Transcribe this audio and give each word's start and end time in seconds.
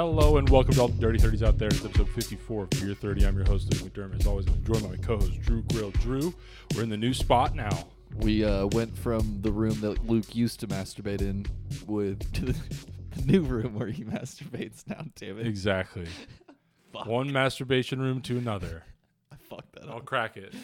Hello 0.00 0.38
and 0.38 0.48
welcome 0.48 0.72
to 0.72 0.80
all 0.80 0.88
the 0.88 0.98
Dirty 0.98 1.18
30s 1.18 1.46
out 1.46 1.58
there. 1.58 1.68
It's 1.68 1.84
episode 1.84 2.08
54 2.08 2.62
of 2.62 2.70
Beer 2.70 2.94
30. 2.94 3.26
I'm 3.26 3.36
your 3.36 3.44
host, 3.44 3.70
Luke 3.70 3.92
McDermott. 3.92 4.20
As 4.20 4.26
always, 4.26 4.46
I'm 4.46 4.64
joined 4.64 4.82
by 4.84 4.88
my 4.88 4.96
co-host, 4.96 5.42
Drew 5.42 5.60
Grill. 5.64 5.90
Drew, 5.90 6.32
we're 6.74 6.84
in 6.84 6.88
the 6.88 6.96
new 6.96 7.12
spot 7.12 7.54
now. 7.54 7.68
We 8.16 8.42
uh, 8.42 8.68
went 8.68 8.96
from 8.96 9.42
the 9.42 9.52
room 9.52 9.78
that 9.82 10.06
Luke 10.06 10.34
used 10.34 10.58
to 10.60 10.66
masturbate 10.68 11.20
in 11.20 11.44
with 11.86 12.32
to 12.32 12.46
the 12.46 13.26
new 13.26 13.42
room 13.42 13.78
where 13.78 13.88
he 13.88 14.04
masturbates 14.06 14.88
now. 14.88 15.04
Damn 15.16 15.38
it! 15.38 15.46
Exactly. 15.46 16.06
Fuck. 16.94 17.04
One 17.04 17.30
masturbation 17.30 18.00
room 18.00 18.22
to 18.22 18.38
another. 18.38 18.84
I 19.30 19.36
fucked 19.50 19.74
that 19.74 19.82
up. 19.82 19.90
I'll 19.90 19.96
up. 19.98 20.06
crack 20.06 20.38
it. 20.38 20.54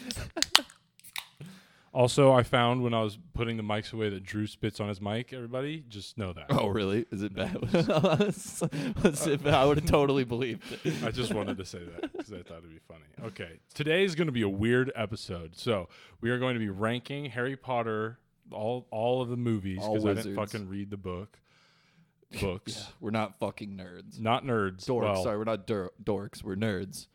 Also, 1.93 2.31
I 2.31 2.43
found 2.43 2.83
when 2.83 2.93
I 2.93 3.01
was 3.01 3.17
putting 3.33 3.57
the 3.57 3.63
mics 3.63 3.91
away 3.93 4.09
that 4.09 4.23
Drew 4.23 4.45
spits 4.47 4.79
on 4.79 4.87
his 4.89 5.01
mic. 5.01 5.33
Everybody, 5.33 5.83
just 5.89 6.17
know 6.17 6.33
that. 6.33 6.45
Oh 6.49 6.67
really? 6.67 7.05
Is 7.11 7.23
it 7.23 7.33
bad? 7.35 7.57
Let's- 7.73 8.61
let's 9.03 9.25
if- 9.27 9.45
I 9.45 9.65
would 9.65 9.77
have 9.79 9.89
totally 9.89 10.23
believed 10.23 10.63
it. 10.83 11.03
I 11.03 11.11
just 11.11 11.33
wanted 11.33 11.57
to 11.57 11.65
say 11.65 11.79
that 11.79 12.11
because 12.11 12.31
I 12.31 12.37
thought 12.43 12.59
it'd 12.59 12.69
be 12.69 12.79
funny. 12.87 13.05
Okay, 13.29 13.59
today 13.73 14.03
is 14.03 14.15
going 14.15 14.27
to 14.27 14.31
be 14.33 14.41
a 14.43 14.49
weird 14.49 14.91
episode. 14.95 15.55
So 15.57 15.89
we 16.21 16.29
are 16.29 16.37
going 16.39 16.53
to 16.53 16.59
be 16.59 16.69
ranking 16.69 17.25
Harry 17.25 17.55
Potter, 17.55 18.19
all 18.51 18.87
all 18.91 19.21
of 19.21 19.29
the 19.29 19.37
movies 19.37 19.79
All 19.81 19.93
because 19.93 20.05
I 20.05 20.09
didn't 20.09 20.35
wizards. 20.35 20.51
fucking 20.53 20.69
read 20.69 20.89
the 20.89 20.97
book. 20.97 21.39
Books, 22.41 22.87
We're 22.99 23.11
not 23.11 23.39
fucking 23.39 23.77
nerds. 23.77 24.19
not 24.19 24.43
nerds. 24.43 24.85
Dorks. 24.85 25.01
Well, 25.01 25.23
Sorry, 25.23 25.37
we're 25.37 25.45
not 25.45 25.65
dur- 25.65 25.91
dorks. 26.03 26.43
We're 26.43 26.57
nerds. 26.57 27.07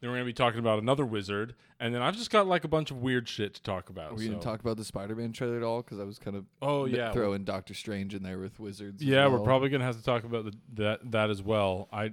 Then 0.00 0.10
we're 0.10 0.16
going 0.16 0.26
to 0.26 0.30
be 0.30 0.32
talking 0.32 0.60
about 0.60 0.78
another 0.78 1.04
wizard, 1.04 1.56
and 1.80 1.92
then 1.92 2.02
I've 2.02 2.16
just 2.16 2.30
got 2.30 2.46
like 2.46 2.62
a 2.62 2.68
bunch 2.68 2.92
of 2.92 2.98
weird 2.98 3.28
shit 3.28 3.54
to 3.54 3.62
talk 3.62 3.90
about. 3.90 4.14
We 4.14 4.26
gonna 4.26 4.40
so- 4.40 4.50
talk 4.50 4.60
about 4.60 4.76
the 4.76 4.84
Spider-Man 4.84 5.32
trailer 5.32 5.56
at 5.56 5.62
all? 5.64 5.82
Because 5.82 5.98
I 5.98 6.04
was 6.04 6.18
kind 6.18 6.36
of 6.36 6.44
Oh 6.62 6.84
yeah, 6.84 7.12
throwing 7.12 7.44
Doctor 7.44 7.74
Strange 7.74 8.14
in 8.14 8.22
there 8.22 8.38
with 8.38 8.60
wizards. 8.60 9.02
Yeah, 9.02 9.26
we're 9.26 9.40
probably 9.40 9.70
gonna 9.70 9.84
have 9.84 9.96
to 9.96 10.04
talk 10.04 10.24
about 10.24 10.44
the, 10.44 10.52
that 10.74 11.10
that 11.10 11.30
as 11.30 11.42
well. 11.42 11.88
I 11.92 12.12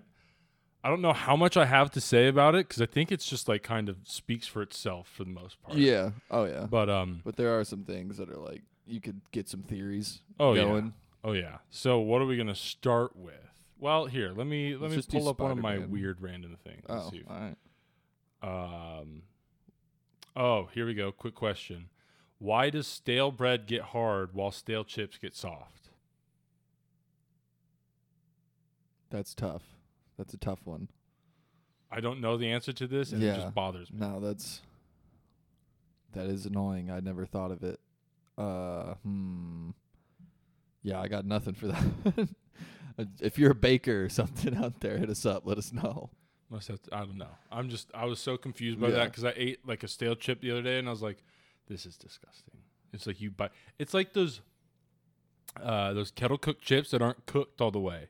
I 0.84 0.90
don't 0.90 1.02
know 1.02 1.14
how 1.14 1.36
much 1.36 1.58
I 1.58 1.66
have 1.66 1.90
to 1.92 2.02
say 2.02 2.28
about 2.28 2.54
it 2.54 2.68
because 2.68 2.82
I 2.82 2.86
think 2.86 3.12
it's 3.12 3.26
just 3.28 3.48
like 3.48 3.64
kind 3.64 3.90
of 3.90 3.98
speaks 4.04 4.46
for 4.46 4.62
itself 4.62 5.08
for 5.08 5.24
the 5.24 5.32
most 5.32 5.62
part. 5.62 5.78
Yeah. 5.78 6.12
Oh 6.30 6.46
yeah. 6.46 6.68
But 6.70 6.90
um. 6.90 7.22
But 7.24 7.38
there 7.38 7.58
are 7.60 7.64
some 7.64 7.84
things 7.84 8.18
that 8.18 8.30
are 8.30 8.38
like 8.38 8.62
you 8.86 9.02
could 9.02 9.22
get 9.32 9.50
some 9.50 9.64
theories 9.64 10.22
Oh 10.40 10.54
yeah. 10.54 10.82
Oh 11.24 11.32
yeah. 11.32 11.58
So 11.72 12.00
what 12.00 12.22
are 12.22 12.26
we 12.26 12.38
gonna 12.38 12.54
start 12.56 13.16
with? 13.16 13.34
Well, 13.80 14.06
here 14.06 14.32
let 14.36 14.48
me 14.48 14.76
let 14.76 14.92
Let's 14.92 15.12
me 15.12 15.20
pull 15.20 15.30
up 15.30 15.40
one 15.40 15.52
of 15.52 15.58
my 15.58 15.80
weird 15.80 16.22
random 16.22 16.56
things. 16.64 16.84
Oh, 16.88 17.10
see. 17.10 17.24
all 17.28 17.36
right. 17.36 17.56
Um. 18.46 19.24
Oh, 20.36 20.68
here 20.74 20.86
we 20.86 20.94
go. 20.94 21.12
Quick 21.12 21.36
question: 21.36 21.90
Why 22.38 22.70
does 22.70 22.88
stale 22.88 23.32
bread 23.32 23.66
get 23.66 23.82
hard 23.82 24.34
while 24.34 24.52
stale 24.52 24.84
chips 24.84 25.18
get 25.18 25.36
soft? 25.36 25.90
That's 29.10 29.34
tough. 29.34 29.64
That's 30.18 30.34
a 30.34 30.38
tough 30.38 30.60
one. 30.66 30.90
I 31.92 32.02
don't 32.02 32.20
know 32.20 32.38
the 32.38 32.52
answer 32.52 32.74
to 32.74 32.88
this, 32.88 33.12
and 33.12 33.24
it 33.24 33.36
just 33.36 33.54
bothers 33.54 33.92
me. 33.92 34.00
No, 34.00 34.20
that's 34.20 34.62
that 36.14 36.28
is 36.28 36.46
annoying. 36.46 36.92
I 36.92 37.00
never 37.00 37.26
thought 37.26 37.52
of 37.52 37.64
it. 37.64 37.80
Uh, 38.38 38.96
hmm. 39.04 39.70
Yeah, 40.84 41.02
I 41.02 41.08
got 41.08 41.26
nothing 41.26 41.54
for 41.54 41.68
that. 41.68 42.30
if 43.22 43.40
you're 43.40 43.52
a 43.52 43.56
baker 43.56 44.06
or 44.06 44.10
something 44.10 44.56
out 44.56 44.82
there, 44.82 44.98
hit 44.98 45.10
us 45.10 45.26
up. 45.26 45.44
Let 45.46 45.58
us 45.58 45.74
know. 45.74 46.10
Have 46.52 46.82
to, 46.84 46.96
I 46.96 47.00
don't 47.00 47.18
know. 47.18 47.36
I'm 47.52 47.70
just 47.70 47.90
I 47.94 48.06
was 48.06 48.20
so 48.20 48.38
confused 48.38 48.80
by 48.80 48.88
Yeah. 48.90 48.96
that 48.96 49.06
because 49.12 49.24
I 49.26 49.34
ate 49.36 49.68
like 49.68 49.84
a 49.84 49.88
stale 49.88 50.16
chip 50.16 50.42
the 50.42 50.52
other 50.52 50.62
day 50.62 50.80
and 50.80 50.88
I 50.88 50.92
was 50.92 51.02
like, 51.02 51.24
this 51.68 51.86
is 51.86 51.98
disgusting. 51.98 52.54
It's 52.94 53.06
like 53.08 53.20
you 53.20 53.32
buy. 53.32 53.50
It's 53.80 53.94
like 53.94 54.14
those 54.14 54.42
uh 55.62 55.94
those 55.94 56.12
kettle 56.12 56.38
cooked 56.38 56.62
chips 56.64 56.92
that 56.92 57.02
aren't 57.02 57.26
cooked 57.26 57.60
all 57.62 57.72
the 57.72 57.80
way. 57.80 58.08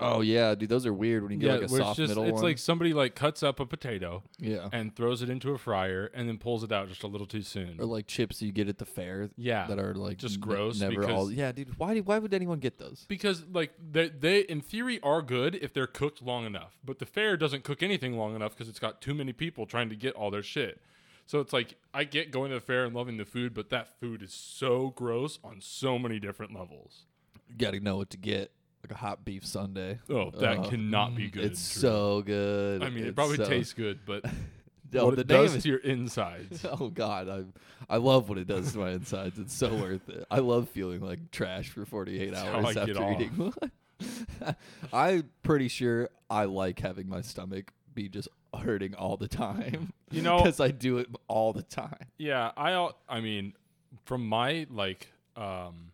Oh 0.00 0.20
yeah, 0.20 0.54
dude, 0.54 0.68
those 0.68 0.86
are 0.86 0.92
weird 0.92 1.22
when 1.22 1.32
you 1.32 1.38
get 1.38 1.60
like 1.60 1.68
a 1.70 1.72
where 1.72 1.80
soft 1.80 1.98
it's 1.98 2.08
just 2.08 2.08
middle 2.10 2.24
it's 2.24 2.34
one. 2.34 2.42
like 2.42 2.58
somebody 2.58 2.92
like 2.92 3.14
cuts 3.14 3.42
up 3.42 3.60
a 3.60 3.66
potato 3.66 4.22
yeah, 4.38 4.68
and 4.72 4.94
throws 4.94 5.22
it 5.22 5.30
into 5.30 5.52
a 5.52 5.58
fryer 5.58 6.10
and 6.14 6.28
then 6.28 6.38
pulls 6.38 6.62
it 6.64 6.72
out 6.72 6.88
just 6.88 7.02
a 7.02 7.06
little 7.06 7.26
too 7.26 7.42
soon. 7.42 7.76
or 7.78 7.84
like 7.86 8.06
chips 8.06 8.40
you 8.42 8.52
get 8.52 8.68
at 8.68 8.78
the 8.78 8.84
fair 8.84 9.30
yeah, 9.36 9.66
that 9.66 9.78
are 9.78 9.94
like 9.94 10.16
just 10.18 10.40
gross 10.40 10.80
Never 10.80 11.08
all. 11.10 11.30
Yeah, 11.30 11.52
dude. 11.52 11.78
Why? 11.78 11.94
do- 11.94 12.02
Why 12.02 12.18
would 12.18 12.34
anyone 12.34 12.58
get 12.58 12.78
those? 12.78 13.04
because 13.08 13.44
like 13.52 13.72
they 13.78 14.08
they 14.08 14.40
in 14.40 14.60
theory 14.60 15.00
are 15.02 15.22
good 15.22 15.54
if 15.56 15.72
they're 15.72 15.86
cooked 15.86 16.22
long 16.22 16.46
enough, 16.46 16.78
but 16.84 16.98
the 16.98 17.06
fair 17.06 17.36
doesn't 17.36 17.64
cook 17.64 17.82
anything 17.82 18.16
long 18.16 18.34
enough 18.34 18.52
because 18.52 18.68
it's 18.68 18.78
got 18.78 19.00
too 19.00 19.14
many 19.14 19.32
people 19.32 19.66
trying 19.66 19.88
to 19.88 19.96
get 19.96 20.14
all 20.14 20.30
their 20.30 20.42
shit. 20.42 20.80
So 21.26 21.38
it's 21.38 21.52
like 21.52 21.76
I 21.94 22.02
get 22.04 22.32
going 22.32 22.50
to 22.50 22.56
the 22.56 22.60
fair 22.60 22.84
and 22.84 22.94
loving 22.94 23.16
the 23.16 23.24
food, 23.24 23.54
but 23.54 23.70
that 23.70 24.00
food 24.00 24.20
is 24.20 24.32
so 24.32 24.88
gross 24.96 25.38
on 25.44 25.60
so 25.60 25.96
many 25.96 26.18
different 26.18 26.52
levels. 26.52 27.04
You 27.48 27.54
got 27.56 27.72
to 27.72 27.78
know 27.80 27.96
what 27.98 28.10
to 28.10 28.16
get. 28.16 28.50
Like 28.82 28.92
a 28.92 28.98
hot 28.98 29.24
beef 29.24 29.44
sundae. 29.44 29.98
Oh, 30.08 30.30
that 30.30 30.58
Uh, 30.58 30.68
cannot 30.68 31.14
be 31.14 31.28
mm, 31.28 31.32
good. 31.32 31.44
It's 31.44 31.72
Drew. 31.74 31.80
so 31.82 32.22
good. 32.22 32.82
I 32.82 32.88
mean, 32.90 33.04
it 33.04 33.14
probably 33.14 33.36
so- 33.36 33.44
tastes 33.48 33.72
good, 33.74 34.00
but 34.06 34.24
Oh, 34.94 35.06
what 35.06 35.14
the 35.16 35.20
it 35.20 35.26
does 35.28 35.54
is- 35.56 35.62
to 35.64 35.68
your 35.68 35.78
insides. 35.84 36.64
Oh 36.64 36.88
God, 36.88 37.28
I 37.28 37.44
I 37.92 37.98
love 37.98 38.28
what 38.28 38.38
it 38.38 38.46
does 38.46 38.72
to 38.72 38.78
my 38.78 38.90
insides. 38.90 39.38
It's 39.38 39.52
so 39.54 39.74
worth 39.76 40.08
it. 40.08 40.24
I 40.30 40.38
love 40.38 40.68
feeling 40.70 41.00
like 41.02 41.30
trash 41.30 41.68
for 41.68 41.84
48 41.84 42.30
That's 42.32 42.42
hours 42.46 42.76
after 42.76 43.12
eating. 43.12 43.52
I'm 44.92 45.30
pretty 45.42 45.68
sure 45.68 46.08
I 46.30 46.44
like 46.44 46.80
having 46.80 47.08
my 47.08 47.20
stomach 47.20 47.72
be 47.94 48.08
just 48.08 48.28
hurting 48.58 48.94
all 48.94 49.16
the 49.16 49.28
time. 49.28 49.92
You 50.10 50.22
know- 50.22 50.38
because 50.38 50.58
I 50.60 50.70
do 50.70 50.98
it 50.98 51.08
all 51.28 51.52
the 51.52 51.62
time. 51.62 52.06
Yeah, 52.18 52.50
I 52.56 52.90
I 53.08 53.20
mean, 53.20 53.52
from 54.06 54.26
my 54.26 54.66
like 54.70 55.12
um 55.36 55.89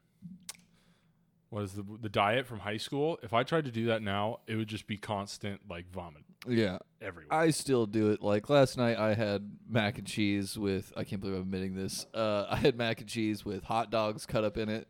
what 1.56 1.65
is 1.65 1.72
the 1.72 1.84
the 2.03 2.11
diet 2.11 2.47
from 2.47 2.59
high 2.59 2.77
school? 2.77 3.19
If 3.22 3.33
I 3.33 3.43
tried 3.43 3.65
to 3.65 3.71
do 3.71 3.87
that 3.87 4.03
now, 4.03 4.41
it 4.47 4.56
would 4.56 4.69
just 4.69 4.87
be 4.87 4.99
constant 4.99 5.62
like 5.71 5.91
vomit 5.91 6.22
Yeah, 6.47 6.81
everywhere. 7.00 7.33
I 7.33 7.49
still 7.49 7.87
do 7.87 8.11
it. 8.11 8.21
Like 8.21 8.50
last 8.50 8.77
night, 8.77 8.99
I 8.99 9.15
had 9.15 9.53
mac 9.66 9.97
and 9.97 10.06
cheese 10.06 10.59
with. 10.59 10.93
I 10.99 11.05
can't 11.05 11.19
believe 11.19 11.37
I'm 11.37 11.41
admitting 11.45 11.75
this. 11.75 12.05
Uh, 12.12 12.45
I 12.50 12.56
had 12.56 12.77
mac 12.77 13.00
and 13.00 13.09
cheese 13.09 13.43
with 13.47 13.65
hot 13.65 13.91
dogs 13.91 14.27
cut 14.27 14.45
up 14.45 14.59
in 14.59 14.69
it, 14.69 14.87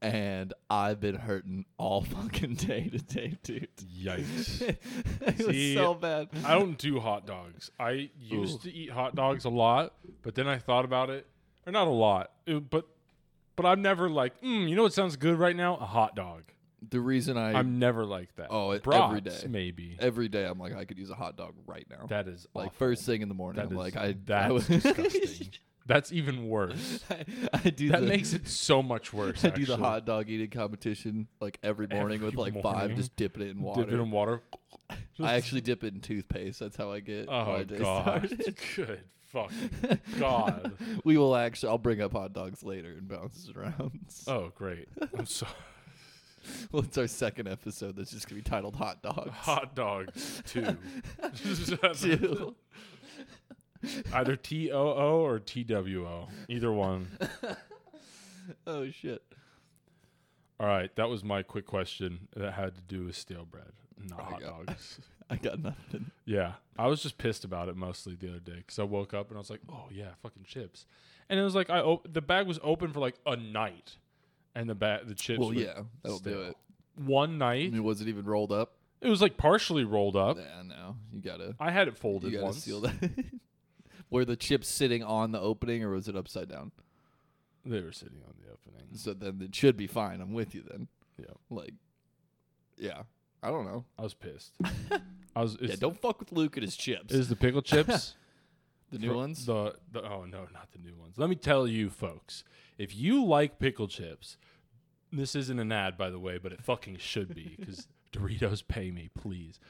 and 0.00 0.54
I've 0.70 1.00
been 1.00 1.16
hurting 1.16 1.64
all 1.78 2.02
fucking 2.14 2.54
day 2.54 2.88
today, 2.88 3.36
dude. 3.42 3.66
Yikes. 3.76 4.60
it 5.20 5.46
was 5.48 5.74
so 5.74 5.94
bad. 5.94 6.28
I 6.44 6.54
don't 6.56 6.78
do 6.78 7.00
hot 7.00 7.26
dogs. 7.26 7.72
I 7.80 8.10
used 8.20 8.64
Ooh. 8.64 8.70
to 8.70 8.72
eat 8.72 8.92
hot 8.92 9.16
dogs 9.16 9.44
a 9.44 9.50
lot, 9.50 9.94
but 10.22 10.36
then 10.36 10.46
I 10.46 10.58
thought 10.58 10.84
about 10.84 11.10
it, 11.10 11.26
or 11.66 11.72
not 11.72 11.88
a 11.88 11.90
lot, 11.90 12.30
it- 12.46 12.70
but 12.70 12.86
but 13.56 13.66
I'm 13.66 13.82
never 13.82 14.08
like, 14.08 14.40
mm, 14.42 14.68
you 14.68 14.76
know 14.76 14.82
what 14.82 14.92
sounds 14.92 15.16
good 15.16 15.38
right 15.38 15.56
now? 15.56 15.76
A 15.76 15.86
hot 15.86 16.14
dog. 16.14 16.44
The 16.88 17.00
reason 17.00 17.36
I 17.36 17.52
I'm 17.54 17.78
never 17.78 18.04
like 18.04 18.36
that. 18.36 18.48
Oh, 18.50 18.72
it- 18.72 18.82
Brats, 18.82 19.04
every 19.08 19.20
day. 19.22 19.46
maybe. 19.48 19.96
every 19.98 20.28
day 20.28 20.44
I'm 20.44 20.58
like 20.58 20.74
I 20.76 20.84
could 20.84 20.98
use 20.98 21.10
a 21.10 21.14
hot 21.14 21.36
dog 21.36 21.54
right 21.66 21.86
now. 21.90 22.06
That 22.08 22.28
is 22.28 22.46
like 22.54 22.66
awful. 22.68 22.76
first 22.78 23.04
thing 23.04 23.22
in 23.22 23.28
the 23.28 23.34
morning, 23.34 23.56
That 23.60 23.66
I'm 23.68 23.72
is- 23.72 23.78
like 23.78 23.96
I. 23.96 24.14
I 24.32 24.52
would- 24.52 24.66
disgusting. 24.66 25.48
That's 25.88 26.10
even 26.12 26.48
worse. 26.48 27.04
I, 27.10 27.24
I 27.54 27.70
do 27.70 27.90
That 27.90 28.00
the, 28.00 28.08
makes 28.08 28.32
it 28.32 28.48
so 28.48 28.82
much 28.82 29.12
worse. 29.12 29.44
I 29.44 29.50
do 29.50 29.64
the 29.64 29.76
hot 29.76 30.04
dog 30.04 30.28
eating 30.28 30.50
competition 30.50 31.28
like 31.40 31.58
every 31.62 31.86
morning 31.86 32.22
with 32.22 32.34
Every 32.38 32.52
like 32.52 32.62
five, 32.62 32.94
just 32.96 33.14
dipping 33.16 33.42
it 33.42 33.50
in 33.50 33.62
water. 33.62 33.84
Dip 33.84 33.92
it 33.92 34.00
in 34.00 34.10
water. 34.10 34.42
I 35.20 35.34
actually 35.34 35.60
dip 35.60 35.84
it 35.84 35.94
in 35.94 36.00
toothpaste. 36.00 36.58
That's 36.60 36.76
how 36.76 36.90
I 36.92 36.98
get 37.00 37.28
Oh 37.28 37.46
my 37.52 37.62
day 37.62 37.78
god. 37.78 38.28
started. 38.28 38.56
Good 38.76 39.00
fucking 39.26 39.98
god. 40.18 40.72
we 41.04 41.16
will 41.16 41.34
actually. 41.36 41.70
I'll 41.70 41.78
bring 41.78 42.00
up 42.00 42.12
hot 42.12 42.32
dogs 42.32 42.62
later 42.62 42.90
and 42.92 43.08
bounce 43.08 43.48
it 43.48 43.56
around. 43.56 44.00
Oh 44.28 44.50
great. 44.54 44.88
I'm 45.16 45.26
so 45.26 45.46
well, 46.72 46.82
it's 46.82 46.96
our 46.98 47.06
second 47.06 47.48
episode 47.48 47.96
that's 47.96 48.10
just 48.10 48.28
gonna 48.28 48.40
be 48.40 48.48
titled 48.48 48.76
"Hot 48.76 49.02
Dogs." 49.02 49.30
hot 49.36 49.74
dogs 49.74 50.42
two. 50.46 50.76
Two. 51.94 52.54
Either 54.12 54.36
T 54.36 54.70
O 54.72 54.78
O 54.78 55.20
or 55.24 55.38
T 55.38 55.64
W 55.64 56.06
O. 56.06 56.28
Either 56.48 56.72
one. 56.72 57.08
oh 58.66 58.88
shit! 58.90 59.22
All 60.58 60.66
right, 60.66 60.94
that 60.96 61.08
was 61.08 61.22
my 61.22 61.42
quick 61.42 61.66
question 61.66 62.28
that 62.34 62.52
had 62.54 62.74
to 62.74 62.80
do 62.82 63.04
with 63.04 63.16
stale 63.16 63.44
bread, 63.44 63.72
not 64.08 64.20
hot 64.20 64.40
dogs. 64.40 65.00
I 65.30 65.36
got 65.36 65.60
nothing. 65.62 66.10
Yeah, 66.24 66.52
I 66.78 66.86
was 66.86 67.02
just 67.02 67.18
pissed 67.18 67.44
about 67.44 67.68
it 67.68 67.76
mostly 67.76 68.14
the 68.14 68.28
other 68.28 68.38
day 68.38 68.56
because 68.56 68.78
I 68.78 68.84
woke 68.84 69.12
up 69.14 69.28
and 69.28 69.36
I 69.36 69.40
was 69.40 69.50
like, 69.50 69.60
"Oh 69.68 69.86
yeah, 69.90 70.10
fucking 70.22 70.44
chips," 70.44 70.86
and 71.28 71.38
it 71.40 71.42
was 71.42 71.54
like 71.54 71.68
I 71.70 71.80
op- 71.80 72.06
the 72.12 72.22
bag 72.22 72.46
was 72.46 72.60
open 72.62 72.92
for 72.92 73.00
like 73.00 73.16
a 73.26 73.36
night, 73.36 73.96
and 74.54 74.68
the 74.70 74.74
bag 74.74 75.06
the 75.08 75.14
chips. 75.14 75.40
Well, 75.40 75.52
yeah, 75.52 75.80
that'll 76.02 76.18
do 76.20 76.42
it. 76.42 76.56
One 76.96 77.34
I 77.42 77.54
night, 77.56 77.72
mean, 77.72 77.82
was 77.84 78.00
it 78.00 78.08
even 78.08 78.24
rolled 78.24 78.52
up? 78.52 78.72
it 79.02 79.08
was 79.08 79.20
like 79.20 79.36
partially 79.36 79.84
rolled 79.84 80.16
up. 80.16 80.38
Yeah, 80.38 80.62
no. 80.64 80.96
You 81.12 81.20
gotta. 81.20 81.54
I 81.60 81.70
had 81.70 81.88
it 81.88 81.92
You 81.94 81.96
folded 81.96 82.32
gotta 82.32 82.44
once. 82.44 82.62
seal 82.62 82.80
that. 82.80 82.94
Were 84.10 84.24
the 84.24 84.36
chips 84.36 84.68
sitting 84.68 85.02
on 85.02 85.32
the 85.32 85.40
opening, 85.40 85.82
or 85.82 85.90
was 85.90 86.06
it 86.08 86.16
upside 86.16 86.48
down? 86.48 86.70
They 87.64 87.82
were 87.82 87.90
sitting 87.92 88.20
on 88.26 88.34
the 88.40 88.52
opening. 88.52 88.96
So 88.96 89.12
then 89.12 89.40
it 89.42 89.52
should 89.54 89.76
be 89.76 89.88
fine. 89.88 90.20
I'm 90.20 90.32
with 90.32 90.54
you 90.54 90.62
then. 90.70 90.86
Yeah, 91.18 91.34
Like, 91.50 91.74
yeah. 92.78 93.02
I 93.42 93.50
don't 93.50 93.64
know. 93.66 93.84
I 93.98 94.02
was 94.02 94.14
pissed. 94.14 94.54
I 95.36 95.42
was. 95.42 95.56
Yeah, 95.60 95.76
don't 95.78 96.00
fuck 96.00 96.18
with 96.18 96.32
Luke 96.32 96.56
and 96.56 96.64
his 96.64 96.76
chips. 96.76 97.14
is 97.14 97.28
the 97.28 97.36
pickle 97.36 97.62
chips? 97.72 98.14
the 98.90 98.98
new 98.98 99.14
ones? 99.14 99.46
The, 99.46 99.74
the 99.92 100.02
oh 100.02 100.24
no, 100.24 100.46
not 100.52 100.72
the 100.72 100.78
new 100.78 100.96
ones. 100.96 101.14
Let 101.18 101.28
me 101.28 101.36
tell 101.36 101.66
you, 101.66 101.90
folks, 101.90 102.42
if 102.78 102.96
you 102.96 103.24
like 103.24 103.58
pickle 103.58 103.86
chips, 103.88 104.36
this 105.12 105.34
isn't 105.36 105.58
an 105.58 105.70
ad, 105.72 105.96
by 105.98 106.10
the 106.10 106.18
way, 106.18 106.38
but 106.38 106.52
it 106.52 106.62
fucking 106.62 106.96
should 106.98 107.34
be 107.34 107.54
because 107.58 107.86
Doritos, 108.12 108.62
pay 108.66 108.90
me, 108.90 109.10
please. 109.16 109.60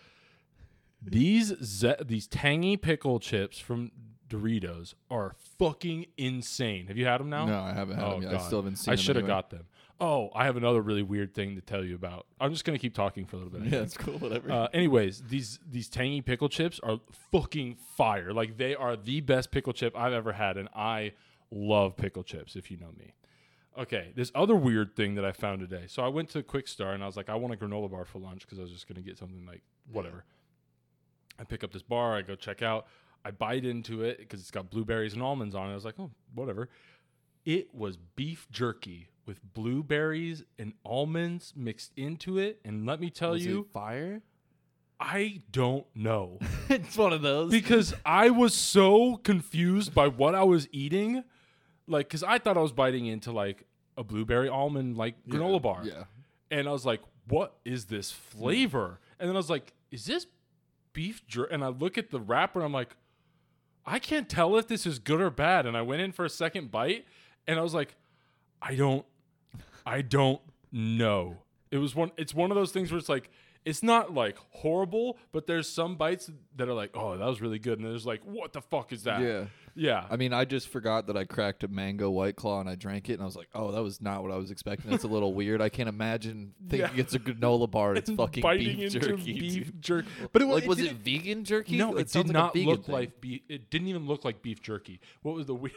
These 1.02 1.54
ze- 1.62 1.94
these 2.04 2.26
tangy 2.26 2.76
pickle 2.76 3.20
chips 3.20 3.58
from 3.58 3.90
Doritos 4.28 4.94
are 5.10 5.34
fucking 5.58 6.06
insane. 6.16 6.86
Have 6.88 6.96
you 6.96 7.06
had 7.06 7.20
them 7.20 7.30
now? 7.30 7.46
No, 7.46 7.60
I 7.60 7.72
haven't 7.72 7.96
had 7.96 8.04
Oh, 8.04 8.10
them 8.14 8.22
yet. 8.22 8.32
God. 8.32 8.40
I 8.40 8.46
still 8.46 8.58
haven't 8.58 8.76
seen 8.76 8.84
them. 8.86 8.92
I 8.92 8.96
should 8.96 9.16
have 9.16 9.24
anywhere. 9.24 9.36
got 9.42 9.50
them. 9.50 9.66
Oh, 9.98 10.30
I 10.34 10.44
have 10.44 10.56
another 10.56 10.82
really 10.82 11.02
weird 11.02 11.34
thing 11.34 11.54
to 11.54 11.62
tell 11.62 11.82
you 11.82 11.94
about. 11.94 12.26
I'm 12.38 12.52
just 12.52 12.64
gonna 12.64 12.78
keep 12.78 12.94
talking 12.94 13.24
for 13.24 13.36
a 13.36 13.38
little 13.38 13.58
bit. 13.58 13.72
Yeah, 13.72 13.80
it's 13.80 13.96
cool. 13.96 14.18
Whatever. 14.18 14.50
Uh, 14.50 14.68
anyways, 14.72 15.22
these 15.28 15.58
these 15.70 15.88
tangy 15.88 16.20
pickle 16.20 16.48
chips 16.48 16.78
are 16.82 17.00
fucking 17.32 17.76
fire. 17.96 18.32
Like 18.32 18.58
they 18.58 18.74
are 18.74 18.96
the 18.96 19.20
best 19.22 19.50
pickle 19.50 19.72
chip 19.72 19.96
I've 19.96 20.12
ever 20.12 20.32
had, 20.32 20.58
and 20.58 20.68
I 20.74 21.12
love 21.50 21.96
pickle 21.96 22.22
chips. 22.22 22.56
If 22.56 22.70
you 22.70 22.76
know 22.76 22.92
me. 22.98 23.14
Okay, 23.78 24.12
this 24.14 24.32
other 24.34 24.54
weird 24.54 24.96
thing 24.96 25.16
that 25.16 25.24
I 25.24 25.32
found 25.32 25.60
today. 25.60 25.84
So 25.86 26.02
I 26.02 26.08
went 26.08 26.30
to 26.30 26.42
Kwik 26.42 26.66
Star 26.66 26.92
and 26.92 27.02
I 27.02 27.06
was 27.06 27.16
like, 27.16 27.28
I 27.28 27.34
want 27.34 27.52
a 27.52 27.56
granola 27.58 27.90
bar 27.90 28.06
for 28.06 28.18
lunch 28.18 28.40
because 28.40 28.58
I 28.58 28.62
was 28.62 28.70
just 28.70 28.88
gonna 28.88 29.02
get 29.02 29.18
something 29.18 29.44
like 29.46 29.62
whatever. 29.90 30.24
I 31.38 31.44
pick 31.44 31.62
up 31.62 31.72
this 31.72 31.82
bar, 31.82 32.16
I 32.16 32.22
go 32.22 32.34
check 32.34 32.62
out, 32.62 32.86
I 33.24 33.30
bite 33.32 33.66
into 33.66 34.02
it 34.02 34.18
because 34.18 34.40
it's 34.40 34.50
got 34.50 34.70
blueberries 34.70 35.12
and 35.12 35.22
almonds 35.22 35.54
on 35.54 35.68
it. 35.68 35.72
I 35.72 35.74
was 35.74 35.84
like, 35.84 35.96
oh, 35.98 36.10
whatever. 36.34 36.70
It 37.44 37.74
was 37.74 37.98
beef 37.98 38.46
jerky 38.50 39.08
with 39.26 39.40
blueberries 39.54 40.44
and 40.58 40.72
almonds 40.84 41.52
mixed 41.56 41.92
into 41.96 42.38
it, 42.38 42.60
and 42.64 42.86
let 42.86 43.00
me 43.00 43.10
tell 43.10 43.32
Was 43.32 43.44
you, 43.44 43.60
it 43.60 43.72
fire? 43.72 44.22
I 44.98 45.42
don't 45.50 45.84
know 45.94 46.38
it's 46.70 46.96
one 46.96 47.12
of 47.12 47.20
those. 47.20 47.50
because 47.50 47.92
I 48.04 48.30
was 48.30 48.54
so 48.54 49.16
confused 49.16 49.94
by 49.94 50.08
what 50.08 50.34
I 50.34 50.44
was 50.44 50.68
eating. 50.72 51.22
Like, 51.86 52.08
because 52.08 52.22
I 52.22 52.38
thought 52.38 52.56
I 52.56 52.62
was 52.62 52.72
biting 52.72 53.06
into 53.06 53.30
like 53.30 53.66
a 53.96 54.04
blueberry 54.04 54.48
almond 54.48 54.96
like 54.96 55.14
granola 55.28 55.60
bar. 55.60 55.82
Yeah. 55.84 56.04
And 56.50 56.68
I 56.68 56.72
was 56.72 56.86
like, 56.86 57.00
what 57.28 57.56
is 57.64 57.86
this 57.86 58.10
flavor? 58.10 59.00
And 59.20 59.28
then 59.28 59.36
I 59.36 59.38
was 59.38 59.50
like, 59.50 59.72
is 59.90 60.06
this 60.06 60.26
beef 60.92 61.26
jerky? 61.26 61.52
And 61.52 61.62
I 61.62 61.68
look 61.68 61.98
at 61.98 62.10
the 62.10 62.20
wrapper 62.20 62.60
and 62.60 62.66
I'm 62.66 62.72
like, 62.72 62.96
I 63.84 63.98
can't 63.98 64.28
tell 64.28 64.56
if 64.56 64.66
this 64.66 64.86
is 64.86 64.98
good 64.98 65.20
or 65.20 65.30
bad. 65.30 65.66
And 65.66 65.76
I 65.76 65.82
went 65.82 66.02
in 66.02 66.12
for 66.12 66.24
a 66.24 66.30
second 66.30 66.70
bite 66.70 67.04
and 67.46 67.58
I 67.58 67.62
was 67.62 67.74
like, 67.74 67.94
I 68.60 68.74
don't, 68.74 69.04
I 69.86 70.02
don't 70.02 70.40
know. 70.72 71.38
It 71.70 71.78
was 71.78 71.94
one, 71.94 72.10
it's 72.16 72.34
one 72.34 72.50
of 72.50 72.56
those 72.56 72.72
things 72.72 72.90
where 72.90 72.98
it's 72.98 73.08
like, 73.08 73.30
it's 73.64 73.82
not 73.82 74.14
like 74.14 74.36
horrible, 74.50 75.18
but 75.32 75.46
there's 75.46 75.68
some 75.68 75.96
bites 75.96 76.30
that 76.56 76.68
are 76.68 76.74
like, 76.74 76.90
oh, 76.94 77.16
that 77.16 77.26
was 77.26 77.40
really 77.40 77.58
good. 77.58 77.78
And 77.80 77.88
there's 77.88 78.06
like, 78.06 78.22
what 78.24 78.52
the 78.52 78.60
fuck 78.60 78.92
is 78.92 79.02
that? 79.04 79.20
Yeah. 79.20 79.44
Yeah. 79.78 80.04
I 80.08 80.16
mean, 80.16 80.32
I 80.32 80.44
just 80.46 80.68
forgot 80.68 81.08
that 81.08 81.16
I 81.16 81.24
cracked 81.24 81.62
a 81.64 81.68
mango 81.68 82.08
white 82.10 82.36
claw 82.36 82.60
and 82.60 82.68
I 82.68 82.76
drank 82.76 83.10
it, 83.10 83.14
and 83.14 83.22
I 83.22 83.26
was 83.26 83.36
like, 83.36 83.48
"Oh, 83.54 83.72
that 83.72 83.82
was 83.82 84.00
not 84.00 84.22
what 84.22 84.32
I 84.32 84.36
was 84.36 84.50
expecting. 84.50 84.90
That's 84.90 85.04
a 85.04 85.08
little 85.08 85.34
weird. 85.40 85.60
I 85.60 85.68
can't 85.68 85.88
imagine 85.88 86.54
thinking 86.66 86.88
Yeah. 86.94 87.00
it's 87.02 87.12
a 87.14 87.18
granola 87.18 87.70
bar. 87.70 87.94
It's 87.94 88.08
fucking 88.16 88.42
beef 88.56 88.92
jerky. 88.92 89.38
beef 89.38 89.72
jerky. 89.80 90.08
But 90.32 90.40
it, 90.40 90.46
was, 90.46 90.54
like, 90.54 90.64
it 90.64 90.68
was 90.68 90.78
it 90.80 90.92
vegan 90.92 91.44
jerky? 91.44 91.76
No, 91.76 91.94
It 91.98 92.02
it, 92.02 92.12
did 92.12 92.26
like 92.28 92.32
not 92.32 92.56
look 92.56 92.86
thing. 92.86 92.94
like 92.94 93.20
beef. 93.20 93.42
It 93.50 93.68
didn't 93.68 93.88
even 93.88 94.06
look 94.06 94.24
like 94.24 94.40
beef 94.40 94.62
jerky. 94.62 94.98
What 95.20 95.34
was 95.34 95.44
the 95.44 95.54
weird? 95.54 95.74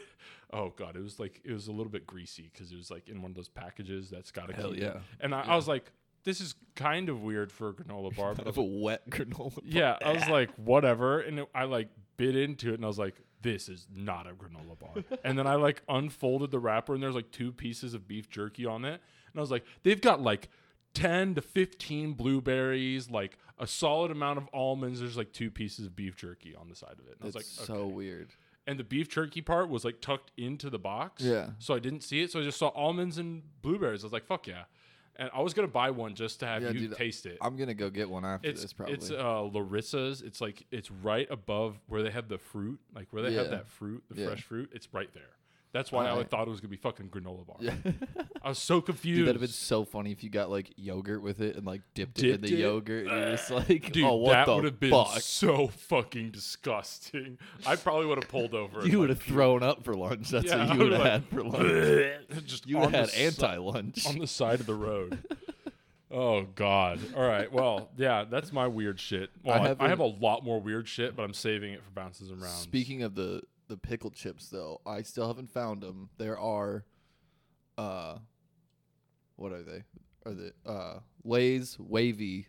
Oh 0.52 0.72
god, 0.76 0.96
it 0.96 1.02
was 1.02 1.18
like 1.20 1.40
it 1.44 1.52
was 1.52 1.68
a 1.68 1.72
little 1.72 1.92
bit 1.92 2.06
greasy 2.06 2.50
because 2.52 2.72
it 2.72 2.76
was 2.76 2.90
like 2.90 3.08
in 3.08 3.22
one 3.22 3.30
of 3.30 3.36
those 3.36 3.48
packages 3.48 4.10
that's 4.10 4.30
got 4.30 4.48
to 4.48 4.54
Hell 4.54 4.70
keep. 4.72 4.82
yeah. 4.82 4.98
And 5.20 5.34
I, 5.34 5.42
I 5.42 5.56
was 5.56 5.68
like, 5.68 5.92
this 6.24 6.40
is 6.40 6.54
kind 6.74 7.08
of 7.08 7.22
weird 7.22 7.52
for 7.52 7.68
a 7.70 7.72
granola 7.72 8.14
bar. 8.16 8.34
But 8.36 8.46
of 8.46 8.58
a 8.58 8.62
wet 8.62 9.08
granola. 9.10 9.54
bar. 9.54 9.64
yeah, 9.64 9.96
I 10.04 10.12
was 10.12 10.28
like, 10.28 10.50
whatever. 10.56 11.20
And 11.20 11.38
it, 11.40 11.48
I 11.54 11.64
like 11.64 11.88
bit 12.16 12.36
into 12.36 12.70
it 12.70 12.74
and 12.74 12.84
I 12.84 12.88
was 12.88 12.98
like, 12.98 13.14
this 13.42 13.68
is 13.70 13.86
not 13.94 14.26
a 14.26 14.32
granola 14.32 14.78
bar. 14.78 15.18
and 15.24 15.38
then 15.38 15.46
I 15.46 15.54
like 15.54 15.82
unfolded 15.88 16.50
the 16.50 16.58
wrapper 16.58 16.94
and 16.94 17.02
there's 17.02 17.14
like 17.14 17.30
two 17.30 17.52
pieces 17.52 17.94
of 17.94 18.06
beef 18.08 18.28
jerky 18.28 18.66
on 18.66 18.84
it. 18.84 19.00
And 19.32 19.38
I 19.38 19.40
was 19.40 19.50
like, 19.50 19.64
they've 19.82 20.00
got 20.00 20.20
like 20.20 20.50
10 20.94 21.36
to 21.36 21.40
15 21.40 22.14
blueberries, 22.14 23.08
like 23.10 23.38
a 23.58 23.66
solid 23.66 24.10
amount 24.10 24.38
of 24.38 24.48
almonds. 24.52 25.00
There's 25.00 25.16
like 25.16 25.32
two 25.32 25.50
pieces 25.50 25.86
of 25.86 25.94
beef 25.96 26.16
jerky 26.16 26.54
on 26.54 26.68
the 26.68 26.74
side 26.74 26.96
of 26.98 27.06
it. 27.06 27.12
And 27.20 27.22
I 27.22 27.26
was 27.26 27.36
It's 27.36 27.58
like, 27.60 27.66
so 27.66 27.86
weird. 27.86 28.30
And 28.70 28.78
the 28.78 28.84
beef 28.84 29.08
jerky 29.08 29.40
part 29.42 29.68
was 29.68 29.84
like 29.84 30.00
tucked 30.00 30.30
into 30.36 30.70
the 30.70 30.78
box. 30.78 31.22
Yeah. 31.24 31.50
So 31.58 31.74
I 31.74 31.80
didn't 31.80 32.02
see 32.02 32.20
it. 32.22 32.30
So 32.30 32.38
I 32.38 32.44
just 32.44 32.56
saw 32.58 32.68
almonds 32.68 33.18
and 33.18 33.42
blueberries. 33.62 34.04
I 34.04 34.06
was 34.06 34.12
like, 34.12 34.26
fuck 34.26 34.46
yeah. 34.46 34.62
And 35.16 35.28
I 35.34 35.40
was 35.42 35.54
going 35.54 35.66
to 35.66 35.72
buy 35.72 35.90
one 35.90 36.14
just 36.14 36.38
to 36.40 36.46
have 36.46 36.62
Yeah, 36.62 36.70
you 36.70 36.78
dude, 36.88 36.96
taste 36.96 37.26
it 37.26 37.36
I'm 37.42 37.56
gonna 37.56 37.74
go 37.74 37.90
get 37.90 38.08
one 38.08 38.24
after 38.24 38.48
it's 38.48 38.62
this. 38.62 38.72
Probably. 38.72 38.94
it's 38.94 39.10
uh 39.10 39.42
Larissa's. 39.54 40.22
It's 40.22 40.40
like 40.40 40.64
it's 40.70 40.90
right 40.90 41.26
above 41.30 41.78
where 41.88 42.02
they 42.02 42.10
have 42.10 42.28
the 42.28 42.38
fruit, 42.38 42.78
like 42.94 43.08
where 43.10 43.22
they 43.22 43.34
have 43.34 43.46
Yeah. 43.46 43.50
that 43.56 43.68
fruit, 43.68 44.02
the 44.08 44.20
Yeah. 44.20 44.26
fresh 44.28 44.42
fruit. 44.44 44.70
It's 44.72 44.88
right 44.94 45.12
there. 45.12 45.34
That's 45.72 45.92
why 45.92 46.10
I 46.10 46.24
thought 46.24 46.48
it 46.48 46.50
was 46.50 46.58
gonna 46.60 46.70
be 46.70 46.76
fucking 46.76 47.10
granola 47.10 47.46
bar. 47.46 47.56
yeah. 47.60 47.74
I 48.42 48.48
was 48.48 48.58
so 48.58 48.80
confused. 48.80 49.18
Dude, 49.18 49.26
that'd 49.28 49.36
have 49.36 49.48
been 49.48 49.50
so 49.54 49.84
funny 49.84 50.10
if 50.10 50.24
you 50.24 50.30
got 50.30 50.50
like 50.50 50.72
yogurt 50.76 51.22
with 51.22 51.40
it 51.40 51.54
and 51.56 51.64
like 51.64 51.82
dipped, 51.94 52.22
it 52.22 52.34
in 52.36 52.40
the 52.40 52.52
it? 52.52 52.58
yogurt. 52.58 53.06
And 53.06 53.16
you're 53.20 53.30
just 53.36 53.50
like, 53.52 53.92
Dude, 53.92 54.04
oh, 54.04 54.16
what 54.16 54.32
that 54.32 54.48
would 54.48 54.64
have 54.64 54.80
been 54.80 55.04
so 55.20 55.68
fucking 55.68 56.30
disgusting. 56.30 57.38
I 57.66 57.76
probably 57.76 58.06
would 58.06 58.18
have 58.22 58.28
pulled 58.30 58.54
over. 58.54 58.84
You 58.86 58.98
would 59.00 59.10
like, 59.10 59.18
have 59.18 59.26
thrown 59.26 59.62
up 59.62 59.84
for 59.84 59.94
lunch. 59.94 60.30
That's 60.30 60.46
Yeah, 60.46 60.66
what 60.66 60.74
you 60.76 60.82
would 60.84 60.92
have 60.92 61.02
had 61.02 61.24
for 61.26 61.44
lunch. 61.44 62.20
just 62.46 62.66
You 62.66 62.76
on 62.78 62.82
would 62.86 62.94
have 62.94 63.10
had 63.12 63.18
anti 63.20 63.56
lunch. 63.58 64.06
on 64.06 64.18
the 64.18 64.26
side 64.26 64.58
of 64.60 64.66
the 64.66 64.74
road. 64.74 65.18
Oh 66.12 66.42
God! 66.56 66.98
All 67.16 67.22
right, 67.22 67.52
well, 67.52 67.90
yeah, 67.96 68.24
that's 68.28 68.52
my 68.52 68.66
weird 68.66 68.98
shit. 68.98 69.30
Well, 69.44 69.54
I 69.60 69.64
I, 69.64 69.68
have 69.68 69.80
I 69.80 69.88
have 69.88 70.00
a- 70.00 70.04
a 70.04 70.12
lot 70.20 70.44
more 70.44 70.60
weird 70.60 70.88
shit, 70.88 71.14
but 71.14 71.22
I'm 71.22 71.32
saving 71.34 71.72
it 71.72 71.84
for 71.84 71.90
bounces 71.92 72.30
and 72.32 72.40
rounds. 72.42 72.56
Speaking 72.56 73.04
of 73.04 73.14
the 73.14 73.42
the 73.70 73.78
pickle 73.78 74.10
chips, 74.10 74.48
though, 74.50 74.80
I 74.84 75.00
still 75.02 75.26
haven't 75.28 75.50
found 75.50 75.80
them. 75.82 76.10
There 76.18 76.38
are, 76.38 76.84
uh, 77.78 78.18
what 79.36 79.52
are 79.52 79.62
they? 79.62 79.84
Are 80.26 80.34
they 80.34 80.50
uh 80.66 80.98
Lay's 81.24 81.78
wavy 81.78 82.48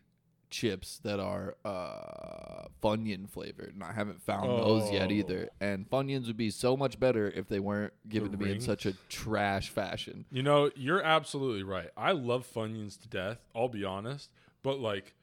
chips 0.49 0.99
that 1.05 1.21
are 1.21 1.55
uh 1.63 2.65
Funyun 2.83 3.29
flavored, 3.29 3.73
and 3.73 3.81
I 3.83 3.93
haven't 3.93 4.21
found 4.21 4.49
those 4.49 4.91
yet 4.91 5.09
either. 5.11 5.47
Oh. 5.49 5.65
And 5.65 5.89
Funyuns 5.89 6.27
would 6.27 6.35
be 6.35 6.49
so 6.49 6.75
much 6.75 6.99
better 6.99 7.29
if 7.33 7.47
they 7.47 7.59
weren't 7.61 7.93
given 8.09 8.31
The 8.31 8.37
to 8.37 8.43
me 8.43 8.51
in 8.51 8.59
such 8.59 8.85
a 8.85 8.93
trash 9.07 9.69
fashion. 9.69 10.25
You 10.31 10.43
know, 10.43 10.69
you're 10.75 11.01
absolutely 11.01 11.63
right. 11.63 11.89
I 11.95 12.11
love 12.11 12.45
Funyuns 12.53 12.99
to 13.03 13.07
death. 13.07 13.37
I'll 13.55 13.69
be 13.69 13.85
honest, 13.85 14.29
but 14.63 14.79
like 14.79 15.13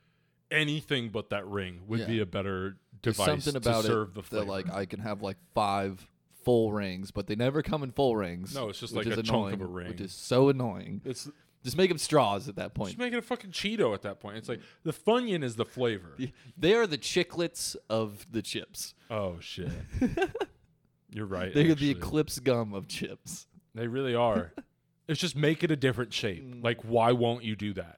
anything 0.51 1.11
but 1.11 1.29
that 1.29 1.47
ring 1.47 1.83
would 1.87 2.01
Yeah. 2.01 2.07
be 2.07 2.21
a 2.21 2.27
better 2.27 2.79
device 3.03 3.27
something 3.27 3.57
about 3.57 3.83
to 3.83 3.87
serve 3.87 4.09
it 4.09 4.15
the 4.15 4.23
flavor. 4.23 4.45
that 4.45 4.51
like 4.51 4.71
I 4.73 4.85
can 4.87 5.01
have 5.01 5.23
like 5.23 5.37
five 5.55 6.07
full 6.45 6.73
rings, 6.73 7.11
but 7.11 7.27
they 7.27 7.35
never 7.37 7.63
come 7.63 7.83
in 7.83 7.91
full 7.93 8.17
rings. 8.17 8.55
No, 8.55 8.69
it's 8.69 8.81
just 8.81 8.95
which 8.95 9.07
like 9.07 9.13
is 9.13 9.19
a 9.19 9.23
chunk 9.23 9.53
of 9.55 9.61
a 9.61 9.67
ring. 9.67 9.89
which 9.89 10.01
is 10.01 10.13
so 10.13 10.49
annoying. 10.49 11.03
it's 11.05 11.29
Just 11.65 11.77
make 11.77 11.91
them 11.91 11.99
straws 11.99 12.49
at 12.49 12.57
that 12.57 12.75
point. 12.75 12.91
just 12.91 12.99
make 12.99 13.13
it 13.13 13.19
a 13.19 13.23
fucking 13.23 13.51
Cheeto 13.51 13.93
at 13.93 14.03
that 14.03 14.21
point. 14.21 14.37
It's 14.39 14.49
like 14.49 14.61
the 14.85 14.93
Funyun 14.93 15.43
is 15.43 15.57
the 15.57 15.65
flavor. 15.65 16.17
They 16.57 16.75
are 16.75 16.87
the 16.87 16.99
chiclets 16.99 17.77
of 17.91 18.27
the 18.31 18.43
chips. 18.43 18.95
Oh 19.11 19.37
shit. 19.41 19.71
You're 21.11 21.27
right. 21.27 21.53
They're 21.55 21.65
the 21.65 21.73
actually. 21.73 21.91
eclipse 21.91 22.39
gum 22.39 22.75
of 22.75 22.87
chips. 22.89 23.47
They 23.75 23.87
really 23.87 24.15
are. 24.15 24.53
it's 25.09 25.21
just 25.21 25.37
make 25.37 25.65
it 25.65 25.71
a 25.71 25.77
different 25.77 26.13
shape. 26.13 26.45
Mm. 26.45 26.63
Like, 26.65 26.83
why 26.83 27.13
won't 27.13 27.45
you 27.45 27.57
do 27.57 27.73
that? 27.75 27.98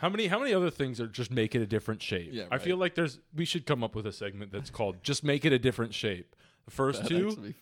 How 0.00 0.08
many 0.08 0.28
how 0.28 0.38
many 0.38 0.54
other 0.54 0.70
things 0.70 0.98
are 0.98 1.06
just 1.06 1.30
make 1.30 1.54
it 1.54 1.60
a 1.60 1.66
different 1.66 2.02
shape? 2.02 2.30
Yeah, 2.32 2.44
I 2.50 2.56
feel 2.56 2.78
like 2.78 2.94
there's 2.94 3.18
we 3.34 3.44
should 3.44 3.66
come 3.66 3.84
up 3.84 3.94
with 3.94 4.06
a 4.06 4.12
segment 4.12 4.50
that's 4.50 4.70
called 4.70 4.96
just 5.02 5.22
make 5.22 5.44
it 5.44 5.52
a 5.52 5.58
different 5.58 5.92
shape. 5.92 6.34
The 6.64 6.70
first 6.70 7.02
That'd 7.02 7.36
two. 7.36 7.54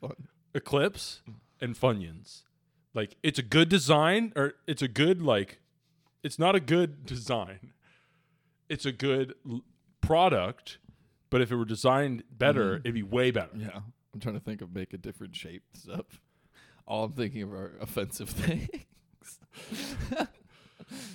Eclipse 0.55 1.23
mm. 1.29 1.35
and 1.61 1.75
Funyuns. 1.75 2.43
Like 2.95 3.17
it's 3.25 3.41
a 3.41 3.43
good 3.43 3.69
design 3.69 4.33
or 4.37 4.55
it's 4.69 4.83
a 4.83 4.89
good 4.89 5.21
like 5.21 5.59
it's 6.23 6.39
not 6.39 6.55
a 6.55 6.61
good 6.61 7.05
design. 7.05 7.73
It's 8.69 8.87
a 8.87 8.93
good 8.93 9.35
l- 9.45 9.63
product, 10.01 10.79
but 11.31 11.41
if 11.41 11.51
it 11.51 11.57
were 11.57 11.65
designed 11.65 12.23
better, 12.31 12.77
mm. 12.77 12.81
it'd 12.81 12.95
be 12.95 13.03
way 13.03 13.33
better. 13.33 13.57
Yeah, 13.57 13.81
I'm 14.15 14.21
trying 14.21 14.35
to 14.37 14.41
think 14.41 14.63
of 14.63 14.73
make 14.73 14.93
a 14.93 14.99
different 14.99 15.35
shape 15.35 15.65
stuff. 15.73 16.21
All 16.87 17.03
I'm 17.03 17.13
thinking 17.15 17.43
of 17.43 17.53
are 17.53 17.77
offensive 17.81 18.31
things. 18.31 18.87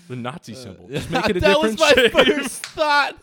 The 0.08 0.16
Nazi 0.16 0.54
symbol. 0.54 0.88
Yeah. 0.90 1.00
Just 1.00 1.12
make 1.12 1.30
it 1.30 1.38
a 1.38 1.40
that 1.42 1.60
was 1.60 1.76
different 1.76 2.14
my 2.14 2.24
shape. 2.24 2.38
first 2.38 2.66
thought. 2.68 3.16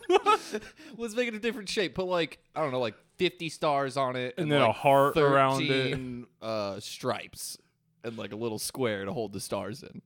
was 0.97 1.15
make 1.15 1.27
it 1.27 1.33
a 1.33 1.39
different 1.39 1.69
shape. 1.69 1.95
Put 1.95 2.05
like 2.07 2.39
I 2.55 2.61
don't 2.61 2.71
know, 2.71 2.79
like 2.79 2.95
50 3.17 3.49
stars 3.49 3.97
on 3.97 4.15
it, 4.15 4.33
And 4.37 4.51
then 4.51 4.61
a 4.61 4.67
like 4.67 4.75
heart 4.75 5.17
around 5.17 5.63
it. 5.63 5.67
13, 5.91 6.25
Uh, 6.41 6.79
stripes 6.79 7.57
and 8.03 8.17
like 8.17 8.33
a 8.33 8.35
little 8.35 8.59
square 8.59 9.05
to 9.05 9.13
hold 9.13 9.31
the 9.33 9.39
stars 9.39 9.83
in. 9.83 10.01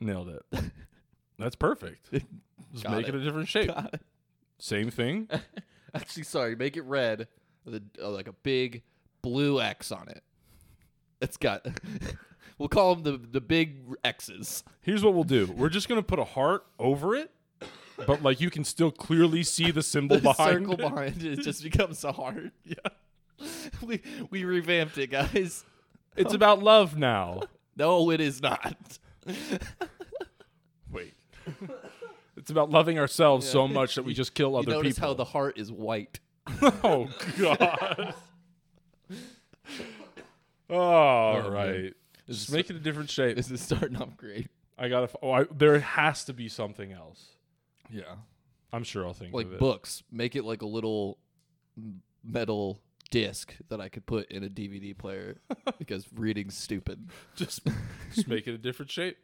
Nailed 0.00 0.28
it. 0.28 0.42
That's 1.38 1.56
perfect. 1.56 2.10
Just 2.72 2.84
Got 2.84 2.92
make 2.92 3.08
it. 3.08 3.14
it. 3.14 3.20
a 3.20 3.24
different 3.24 3.48
shape. 3.48 3.68
Got. 3.68 3.94
Same 4.58 4.90
thing. 4.90 5.28
Actually, 5.94 6.24
sorry, 6.24 6.54
make 6.56 6.76
it 6.76 6.82
red 6.84 7.28
with 7.64 7.74
a, 7.74 7.82
uh, 8.02 8.10
like 8.10 8.28
a 8.28 8.32
big 8.32 8.82
blue 9.22 9.60
X 9.60 9.90
on 9.90 10.08
it. 10.08 10.22
It's 11.20 11.36
got. 11.36 11.66
We'll 12.58 12.68
call 12.68 12.94
them 12.96 13.04
the 13.04 13.26
the 13.28 13.40
big 13.40 13.82
X's. 14.04 14.64
Here's 14.82 15.02
what 15.04 15.14
we'll 15.14 15.24
do. 15.24 15.46
We're 15.56 15.68
just 15.68 15.88
gonna 15.88 16.02
put 16.02 16.18
a 16.18 16.24
heart 16.24 16.64
over 16.78 17.14
it, 17.14 17.30
but 18.06 18.22
like 18.22 18.40
you 18.40 18.50
can 18.50 18.64
still 18.64 18.90
clearly 18.90 19.42
see 19.42 19.70
the 19.70 19.82
symbol 19.82 20.16
The 20.20 20.22
behind 20.22 20.66
circle 20.66 20.74
it. 20.74 20.78
behind 20.78 21.22
it 21.22 21.36
just 21.40 21.62
becomes 21.62 22.02
a 22.04 22.12
heart. 22.12 22.52
Yeah, 22.64 23.48
we 23.82 24.00
we 24.30 24.44
revamped 24.44 24.96
it, 24.98 25.10
guys. 25.10 25.64
It's 26.16 26.32
about 26.34 26.62
love 26.62 26.96
now. 26.96 27.42
No, 27.76 28.10
it 28.12 28.20
is 28.20 28.40
not. 28.40 28.98
Wait. 30.92 31.12
It's 32.36 32.48
about 32.48 32.70
loving 32.70 33.00
ourselves 33.00 33.44
Yeah. 33.46 33.50
so 33.52 33.66
much 33.66 33.96
that 33.96 34.04
we 34.04 34.14
just 34.14 34.32
kill 34.32 34.50
You 34.52 34.58
other 34.58 34.70
notice 34.70 34.94
people. 34.94 35.08
how 35.08 35.14
the 35.14 35.24
heart 35.24 35.58
is 35.58 35.72
white. 35.72 36.20
oh 36.62 37.08
god. 37.36 38.14
oh, 40.70 40.76
all 40.76 41.50
right. 41.50 41.94
Just 42.26 42.48
is- 42.48 42.54
make 42.54 42.70
it 42.70 42.76
a 42.76 42.80
different 42.80 43.10
shape. 43.10 43.36
This 43.36 43.50
is 43.50 43.60
starting 43.60 43.96
off 43.96 44.16
great. 44.16 44.48
I 44.78 44.88
gotta. 44.88 45.04
f- 45.04 45.16
Oh, 45.22 45.30
I, 45.30 45.44
there 45.56 45.78
has 45.80 46.24
to 46.24 46.32
be 46.32 46.48
something 46.48 46.92
else. 46.92 47.28
Yeah. 47.90 48.16
I'm 48.72 48.82
sure 48.82 49.06
I'll 49.06 49.12
think 49.14 49.32
Like 49.32 49.46
of 49.46 49.52
it. 49.54 49.58
books. 49.60 50.02
Make 50.10 50.34
it 50.34 50.44
like 50.44 50.62
a 50.62 50.66
little 50.66 51.18
metal 52.24 52.80
disc 53.10 53.54
that 53.68 53.80
I 53.80 53.88
could 53.88 54.04
put 54.06 54.30
in 54.32 54.42
a 54.42 54.48
DVD 54.48 54.96
player 54.96 55.36
because 55.78 56.06
reading's 56.12 56.56
stupid. 56.56 57.08
Just, 57.36 57.60
just 58.14 58.26
make 58.26 58.48
it 58.48 58.54
a 58.54 58.58
different 58.58 58.90
shape. 58.90 59.16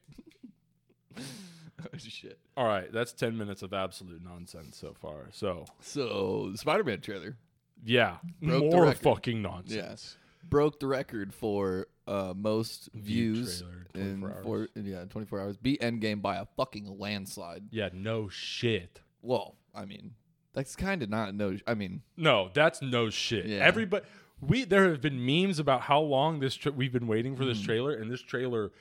Oh, 1.18 1.96
Shit. 1.96 2.38
All 2.56 2.66
right, 2.66 2.92
that's 2.92 3.12
ten 3.12 3.36
minutes 3.38 3.62
of 3.62 3.72
absolute 3.72 4.22
nonsense 4.22 4.76
so 4.76 4.92
far. 4.94 5.28
So 5.32 5.64
So, 5.80 6.50
the 6.52 6.58
Spider-Man 6.58 7.00
trailer 7.00 7.36
yeah, 7.82 8.18
Broke 8.42 8.62
the 8.64 8.70
more 8.70 8.84
record. 8.84 9.02
fucking 9.02 9.40
nonsense. 9.42 9.74
Yes. 9.74 10.16
broke 10.46 10.78
the 10.80 10.86
record 10.86 11.32
for 11.32 11.86
uh, 12.10 12.34
most 12.36 12.88
Viewed 12.94 13.36
views 13.36 13.60
trailer 13.62 13.86
in 13.94 14.00
in 14.00 14.20
24 14.20 14.42
four, 14.42 14.58
hours. 14.58 14.68
yeah, 14.76 15.04
24 15.04 15.40
hours. 15.40 15.56
Beat 15.56 15.80
Endgame 15.80 16.20
by 16.20 16.36
a 16.36 16.46
fucking 16.56 16.98
landslide. 16.98 17.64
Yeah, 17.70 17.88
no 17.92 18.28
shit. 18.28 19.00
Well, 19.22 19.56
I 19.74 19.84
mean, 19.84 20.12
that's 20.52 20.74
kind 20.76 21.02
of 21.02 21.08
not 21.10 21.34
no. 21.34 21.56
I 21.66 21.74
mean, 21.74 22.02
No, 22.16 22.50
that's 22.52 22.82
no 22.82 23.10
shit. 23.10 23.46
Yeah. 23.46 23.58
Everybody, 23.58 24.04
we 24.40 24.64
there 24.64 24.90
have 24.90 25.00
been 25.00 25.24
memes 25.24 25.58
about 25.58 25.82
how 25.82 26.00
long 26.00 26.40
this 26.40 26.54
tra- 26.54 26.72
we've 26.72 26.92
been 26.92 27.06
waiting 27.06 27.36
for 27.36 27.44
this 27.44 27.60
Mm. 27.60 27.64
trailer, 27.66 27.92
and 27.94 28.10
this 28.10 28.22
trailer 28.22 28.72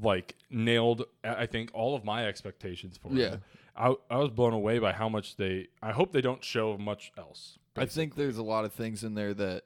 like 0.00 0.36
nailed. 0.50 1.04
I 1.24 1.42
I 1.42 1.46
think 1.46 1.70
all 1.74 1.96
of 1.96 2.04
my 2.04 2.26
expectations 2.26 2.96
for 2.98 3.12
Yeah. 3.12 3.34
it. 3.34 3.40
I 3.76 3.94
I 4.10 4.18
was 4.18 4.30
blown 4.30 4.52
away 4.52 4.78
by 4.78 4.92
how 4.92 5.08
much 5.08 5.36
they. 5.36 5.68
I 5.82 5.92
hope 5.92 6.12
they 6.12 6.20
don't 6.20 6.44
show 6.44 6.76
much 6.78 7.10
else. 7.16 7.58
I 7.76 7.86
think 7.86 8.16
there's 8.16 8.38
a 8.38 8.42
lot 8.42 8.64
of 8.64 8.72
things 8.72 9.04
in 9.04 9.14
there 9.14 9.32
that 9.34 9.62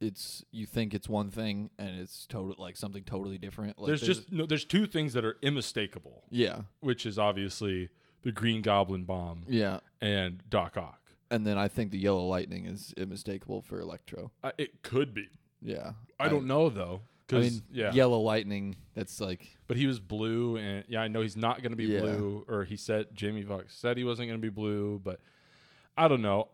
it's 0.00 0.44
you 0.50 0.66
think 0.66 0.94
it's 0.94 1.08
one 1.08 1.30
thing 1.30 1.70
and 1.78 2.00
it's 2.00 2.26
total 2.26 2.54
like 2.58 2.76
something 2.76 3.04
totally 3.04 3.38
different. 3.38 3.78
Like 3.78 3.88
there's 3.88 4.02
just 4.02 4.30
no. 4.32 4.46
There's 4.46 4.64
two 4.64 4.86
things 4.86 5.12
that 5.14 5.24
are 5.24 5.36
unmistakable, 5.44 6.24
yeah, 6.30 6.62
which 6.80 7.06
is 7.06 7.18
obviously 7.18 7.88
the 8.22 8.32
Green 8.32 8.60
Goblin 8.62 9.04
bomb 9.04 9.44
yeah. 9.48 9.80
and 10.00 10.42
Doc 10.50 10.76
Ock. 10.76 11.00
And 11.30 11.46
then 11.46 11.58
I 11.58 11.68
think 11.68 11.90
the 11.90 11.98
yellow 11.98 12.26
lightning 12.26 12.66
is 12.66 12.92
unmistakable 12.98 13.62
for 13.62 13.80
Electro. 13.80 14.30
Uh, 14.44 14.52
it 14.58 14.82
could 14.82 15.14
be. 15.14 15.28
Yeah, 15.62 15.92
I 16.20 16.28
don't 16.28 16.46
know 16.46 16.68
though. 16.68 17.02
I 17.04 17.08
Because 17.26 17.52
mean, 17.52 17.62
yeah, 17.72 17.92
yellow 17.92 18.20
lightning. 18.20 18.76
That's 18.94 19.20
like 19.20 19.56
But 19.66 19.76
he 19.76 19.86
was 19.86 19.98
blue, 19.98 20.56
and 20.56 20.84
yeah, 20.88 21.00
I 21.00 21.08
know 21.08 21.22
he's 21.22 21.36
not 21.36 21.62
going 21.62 21.72
to 21.72 21.76
be 21.76 21.86
Yeah. 21.86 22.00
blue. 22.00 22.44
Or 22.48 22.64
he 22.64 22.76
said 22.76 23.06
Jamie 23.14 23.42
Foxx 23.42 23.76
said 23.76 23.96
he 23.96 24.04
wasn't 24.04 24.28
going 24.28 24.40
to 24.40 24.44
be 24.44 24.50
blue, 24.50 25.00
but 25.02 25.20
I 25.96 26.08
don't 26.08 26.22
know. 26.22 26.48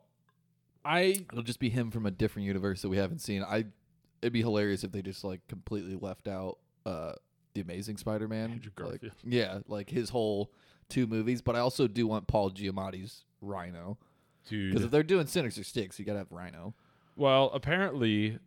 I 0.85 1.25
it'll 1.31 1.43
just 1.43 1.61
be 1.61 1.69
him 1.71 1.91
from 1.91 2.07
a 2.07 2.11
different 2.11 2.47
universe 2.47 2.83
that 2.83 2.89
we 2.89 2.97
haven't 2.97 3.21
seen. 3.21 3.43
I 3.43 3.67
it'd 4.21 4.33
be 4.33 4.41
hilarious 4.41 4.85
if 4.85 4.93
they 4.93 5.03
just 5.03 5.25
like 5.25 5.41
completely 5.49 5.95
left 5.97 6.29
out 6.29 6.59
uh 6.87 7.13
the 7.55 7.61
Amazing 7.61 7.99
Spider-Man. 7.99 8.51
Andrew 8.53 8.71
Like, 8.79 9.03
Garfield. 9.03 9.13
yeah, 9.25 9.59
like 9.69 9.91
his 9.91 10.09
whole 10.11 10.51
two 10.89 11.07
movies. 11.07 11.43
But 11.43 11.55
I 11.57 11.59
also 11.61 11.87
do 11.87 12.07
want 12.07 12.27
Paul 12.27 12.51
Giamatti's 12.51 13.25
Rhino 13.41 13.99
because 14.49 14.85
if 14.85 14.91
they're 14.91 15.03
doing 15.03 15.27
Sinister 15.27 15.63
Six, 15.63 15.99
you 15.99 16.05
gotta 16.05 16.19
have 16.19 16.33
Rhino. 16.33 16.75
Well, 17.15 17.51
apparently, 17.55 18.39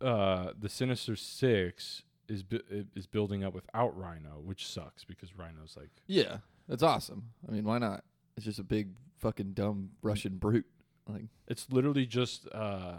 uh, 0.00 0.52
the 0.58 0.68
Sinister 0.68 1.16
Six 1.16 2.02
is 2.28 2.42
bu- 2.42 2.84
is 2.94 3.06
building 3.06 3.42
up 3.44 3.54
without 3.54 3.96
Rhino, 3.98 4.40
which 4.44 4.66
sucks 4.66 5.04
because 5.04 5.36
Rhino's 5.36 5.74
like 5.76 5.90
Yeah, 6.06 6.38
that's 6.68 6.82
awesome. 6.82 7.30
I 7.48 7.52
mean, 7.52 7.64
why 7.64 7.78
not? 7.78 8.04
It's 8.36 8.44
just 8.46 8.58
a 8.58 8.64
big 8.64 8.90
fucking 9.20 9.52
dumb 9.52 9.90
Russian 10.02 10.36
brute. 10.38 10.66
Like, 11.08 11.24
it's 11.48 11.66
literally 11.70 12.06
just 12.06 12.46
uh, 12.52 12.96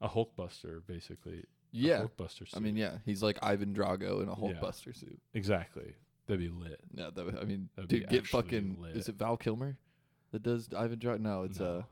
a 0.00 0.08
Hulkbuster, 0.08 0.80
basically. 0.86 1.38
A 1.38 1.42
yeah. 1.72 2.02
Hulkbuster. 2.04 2.38
Suit. 2.48 2.54
I 2.56 2.60
mean, 2.60 2.76
yeah, 2.76 2.98
he's 3.04 3.22
like 3.22 3.38
Ivan 3.42 3.74
Drago 3.74 4.22
in 4.22 4.28
a 4.28 4.32
Yeah. 4.32 4.54
Hulkbuster 4.54 4.96
suit. 4.96 5.18
exactly. 5.34 5.94
That'd 6.26 6.40
be 6.40 6.48
lit. 6.48 6.80
Yeah, 6.94 7.10
that, 7.14 7.24
would- 7.24 7.38
I 7.38 7.44
mean, 7.44 7.68
That'd 7.76 7.88
be 7.90 8.00
dude, 8.00 8.08
get 8.08 8.26
fucking. 8.26 8.78
lit. 8.80 8.96
Is 8.96 9.08
it 9.08 9.16
Val 9.16 9.36
Kilmer 9.36 9.76
that 10.32 10.42
does 10.42 10.68
Ivan 10.76 10.98
Drago? 10.98 11.20
No, 11.20 11.42
it's 11.42 11.60
uh. 11.60 11.82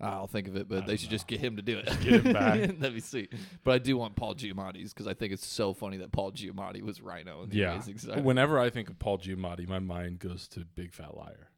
I'll 0.00 0.28
think 0.28 0.46
of 0.46 0.56
it, 0.56 0.68
but 0.68 0.86
they 0.86 0.96
should 0.96 1.10
just 1.10 1.26
get 1.26 1.40
him 1.40 1.56
to 1.56 1.62
do 1.62 1.78
it. 1.78 1.86
get 2.00 2.24
him 2.24 2.32
back. 2.32 2.60
That'd 2.78 2.94
be 2.94 3.00
sweet. 3.00 3.32
But 3.64 3.72
I 3.72 3.78
do 3.78 3.96
want 3.96 4.14
Paul 4.14 4.34
Giamatti's 4.36 4.92
because 4.94 5.08
I 5.08 5.14
think 5.14 5.32
it's 5.32 5.44
so 5.46 5.74
funny 5.74 5.96
that 5.96 6.12
Paul 6.12 6.30
Giamatti 6.32 6.82
was 6.82 7.00
Rhino 7.00 7.42
in 7.42 7.50
the 7.50 7.56
Yeah. 7.56 7.72
Amazing. 7.82 8.22
Whenever 8.22 8.60
I 8.60 8.70
think 8.70 8.88
of 8.90 8.98
Paul 9.00 9.18
Giamatti, 9.18 9.66
my 9.66 9.80
mind 9.80 10.20
goes 10.20 10.46
to 10.48 10.60
Big 10.60 10.92
Fat 10.92 11.16
Liar 11.16 11.48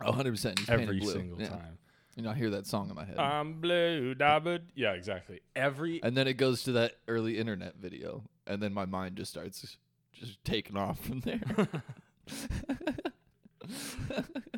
Oh, 0.00 0.10
100 0.10 0.30
percent. 0.30 0.60
Every 0.68 1.00
single 1.04 1.40
Yeah. 1.40 1.48
time. 1.48 1.78
You 2.14 2.22
know, 2.22 2.30
I 2.30 2.34
hear 2.34 2.50
that 2.50 2.66
song 2.66 2.88
in 2.88 2.94
my 2.96 3.04
head. 3.04 3.18
I'm 3.18 3.60
blue, 3.60 4.14
dabba. 4.14 4.60
Yeah, 4.76 4.92
exactly. 4.92 5.40
Every 5.56 6.00
and 6.02 6.16
then 6.16 6.26
it 6.28 6.34
goes 6.34 6.62
to 6.64 6.72
that 6.72 6.92
early 7.08 7.38
internet 7.38 7.76
video, 7.76 8.24
and 8.46 8.60
then 8.62 8.72
my 8.74 8.86
mind 8.86 9.16
just 9.16 9.30
starts 9.30 9.76
just 10.12 10.44
taking 10.44 10.76
off 10.76 11.00
from 11.04 11.20
there. 11.20 11.40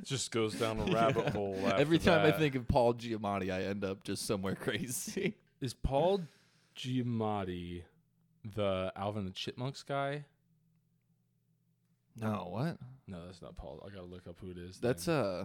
just 0.05 0.31
goes 0.31 0.55
down 0.55 0.79
a 0.81 0.85
rabbit 0.93 1.25
Yeah. 1.27 1.31
hole. 1.33 1.59
Every 1.77 1.99
time 1.99 2.25
I 2.27 2.33
think 2.33 2.55
of 2.55 2.67
Paul 2.69 2.95
Giamatti, 2.95 3.51
I 3.53 3.63
end 3.65 3.85
up 3.85 4.03
just 4.05 4.27
somewhere 4.27 4.55
crazy. 4.61 5.37
is 5.61 5.75
Paul 5.75 6.23
Giamatti 6.77 7.83
the 8.55 8.93
Alvin 8.97 9.25
the 9.27 9.31
Chipmunks 9.33 9.83
guy? 9.83 10.25
No, 12.17 12.49
what? 12.51 12.77
No, 13.07 13.25
that's 13.27 13.41
not 13.43 13.57
Paul. 13.57 13.83
I 13.87 13.89
gotta 13.91 14.07
look 14.07 14.27
up 14.27 14.37
who 14.41 14.51
it 14.51 14.59
is. 14.59 14.79
That's 14.79 15.07
then. 15.07 15.15
uh, 15.17 15.45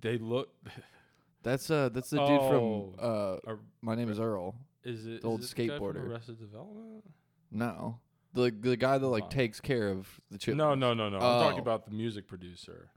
they 0.00 0.18
look. 0.18 0.50
that's 1.42 1.70
uh, 1.70 1.88
that's 1.88 2.10
the 2.10 2.18
dude 2.18 2.28
Oh. 2.40 2.92
from 2.94 3.04
uh, 3.04 3.36
Are, 3.52 3.58
My 3.82 3.94
Name 3.94 4.10
Is 4.10 4.20
Earl. 4.20 4.54
is 4.84 5.06
it 5.06 5.22
The 5.22 5.28
old 5.28 5.40
is 5.40 5.52
it 5.52 5.56
the 5.56 5.68
guy 5.68 5.78
from 5.78 5.86
skateboarder. 5.86 6.08
Arrested 6.08 6.38
Development? 6.38 7.04
No, 7.50 7.98
the 8.34 8.50
the 8.50 8.76
guy 8.76 8.98
that 8.98 9.06
like 9.06 9.30
takes 9.30 9.60
care 9.60 9.88
of 9.88 10.08
the 10.30 10.38
chip. 10.38 10.54
No, 10.56 10.74
no, 10.74 10.94
no, 10.94 11.08
no. 11.08 11.16
I'm 11.16 11.42
talking 11.42 11.58
Oh. 11.58 11.62
about 11.62 11.86
the 11.86 11.92
music 11.92 12.26
producer. 12.26 12.90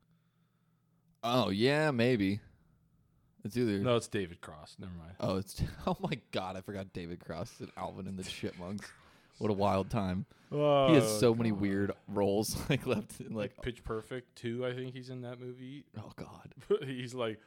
Oh 1.23 1.49
yeah, 1.49 1.91
maybe. 1.91 2.39
It's 3.43 3.57
either. 3.57 3.79
No, 3.79 3.95
it's 3.95 4.07
David 4.07 4.41
Cross. 4.41 4.77
Never 4.79 4.93
mind. 4.93 5.13
Oh, 5.19 5.37
it's 5.37 5.61
oh 5.87 5.97
my 5.99 6.17
god! 6.31 6.55
I 6.57 6.61
forgot 6.61 6.93
David 6.93 7.23
Cross 7.23 7.59
and 7.59 7.71
Alvin 7.77 8.07
and 8.07 8.17
the 8.17 8.23
Chipmunks. 8.23 8.91
What 9.39 9.49
a 9.49 9.53
wild 9.53 9.89
time. 9.89 10.25
he 10.51 10.57
has 10.57 11.19
so 11.19 11.31
oh, 11.31 11.35
many 11.35 11.51
weird 11.51 11.91
roles 12.07 12.55
like 12.69 12.85
left 12.85 13.19
in 13.19 13.33
like 13.33 13.53
like 13.57 13.61
Pitch 13.63 13.83
Perfect 13.83 14.35
too. 14.35 14.65
I 14.65 14.73
think 14.73 14.93
he's 14.93 15.09
in 15.09 15.21
that 15.21 15.39
movie. 15.39 15.85
oh 15.97 16.11
god. 16.15 16.53
he's 16.85 17.15
like, 17.15 17.39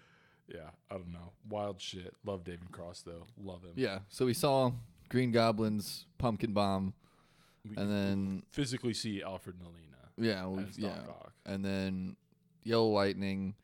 yeah, 0.52 0.70
I 0.90 0.94
don't 0.94 1.12
know, 1.12 1.32
wild 1.48 1.80
shit. 1.80 2.14
Love 2.24 2.42
David 2.42 2.72
Cross 2.72 3.02
though. 3.02 3.26
Love 3.40 3.62
him. 3.62 3.72
Yeah. 3.76 4.00
So 4.08 4.26
we 4.26 4.34
saw 4.34 4.72
Green 5.08 5.30
Goblin's 5.30 6.06
Pumpkin 6.18 6.52
Bomb, 6.52 6.94
We 7.68 7.76
and 7.76 7.90
then 7.90 8.42
physically 8.50 8.94
see 8.94 9.22
Alfred 9.22 9.56
Molina 9.58 9.94
yeah, 10.16 10.46
we 10.46 10.64
yeah, 10.76 10.90
Ock. 11.08 11.32
and 11.46 11.64
then 11.64 12.16
Yellow 12.62 12.88
Lightning. 12.88 13.54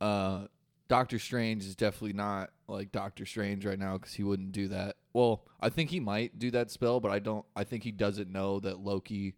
Uh, 0.00 0.46
Doctor 0.88 1.18
Strange 1.18 1.64
is 1.64 1.76
definitely 1.76 2.12
not 2.14 2.50
like 2.66 2.92
Doctor 2.92 3.24
Strange 3.24 3.64
right 3.64 3.78
now 3.78 3.98
because 3.98 4.14
he 4.14 4.22
wouldn't 4.22 4.52
do 4.52 4.68
that. 4.68 4.96
Well, 5.12 5.44
I 5.60 5.68
think 5.68 5.90
he 5.90 6.00
might 6.00 6.38
do 6.38 6.50
that 6.52 6.70
spell, 6.70 7.00
but 7.00 7.10
I 7.10 7.18
don't. 7.18 7.44
I 7.54 7.64
think 7.64 7.84
he 7.84 7.92
doesn't 7.92 8.30
know 8.30 8.60
that 8.60 8.80
Loki 8.80 9.34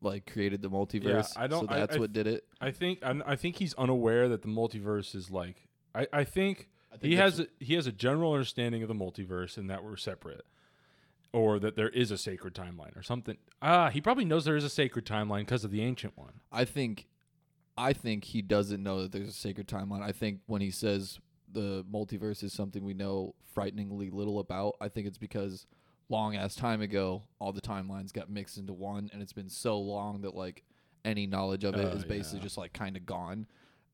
like 0.00 0.30
created 0.30 0.62
the 0.62 0.70
multiverse. 0.70 1.34
Yeah, 1.36 1.42
I 1.42 1.46
don't- 1.46 1.68
So 1.68 1.74
that's 1.74 1.96
I 1.96 2.00
what 2.00 2.12
did 2.12 2.26
it. 2.26 2.44
I 2.60 2.70
think 2.70 3.00
I, 3.04 3.20
I 3.24 3.36
think 3.36 3.56
he's 3.56 3.74
unaware 3.74 4.28
that 4.28 4.42
the 4.42 4.48
multiverse 4.48 5.14
is 5.14 5.30
like. 5.30 5.68
I, 5.94 6.06
I 6.12 6.24
think 6.24 6.68
I 6.92 6.96
think 6.96 7.10
he 7.10 7.16
has 7.16 7.40
a, 7.40 7.46
he 7.60 7.74
has 7.74 7.86
a 7.86 7.92
general 7.92 8.32
understanding 8.32 8.82
of 8.82 8.88
the 8.88 8.94
multiverse 8.94 9.56
and 9.56 9.68
that 9.70 9.84
we're 9.84 9.96
separate, 9.96 10.44
or 11.32 11.58
that 11.58 11.76
there 11.76 11.88
is 11.88 12.10
a 12.10 12.18
sacred 12.18 12.54
timeline 12.54 12.96
or 12.96 13.02
something. 13.02 13.36
Ah, 13.62 13.88
he 13.90 14.00
probably 14.00 14.24
knows 14.24 14.44
there 14.44 14.56
is 14.56 14.64
a 14.64 14.68
sacred 14.70 15.06
timeline 15.06 15.40
because 15.40 15.64
of 15.64 15.70
the 15.70 15.80
ancient 15.82 16.16
one. 16.16 16.40
I 16.50 16.64
think 16.64 17.08
I 17.76 17.92
think 17.94 18.24
he 18.24 18.42
doesn't 18.42 18.82
know 18.82 19.02
that 19.02 19.12
there's 19.12 19.28
a 19.28 19.32
sacred 19.32 19.66
timeline. 19.66 20.02
I 20.02 20.12
think 20.12 20.40
when 20.46 20.60
he 20.60 20.70
says 20.70 21.18
the 21.50 21.84
multiverse 21.90 22.42
is 22.42 22.52
something 22.52 22.84
we 22.84 22.94
know 22.94 23.34
frighteningly 23.54 24.10
little 24.10 24.38
about, 24.38 24.76
I 24.80 24.88
think 24.88 25.06
it's 25.06 25.18
because 25.18 25.66
long 26.08 26.36
ass 26.36 26.54
time 26.54 26.82
ago 26.82 27.22
all 27.38 27.52
the 27.52 27.60
timelines 27.62 28.12
got 28.12 28.28
mixed 28.28 28.58
into 28.58 28.72
one 28.74 29.08
and 29.12 29.22
it's 29.22 29.32
been 29.32 29.48
so 29.48 29.78
long 29.78 30.20
that 30.22 30.34
like 30.34 30.62
any 31.04 31.26
knowledge 31.26 31.64
of 31.64 31.74
it 31.74 31.86
Uh, 31.86 31.96
is 31.96 32.04
basically 32.04 32.38
yeah. 32.40 32.44
just 32.44 32.58
like 32.58 32.72
kind 32.74 32.96
of 32.96 33.06
gone. 33.06 33.46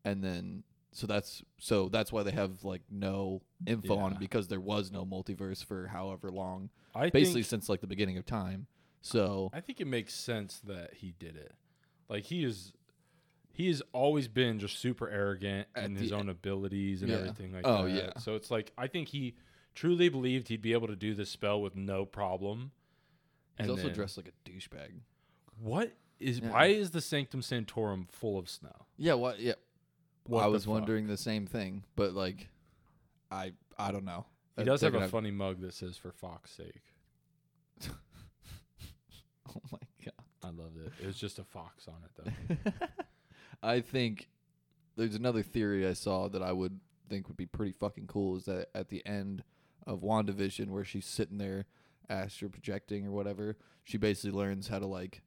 And 0.05 0.23
then 0.25 0.65
so 0.93 1.07
that's 1.07 1.43
so 1.59 1.89
that's 1.89 2.11
why 2.13 2.23
they 2.23 2.31
have 2.33 2.65
like 2.65 2.83
no 2.91 3.43
info 3.67 3.97
on 3.99 4.13
it 4.13 4.19
because 4.19 4.49
there 4.49 4.61
was 4.61 4.91
no 4.91 5.05
multiverse 5.05 5.65
for 5.65 5.87
however 5.89 6.31
long. 6.31 6.71
I 6.95 7.11
Basically 7.11 7.43
think, 7.43 7.47
since 7.51 7.69
like 7.69 7.81
the 7.81 7.87
beginning 7.87 8.17
of 8.19 8.27
time. 8.27 8.67
So 9.01 9.51
I 9.53 9.61
think 9.61 9.81
it 9.81 9.87
makes 9.87 10.15
sense 10.15 10.61
that 10.67 10.95
he 10.95 11.13
did 11.19 11.37
it. 11.37 11.53
Like 12.09 12.25
he 12.25 12.43
is, 12.45 12.73
he 13.53 13.69
has 13.69 13.83
always 13.93 14.29
been 14.29 14.59
just 14.59 14.79
super 14.79 15.09
arrogant 15.09 15.69
in 15.77 15.95
his 15.95 16.11
own 16.13 16.29
abilities 16.29 17.03
and 17.03 17.11
Yeah. 17.11 17.19
everything 17.19 17.53
like 17.53 17.63
Oh, 17.67 17.85
that. 17.85 17.91
yeah. 17.95 18.19
So 18.19 18.35
it's 18.35 18.51
like 18.51 18.73
I 18.79 18.87
think 18.89 19.09
he 19.09 19.35
truly 19.75 20.09
believed 20.09 20.49
he'd 20.49 20.63
be 20.63 20.73
able 20.73 20.89
to 20.89 20.97
do 20.97 21.15
this 21.15 21.31
spell 21.31 21.61
with 21.63 21.77
no 21.77 22.05
problem. 22.05 22.73
he's 23.57 23.65
And 23.65 23.71
also 23.71 23.85
then- 23.85 23.95
dressed 23.95 24.17
like 24.17 24.29
a 24.29 24.49
douchebag. 24.51 25.01
What 25.61 25.93
is 26.19 26.41
Yeah. 26.41 26.51
why 26.51 26.67
is 26.67 26.91
the 26.93 27.01
Sanctum 27.01 27.43
Sanctorum 27.43 28.07
full 28.11 28.39
of 28.39 28.49
snow? 28.49 28.87
Yeah, 28.97 29.15
what? 29.15 29.39
Yeah, 29.39 29.55
What 30.29 30.45
I 30.45 30.47
was 30.49 30.65
fuck? 30.65 30.75
wondering 30.75 31.07
the 31.07 31.17
same 31.17 31.47
thing, 31.47 31.85
but 31.97 32.13
like, 32.15 32.49
I 33.31 33.53
I 33.79 33.93
don't 33.93 34.05
know. 34.05 34.27
He 34.57 34.63
Uh, 34.63 34.65
does 34.67 34.81
they're 34.81 34.89
have 34.91 34.95
a 34.97 34.99
gonna 35.01 35.11
funny 35.11 35.31
mug 35.31 35.61
that 35.61 35.75
says 35.75 35.97
"For 35.97 36.13
Fox's 36.13 36.57
sake." 36.57 36.83
Oh 39.49 39.61
my 39.73 39.79
god. 40.05 40.13
I 40.45 40.49
loved 40.51 40.77
it. 40.79 40.93
It 41.03 41.07
was 41.07 41.17
just 41.19 41.39
a 41.39 41.45
fox 41.45 41.89
on 41.89 41.97
it 42.05 42.35
though. 42.65 42.73
I 43.63 43.81
think 43.81 44.29
there's 44.97 45.15
another 45.15 45.43
theory 45.43 45.87
I 45.87 45.95
saw 45.95 46.29
that 46.29 46.43
I 46.43 46.53
would 46.53 46.79
think 47.09 47.29
would 47.29 47.37
be 47.37 47.47
pretty 47.47 47.73
fucking 47.73 48.07
cool 48.09 48.37
is 48.37 48.45
that 48.45 48.69
at 48.75 48.89
the 48.91 49.05
end 49.07 49.43
of 49.87 50.01
WandaVision 50.03 50.69
where 50.69 50.85
she's 50.85 51.07
sitting 51.07 51.39
there 51.39 51.65
astral 52.11 52.51
projecting 52.51 53.07
or 53.07 53.11
whatever, 53.11 53.57
she 53.85 53.97
basically 53.97 54.33
learns 54.39 54.69
how 54.69 54.79
to 54.79 54.87
like 54.87 55.23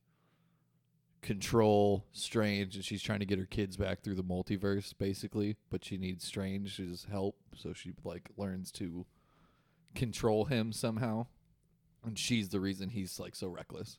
control 1.22 2.06
Strange 2.14 2.76
and 2.76 2.84
she's 2.84 3.02
trying 3.02 3.20
to 3.20 3.26
get 3.26 3.40
her 3.40 3.46
kids 3.46 3.78
back 3.78 4.02
through 4.02 4.16
the 4.16 4.24
multiverse 4.24 4.94
basically, 4.98 5.56
but 5.70 5.86
she 5.86 5.98
needs 5.98 6.26
Strange's 6.26 7.08
help, 7.10 7.36
so 7.56 7.74
she 7.74 7.94
like 8.04 8.30
learns 8.38 8.72
to 8.74 9.06
control 9.94 10.46
him 10.46 10.72
somehow. 10.72 11.28
And 12.04 12.18
she's 12.18 12.50
the 12.50 12.60
reason 12.60 12.90
he's 12.90 13.20
like 13.20 13.36
so 13.36 13.48
reckless. 13.48 13.98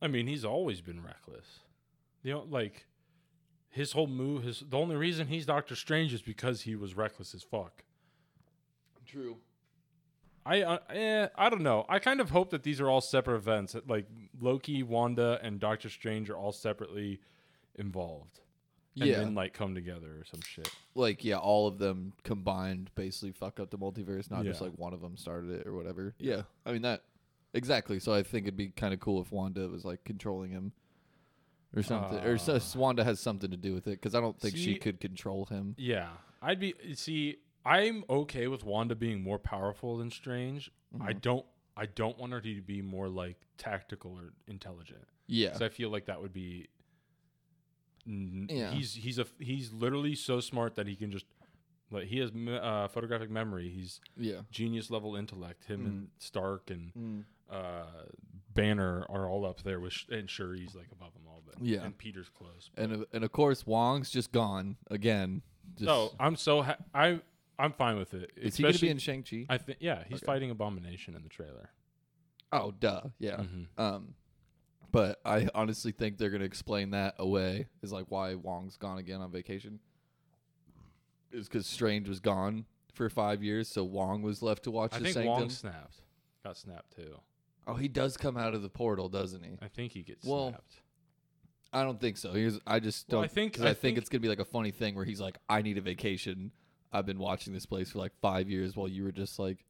I 0.00 0.08
mean, 0.08 0.26
he's 0.26 0.44
always 0.44 0.80
been 0.80 1.02
reckless. 1.02 1.60
You 2.22 2.32
know, 2.32 2.46
like 2.48 2.86
his 3.68 3.92
whole 3.92 4.06
move. 4.06 4.44
His 4.44 4.64
the 4.66 4.78
only 4.78 4.96
reason 4.96 5.26
he's 5.26 5.46
Doctor 5.46 5.76
Strange 5.76 6.14
is 6.14 6.22
because 6.22 6.62
he 6.62 6.74
was 6.74 6.96
reckless 6.96 7.34
as 7.34 7.42
fuck. 7.42 7.84
True. 9.06 9.36
I 10.44 10.62
uh, 10.62 10.78
eh, 10.90 11.28
I 11.36 11.50
don't 11.50 11.62
know. 11.62 11.84
I 11.88 11.98
kind 11.98 12.20
of 12.20 12.30
hope 12.30 12.50
that 12.50 12.62
these 12.62 12.80
are 12.80 12.88
all 12.90 13.00
separate 13.00 13.36
events. 13.36 13.72
that, 13.74 13.88
Like 13.88 14.06
Loki, 14.40 14.82
Wanda, 14.82 15.38
and 15.42 15.60
Doctor 15.60 15.88
Strange 15.88 16.30
are 16.30 16.36
all 16.36 16.52
separately 16.52 17.20
involved. 17.76 18.40
And 19.00 19.08
Yeah. 19.08 19.18
then 19.20 19.34
like 19.34 19.54
come 19.54 19.74
together 19.74 20.18
or 20.20 20.24
some 20.24 20.40
shit. 20.42 20.68
like 20.94 21.24
yeah, 21.24 21.36
all 21.38 21.66
of 21.66 21.78
them 21.78 22.12
combined 22.24 22.90
basically 22.94 23.32
fuck 23.32 23.58
up 23.60 23.70
the 23.70 23.78
multiverse, 23.78 24.30
not 24.30 24.44
just 24.44 24.60
like 24.60 24.72
one 24.76 24.92
of 24.92 25.00
them 25.00 25.16
started 25.16 25.50
it 25.50 25.66
or 25.66 25.72
whatever. 25.74 26.14
Yeah, 26.18 26.42
I 26.66 26.72
mean 26.72 26.82
that 26.82 27.02
exactly. 27.54 27.98
So 28.00 28.12
I 28.12 28.22
think 28.22 28.44
it'd 28.46 28.56
be 28.56 28.68
kind 28.68 28.92
of 28.92 29.00
cool 29.00 29.22
if 29.22 29.32
Wanda 29.32 29.66
was 29.68 29.84
like 29.84 30.04
controlling 30.04 30.50
him 30.50 30.72
or 31.74 31.82
something, 31.82 32.18
or 32.18 32.36
so 32.36 32.56
Uh, 32.56 32.60
Wanda 32.76 33.02
has 33.04 33.18
something 33.18 33.50
to 33.50 33.56
do 33.56 33.72
with 33.72 33.86
it 33.86 33.92
because 33.92 34.14
I 34.14 34.20
don't 34.20 34.38
think 34.38 34.56
she 34.56 34.74
could 34.74 35.00
control 35.00 35.46
him. 35.46 35.74
Yeah, 35.78 36.10
I'd 36.42 36.60
be 36.60 36.74
see. 36.94 37.38
I'm 37.64 38.04
okay 38.10 38.48
with 38.48 38.64
Wanda 38.64 38.94
being 38.94 39.22
more 39.22 39.38
powerful 39.38 39.96
than 39.98 40.10
Strange. 40.10 40.70
I 41.00 41.12
Mhm. 41.12 41.20
don't. 41.20 41.46
I 41.76 41.86
don't 41.86 42.18
want 42.18 42.32
her 42.32 42.40
to 42.42 42.60
be 42.60 42.82
more 42.82 43.08
like 43.08 43.36
tactical 43.56 44.12
or 44.18 44.34
intelligent. 44.46 45.06
Yeah, 45.26 45.48
Because 45.48 45.62
I 45.62 45.68
feel 45.70 45.88
like 45.90 46.04
that 46.06 46.20
would 46.20 46.32
be. 46.32 46.68
n- 48.06 48.46
Yeah. 48.50 48.70
He's 48.72 48.94
he's 48.94 49.18
a 49.18 49.26
he's 49.38 49.72
literally 49.72 50.14
so 50.14 50.40
smart 50.40 50.74
that 50.74 50.86
he 50.86 50.96
can 50.96 51.10
just 51.10 51.24
like 51.90 52.06
he 52.08 52.18
has 52.18 52.30
uh, 52.30 52.88
photographic 52.88 53.30
memory. 53.30 53.68
He's 53.70 54.00
yeah, 54.16 54.42
genius 54.50 54.90
level 54.90 55.14
intellect. 55.16 55.64
Him 55.64 55.80
Mm. 55.82 55.86
and 55.86 56.08
Stark 56.18 56.70
and 56.70 56.92
mm. 56.94 57.24
uh, 57.50 58.06
Banner 58.54 59.06
are 59.08 59.28
all 59.28 59.46
up 59.46 59.62
there 59.62 59.80
with, 59.80 59.92
Sh- 59.94 60.08
and 60.10 60.28
Shuri's 60.28 60.74
like 60.74 60.88
above 60.92 61.14
them 61.14 61.22
all, 61.26 61.42
but 61.46 61.62
Yeah. 61.64 61.84
and 61.84 61.96
Peter's 61.96 62.28
close. 62.28 62.70
and 62.76 62.92
of- 62.92 63.06
and 63.12 63.24
of 63.24 63.32
course 63.32 63.66
Wong's 63.66 64.10
just 64.10 64.32
gone 64.32 64.76
again. 64.90 65.42
Just, 65.76 65.84
So 65.88 66.14
I'm 66.20 66.36
so 66.36 66.62
ha- 66.62 66.76
I 66.94 67.20
I'm 67.58 67.72
fine 67.72 67.96
with 67.98 68.14
it. 68.14 68.30
is 68.36 68.56
he 68.56 68.62
gonna 68.62 68.78
be 68.78 68.88
in 68.88 68.98
Shang 68.98 69.22
Chi? 69.22 69.46
I 69.48 69.58
think 69.58 69.78
yeah, 69.80 70.04
he's 70.08 70.18
Okay. 70.18 70.26
fighting 70.26 70.50
Abomination 70.50 71.14
in 71.14 71.22
the 71.22 71.28
trailer. 71.28 71.70
Oh, 72.50 72.70
duh, 72.72 73.02
yeah. 73.18 73.36
Mhm. 73.38 73.66
Um, 73.78 74.14
but 74.90 75.20
I 75.24 75.48
honestly 75.54 75.92
think 75.92 76.18
they're 76.18 76.30
gonna 76.30 76.44
explain 76.44 76.90
that 76.90 77.14
away. 77.18 77.68
Is 77.82 77.92
like 77.92 78.10
why 78.10 78.34
Wong's 78.34 78.76
gone 78.76 78.98
again 78.98 79.20
on 79.20 79.30
vacation. 79.30 79.80
Is 81.30 81.48
because 81.48 81.66
Strange 81.66 82.08
was 82.08 82.20
gone 82.20 82.66
for 82.92 83.08
five 83.08 83.42
years, 83.42 83.68
so 83.68 83.84
Wong 83.84 84.20
was 84.22 84.42
left 84.42 84.64
to 84.64 84.70
watch 84.70 84.92
I 84.92 84.98
the 84.98 85.04
think 85.04 85.14
Sanctum. 85.14 85.30
Wong 85.32 85.50
snapped. 85.50 86.02
Got 86.44 86.56
snapped 86.58 86.94
too. 86.94 87.20
oh, 87.66 87.74
he 87.74 87.88
does 87.88 88.16
come 88.16 88.36
out 88.36 88.54
of 88.54 88.62
the 88.62 88.68
portal, 88.68 89.08
doesn't 89.08 89.42
he? 89.44 89.52
I 89.62 89.68
think 89.68 89.92
he 89.92 90.02
gets 90.02 90.26
Well, 90.26 90.48
snapped. 90.50 90.82
I 91.72 91.84
don't 91.84 91.98
think 92.00 92.18
so. 92.18 92.32
Here's, 92.32 92.58
I 92.66 92.80
just 92.80 93.08
don't. 93.08 93.24
I 93.24 93.28
think- 93.28 93.58
I 93.60 93.62
I, 93.62 93.66
think 93.68 93.78
think- 93.78 93.98
it's 93.98 94.08
gonna 94.10 94.20
be 94.20 94.28
like 94.28 94.40
a 94.40 94.44
funny 94.44 94.72
thing 94.72 94.94
where 94.94 95.04
he's 95.06 95.20
like, 95.20 95.38
"I 95.48 95.62
need 95.62 95.78
a 95.78 95.80
vacation. 95.80 96.52
I've 96.92 97.06
been 97.06 97.18
watching 97.18 97.52
this 97.52 97.66
place 97.66 97.90
for 97.92 97.98
like 97.98 98.12
five 98.20 98.48
years, 98.50 98.76
while 98.76 98.88
you 98.88 99.04
were 99.04 99.12
just 99.12 99.38
like, 99.38 99.64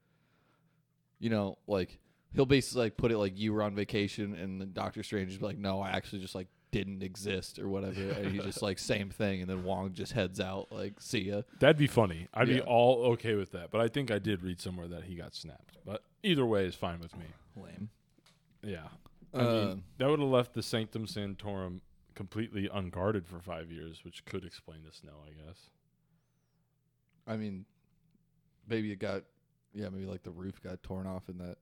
you 1.19 1.31
know, 1.31 1.59
like 1.67 1.99
he'll 2.35 2.47
basically 2.47 2.83
like 2.85 2.97
put 2.97 3.13
it 3.13 3.19
like 3.19 3.39
you 3.39 3.53
were 3.53 3.63
on 3.63 3.75
vacation, 3.75 4.35
and 4.35 4.61
then 4.61 4.73
Doctor 4.73 5.03
Strange 5.03 5.33
is 5.33 5.43
like, 5.43 5.59
no, 5.59 5.81
I 5.81 5.91
actually 5.91 6.21
just 6.21 6.35
like 6.35 6.49
didn't 6.71 7.03
exist 7.03 7.59
or 7.59 7.69
whatever, 7.69 8.01
and 8.01 8.33
he's 8.33 8.43
just 8.43 8.63
like 8.63 8.79
same 8.79 9.11
thing, 9.11 9.43
and 9.43 9.51
then 9.51 9.63
Wong 9.63 9.93
just 9.93 10.13
heads 10.13 10.41
out 10.41 10.73
like, 10.73 10.95
see 11.01 11.21
ya. 11.21 11.43
That'd 11.61 11.77
be 11.77 11.87
funny. 11.87 12.29
I'd 12.33 12.49
be 12.49 12.61
all 12.61 13.05
okay 13.13 13.35
with 13.35 13.53
that. 13.53 13.71
But 13.71 13.83
I 13.83 13.89
think 13.89 14.11
I 14.11 14.19
did 14.19 14.43
read 14.43 14.61
somewhere 14.61 14.89
that 14.89 15.05
he 15.05 15.15
got 15.15 15.35
snapped. 15.35 15.77
But 15.85 16.03
either 16.23 16.47
way 16.47 16.65
is 16.67 16.75
fine 16.75 16.99
with 17.01 17.15
me. 17.17 17.27
Lame. 17.57 17.91
Yeah. 18.63 18.89
I 19.35 19.39
Uh, 19.39 19.65
mean, 19.67 19.83
that 19.99 20.09
would 20.09 20.21
have 20.21 20.29
left 20.29 20.55
the 20.55 20.63
Sanctum 20.63 21.07
Sanctorum 21.07 21.81
completely 22.15 22.69
unguarded 22.73 23.27
for 23.27 23.39
five 23.41 23.71
years, 23.71 24.03
which 24.05 24.25
could 24.25 24.45
explain 24.45 24.79
the 24.85 24.93
snow, 24.93 25.13
I 25.27 25.31
guess. 25.47 25.69
I 27.27 27.37
mean, 27.37 27.65
maybe 28.69 28.93
it 28.93 28.99
got, 28.99 29.23
yeah, 29.73 29.89
maybe 29.89 30.07
like 30.07 30.23
the 30.23 30.31
roof 30.31 30.61
got 30.63 30.83
torn 30.83 31.07
off 31.07 31.29
in 31.29 31.39
that, 31.39 31.57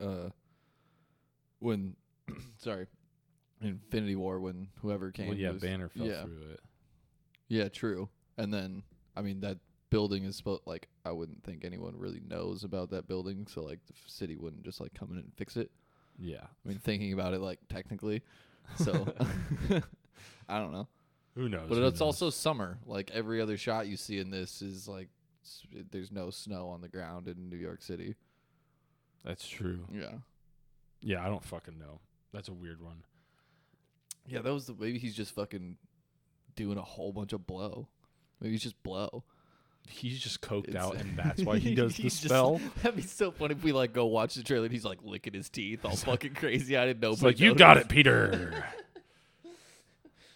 uh, 0.00 0.30
when, 1.58 1.96
sorry, 2.58 2.86
Infinity 3.60 4.16
War 4.16 4.40
when 4.40 4.68
whoever 4.82 5.10
came. 5.10 5.28
Well, 5.28 5.36
yeah, 5.36 5.50
was- 5.52 5.62
Banner 5.62 5.88
fell 5.88 6.06
yeah. 6.06 6.24
through 6.24 6.52
it. 6.52 6.60
Yeah, 7.48 7.68
true. 7.68 8.08
And 8.36 8.52
then, 8.52 8.82
I 9.16 9.22
mean, 9.22 9.40
that 9.40 9.58
building 9.90 10.24
is 10.24 10.34
supposed 10.34 10.62
like 10.66 10.88
I 11.04 11.12
wouldn't 11.12 11.44
think 11.44 11.64
anyone 11.64 11.94
really 11.96 12.20
knows 12.26 12.64
about 12.64 12.90
that 12.90 13.06
building, 13.06 13.46
so 13.46 13.62
like 13.62 13.78
the 13.86 13.92
city 14.06 14.36
wouldn't 14.36 14.64
just 14.64 14.80
like 14.80 14.92
come 14.92 15.12
in 15.12 15.18
and 15.18 15.32
fix 15.36 15.56
it. 15.56 15.70
Yeah. 16.18 16.42
I 16.42 16.68
mean, 16.68 16.78
thinking 16.78 17.12
about 17.12 17.32
it 17.32 17.40
like 17.40 17.60
technically, 17.68 18.22
so 18.76 19.06
I 20.48 20.58
don't 20.58 20.72
know. 20.72 20.88
Who 21.36 21.48
knows? 21.48 21.66
But 21.68 21.76
Who 21.78 21.84
it's 21.86 21.94
knows? 22.00 22.06
also 22.06 22.30
summer. 22.30 22.78
Like 22.86 23.10
every 23.12 23.40
other 23.40 23.56
shot 23.56 23.86
you 23.88 23.96
see 23.96 24.18
in 24.18 24.30
this 24.30 24.62
is 24.62 24.86
like 24.88 25.08
s- 25.44 25.62
there's 25.90 26.12
no 26.12 26.30
snow 26.30 26.68
on 26.68 26.80
the 26.80 26.88
ground 26.88 27.26
in 27.28 27.48
New 27.50 27.56
York 27.56 27.82
City. 27.82 28.14
That's 29.24 29.46
true. 29.48 29.80
Yeah. 29.92 30.12
Yeah, 31.00 31.24
I 31.24 31.28
don't 31.28 31.44
fucking 31.44 31.78
know. 31.78 32.00
That's 32.32 32.48
a 32.48 32.52
weird 32.52 32.80
one. 32.82 33.04
Yeah, 34.26 34.40
that 34.42 34.52
was 34.52 34.66
the 34.66 34.74
maybe 34.78 34.98
he's 34.98 35.14
just 35.14 35.34
fucking 35.34 35.76
doing 36.56 36.78
a 36.78 36.82
whole 36.82 37.12
bunch 37.12 37.32
of 37.32 37.46
blow. 37.46 37.88
Maybe 38.40 38.52
he's 38.52 38.62
just 38.62 38.82
blow. 38.82 39.24
He's 39.86 40.18
just 40.18 40.40
coked 40.40 40.68
It's- 40.68 40.82
out, 40.82 40.96
and 40.96 41.14
that's 41.18 41.42
why 41.42 41.58
he 41.58 41.74
does 41.74 41.96
the 41.96 42.04
He's 42.04 42.14
just- 42.14 42.24
spell. 42.26 42.58
that'd 42.82 42.96
be 42.96 43.02
so 43.02 43.30
funny 43.30 43.54
if 43.54 43.62
we 43.62 43.72
like 43.72 43.92
go 43.92 44.06
watch 44.06 44.34
the 44.34 44.42
trailer 44.42 44.64
and 44.64 44.72
he's 44.72 44.84
like 44.84 44.98
licking 45.02 45.34
his 45.34 45.48
teeth, 45.50 45.84
all 45.84 45.94
fucking 45.96 46.34
crazy. 46.34 46.76
I 46.76 46.86
didn't 46.86 47.00
know. 47.00 47.12
It's 47.12 47.22
like 47.22 47.38
you 47.40 47.54
got 47.54 47.76
it, 47.76 47.88
Peter. 47.88 48.64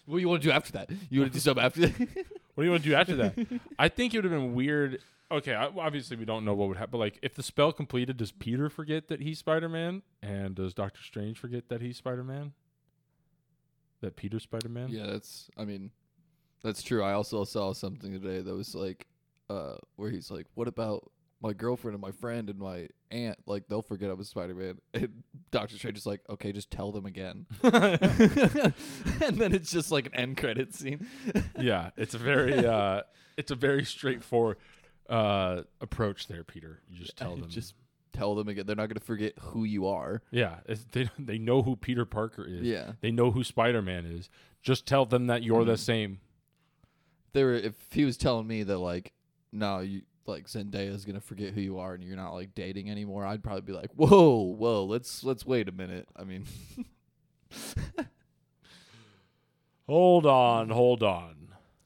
What 0.09 0.15
do 0.17 0.21
you 0.21 0.29
want 0.29 0.41
to 0.41 0.47
do 0.47 0.51
after 0.51 0.71
that? 0.71 0.89
You 1.11 1.19
want 1.19 1.33
to 1.33 1.35
do 1.35 1.39
something 1.39 1.63
after 1.63 1.81
that? 1.87 2.07
What 2.55 2.63
do 2.63 2.65
you 2.65 2.71
want 2.71 2.83
to 2.83 2.89
do 2.89 2.95
after 2.95 3.15
that? 3.17 3.61
I 3.77 3.87
think 3.87 4.13
it 4.13 4.17
would 4.17 4.25
have 4.25 4.33
been 4.33 4.53
weird. 4.53 4.99
Okay, 5.31 5.53
I, 5.53 5.67
obviously 5.67 6.17
we 6.17 6.25
don't 6.25 6.43
know 6.43 6.53
what 6.53 6.67
would 6.67 6.75
happen. 6.75 6.91
But 6.91 6.97
like, 6.97 7.19
if 7.21 7.35
the 7.35 7.43
spell 7.43 7.71
completed, 7.71 8.17
does 8.17 8.33
Peter 8.33 8.69
forget 8.69 9.07
that 9.07 9.21
he's 9.21 9.39
Spider 9.39 9.69
Man, 9.69 10.01
and 10.21 10.55
does 10.55 10.73
Doctor 10.73 11.01
Strange 11.01 11.37
forget 11.37 11.69
that 11.69 11.81
he's 11.81 11.95
Spider 11.95 12.23
Man? 12.25 12.51
That 14.01 14.17
Peter's 14.17 14.43
Spider 14.43 14.67
Man. 14.67 14.89
yeah, 14.89 15.05
that's. 15.05 15.49
I 15.57 15.63
mean, 15.63 15.91
that's 16.61 16.81
true. 16.81 17.01
I 17.01 17.13
also 17.13 17.45
saw 17.45 17.71
something 17.71 18.11
today 18.11 18.41
that 18.41 18.53
was 18.53 18.75
like, 18.75 19.07
uh, 19.49 19.75
where 19.95 20.09
he's 20.09 20.29
like, 20.29 20.47
"What 20.55 20.67
about 20.67 21.09
my 21.41 21.53
girlfriend 21.53 21.93
and 21.95 22.01
my 22.01 22.11
friend 22.11 22.49
and 22.49 22.59
my 22.59 22.89
aunt? 23.11 23.37
Like, 23.45 23.67
they'll 23.67 23.81
forget 23.81 24.09
I 24.09 24.13
was 24.13 24.29
Spider 24.29 24.55
Man." 24.55 24.79
And 24.93 25.23
Doctor 25.51 25.77
Strange 25.77 25.97
is 25.97 26.05
like, 26.05 26.21
"Okay, 26.29 26.51
just 26.51 26.69
tell 26.71 26.91
them 26.91 27.05
again." 27.05 27.45
and 27.63 29.37
then 29.37 29.53
it's 29.53 29.71
just 29.71 29.91
like 29.91 30.05
an 30.07 30.15
end 30.15 30.37
credit 30.37 30.73
scene. 30.75 31.07
yeah, 31.59 31.89
it's 31.97 32.13
a 32.13 32.17
very, 32.19 32.65
uh, 32.65 33.01
it's 33.37 33.51
a 33.51 33.55
very 33.55 33.83
straightforward 33.85 34.57
uh, 35.09 35.61
approach 35.81 36.27
there, 36.27 36.43
Peter. 36.43 36.81
You 36.89 36.99
just 36.99 37.17
tell 37.17 37.35
them. 37.35 37.49
Just 37.49 37.73
tell 38.13 38.35
them 38.35 38.47
again. 38.47 38.65
They're 38.65 38.75
not 38.75 38.89
gonna 38.89 38.99
forget 38.99 39.33
who 39.39 39.63
you 39.63 39.87
are. 39.87 40.21
yeah, 40.31 40.57
it's, 40.67 40.85
they 40.91 41.09
they 41.17 41.37
know 41.37 41.61
who 41.61 41.75
Peter 41.75 42.05
Parker 42.05 42.45
is. 42.45 42.61
Yeah. 42.63 42.93
They 43.01 43.11
know 43.11 43.31
who 43.31 43.43
Spider 43.43 43.81
Man 43.81 44.05
is. 44.05 44.29
Just 44.61 44.85
tell 44.85 45.05
them 45.05 45.27
that 45.27 45.41
you're 45.43 45.63
the 45.65 45.73
Mhm. 45.73 45.79
same. 45.79 46.19
They 47.33 47.43
were 47.43 47.53
if 47.53 47.75
he 47.91 48.05
was 48.05 48.17
telling 48.17 48.45
me 48.47 48.63
that 48.63 48.77
like, 48.77 49.13
no, 49.51 49.79
you 49.79 50.01
like 50.29 50.47
Zendaya 50.47 50.93
is 50.93 51.05
gonna 51.05 51.19
forget 51.19 51.53
who 51.53 51.61
you 51.61 51.79
are 51.79 51.93
and 51.93 52.03
you're 52.03 52.15
not 52.15 52.33
like 52.33 52.55
dating 52.55 52.89
anymore, 52.89 53.25
I'd 53.25 53.43
probably 53.43 53.61
be 53.61 53.73
like, 53.73 53.91
whoa, 53.95 54.41
whoa, 54.57 54.85
let's 54.85 55.23
let's 55.23 55.45
wait 55.45 55.67
a 55.67 55.71
minute. 55.71 56.07
I 56.15 56.23
mean, 56.23 56.45
Hold 59.87 60.27
on, 60.27 60.69
hold 60.69 61.01
on. 61.01 61.35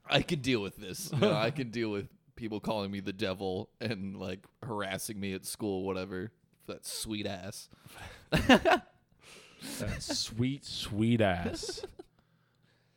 I 0.05 0.21
can 0.23 0.41
deal 0.41 0.61
with 0.61 0.75
this. 0.75 1.09
You 1.13 1.19
know, 1.19 1.33
I 1.33 1.51
can 1.51 1.69
deal 1.71 1.89
with 1.89 2.07
people 2.35 2.59
calling 2.59 2.91
me 2.91 2.99
the 2.99 3.13
devil 3.13 3.69
and 3.79 4.17
like 4.17 4.45
harassing 4.61 5.17
me 5.19 5.33
at 5.33 5.45
school, 5.45 5.85
whatever. 5.85 6.31
That 6.67 6.85
sweet 6.85 7.25
ass. 7.25 7.69
That 8.31 8.83
sweet, 9.99 10.65
sweet 10.65 11.21
ass. 11.21 11.85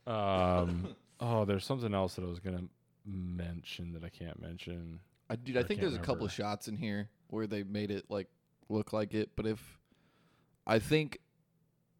Um. 0.05 0.95
Oh, 1.19 1.45
there's 1.45 1.65
something 1.65 1.95
else 1.95 2.13
that 2.13 2.23
I 2.23 2.27
was 2.27 2.39
gonna 2.39 2.65
mention 3.03 3.93
that 3.93 4.03
I 4.03 4.09
can't 4.09 4.39
mention. 4.39 4.99
I 5.29 5.35
dude, 5.35 5.57
I 5.57 5.61
I 5.61 5.63
think 5.63 5.81
there's 5.81 5.95
a 5.95 5.99
couple 5.99 6.25
of 6.25 6.31
shots 6.31 6.67
in 6.67 6.77
here 6.77 7.09
where 7.29 7.47
they 7.47 7.63
made 7.63 7.91
it 7.91 8.05
like 8.09 8.27
look 8.69 8.93
like 8.93 9.13
it, 9.13 9.31
but 9.35 9.45
if 9.45 9.79
I 10.65 10.79
think 10.79 11.19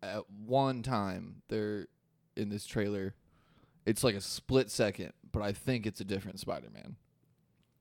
at 0.01 0.29
one 0.29 0.83
time 0.83 1.41
they're 1.49 1.87
in 2.35 2.49
this 2.49 2.65
trailer, 2.65 3.15
it's 3.85 4.03
like 4.03 4.15
a 4.15 4.21
split 4.21 4.69
second, 4.69 5.13
but 5.31 5.41
I 5.41 5.51
think 5.53 5.85
it's 5.85 5.99
a 6.01 6.05
different 6.05 6.39
Spider-Man. 6.39 6.95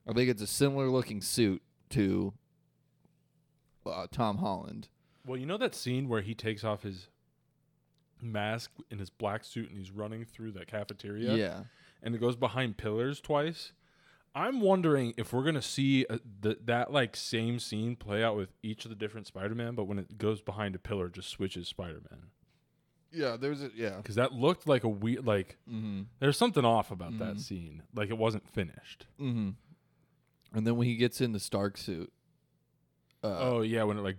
I 0.09 0.13
think 0.13 0.31
it's 0.31 0.43
a 0.43 0.47
similar 0.47 0.89
looking 0.89 1.21
suit 1.21 1.63
to 1.91 2.33
uh, 3.85 4.07
Tom 4.11 4.39
Holland. 4.39 4.89
Well, 5.27 5.37
you 5.39 5.47
know 5.47 5.59
that 5.59 5.75
scene 5.75 6.09
where 6.09 6.21
he 6.23 6.35
takes 6.35 6.63
off 6.65 6.83
his 6.83 7.09
mask 8.23 8.71
in 8.91 8.99
his 8.99 9.11
black 9.11 9.45
suit 9.45 9.69
and 9.69 9.77
he's 9.79 9.91
running 9.91 10.25
through 10.25 10.53
that 10.53 10.69
cafeteria, 10.69 11.35
Yeah. 11.35 11.65
and 12.03 12.15
it 12.15 12.19
goes 12.19 12.37
behind 12.37 12.77
pillars 12.77 13.21
twice. 13.21 13.73
I'm 14.37 14.61
wondering 14.61 15.15
if 15.17 15.33
we're 15.33 15.43
gonna 15.45 15.63
see 15.63 16.05
uh 16.11 16.19
th- 16.43 16.59
that 16.67 16.93
like 16.93 17.17
same 17.17 17.59
scene 17.59 17.97
play 17.97 18.23
out 18.23 18.37
with 18.37 18.51
each 18.63 18.85
of 18.85 18.91
the 18.91 18.95
different 18.95 19.27
Spider-Man, 19.27 19.75
but 19.75 19.85
when 19.85 19.99
it 19.99 20.19
goes 20.19 20.43
behind 20.43 20.75
a 20.75 20.79
pillar, 20.79 21.09
just 21.09 21.31
switches 21.31 21.67
Spider-Man. 21.69 22.25
Yeah, 23.11 23.37
there's 23.41 23.63
a 23.63 23.71
yeah. 23.75 23.97
Because 23.97 24.17
that 24.17 24.33
looked 24.33 24.69
like 24.69 24.85
a 24.85 24.89
weird, 24.89 25.27
like 25.27 25.57
Mm-hmm. 25.69 26.03
there's 26.19 26.37
something 26.37 26.65
off 26.67 26.91
about 26.91 27.13
Mhm. 27.15 27.19
that 27.21 27.41
scene. 27.41 27.83
Like 27.95 28.11
it 28.11 28.19
wasn't 28.19 28.47
finished. 28.49 29.07
Mm-hmm. 29.19 29.51
And 30.57 30.67
then 30.67 30.77
when 30.77 30.87
he 30.87 30.97
gets 30.97 31.21
in 31.23 31.33
the 31.33 31.41
Stark 31.41 31.79
suit, 31.79 32.13
uh, 33.25 33.39
oh 33.41 33.61
yeah, 33.63 33.85
when 33.85 33.97
it 33.97 34.03
like 34.03 34.19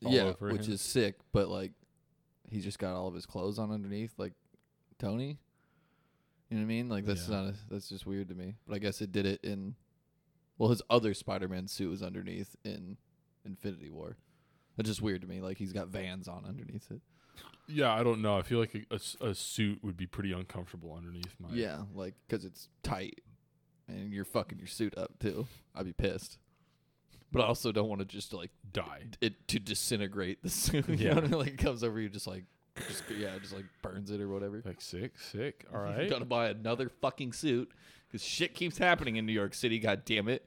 yeah, 0.00 0.22
over 0.22 0.52
which 0.52 0.66
him. 0.66 0.74
is 0.74 0.80
sick, 0.80 1.16
but 1.32 1.48
like 1.48 1.72
he's 2.48 2.62
just 2.62 2.78
got 2.78 2.94
all 2.94 3.08
of 3.08 3.14
his 3.14 3.26
clothes 3.26 3.58
on 3.58 3.72
underneath, 3.72 4.14
like 4.16 4.32
Tony. 5.00 5.38
You 6.50 6.56
know 6.58 6.62
what 6.62 6.66
I 6.66 6.68
mean? 6.68 6.88
Like 6.88 7.04
that's 7.04 7.28
Yeah. 7.28 7.36
not 7.42 7.44
a, 7.48 7.54
that's 7.70 7.88
just 7.88 8.06
weird 8.06 8.28
to 8.28 8.34
me. 8.34 8.54
But 8.66 8.76
I 8.76 8.78
guess 8.78 9.00
it 9.00 9.12
did 9.12 9.26
it 9.26 9.40
in. 9.42 9.74
Well, 10.58 10.70
his 10.70 10.80
other 10.88 11.12
Spider-Man 11.12 11.68
suit 11.68 11.90
was 11.90 12.02
underneath 12.02 12.56
in 12.64 12.96
Infinity 13.44 13.90
War. 13.90 14.16
That's 14.76 14.88
just 14.88 15.02
weird 15.02 15.20
to 15.22 15.26
me. 15.26 15.40
Like 15.40 15.58
he's 15.58 15.72
got 15.72 15.88
Vans 15.88 16.28
on 16.28 16.44
underneath 16.46 16.90
it. 16.90 17.00
yeah. 17.68 17.92
I 17.92 18.02
don't 18.02 18.22
know. 18.22 18.36
I 18.38 18.42
feel 18.42 18.58
like 18.60 18.86
a 18.90 19.00
a 19.24 19.34
suit 19.34 19.82
would 19.82 19.96
be 19.96 20.06
pretty 20.06 20.32
uncomfortable 20.32 20.94
underneath 20.94 21.34
my. 21.38 21.48
Yeah, 21.52 21.82
like 21.94 22.14
because 22.28 22.44
it's 22.44 22.68
tight, 22.82 23.20
and 23.88 24.12
you're 24.12 24.24
fucking 24.24 24.58
your 24.58 24.68
suit 24.68 24.96
up 24.96 25.18
too. 25.18 25.46
I'd 25.74 25.84
be 25.86 25.92
pissed. 25.92 26.38
But 27.32 27.42
I 27.42 27.46
also 27.46 27.72
don't 27.72 27.88
want 27.88 27.98
to 28.00 28.04
just 28.06 28.32
like 28.32 28.50
die. 28.72 29.02
it 29.20 29.48
to 29.48 29.58
disintegrate 29.58 30.42
the 30.42 30.48
suit. 30.62 30.88
You 30.88 30.94
Yeah. 30.96 31.08
know 31.08 31.14
what 31.16 31.24
I 31.24 31.26
mean? 31.28 31.38
Like 31.40 31.48
it 31.48 31.58
comes 31.58 31.82
over 31.82 32.00
you, 32.00 32.08
just 32.08 32.26
like, 32.28 32.44
just 32.88 33.04
yeah, 33.18 33.38
just 33.40 33.54
like 33.54 33.64
burns 33.82 34.10
it 34.10 34.20
or 34.20 34.28
whatever. 34.28 34.62
Like 34.64 34.80
sick, 34.80 35.18
sick. 35.18 35.64
All 35.74 35.80
right. 35.80 36.08
Gotta 36.08 36.24
buy 36.24 36.48
another 36.48 36.88
fucking 36.88 37.32
suit 37.32 37.70
because 38.06 38.24
shit 38.24 38.54
keeps 38.54 38.78
happening 38.78 39.16
in 39.16 39.26
New 39.26 39.32
York 39.32 39.54
City. 39.54 39.78
God 39.78 40.04
damn 40.04 40.28
it! 40.28 40.46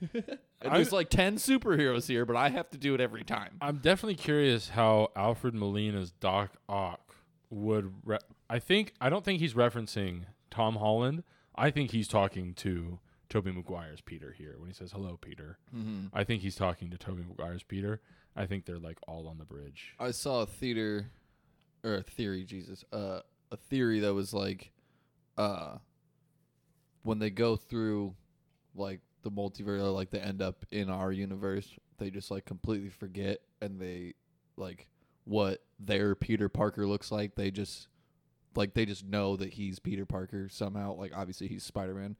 and 0.12 0.38
there's 0.60 0.92
like 0.92 1.10
ten 1.10 1.36
superheroes 1.36 2.06
here, 2.06 2.24
but 2.24 2.36
I 2.36 2.50
have 2.50 2.70
to 2.70 2.78
do 2.78 2.94
it 2.94 3.00
every 3.00 3.24
time. 3.24 3.56
I'm 3.60 3.78
definitely 3.78 4.16
curious 4.16 4.70
how 4.70 5.10
Alfred 5.16 5.54
Molina's 5.54 6.12
Doc 6.12 6.52
Ock 6.68 7.14
would. 7.50 7.92
Re- 8.04 8.18
I 8.48 8.58
think 8.58 8.94
I 9.00 9.08
don't 9.08 9.24
think 9.24 9.40
he's 9.40 9.54
referencing 9.54 10.22
Tom 10.50 10.76
Holland. 10.76 11.24
I 11.56 11.70
think 11.70 11.92
he's 11.92 12.08
talking 12.08 12.54
to 12.54 12.98
Tobey 13.34 13.50
Maguire's 13.50 14.00
Peter 14.00 14.30
here 14.30 14.54
when 14.58 14.68
he 14.68 14.72
says 14.72 14.92
hello, 14.92 15.18
Peter. 15.20 15.58
Mm-hmm. 15.74 16.16
I 16.16 16.22
think 16.22 16.42
he's 16.42 16.54
talking 16.54 16.88
to 16.90 16.96
Tobey 16.96 17.24
Maguire's 17.26 17.64
Peter. 17.64 18.00
I 18.36 18.46
think 18.46 18.64
they're 18.64 18.78
like 18.78 18.98
all 19.08 19.26
on 19.26 19.38
the 19.38 19.44
bridge. 19.44 19.96
I 19.98 20.12
saw 20.12 20.42
a 20.42 20.46
theater 20.46 21.10
or 21.82 21.94
a 21.94 22.02
theory, 22.04 22.44
Jesus, 22.44 22.84
uh, 22.92 23.22
a 23.50 23.56
theory 23.56 23.98
that 23.98 24.14
was 24.14 24.32
like, 24.32 24.70
uh, 25.36 25.78
when 27.02 27.18
they 27.18 27.30
go 27.30 27.56
through 27.56 28.14
like 28.76 29.00
the 29.22 29.32
multiverse, 29.32 29.92
like 29.92 30.10
they 30.10 30.20
end 30.20 30.40
up 30.40 30.64
in 30.70 30.88
our 30.88 31.10
universe, 31.10 31.68
they 31.98 32.10
just 32.10 32.30
like 32.30 32.44
completely 32.44 32.88
forget 32.88 33.40
and 33.60 33.80
they 33.80 34.14
like 34.56 34.86
what 35.24 35.60
their 35.80 36.14
Peter 36.14 36.48
Parker 36.48 36.86
looks 36.86 37.10
like. 37.10 37.34
They 37.34 37.50
just 37.50 37.88
like 38.54 38.74
they 38.74 38.86
just 38.86 39.04
know 39.04 39.34
that 39.34 39.54
he's 39.54 39.80
Peter 39.80 40.06
Parker 40.06 40.48
somehow. 40.48 40.94
Like 40.94 41.10
obviously 41.12 41.48
he's 41.48 41.64
Spider 41.64 41.94
Man, 41.94 42.14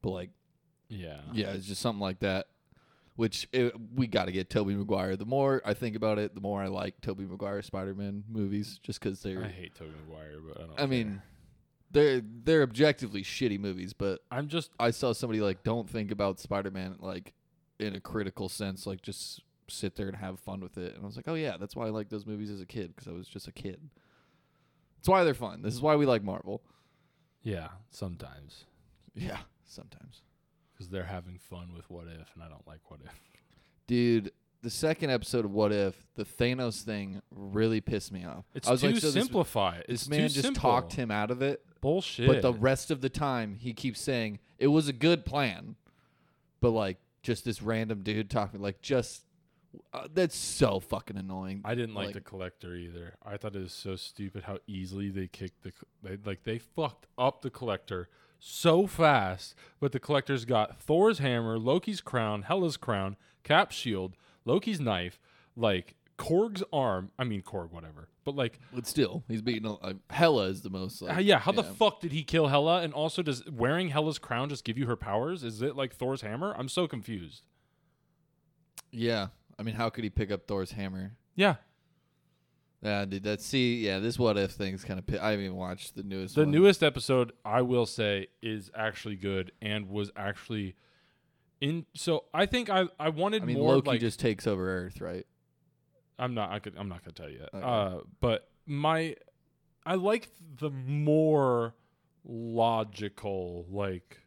but 0.00 0.08
like 0.08 0.30
Yeah. 0.94 1.20
yeah, 1.32 1.52
it's 1.52 1.66
just 1.66 1.80
something 1.82 2.00
like 2.00 2.20
that. 2.20 2.46
Which 3.16 3.48
it, 3.52 3.74
we 3.94 4.08
got 4.08 4.24
to 4.24 4.32
get 4.32 4.50
Tobey 4.50 4.74
Maguire. 4.74 5.14
The 5.14 5.24
more 5.24 5.62
I 5.64 5.72
think 5.74 5.94
about 5.94 6.18
it, 6.18 6.34
the 6.34 6.40
more 6.40 6.60
I 6.60 6.66
like 6.66 7.00
Tobey 7.00 7.24
Maguire 7.24 7.62
Spider-Man 7.62 8.24
movies, 8.28 8.80
just 8.82 9.00
because 9.00 9.22
they're. 9.22 9.44
I 9.44 9.48
hate 9.48 9.74
Tobey 9.76 9.92
Maguire, 10.04 10.40
but 10.44 10.60
I 10.60 10.66
don't. 10.66 10.80
I 10.80 10.86
mean, 10.86 11.22
they're 11.92 12.20
they're 12.42 12.62
objectively 12.62 13.22
shitty 13.22 13.60
movies, 13.60 13.92
but 13.92 14.20
I'm 14.32 14.48
just 14.48 14.70
I 14.80 14.90
saw 14.90 15.12
somebody 15.12 15.40
like 15.40 15.62
don't 15.62 15.88
think 15.88 16.10
about 16.10 16.40
Spider-Man 16.40 16.96
like 16.98 17.34
in 17.78 17.94
a 17.94 18.00
critical 18.00 18.48
sense, 18.48 18.84
like 18.84 19.00
just 19.00 19.42
sit 19.68 19.94
there 19.96 20.08
and 20.08 20.16
have 20.16 20.40
fun 20.40 20.60
with 20.60 20.76
it. 20.76 20.94
And 20.94 21.04
I 21.04 21.06
was 21.06 21.16
like, 21.16 21.28
oh 21.28 21.34
yeah, 21.34 21.56
that's 21.56 21.76
why 21.76 21.86
I 21.86 21.90
like 21.90 22.08
those 22.08 22.26
movies 22.26 22.50
as 22.50 22.60
a 22.60 22.66
kid 22.66 22.94
because 22.94 23.08
I 23.08 23.12
was 23.12 23.28
just 23.28 23.46
a 23.46 23.52
kid. 23.52 23.80
That's 24.96 25.08
why 25.08 25.22
they're 25.24 25.34
fun. 25.34 25.62
This 25.62 25.74
is 25.74 25.80
why 25.80 25.96
we 25.96 26.06
like 26.06 26.24
Marvel. 26.24 26.62
yeah. 27.42 27.68
Sometimes 27.90 28.64
Yeah, 29.14 29.38
sometimes. 29.64 30.22
Because 30.74 30.88
they're 30.88 31.04
having 31.04 31.38
fun 31.38 31.72
with 31.74 31.88
what 31.90 32.06
if, 32.06 32.28
and 32.34 32.42
I 32.42 32.48
don't 32.48 32.66
like 32.66 32.80
what 32.90 33.00
if. 33.04 33.12
Dude, 33.86 34.32
the 34.62 34.70
second 34.70 35.10
episode 35.10 35.44
of 35.44 35.52
What 35.52 35.72
If, 35.72 35.94
the 36.14 36.24
Thanos 36.24 36.82
thing 36.82 37.20
really 37.30 37.80
pissed 37.80 38.10
me 38.10 38.24
off. 38.24 38.44
It's 38.54 38.66
I 38.66 38.72
was 38.72 38.80
too 38.80 38.88
like, 38.88 38.96
so 38.96 39.10
this, 39.10 39.14
simplified. 39.14 39.84
this 39.88 40.02
it's 40.02 40.08
man 40.08 40.20
too 40.20 40.28
just 40.28 40.42
simple. 40.42 40.62
talked 40.62 40.94
him 40.94 41.10
out 41.10 41.30
of 41.30 41.42
it, 41.42 41.62
bullshit. 41.80 42.26
but 42.26 42.40
the 42.42 42.52
rest 42.52 42.90
of 42.90 43.00
the 43.02 43.10
time 43.10 43.56
he 43.60 43.74
keeps 43.74 44.00
saying 44.00 44.38
it 44.58 44.68
was 44.68 44.88
a 44.88 44.92
good 44.92 45.24
plan. 45.24 45.76
But 46.60 46.70
like 46.70 46.96
just 47.22 47.44
this 47.44 47.60
random 47.60 48.02
dude 48.02 48.30
talking 48.30 48.60
like 48.62 48.80
just 48.80 49.22
uh, 49.92 50.08
that's 50.12 50.36
so 50.36 50.80
fucking 50.80 51.18
annoying. 51.18 51.60
I 51.64 51.74
didn't 51.74 51.94
like, 51.94 52.06
like- 52.06 52.14
the 52.14 52.20
collector 52.22 52.74
either. 52.74 53.16
I 53.24 53.36
thought 53.36 53.54
it 53.54 53.60
was 53.60 53.72
so 53.74 53.96
stupid 53.96 54.44
how 54.44 54.58
easily 54.66 55.10
they 55.10 55.26
kicked 55.26 55.62
the 55.62 55.72
they, 56.02 56.16
like 56.24 56.44
they 56.44 56.58
fucked 56.58 57.06
up 57.18 57.42
the 57.42 57.50
collector 57.50 58.08
so 58.44 58.86
fast. 58.86 59.54
But 59.80 59.92
the 59.92 60.00
collector's 60.00 60.44
got 60.44 60.80
Thor's 60.80 61.18
hammer, 61.18 61.58
Loki's 61.58 62.00
crown, 62.00 62.42
Hela's 62.42 62.76
crown, 62.76 63.16
Cap's 63.42 63.74
shield, 63.74 64.16
Loki's 64.44 64.80
knife, 64.80 65.18
like 65.56 65.94
Korg's 66.18 66.62
arm. 66.72 67.10
I 67.18 67.24
mean 67.24 67.42
Korg, 67.42 67.72
whatever. 67.72 68.08
But 68.24 68.36
like, 68.36 68.58
but 68.72 68.86
still, 68.86 69.24
he's 69.28 69.42
beating 69.42 69.66
uh, 69.66 69.94
Hela 70.10 70.44
is 70.44 70.62
the 70.62 70.70
most 70.70 71.02
like 71.02 71.16
uh, 71.16 71.20
yeah, 71.20 71.38
how 71.38 71.52
the 71.52 71.64
fuck 71.64 72.00
did 72.00 72.12
he 72.12 72.22
kill 72.22 72.48
Hela? 72.48 72.82
And 72.82 72.94
also, 72.94 73.22
does 73.22 73.44
wearing 73.50 73.90
Hela's 73.90 74.18
crown 74.18 74.48
just 74.48 74.64
give 74.64 74.78
you 74.78 74.86
her 74.86 74.96
powers? 74.96 75.44
Is 75.44 75.60
it 75.60 75.76
like 75.76 75.94
Thor's 75.94 76.22
hammer? 76.22 76.54
I'm 76.56 76.68
so 76.68 76.86
confused. 76.86 77.42
Yeah. 78.90 79.28
I 79.58 79.62
mean, 79.62 79.74
how 79.74 79.90
could 79.90 80.04
he 80.04 80.10
pick 80.10 80.30
up 80.30 80.46
Thor's 80.46 80.72
hammer? 80.72 81.12
Yeah, 81.36 81.56
Yeah, 82.84 83.06
dude. 83.06 83.22
That 83.22 83.40
see, 83.40 83.76
yeah, 83.76 83.98
this 83.98 84.18
what 84.18 84.36
if 84.36 84.52
thing's 84.52 84.84
kind 84.84 85.00
of. 85.00 85.14
I 85.18 85.30
haven't 85.30 85.46
even 85.46 85.56
watched 85.56 85.96
the 85.96 86.02
newest. 86.02 86.34
The 86.34 86.42
one. 86.42 86.50
newest 86.50 86.82
episode, 86.82 87.32
I 87.44 87.62
will 87.62 87.86
say, 87.86 88.28
is 88.42 88.70
actually 88.76 89.16
good 89.16 89.52
and 89.62 89.88
was 89.88 90.10
actually 90.16 90.76
in. 91.62 91.86
So 91.94 92.24
I 92.34 92.44
think 92.44 92.68
I 92.68 92.84
I 93.00 93.08
wanted 93.08 93.42
I 93.42 93.46
mean, 93.46 93.58
more 93.58 93.76
Loki 93.76 93.88
like 93.88 94.00
just 94.00 94.20
takes 94.20 94.46
over 94.46 94.84
Earth, 94.84 95.00
right? 95.00 95.26
I'm 96.18 96.34
not 96.34 96.50
I 96.50 96.58
could 96.58 96.74
I'm 96.76 96.88
not 96.88 97.02
gonna 97.02 97.14
tell 97.14 97.30
you 97.30 97.38
yet. 97.40 97.48
Okay. 97.54 97.64
Uh, 97.64 98.00
but 98.20 98.50
my 98.66 99.16
I 99.86 99.94
like 99.94 100.28
the 100.58 100.70
more 100.70 101.74
logical 102.22 103.64
like 103.70 104.18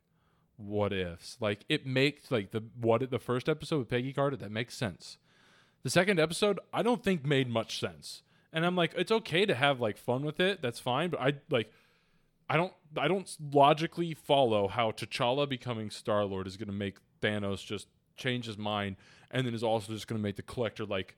what 0.58 0.92
ifs. 0.94 1.38
Like 1.40 1.64
it 1.70 1.86
makes 1.86 2.32
like 2.32 2.50
the 2.50 2.64
what 2.82 3.08
the 3.10 3.20
first 3.20 3.48
episode 3.48 3.78
with 3.78 3.90
Peggy 3.90 4.14
Carter 4.14 4.38
that 4.38 4.52
makes 4.52 4.76
sense. 4.76 5.18
The 5.84 5.92
second 5.92 6.20
episode 6.20 6.60
I 6.74 6.82
don't 6.82 7.04
think 7.04 7.24
made 7.24 7.48
much 7.48 7.80
sense. 7.80 8.24
And 8.58 8.66
I'm 8.66 8.76
like 8.76 8.96
it's 8.98 9.12
okay 9.12 9.46
to 9.46 9.54
have 9.54 9.80
like 9.80 10.00
fun 10.00 10.26
with 10.26 10.40
it. 10.40 10.64
That's 10.64 10.80
fine, 10.80 11.12
but 11.12 11.22
I 11.22 11.34
like 11.52 11.72
I 12.50 12.58
don't 12.58 12.74
I 12.98 13.08
don't 13.08 13.38
logically 13.54 14.16
follow 14.16 14.68
how 14.68 14.90
T'Challa 14.90 15.48
becoming 15.48 15.92
Star 15.92 16.26
Lord 16.26 16.48
is 16.48 16.58
going 16.58 16.66
to 16.66 16.74
make 16.74 16.98
Thanos 17.22 17.64
just 17.64 17.86
change 18.16 18.48
his 18.48 18.58
mind, 18.58 18.96
and 19.30 19.46
then 19.46 19.54
is 19.54 19.62
also 19.64 19.94
just 19.94 20.08
going 20.08 20.20
to 20.20 20.24
make 20.24 20.38
the 20.38 20.42
Collector 20.42 20.86
like 20.86 21.16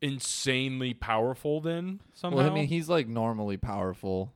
insanely 0.00 0.94
powerful. 0.94 1.60
Then 1.60 2.02
somehow, 2.14 2.36
Well, 2.38 2.46
I 2.46 2.54
mean, 2.54 2.68
he's 2.68 2.88
like 2.88 3.08
normally 3.08 3.56
powerful, 3.56 4.32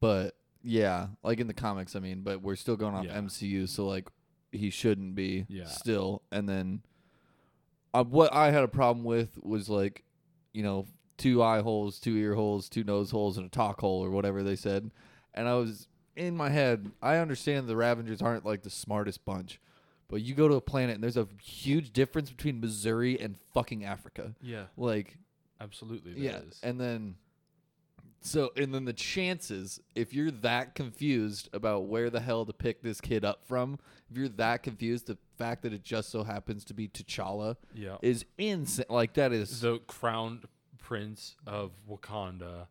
but 0.00 0.36
yeah, 0.62 1.08
like 1.22 1.40
in 1.40 1.46
the 1.46 1.52
comics, 1.52 1.94
I 1.94 1.98
mean, 2.00 2.22
but 2.22 2.40
we're 2.40 2.56
still 2.56 2.76
going 2.78 2.94
off 2.94 3.04
Yeah. 3.04 3.20
MCU, 3.20 3.68
so 3.68 3.86
like 3.86 4.08
he 4.50 4.70
shouldn't 4.70 5.14
be 5.14 5.44
Yeah. 5.50 5.66
still. 5.66 6.22
And 6.32 6.48
then 6.48 6.80
uh, 7.92 8.04
what 8.04 8.32
I 8.32 8.50
had 8.50 8.62
a 8.64 8.68
problem 8.68 9.04
with 9.04 9.38
was 9.42 9.68
like, 9.68 10.04
you 10.54 10.62
know, 10.62 10.86
two 11.20 11.42
eye 11.42 11.60
holes, 11.60 12.00
two 12.00 12.16
ear 12.16 12.34
holes, 12.34 12.68
two 12.68 12.82
nose 12.82 13.10
holes, 13.10 13.36
and 13.36 13.46
a 13.46 13.50
talk 13.50 13.80
hole 13.80 14.02
or 14.04 14.10
whatever 14.10 14.42
they 14.42 14.56
said. 14.56 14.90
And 15.34 15.46
I 15.46 15.54
was 15.54 15.86
in 16.16 16.36
my 16.36 16.48
head, 16.50 16.90
I 17.00 17.16
understand 17.16 17.68
the 17.68 17.76
Ravagers 17.76 18.20
aren't 18.22 18.44
like 18.44 18.62
the 18.62 18.70
smartest 18.70 19.24
bunch. 19.24 19.60
But 20.08 20.22
you 20.22 20.34
go 20.34 20.48
to 20.48 20.54
a 20.54 20.60
planet 20.60 20.96
and 20.96 21.04
there's 21.04 21.16
a 21.16 21.28
huge 21.40 21.92
difference 21.92 22.30
between 22.30 22.60
Missouri 22.60 23.20
and 23.20 23.36
fucking 23.54 23.84
Africa. 23.84 24.34
yeah, 24.42 24.64
Like, 24.76 25.18
Absolutely, 25.60 26.14
there 26.14 26.22
yeah, 26.22 26.38
is. 26.38 26.58
and 26.62 26.80
then 26.80 27.16
so 28.22 28.50
and 28.56 28.74
then 28.74 28.86
the 28.86 28.92
chances 28.94 29.80
if 29.94 30.12
you're 30.14 30.30
that 30.30 30.74
confused 30.74 31.48
about 31.52 31.84
where 31.86 32.08
the 32.10 32.20
hell 32.20 32.44
to 32.46 32.52
pick 32.52 32.82
this 32.82 33.00
kid 33.00 33.24
up 33.26 33.44
from, 33.44 33.78
if 34.10 34.16
you're 34.16 34.28
that 34.28 34.62
confused, 34.62 35.06
the 35.06 35.18
fact 35.38 35.62
that 35.62 35.72
it 35.74 35.82
just 35.82 36.08
so 36.08 36.24
happens 36.24 36.64
to 36.64 36.74
be 36.74 36.88
T'Challa 36.88 37.56
yeah, 37.74 37.96
is 38.02 38.24
insane. 38.38 38.86
Like 38.88 39.14
that 39.14 39.32
is 39.32 39.60
the 39.60 39.78
crowned 39.86 40.46
prince 40.80 41.36
of 41.46 41.72
Wakanda. 41.88 42.66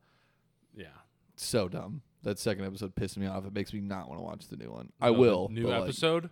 Yeah, 0.75 0.87
so 1.35 1.67
dumb. 1.69 2.01
That 2.23 2.37
second 2.39 2.65
episode 2.65 2.95
pissed 2.95 3.17
me 3.17 3.27
off. 3.27 3.45
It 3.45 3.53
makes 3.53 3.71
me 3.73 3.79
not 3.79 4.09
want 4.09 4.19
to 4.19 4.23
watch 4.25 4.47
the 4.49 4.57
new 4.57 4.71
one. 4.71 4.91
I 4.99 5.07
No, 5.07 5.13
the 5.13 5.19
will. 5.19 5.49
New 5.49 5.63
but, 5.63 5.69
like, 5.71 5.83
episode 5.83 6.29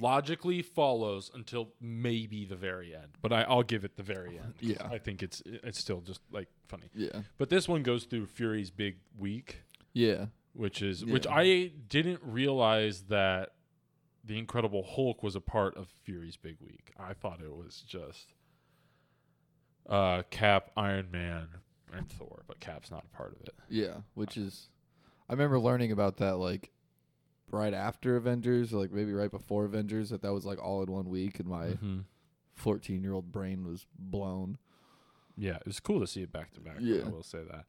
logically 0.00 0.62
follows 0.62 1.30
until 1.32 1.68
maybe 1.80 2.44
the 2.44 2.56
very 2.56 2.92
end, 2.94 3.18
but 3.22 3.32
I, 3.32 3.42
I'll 3.42 3.62
give 3.62 3.84
it 3.84 3.96
the 3.96 4.02
very 4.02 4.30
end. 4.38 4.54
'cause 4.58 4.62
Yeah. 4.70 4.88
I 4.90 4.98
think 4.98 5.22
it's 5.22 5.42
it's 5.46 5.78
still 5.78 6.00
just 6.00 6.20
like 6.32 6.48
funny. 6.68 6.90
yeah, 6.94 7.22
But 7.38 7.50
this 7.50 7.68
one 7.68 7.82
goes 7.84 8.04
through 8.04 8.26
Fury's 8.26 8.70
big 8.70 8.96
week, 9.16 9.62
yeah, 9.92 10.26
which 10.54 10.82
is 10.82 11.04
which 11.04 11.26
Yeah. 11.26 11.34
I 11.36 11.72
didn't 11.88 12.20
realize 12.24 13.02
that 13.02 13.52
the 14.24 14.38
Incredible 14.38 14.82
Hulk 14.82 15.22
was 15.22 15.36
a 15.36 15.40
part 15.40 15.76
of 15.76 15.86
Fury's 16.02 16.36
big 16.36 16.56
week. 16.60 16.90
I 16.98 17.12
thought 17.12 17.40
it 17.40 17.54
was 17.54 17.84
just 17.86 18.32
uh, 19.88 20.22
Cap, 20.30 20.70
Iron 20.76 21.08
Man, 21.10 21.48
and 21.92 22.08
Thor, 22.10 22.42
but 22.46 22.60
Cap's 22.60 22.90
not 22.90 23.04
a 23.04 23.16
part 23.16 23.32
of 23.32 23.40
it. 23.42 23.54
yeah. 23.68 23.98
Which 24.14 24.36
is, 24.36 24.68
I 25.28 25.32
remember 25.32 25.58
learning 25.58 25.92
about 25.92 26.16
that 26.18 26.36
like 26.36 26.70
right 27.50 27.72
after 27.74 28.16
Avengers, 28.16 28.72
or 28.72 28.78
like 28.80 28.92
maybe 28.92 29.12
right 29.12 29.30
before 29.30 29.64
Avengers. 29.64 30.10
That 30.10 30.22
that 30.22 30.32
was 30.32 30.44
like 30.44 30.62
all 30.62 30.82
in 30.82 30.90
one 30.90 31.08
week, 31.08 31.38
and 31.38 31.48
my 31.48 31.66
Mhm. 31.68 32.04
14 32.54 33.02
year 33.02 33.12
old 33.12 33.30
brain 33.32 33.64
was 33.64 33.86
blown. 33.98 34.58
Yeah, 35.36 35.56
it 35.56 35.66
was 35.66 35.80
cool 35.80 36.00
to 36.00 36.06
see 36.06 36.22
it 36.22 36.32
back 36.32 36.52
to 36.54 36.60
back. 36.60 36.76
Yeah. 36.80 37.02
I 37.04 37.08
will 37.08 37.22
say 37.22 37.40
that. 37.50 37.66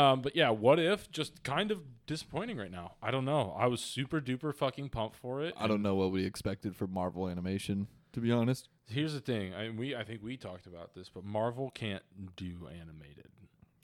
Um, 0.00 0.22
but 0.22 0.34
yeah, 0.34 0.50
what 0.50 0.78
if 0.80 1.10
just 1.10 1.42
kind 1.44 1.70
of 1.70 1.80
disappointing 2.06 2.56
right 2.56 2.70
now? 2.70 2.94
I 3.02 3.10
don't 3.12 3.24
know. 3.24 3.54
I 3.58 3.66
was 3.66 3.80
super 3.80 4.20
duper 4.20 4.52
fucking 4.54 4.88
pumped 4.90 5.16
for 5.16 5.40
it. 5.42 5.54
I 5.56 5.66
don't 5.68 5.82
know 5.82 5.94
what 5.94 6.10
we 6.12 6.24
expected 6.24 6.74
from 6.74 6.92
Marvel 6.92 7.28
animation, 7.28 7.86
to 8.12 8.20
be 8.20 8.32
honest. 8.32 8.68
Here's 8.86 9.14
the 9.14 9.20
thing. 9.20 9.54
I 9.54 9.70
we 9.70 9.94
I 9.96 10.04
think 10.04 10.22
we 10.22 10.36
talked 10.36 10.66
about 10.66 10.94
this, 10.94 11.08
but 11.08 11.24
Marvel 11.24 11.70
can't 11.74 12.02
do 12.36 12.68
animated. 12.68 13.28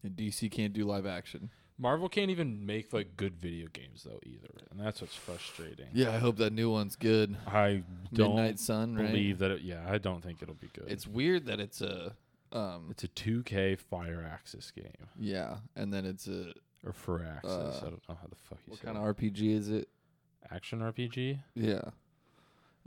And 0.02 0.16
DC 0.16 0.50
can't 0.50 0.72
do 0.72 0.84
live 0.84 1.04
action. 1.04 1.50
Marvel 1.78 2.08
can't 2.08 2.30
even 2.30 2.66
make 2.66 2.92
like 2.92 3.16
good 3.16 3.36
video 3.40 3.66
games 3.72 4.02
though 4.04 4.20
either, 4.22 4.50
and 4.70 4.78
that's 4.78 5.00
what's 5.00 5.14
frustrating. 5.14 5.86
Yeah, 5.94 6.10
I 6.12 6.18
hope 6.18 6.36
that 6.36 6.52
new 6.52 6.70
one's 6.70 6.96
good. 6.96 7.36
I 7.46 7.82
don't 8.12 8.34
Midnight 8.36 8.58
Sun, 8.58 8.96
right? 8.96 9.06
believe 9.06 9.38
that. 9.38 9.50
It, 9.50 9.62
yeah, 9.62 9.86
I 9.88 9.98
don't 9.98 10.22
think 10.22 10.42
it'll 10.42 10.54
be 10.54 10.70
good. 10.74 10.84
It's 10.88 11.06
weird 11.06 11.46
that 11.46 11.58
it's 11.58 11.80
a, 11.80 12.14
um, 12.52 12.88
it's 12.90 13.04
a 13.04 13.08
2K 13.08 13.78
Firaxis 13.90 14.74
game 14.74 15.08
yeah, 15.18 15.56
and 15.74 15.92
then 15.92 16.04
it's 16.04 16.28
a 16.28 16.52
or 16.84 16.92
Firaxis. 16.92 17.44
Uh, 17.44 17.78
I 17.78 17.90
don't 17.90 18.08
know 18.08 18.16
how 18.20 18.28
the 18.28 18.36
fuck 18.36 18.58
you 18.66 18.72
what 18.72 18.82
kind 18.82 18.96
it. 18.98 19.00
of 19.00 19.16
RPG 19.16 19.56
is 19.56 19.70
it? 19.70 19.88
action 20.50 20.80
RPG. 20.80 21.38
Yeah, 21.54 21.80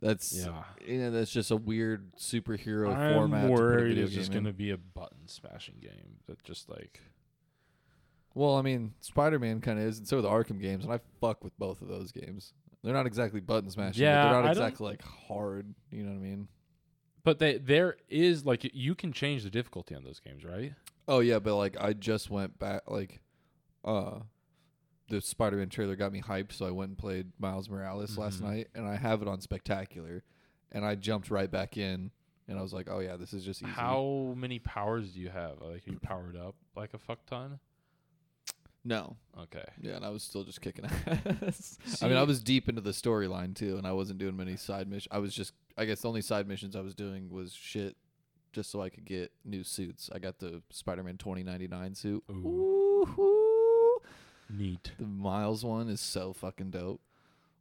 that's 0.03 0.45
Yeah. 0.45 0.63
you 0.85 0.97
know 0.99 1.11
that's 1.11 1.31
just 1.31 1.49
a 1.51 1.55
weird 1.55 2.13
superhero 2.15 2.93
I'm 2.95 3.13
format. 3.13 3.41
to 3.43 3.47
a 3.47 3.51
worried 3.51 3.97
it's 3.97 4.13
just 4.13 4.31
gonna 4.31 4.53
be 4.53 4.69
a 4.71 4.77
button 4.77 5.27
smashing 5.27 5.75
game 5.81 6.17
that 6.27 6.43
just 6.43 6.69
like 6.69 6.99
Well, 8.35 8.55
I 8.55 8.61
mean, 8.63 8.93
Spider 8.99 9.37
Man 9.39 9.61
kind 9.61 9.77
of 9.79 9.85
is, 9.85 9.99
and 9.99 10.07
so 10.07 10.17
are 10.17 10.21
the 10.21 10.29
Arkham 10.29 10.59
games, 10.59 10.83
and 10.83 10.91
I 10.93 10.99
fuck 11.21 11.43
with 11.43 11.57
both 11.59 11.81
of 11.83 11.87
those 11.87 12.11
games. 12.11 12.53
They're 12.83 12.93
not 12.93 13.05
exactly 13.05 13.39
button 13.39 13.69
smashing. 13.69 14.01
Yeah, 14.01 14.23
but 14.23 14.31
they're 14.31 14.41
not 14.41 14.47
I 14.47 14.51
exactly 14.51 14.87
like 14.87 15.03
hard. 15.03 15.73
You 15.91 16.03
know 16.03 16.11
what 16.11 16.17
I 16.17 16.21
mean? 16.29 16.47
but 17.23 17.39
they 17.39 17.57
there 17.57 17.95
is 18.09 18.45
like 18.45 18.69
you 18.73 18.95
can 18.95 19.13
change 19.13 19.43
the 19.43 19.49
difficulty 19.49 19.95
on 19.95 20.03
those 20.03 20.19
games, 20.19 20.43
right? 20.43 20.73
Oh 21.07 21.19
yeah, 21.19 21.39
but 21.39 21.55
like 21.55 21.77
I 21.79 21.93
just 21.93 22.29
went 22.29 22.59
back 22.59 22.81
like 22.89 23.21
uh 23.85 24.19
the 25.09 25.21
Spider-Man 25.21 25.69
trailer 25.69 25.95
got 25.95 26.11
me 26.13 26.21
hyped, 26.21 26.53
so 26.53 26.65
I 26.65 26.71
went 26.71 26.89
and 26.89 26.97
played 26.97 27.31
Miles 27.39 27.69
Morales 27.69 28.17
last 28.17 28.39
Mhm. 28.41 28.45
night 28.45 28.67
and 28.73 28.87
I 28.87 28.95
have 28.95 29.21
it 29.21 29.27
on 29.27 29.41
spectacular 29.41 30.23
and 30.71 30.85
I 30.85 30.95
jumped 30.95 31.29
right 31.29 31.49
back 31.51 31.77
in 31.77 32.11
and 32.47 32.57
I 32.59 32.61
was 32.61 32.73
like, 32.73 32.89
"Oh 32.89 32.99
yeah, 32.99 33.15
this 33.17 33.33
is 33.33 33.43
just 33.45 33.61
easy." 33.61 33.71
How 33.71 34.33
many 34.37 34.59
powers 34.59 35.11
do 35.13 35.19
you 35.19 35.29
have? 35.29 35.61
Like 35.61 35.87
are 35.87 35.91
you 35.91 35.99
powered 35.99 36.35
up 36.35 36.55
like 36.75 36.93
a 36.93 36.97
fuck 36.97 37.25
ton? 37.25 37.59
No. 38.85 39.15
Okay. 39.39 39.63
Yeah, 39.81 39.95
and 39.95 40.05
I 40.05 40.09
was 40.09 40.23
still 40.23 40.43
just 40.43 40.59
kicking 40.61 40.85
ass. 41.07 41.77
I 42.01 42.07
mean, 42.09 42.17
I 42.17 42.23
was 42.23 42.43
deep 42.43 42.67
into 42.67 42.81
the 42.81 42.91
storyline 42.91 43.55
too 43.55 43.77
and 43.77 43.87
I 43.87 43.93
wasn't 43.93 44.19
doing 44.19 44.35
many 44.35 44.57
side 44.57 44.87
missions. 44.89 45.07
I 45.11 45.19
was 45.19 45.33
just 45.33 45.53
I 45.77 45.85
guess 45.85 46.01
the 46.01 46.07
only 46.09 46.21
side 46.21 46.47
missions 46.47 46.75
I 46.75 46.81
was 46.81 46.93
doing 46.95 47.29
was 47.29 47.53
shit 47.53 47.95
just 48.51 48.69
so 48.71 48.81
I 48.81 48.89
could 48.89 49.05
get 49.05 49.31
new 49.45 49.63
suits. 49.63 50.09
I 50.13 50.19
got 50.19 50.37
the 50.39 50.61
Spider-Man 50.69 51.17
2099 51.17 51.95
suit. 51.95 52.23
Ooh. 52.29 53.07
Ooh. 53.17 53.49
Neat. 54.57 54.91
The 54.99 55.05
Miles 55.05 55.63
one 55.65 55.89
is 55.89 56.01
so 56.01 56.33
fucking 56.33 56.71
dope. 56.71 57.01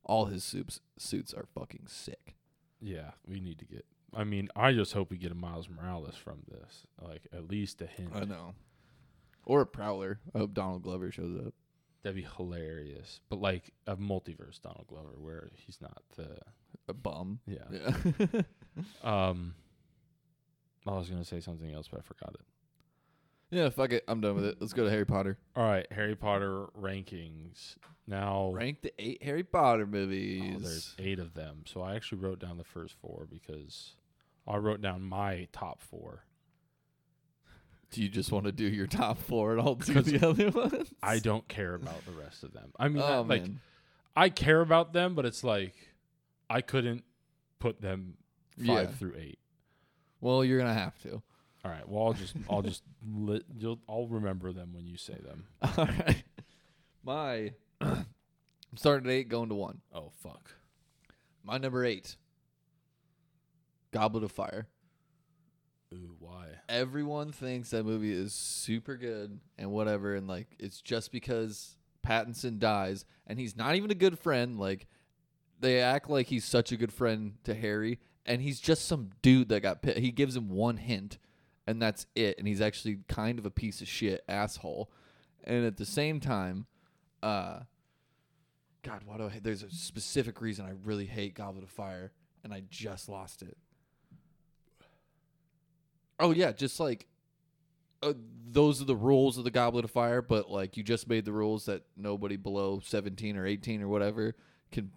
All 0.05 0.27
his 0.27 0.43
suits 0.45 0.81
suits 0.99 1.33
are 1.33 1.47
fucking 1.55 1.85
sick. 1.87 2.35
Yeah, 2.81 3.13
we 3.27 3.41
need 3.41 3.59
to 3.61 3.65
get. 3.65 3.85
I 4.15 4.25
mean, 4.25 4.49
I 4.55 4.73
just 4.73 4.93
hope 4.93 5.11
we 5.11 5.17
get 5.17 5.33
a 5.33 5.37
Miles 5.37 5.69
Morales 5.69 6.17
from 6.17 6.43
this, 6.49 6.87
like 7.01 7.23
at 7.33 7.49
least 7.49 7.81
a 7.81 7.87
hint. 7.87 8.11
I 8.15 8.25
know. 8.25 8.55
Or 9.45 9.61
a 9.63 9.67
Prowler. 9.67 10.21
I 10.35 10.39
hope 10.39 10.53
Donald 10.55 10.83
Glover 10.83 11.11
shows 11.11 11.47
up. 11.47 11.55
That'd 12.03 12.17
be 12.17 12.27
hilarious. 12.37 13.21
But 13.31 13.41
like 13.41 13.73
a 13.87 13.97
multiverse 13.97 14.61
Donald 14.61 14.87
Glover, 14.89 15.15
where 15.19 15.51
he's 15.55 15.81
not 15.81 16.03
the 16.17 16.37
A 16.89 16.93
bum. 16.95 17.41
yeah. 17.47 17.65
Yeah. 17.71 18.43
Um, 19.05 19.55
I 20.87 20.93
was 20.93 21.09
gonna 21.11 21.25
say 21.27 21.41
something 21.41 21.71
else, 21.73 21.89
but 21.89 22.01
I 22.01 22.03
forgot 22.03 22.35
it. 22.35 22.41
Yeah, 23.53 23.69
fuck 23.69 23.93
it. 23.93 24.03
I'm 24.09 24.21
done 24.21 24.35
with 24.35 24.47
it. 24.47 24.57
Let's 24.61 24.73
go 24.73 24.83
to 24.85 24.91
Harry 24.91 25.05
Potter. 25.07 25.39
All 25.55 25.63
right, 25.65 25.87
Harry 25.93 26.17
Potter 26.17 26.67
rankings. 26.81 27.77
Now 28.07 28.51
Rank 28.53 28.83
the 28.83 28.93
eight 28.99 29.23
Harry 29.23 29.45
Potter 29.45 29.85
oh, 29.85 29.87
movies. 29.87 30.61
there's 30.63 30.95
eight 30.99 31.21
of 31.21 31.35
them, 31.35 31.63
so 31.67 31.83
I 31.83 31.95
actually 31.95 32.19
wrote 32.19 32.41
down 32.41 32.59
the 32.59 32.65
first 32.65 32.95
four 33.01 33.29
because 33.31 33.95
I 34.49 34.57
wrote 34.57 34.81
down 34.83 35.03
my 35.03 35.47
top 35.53 35.81
four. 35.81 36.25
do 37.93 38.03
you 38.03 38.09
just 38.09 38.33
want 38.33 38.47
to 38.47 38.53
do 38.53 38.65
your 38.65 38.89
top 38.89 39.19
four 39.19 39.53
and 39.53 39.61
I'll 39.61 39.77
do 39.77 39.93
the 40.03 40.27
other 40.27 40.51
ones? 40.51 40.93
I 41.03 41.21
don't 41.21 41.47
care 41.47 41.75
about 41.75 42.05
the 42.05 42.13
rest 42.13 42.43
of 42.43 42.53
them. 42.53 42.73
I 42.77 42.89
mean, 42.89 43.03
oh 43.07 43.23
like 43.23 43.43
man. 43.43 43.61
I 44.17 44.31
care 44.31 44.61
about 44.63 44.93
them, 44.93 45.15
but 45.15 45.25
it's 45.25 45.45
like 45.45 45.75
I 46.51 46.61
couldn't 46.61 47.05
put 47.61 47.81
them 47.81 48.15
five 48.59 48.67
Yeah. 48.67 48.87
through 48.97 49.15
eight. 49.17 49.39
Well, 50.21 50.45
you're 50.45 50.59
gonna 50.59 50.75
have 50.75 50.99
to. 51.03 51.23
All 51.65 51.71
right. 51.71 51.89
Well, 51.89 52.05
I'll 52.07 52.13
just 52.13 52.35
I'll 52.51 52.63
just 52.63 52.83
li- 53.07 53.45
you'll 53.57 53.79
I'll 53.89 54.07
remember 54.07 54.53
them 54.53 54.73
when 54.73 54.87
you 54.87 54.97
say 54.97 55.15
them. 55.15 55.45
All 55.77 55.87
right. 55.87 56.23
My 57.05 57.53
I'm 57.81 58.07
starting 58.77 59.09
at 59.09 59.13
eight, 59.13 59.29
going 59.29 59.49
to 59.49 59.55
one. 59.55 59.81
Oh 59.95 60.11
fuck. 60.23 60.51
My 61.45 61.59
number 61.59 61.85
eight. 61.85 62.17
Goblet 63.93 64.25
of 64.25 64.33
Fire. 64.33 64.67
Ooh, 65.95 66.17
why? 66.19 66.47
everyone 66.71 67.33
thinks 67.33 67.69
that 67.71 67.85
movie 67.85 68.13
is 68.13 68.33
super 68.33 68.97
good 68.97 69.39
and 69.59 69.71
whatever 69.71 70.15
and 70.15 70.27
like 70.27 70.47
it's 70.59 70.81
just 70.81 71.13
because 71.13 71.77
Pattinson 72.07 72.59
dies 72.59 73.05
and 73.27 73.39
he's 73.39 73.55
not 73.57 73.75
even 73.77 73.91
a 73.91 73.95
good 73.95 74.19
friend 74.19 74.59
like 74.59 74.87
they 75.61 75.81
act 75.81 76.09
like 76.09 76.29
he's 76.29 76.47
such 76.47 76.73
a 76.73 76.79
good 76.79 76.93
friend 76.93 77.35
to 77.45 77.53
Harry 77.53 77.99
and 78.25 78.41
he's 78.41 78.59
just 78.59 78.87
some 78.87 79.11
dude 79.21 79.51
that 79.51 79.61
got 79.61 79.83
pit. 79.83 79.99
he 79.99 80.11
gives 80.11 80.35
him 80.35 80.49
one 80.49 80.79
hint 80.79 81.19
and 81.73 81.83
that's 81.83 82.07
it 82.15 82.39
and 82.39 82.47
he's 82.47 82.61
actually 82.61 82.99
kind 83.09 83.39
of 83.39 83.47
a 83.47 83.51
piece 83.51 83.81
of 83.81 83.89
shit 83.89 84.23
asshole. 84.29 84.91
And 85.45 85.65
at 85.65 85.77
the 85.77 85.87
same 85.87 86.21
time 86.21 86.67
uh 87.23 87.61
god 88.83 89.03
why 89.05 89.17
do 89.17 89.27
I 89.27 89.41
there's 89.41 89.63
a 89.63 89.71
specific 89.71 90.41
reason 90.41 90.67
I 90.67 90.73
really 90.85 91.07
hate 91.07 91.35
Goblet 91.35 91.65
of 91.65 91.71
Fire 91.71 92.13
and 92.45 92.53
I 92.53 92.63
just 92.69 93.09
lost 93.09 93.43
it. 93.43 93.57
Oh 96.21 96.31
yeah, 96.33 96.53
just 96.53 96.79
like 96.79 97.07
uh, 98.03 98.13
those 98.47 98.83
are 98.83 98.85
the 98.85 98.97
rules 98.97 99.39
of 99.39 99.45
the 99.45 99.51
Goblet 99.51 99.85
of 99.85 99.91
Fire, 99.91 100.21
but 100.21 100.51
like 100.51 100.77
you 100.77 100.83
just 100.83 101.09
made 101.09 101.25
the 101.25 101.33
rules 101.33 101.67
that 101.67 101.83
nobody 101.97 102.37
below 102.37 102.81
17 102.85 103.37
or 103.37 103.47
18 103.47 103.83
or 103.83 103.89
whatever 103.89 104.35
can 104.71 104.91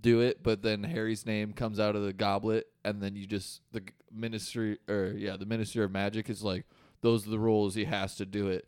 do 0.00 0.20
it, 0.20 0.42
but 0.42 0.62
then 0.62 0.84
Harry's 0.84 1.26
name 1.26 1.52
comes 1.52 1.80
out 1.80 1.96
of 1.96 2.02
the 2.02 2.12
goblet 2.12 2.66
and 2.84 3.02
then 3.02 3.16
you 3.16 3.26
just 3.26 3.62
the 3.72 3.82
ministry 4.12 4.78
or 4.88 5.14
yeah, 5.16 5.36
the 5.36 5.46
minister 5.46 5.84
of 5.84 5.90
magic 5.90 6.30
is 6.30 6.42
like 6.42 6.64
those 7.00 7.26
are 7.26 7.30
the 7.30 7.38
rules, 7.38 7.74
he 7.74 7.84
has 7.84 8.16
to 8.16 8.26
do 8.26 8.48
it. 8.48 8.66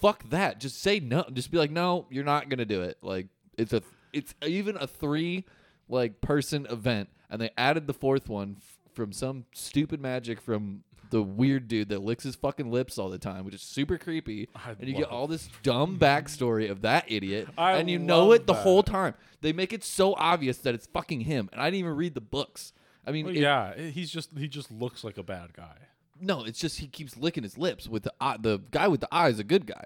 Fuck 0.00 0.28
that. 0.30 0.60
Just 0.60 0.80
say 0.80 1.00
no. 1.00 1.24
Just 1.32 1.50
be 1.50 1.58
like 1.58 1.70
no, 1.70 2.06
you're 2.10 2.24
not 2.24 2.48
to 2.50 2.64
do 2.64 2.82
it. 2.82 2.98
Like 3.02 3.28
it's 3.56 3.72
a 3.72 3.82
it's 4.12 4.34
even 4.44 4.76
a 4.76 4.86
3 4.86 5.44
like 5.88 6.20
person 6.20 6.66
event 6.70 7.08
and 7.30 7.40
they 7.40 7.50
added 7.56 7.86
the 7.86 7.92
fourth 7.94 8.28
one 8.28 8.56
f- 8.58 8.78
from 8.94 9.12
some 9.12 9.44
stupid 9.52 10.00
magic 10.00 10.40
from 10.40 10.82
the 11.10 11.22
weird 11.22 11.68
dude 11.68 11.88
that 11.90 12.02
licks 12.02 12.24
his 12.24 12.34
fucking 12.36 12.70
lips 12.70 12.98
all 12.98 13.08
the 13.10 13.18
time, 13.18 13.44
which 13.44 13.54
is 13.54 13.62
super 13.62 13.98
creepy. 13.98 14.48
I 14.54 14.70
and 14.78 14.88
you 14.88 14.94
get 14.94 15.08
all 15.08 15.26
this 15.26 15.48
dumb 15.62 15.98
backstory 15.98 16.70
of 16.70 16.82
that 16.82 17.04
idiot, 17.08 17.48
I 17.56 17.72
and 17.76 17.88
you 17.90 17.98
know 17.98 18.26
love 18.26 18.34
it 18.40 18.46
the 18.46 18.54
whole 18.54 18.82
time. 18.82 19.14
They 19.40 19.52
make 19.52 19.72
it 19.72 19.84
so 19.84 20.14
obvious 20.16 20.58
that 20.58 20.74
it's 20.74 20.86
fucking 20.86 21.20
him, 21.22 21.48
and 21.52 21.60
I 21.60 21.66
didn't 21.66 21.80
even 21.80 21.96
read 21.96 22.14
the 22.14 22.20
books. 22.20 22.72
I 23.06 23.12
mean, 23.12 23.26
Well, 23.26 23.36
it- 23.36 23.40
yeah, 23.40 23.74
he's 23.76 24.10
just 24.10 24.30
he 24.36 24.48
just 24.48 24.70
looks 24.72 25.04
like 25.04 25.16
a 25.18 25.22
bad 25.22 25.52
guy. 25.52 25.76
No, 26.20 26.44
it's 26.44 26.58
just 26.58 26.78
he 26.78 26.86
keeps 26.86 27.16
licking 27.16 27.42
his 27.42 27.58
lips 27.58 27.86
with 27.88 28.02
the 28.04 28.12
eye. 28.20 28.36
The 28.40 28.58
guy 28.70 28.88
with 28.88 29.00
the 29.00 29.08
eye 29.12 29.28
is 29.28 29.38
a 29.38 29.44
good 29.44 29.66
guy, 29.66 29.84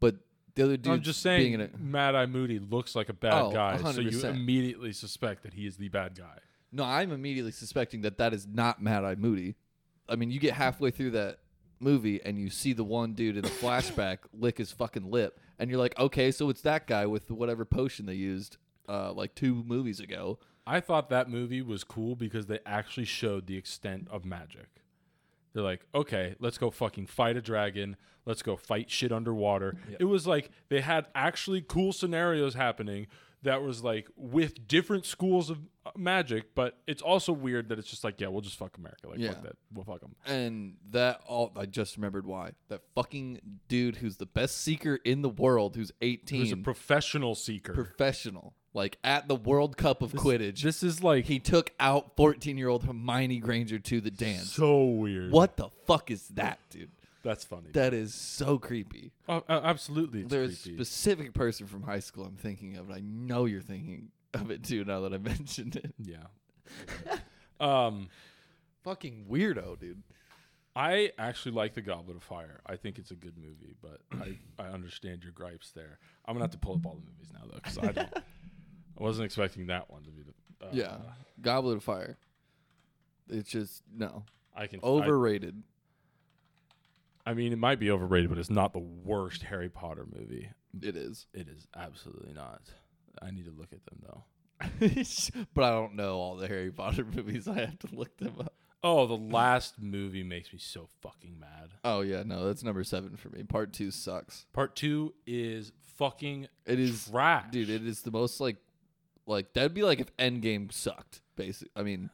but 0.00 0.16
the 0.56 0.64
other 0.64 0.76
dude. 0.76 0.92
I'm 0.92 1.02
just 1.02 1.22
saying, 1.22 1.52
in 1.52 1.60
a, 1.60 1.68
Mad 1.78 2.14
Eye 2.16 2.26
Moody 2.26 2.58
looks 2.58 2.96
like 2.96 3.08
a 3.08 3.12
bad 3.12 3.32
Oh, 3.40 3.52
guy, 3.52 3.76
so 3.78 4.00
you 4.00 4.10
100%. 4.10 4.24
immediately 4.34 4.92
suspect 4.92 5.44
that 5.44 5.54
he 5.54 5.66
is 5.66 5.76
the 5.76 5.88
bad 5.88 6.16
guy. 6.16 6.38
No, 6.72 6.82
I'm 6.84 7.12
immediately 7.12 7.52
suspecting 7.52 8.00
that 8.02 8.18
that 8.18 8.34
is 8.34 8.46
not 8.46 8.82
Mad 8.82 9.04
Eye 9.04 9.14
Moody. 9.14 9.54
I 10.08 10.16
mean, 10.16 10.30
you 10.30 10.40
get 10.40 10.54
halfway 10.54 10.90
through 10.90 11.12
that 11.12 11.38
movie 11.80 12.20
and 12.24 12.38
you 12.38 12.50
see 12.50 12.72
the 12.72 12.84
one 12.84 13.14
dude 13.14 13.36
in 13.36 13.44
a 13.44 13.48
flashback 13.48 14.18
lick 14.32 14.58
his 14.58 14.72
fucking 14.72 15.10
lip, 15.10 15.38
and 15.58 15.70
you're 15.70 15.78
like, 15.78 15.98
okay, 15.98 16.30
so 16.30 16.48
it's 16.48 16.62
that 16.62 16.86
guy 16.86 17.06
with 17.06 17.30
whatever 17.30 17.64
potion 17.64 18.06
they 18.06 18.14
used 18.14 18.56
uh, 18.88 19.12
like 19.12 19.34
two 19.34 19.62
movies 19.64 20.00
ago. 20.00 20.38
I 20.66 20.80
thought 20.80 21.08
that 21.10 21.30
movie 21.30 21.62
was 21.62 21.82
cool 21.82 22.14
because 22.14 22.46
they 22.46 22.58
actually 22.66 23.06
showed 23.06 23.46
the 23.46 23.56
extent 23.56 24.06
of 24.10 24.24
magic. 24.24 24.68
They're 25.54 25.62
like, 25.62 25.86
okay, 25.94 26.34
let's 26.38 26.58
go 26.58 26.70
fucking 26.70 27.06
fight 27.06 27.36
a 27.36 27.40
dragon. 27.40 27.96
Let's 28.26 28.42
go 28.42 28.56
fight 28.56 28.90
shit 28.90 29.10
underwater. 29.10 29.76
It 29.98 30.04
was 30.04 30.26
like 30.26 30.50
they 30.68 30.82
had 30.82 31.06
actually 31.14 31.64
cool 31.66 31.92
scenarios 31.92 32.54
happening 32.54 33.06
that 33.42 33.62
was 33.62 33.82
like 33.84 34.08
with 34.16 34.66
different 34.66 35.06
schools 35.06 35.48
of 35.50 35.58
uh, 35.86 35.90
magic, 35.96 36.54
but 36.54 36.78
it's 36.86 37.00
also 37.02 37.32
weird 37.32 37.68
that 37.68 37.78
it's 37.78 37.88
just 37.88 38.02
like, 38.04 38.20
yeah, 38.20 38.28
we'll 38.28 38.40
just 38.40 38.56
fuck 38.58 38.76
America. 38.76 39.08
Like, 39.08 39.18
Yeah. 39.18 39.32
fuck 39.34 39.42
that. 39.44 39.56
We'll 39.72 39.84
fuck 39.84 40.00
them. 40.00 40.16
And 40.26 40.74
that 40.90 41.20
all 41.26 41.52
I 41.56 41.66
just 41.66 41.96
remembered 41.96 42.26
why 42.26 42.52
that 42.68 42.82
fucking 42.94 43.40
dude 43.68 43.96
who's 43.96 44.16
the 44.16 44.26
best 44.26 44.56
seeker 44.58 44.96
in 45.04 45.22
the 45.22 45.28
world, 45.28 45.76
who's 45.76 45.92
18, 46.02 46.40
Who's 46.40 46.52
a 46.52 46.56
professional 46.56 47.34
seeker. 47.36 47.72
professional, 47.74 48.54
like 48.74 48.98
at 49.04 49.28
the 49.28 49.36
World 49.36 49.76
Cup 49.76 50.02
of 50.02 50.12
Quidditch. 50.12 50.62
this 50.62 50.82
is 50.82 51.02
like 51.02 51.26
he 51.26 51.38
took 51.38 51.72
out 51.80 52.16
14 52.16 52.58
year 52.58 52.68
old 52.68 52.84
Hermione 52.84 53.38
Granger 53.38 53.78
to 53.78 54.00
the 54.00 54.10
dance. 54.10 54.52
so 54.52 54.84
weird. 54.84 55.30
What 55.30 55.56
the 55.56 55.68
fuck 55.86 56.10
is 56.10 56.28
that, 56.30 56.58
dude? 56.70 56.90
That's 57.28 57.44
funny. 57.44 57.68
That 57.72 57.92
is 57.92 58.14
so 58.14 58.58
creepy. 58.58 59.12
oh, 59.28 59.44
uh, 59.50 59.60
absolutely. 59.62 60.20
It's 60.20 60.30
There's 60.30 60.52
a 60.52 60.56
specific 60.56 61.34
person 61.34 61.66
from 61.66 61.82
high 61.82 61.98
school 61.98 62.24
I'm 62.24 62.36
thinking 62.36 62.78
of, 62.78 62.88
and 62.88 62.96
I 62.96 63.00
know 63.00 63.44
you're 63.44 63.60
thinking 63.60 64.08
of 64.32 64.50
it 64.50 64.64
too 64.64 64.82
now 64.86 65.00
that 65.00 65.12
I 65.12 65.18
mentioned 65.36 65.76
it. 65.76 65.92
yeah. 65.98 66.24
um. 67.60 68.08
Fucking 68.82 69.26
weirdo, 69.30 69.78
dude. 69.78 70.02
I 70.74 71.10
actually 71.18 71.52
like 71.52 71.74
the 71.74 71.82
Goblet 71.82 72.16
of 72.16 72.22
Fire. 72.22 72.62
I 72.64 72.76
think 72.76 72.98
it's 72.98 73.10
a 73.10 73.16
good 73.16 73.36
movie, 73.36 73.74
but 73.82 74.00
I, 74.10 74.38
I 74.58 74.68
understand 74.68 75.22
your 75.22 75.32
gripes 75.32 75.72
there. 75.72 75.98
I'm 76.24 76.32
gonna 76.32 76.44
have 76.44 76.52
to 76.52 76.58
pull 76.58 76.76
up 76.76 76.86
all 76.86 76.94
the 76.94 77.02
movies 77.12 77.30
now 77.34 77.40
though, 77.50 77.56
because 77.62 77.76
I 77.76 77.92
don't. 77.92 78.16
I 78.16 79.02
wasn't 79.02 79.26
expecting 79.26 79.66
that 79.66 79.90
one 79.90 80.02
to 80.04 80.10
be 80.10 80.22
the. 80.22 80.66
Uh, 80.66 80.70
yeah. 80.72 80.96
Goblet 81.42 81.76
of 81.76 81.84
Fire. 81.84 82.16
It's 83.28 83.50
just, 83.50 83.82
no. 83.94 84.24
I 84.56 84.66
can. 84.66 84.80
Overrated. 84.82 85.62
I, 87.30 87.34
mean, 87.34 87.52
it 87.52 87.58
might 87.58 87.78
be 87.78 87.90
overrated, 87.90 88.30
but 88.30 88.38
it's 88.38 88.50
not 88.50 88.72
the 88.72 88.78
worst 88.78 89.42
Harry 89.44 89.68
Potter 89.68 90.06
movie. 90.12 90.50
it 90.82 90.96
is. 90.96 91.26
It 91.32 91.48
is 91.48 91.66
absolutely 91.76 92.34
not. 92.34 92.62
I 93.20 93.30
need 93.30 93.46
to 93.46 93.52
look 93.52 93.72
at 93.72 93.84
them 93.86 93.98
though. 94.02 94.24
but 95.54 95.64
I 95.64 95.70
don't 95.70 95.94
know 95.94 96.16
all 96.16 96.36
the 96.36 96.48
Harry 96.48 96.70
Potter 96.70 97.04
movies. 97.14 97.48
I 97.48 97.60
have 97.60 97.78
to 97.80 97.88
look 97.92 98.16
them 98.18 98.34
up. 98.40 98.54
Oh, 98.82 99.06
the 99.06 99.16
last 99.16 99.74
movie 99.80 100.22
makes 100.22 100.52
me 100.52 100.58
so 100.60 100.88
fucking 101.02 101.38
mad. 101.38 101.70
Oh, 101.82 102.00
yeah. 102.00 102.22
No, 102.24 102.46
that's 102.46 102.62
number 102.62 102.84
seven 102.84 103.16
for 103.16 103.28
me. 103.28 103.42
Part 103.42 103.72
two 103.72 103.90
sucks. 103.90 104.46
Part 104.52 104.76
two 104.76 105.14
is 105.26 105.72
fucking 105.98 106.46
It 106.64 106.78
is 106.78 107.08
trash, 107.10 107.46
dude 107.50 107.68
it 107.68 107.84
is 107.86 108.02
the 108.02 108.10
most 108.10 108.40
like 108.40 108.56
like 109.26 109.52
that'd 109.52 109.74
be 109.74 109.82
like 109.82 110.00
if 110.00 110.16
endgame 110.16 110.72
sucked 110.72 111.20
basic 111.36 111.68
i 111.76 111.82
mean 111.82 112.08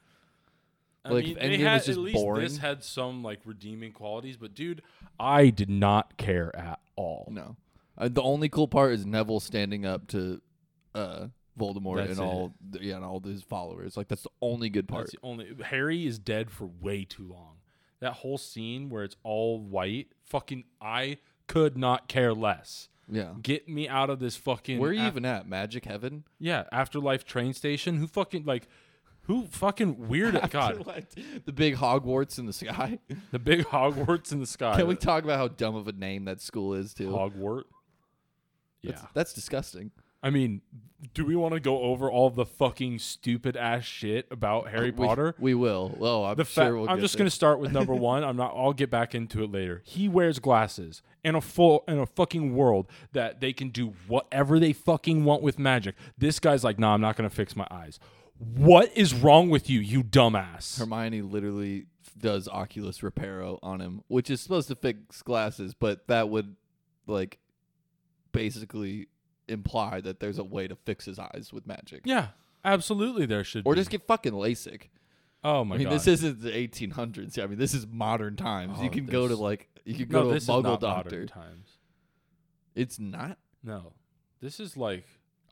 I 1.05 1.11
Like, 1.11 1.25
mean, 1.27 1.37
if 1.37 1.43
they 1.43 1.49
Endgame 1.59 1.61
had, 1.61 1.75
was 1.75 1.87
just 1.87 1.99
at 1.99 2.05
least 2.05 2.15
boring- 2.15 2.43
this 2.45 2.59
had 2.59 2.83
some 2.85 3.23
like 3.23 3.41
redeeming 3.45 3.93
qualities, 3.93 4.37
but 4.37 4.55
dude, 4.55 4.83
I 5.21 5.51
did 5.51 5.69
not 5.71 6.17
care 6.17 6.55
at 6.57 6.81
all. 6.97 7.29
no 7.31 7.57
uh, 7.99 8.09
the 8.09 8.23
only 8.23 8.49
cool 8.49 8.67
part 8.69 8.93
is 8.93 9.05
neville 9.07 9.39
standing 9.41 9.85
up 9.87 10.07
to 10.09 10.41
uh 10.95 11.27
voldemort 11.59 11.99
That's 11.99 12.19
and 12.19 12.21
it. 12.21 12.23
all 12.25 12.55
th- 12.73 12.83
yeah 12.85 12.97
and 12.97 13.05
all 13.05 13.21
his 13.21 13.43
followers 13.43 13.97
like 13.97 14.09
that's 14.09 14.23
the 14.23 14.31
only 14.43 14.69
good 14.69 14.89
part 14.89 15.03
That's 15.07 15.13
the 15.13 15.19
only 15.23 15.49
Harry 15.65 16.07
is 16.07 16.19
dead 16.19 16.51
for 16.51 16.67
way 16.81 17.05
too 17.05 17.29
long. 17.29 17.57
That 18.01 18.15
whole 18.15 18.39
scene 18.39 18.91
where 18.91 19.05
it's 19.05 19.17
all 19.23 19.59
white, 19.61 20.09
fucking 20.25 20.65
I 20.81 21.19
could 21.47 21.77
not 21.79 22.09
care 22.09 22.35
less. 22.35 22.89
yeah 23.09 23.35
Get 23.43 23.69
me 23.69 23.89
out 23.89 24.11
of 24.11 24.19
this 24.19 24.35
fucking 24.37 24.79
where 24.79 24.91
are 24.91 24.93
you 24.95 25.03
af- 25.03 25.13
even 25.13 25.25
at 25.25 25.49
magic 25.49 25.85
heaven 25.85 26.25
Yeah, 26.41 26.65
afterlife 26.73 27.25
train 27.25 27.53
station. 27.53 27.97
Who 27.99 28.07
fucking 28.09 28.45
like 28.45 28.67
who 29.27 29.47
fucking 29.47 30.09
weird 30.09 30.35
God. 30.51 30.79
Afterlife- 30.81 31.45
the 31.45 31.53
big 31.53 31.77
hogwarts 31.77 32.39
in 32.39 32.47
the 32.47 32.53
sky 32.53 32.99
The 33.31 33.39
big 33.39 33.65
Hogwarts 33.67 34.33
in 34.33 34.41
the 34.41 34.47
sky. 34.47 34.77
can 34.77 34.87
we 34.87 34.97
talk 34.97 35.25
about 35.25 35.39
how 35.39 35.49
dumb 35.49 35.75
of 35.77 35.89
a 35.89 35.93
name 35.93 36.25
that 36.27 36.41
school 36.41 36.75
is 36.75 36.95
too 36.95 37.09
Hogwarts? 37.09 37.65
Yeah. 38.83 38.93
that's, 38.93 39.05
that's 39.15 39.33
disgusting 39.33 39.91
I 40.23 40.31
mean, 40.31 40.63
do 41.13 41.23
we 41.27 41.37
want 41.37 41.53
to 41.53 41.61
go 41.61 41.83
over 41.83 42.11
all 42.11 42.31
the 42.31 42.47
fucking 42.47 42.99
stupid 42.99 43.59
ass 43.59 43.85
shit 43.85 44.27
about 44.31 44.67
uh, 44.67 44.71
Harry 44.71 44.91
We- 44.91 45.07
Potter? 45.07 45.35
we, 45.39 45.53
will 45.55 45.97
oh 46.01 46.25
i'm 46.25 46.37
The 46.37 46.45
sure 46.47 46.77
we'll 46.79 46.89
I'm 46.89 46.97
get 46.97 47.03
just 47.03 47.15
there. 47.15 47.19
gonna 47.25 47.31
start 47.31 47.61
with 47.61 47.73
number 47.73 47.95
one. 48.13 48.25
I'm 48.25 48.37
not. 48.39 48.55
I'll 48.57 48.73
get 48.73 48.91
back 48.91 49.15
into 49.15 49.43
it 49.45 49.53
later. 49.53 49.83
He 49.85 50.09
wears 50.09 50.39
glasses 50.39 51.03
in 51.23 51.35
a 51.35 51.43
full 51.43 51.85
in 51.89 51.99
a 51.99 52.07
fucking 52.07 52.55
world 52.57 52.87
that 53.13 53.41
they 53.43 53.53
can 53.53 53.69
do 53.69 53.93
whatever 54.09 54.59
they 54.59 54.73
fucking 54.73 55.25
want 55.27 55.43
with 55.43 55.59
magic. 55.59 55.95
This 56.17 56.41
guy's 56.41 56.65
like, 56.65 56.79
nah, 56.79 56.95
I'm 56.95 57.03
not 57.03 57.17
gonna 57.17 57.29
fix 57.29 57.55
my 57.55 57.67
eyes. 57.71 58.01
What 58.39 58.97
is 58.97 59.15
wrong 59.15 59.49
with 59.49 59.71
you, 59.71 59.81
you 59.81 60.03
dumbass? 60.03 60.79
Hermione 60.79 61.23
literally 61.23 61.87
does 62.19 62.49
Oculus 62.49 63.01
Reparo 63.01 63.59
on 63.63 63.81
him, 63.81 64.03
which 64.09 64.29
is 64.31 64.41
supposed 64.41 64.69
to 64.69 64.75
fix 64.75 65.23
glasses, 65.23 65.75
but 65.75 66.07
that 66.09 66.29
would 66.29 66.57
like 67.07 67.39
basically 68.33 69.09
imply 69.49 70.01
that 70.01 70.21
there's 70.21 70.39
a 70.39 70.45
way 70.45 70.67
to 70.67 70.75
fix 70.75 71.05
his 71.05 71.19
eyes 71.19 71.51
with 71.53 71.67
magic. 71.67 72.03
yeah, 72.05 72.29
absolutely. 72.65 73.27
There 73.27 73.45
should 73.45 73.63
Or 73.67 73.75
be. 73.75 73.81
just 73.81 73.91
get 73.91 74.07
fucking 74.07 74.33
LASIK. 74.33 74.89
oh 75.45 75.65
my 75.65 75.75
I 75.77 75.79
mean, 75.79 75.89
god. 75.89 75.95
this 75.95 76.07
isn't 76.07 76.41
the 76.43 76.51
1800s. 76.51 77.39
I 77.43 77.47
mean, 77.47 77.59
this 77.59 77.75
is 77.75 77.87
modern 77.87 78.37
times. 78.37 78.81
you 78.81 78.87
Oh, 78.87 78.91
can 78.91 79.07
go 79.07 79.29
to 79.29 79.37
like 79.37 79.69
you 79.85 79.95
can 79.95 80.09
no, 80.09 80.23
go 80.25 80.31
to 80.31 80.37
a 80.37 80.41
Muggle 80.41 80.63
not 80.63 80.81
doctor. 80.81 81.11
modern 81.11 81.27
times. 81.29 81.69
It's 82.75 82.99
not. 82.99 83.39
No, 83.63 83.93
this 84.41 84.59
is 84.59 84.77
like 84.77 85.05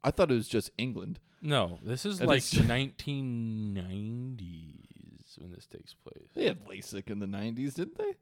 I 0.03 0.11
thought 0.11 0.31
it 0.31 0.35
was 0.35 0.49
just 0.49 0.71
England. 0.79 1.21
No. 1.43 1.79
This 1.83 2.07
is 2.07 2.23
like 2.23 2.39
it's- 2.39 2.55
1990s 2.67 5.39
when 5.39 5.51
this 5.53 5.67
takes 5.67 5.95
place. 5.95 6.29
They 6.35 6.45
had 6.47 6.65
LASIK 6.67 7.11
in 7.11 7.19
the 7.19 7.27
90s, 7.27 7.75
didn't 7.75 7.99
they? 7.99 8.15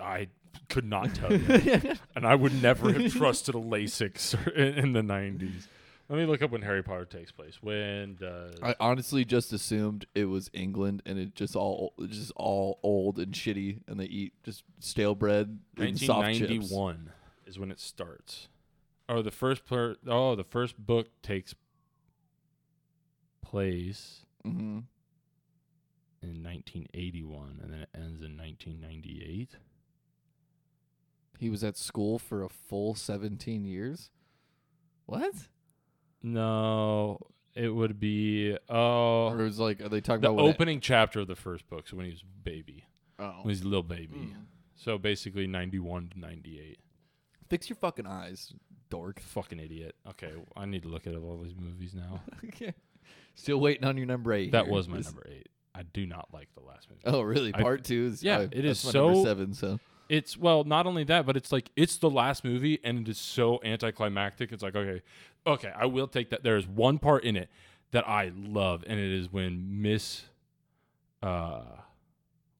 I 0.00 0.28
could 0.68 0.84
not 0.84 1.14
tell 1.14 1.32
you. 1.32 1.80
and 2.14 2.26
I 2.26 2.34
would 2.34 2.62
never 2.62 2.92
have 2.92 3.12
trusted 3.12 3.54
a 3.54 3.58
LASIK 3.58 4.18
sur- 4.18 4.50
in, 4.56 4.74
in 4.74 4.92
the 4.92 5.02
90s. 5.02 5.66
Let 6.08 6.18
me 6.18 6.26
look 6.26 6.42
up 6.42 6.50
when 6.50 6.62
Harry 6.62 6.82
Potter 6.82 7.04
takes 7.06 7.30
place. 7.32 7.62
When 7.62 8.16
does 8.16 8.56
I 8.62 8.74
honestly 8.80 9.24
just 9.24 9.52
assumed 9.52 10.04
it 10.14 10.26
was 10.26 10.50
England, 10.52 11.02
and 11.06 11.18
it 11.18 11.34
just 11.34 11.56
all 11.56 11.94
it's 11.98 12.18
just 12.18 12.32
all 12.36 12.80
old 12.82 13.18
and 13.18 13.32
shitty, 13.32 13.80
and 13.86 13.98
they 13.98 14.04
eat 14.06 14.34
just 14.42 14.62
stale 14.80 15.14
bread 15.14 15.58
and 15.78 15.98
soft 15.98 16.26
chips. 16.36 16.50
1991 16.50 17.12
is 17.46 17.58
when 17.58 17.70
it 17.70 17.80
starts. 17.80 18.48
Oh, 19.08 19.22
the 19.22 19.30
first 19.30 19.64
per- 19.64 19.96
oh, 20.06 20.34
the 20.34 20.44
first 20.44 20.76
book 20.76 21.08
takes 21.22 21.54
place 23.42 24.20
Mm-hmm. 24.46 24.80
in 26.22 26.42
1981 26.42 27.60
and 27.62 27.72
then 27.72 27.80
it 27.82 27.88
ends 27.94 28.22
in 28.22 28.36
1998. 28.36 29.50
He 31.38 31.48
was 31.50 31.62
at 31.62 31.76
school 31.76 32.18
for 32.18 32.42
a 32.42 32.48
full 32.48 32.94
17 32.96 33.64
years. 33.64 34.10
What? 35.06 35.32
No, 36.22 37.18
it 37.54 37.68
would 37.68 37.98
be 38.00 38.56
oh 38.68 39.28
Or 39.28 39.40
it 39.40 39.44
was 39.44 39.58
like, 39.58 39.80
are 39.80 39.88
they 39.88 40.00
talking 40.00 40.22
the 40.22 40.28
about 40.30 40.42
what 40.42 40.48
it- 40.48 40.54
opening 40.54 40.80
chapter 40.80 41.20
of 41.20 41.28
the 41.28 41.36
first 41.36 41.68
book. 41.68 41.86
So 41.88 41.96
when 41.96 42.06
he 42.06 42.12
was 42.12 42.22
a 42.22 42.42
baby, 42.44 42.84
oh. 43.18 43.34
when 43.42 43.54
he's 43.54 43.62
a 43.62 43.68
little 43.68 43.82
baby. 43.82 44.16
Mm. 44.32 44.34
So 44.74 44.98
basically 44.98 45.46
91 45.46 46.10
to 46.14 46.18
98. 46.20 46.78
Fix 47.48 47.68
your 47.68 47.76
fucking 47.76 48.06
eyes, 48.06 48.52
dork. 48.90 49.20
Fucking 49.20 49.60
idiot. 49.60 49.94
Okay, 50.08 50.32
I 50.56 50.64
need 50.66 50.82
to 50.82 50.88
look 50.88 51.06
at 51.06 51.14
all 51.14 51.38
these 51.42 51.54
movies 51.56 51.94
now. 51.94 52.22
okay. 52.46 52.74
Still 53.34 53.60
waiting 53.60 53.84
on 53.84 53.96
your 53.96 54.06
number 54.06 54.32
eight. 54.32 54.52
that 54.52 54.64
here. 54.64 54.72
was 54.74 54.88
my 54.88 54.98
This- 54.98 55.06
number 55.06 55.26
eight. 55.30 55.48
I 55.74 55.84
do 55.84 56.06
not 56.06 56.28
like 56.32 56.48
the 56.54 56.60
last 56.60 56.88
movie. 56.90 57.00
Oh, 57.06 57.22
really? 57.22 57.54
I- 57.54 57.62
Part 57.62 57.84
two 57.84 58.04
is 58.12 58.22
Yeah, 58.22 58.38
uh, 58.38 58.40
it 58.42 58.62
that's 58.62 58.84
is 58.84 58.94
my 58.94 59.00
number 59.00 59.14
so- 59.16 59.24
seven. 59.24 59.54
So 59.54 59.80
It's 60.10 60.36
well, 60.36 60.64
not 60.64 60.86
only 60.86 61.04
that, 61.04 61.24
but 61.24 61.36
it's 61.36 61.50
like 61.50 61.70
it's 61.76 61.96
the 61.96 62.10
last 62.10 62.44
movie, 62.44 62.78
and 62.84 62.98
it 62.98 63.08
is 63.08 63.16
so 63.18 63.58
anticlimactic. 63.64 64.52
It's 64.52 64.62
like 64.62 64.76
okay, 64.76 65.00
okay, 65.46 65.72
I 65.74 65.86
will 65.86 66.08
take 66.08 66.28
that. 66.30 66.42
There 66.42 66.56
is 66.58 66.66
one 66.68 66.98
part 66.98 67.24
in 67.24 67.36
it 67.36 67.48
that 67.92 68.06
I 68.06 68.32
love, 68.36 68.84
and 68.86 69.00
it 69.00 69.10
is 69.10 69.32
when 69.32 69.80
Miss 69.80 70.24
uh, 71.22 71.62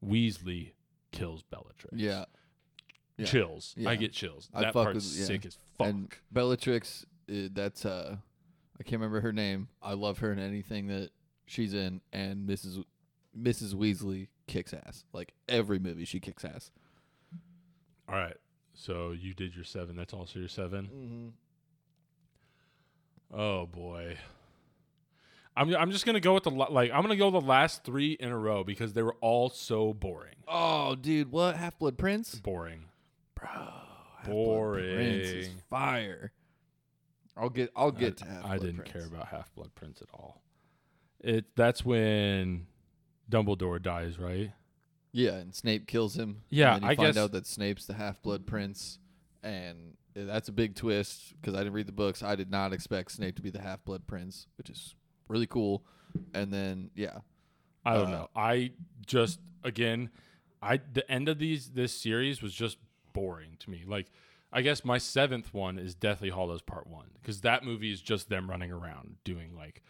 Weasley 0.04 0.72
kills 1.10 1.42
Bellatrix. 1.42 1.94
yeah, 1.96 2.24
yeah. 3.18 3.26
chills. 3.26 3.74
I 3.86 3.96
get 3.96 4.12
chills. 4.12 4.48
I 4.54 4.62
that 4.62 4.72
fuck 4.72 4.84
part's 4.84 5.10
with- 5.10 5.18
yeah. 5.20 5.24
sick 5.26 5.46
as 5.46 5.58
fuck. 5.76 5.86
and 5.88 6.12
Bellatrix. 6.30 7.04
Uh, 7.30 7.48
that's 7.52 7.84
uh, 7.84 8.16
I 8.78 8.82
can't 8.82 9.00
remember 9.00 9.20
her 9.20 9.32
name. 9.32 9.68
I 9.82 9.94
love 9.94 10.18
her 10.18 10.32
in 10.32 10.38
anything 10.38 10.88
that 10.88 11.10
she's 11.46 11.74
in, 11.74 12.00
and 12.12 12.48
Mrs. 12.48 12.84
Mrs. 13.38 13.74
Weasley 13.74 14.28
kicks 14.46 14.74
ass. 14.74 15.04
Like 15.12 15.32
every 15.48 15.78
movie, 15.78 16.04
she 16.04 16.20
kicks 16.20 16.44
ass. 16.44 16.70
All 18.08 18.16
right. 18.16 18.36
So 18.74 19.12
you 19.12 19.34
did 19.34 19.54
your 19.54 19.64
seven. 19.64 19.96
That's 19.96 20.14
also 20.14 20.38
your 20.38 20.48
7 20.48 20.86
Mm-hmm. 20.92 21.28
Oh 23.34 23.66
boy. 23.66 24.16
I'm 25.56 25.74
I'm 25.74 25.90
just 25.90 26.06
gonna 26.06 26.20
go 26.20 26.34
with 26.34 26.44
the 26.44 26.50
like 26.50 26.90
I'm 26.92 27.02
gonna 27.02 27.16
go 27.16 27.30
the 27.30 27.40
last 27.40 27.84
three 27.84 28.12
in 28.12 28.30
a 28.30 28.38
row 28.38 28.64
because 28.64 28.92
they 28.94 29.02
were 29.02 29.16
all 29.20 29.50
so 29.50 29.92
boring. 29.92 30.36
Oh, 30.48 30.94
dude, 30.94 31.30
what 31.30 31.56
Half 31.56 31.78
Blood 31.78 31.98
Prince? 31.98 32.34
Boring. 32.36 32.84
Bro, 33.34 33.48
Half-Blood 34.18 34.72
Prince 34.72 35.28
is 35.28 35.50
fire. 35.68 36.32
I'll 37.36 37.48
get. 37.50 37.70
I'll 37.74 37.90
get 37.90 38.22
I, 38.22 38.26
to 38.26 38.30
Half 38.32 38.44
I 38.46 38.58
didn't 38.58 38.76
Prince. 38.76 38.92
care 38.92 39.06
about 39.06 39.28
Half 39.28 39.54
Blood 39.54 39.74
Prince 39.74 40.02
at 40.02 40.08
all. 40.12 40.42
It 41.20 41.46
that's 41.56 41.84
when 41.84 42.66
Dumbledore 43.30 43.80
dies, 43.80 44.18
right? 44.18 44.52
Yeah, 45.12 45.32
and 45.34 45.54
Snape 45.54 45.86
kills 45.86 46.16
him. 46.16 46.42
Yeah, 46.50 46.74
and 46.74 46.82
then 46.82 46.88
you 46.88 46.92
I 46.92 46.96
find 46.96 47.08
guess- 47.14 47.22
out 47.22 47.32
that 47.32 47.46
Snape's 47.46 47.86
the 47.86 47.94
Half 47.94 48.22
Blood 48.22 48.46
Prince, 48.46 48.98
and 49.42 49.96
that's 50.14 50.48
a 50.48 50.52
big 50.52 50.74
twist 50.74 51.34
because 51.40 51.54
I 51.54 51.58
didn't 51.58 51.72
read 51.74 51.86
the 51.86 51.92
books. 51.92 52.22
I 52.22 52.34
did 52.34 52.50
not 52.50 52.72
expect 52.72 53.12
Snape 53.12 53.36
to 53.36 53.42
be 53.42 53.50
the 53.50 53.62
Half 53.62 53.84
Blood 53.84 54.06
Prince, 54.06 54.46
which 54.58 54.68
is 54.70 54.94
really 55.28 55.46
cool. 55.46 55.84
And 56.34 56.52
then 56.52 56.90
yeah, 56.94 57.18
I 57.84 57.94
don't 57.94 58.08
Uh, 58.08 58.10
know. 58.10 58.30
I 58.36 58.72
just 59.06 59.40
again, 59.64 60.10
I 60.60 60.78
the 60.92 61.08
end 61.10 61.28
of 61.28 61.38
these 61.38 61.70
this 61.70 61.94
series 61.94 62.42
was 62.42 62.52
just 62.52 62.76
boring 63.12 63.56
to 63.60 63.70
me. 63.70 63.84
Like, 63.86 64.10
I 64.52 64.62
guess 64.62 64.84
my 64.84 64.98
seventh 64.98 65.54
one 65.54 65.78
is 65.78 65.94
Deathly 65.94 66.30
Hollows 66.30 66.62
Part 66.62 66.86
One 66.86 67.06
because 67.14 67.40
that 67.40 67.64
movie 67.64 67.90
is 67.92 68.00
just 68.00 68.28
them 68.28 68.50
running 68.50 68.70
around 68.70 69.16
doing 69.24 69.54
like 69.56 69.82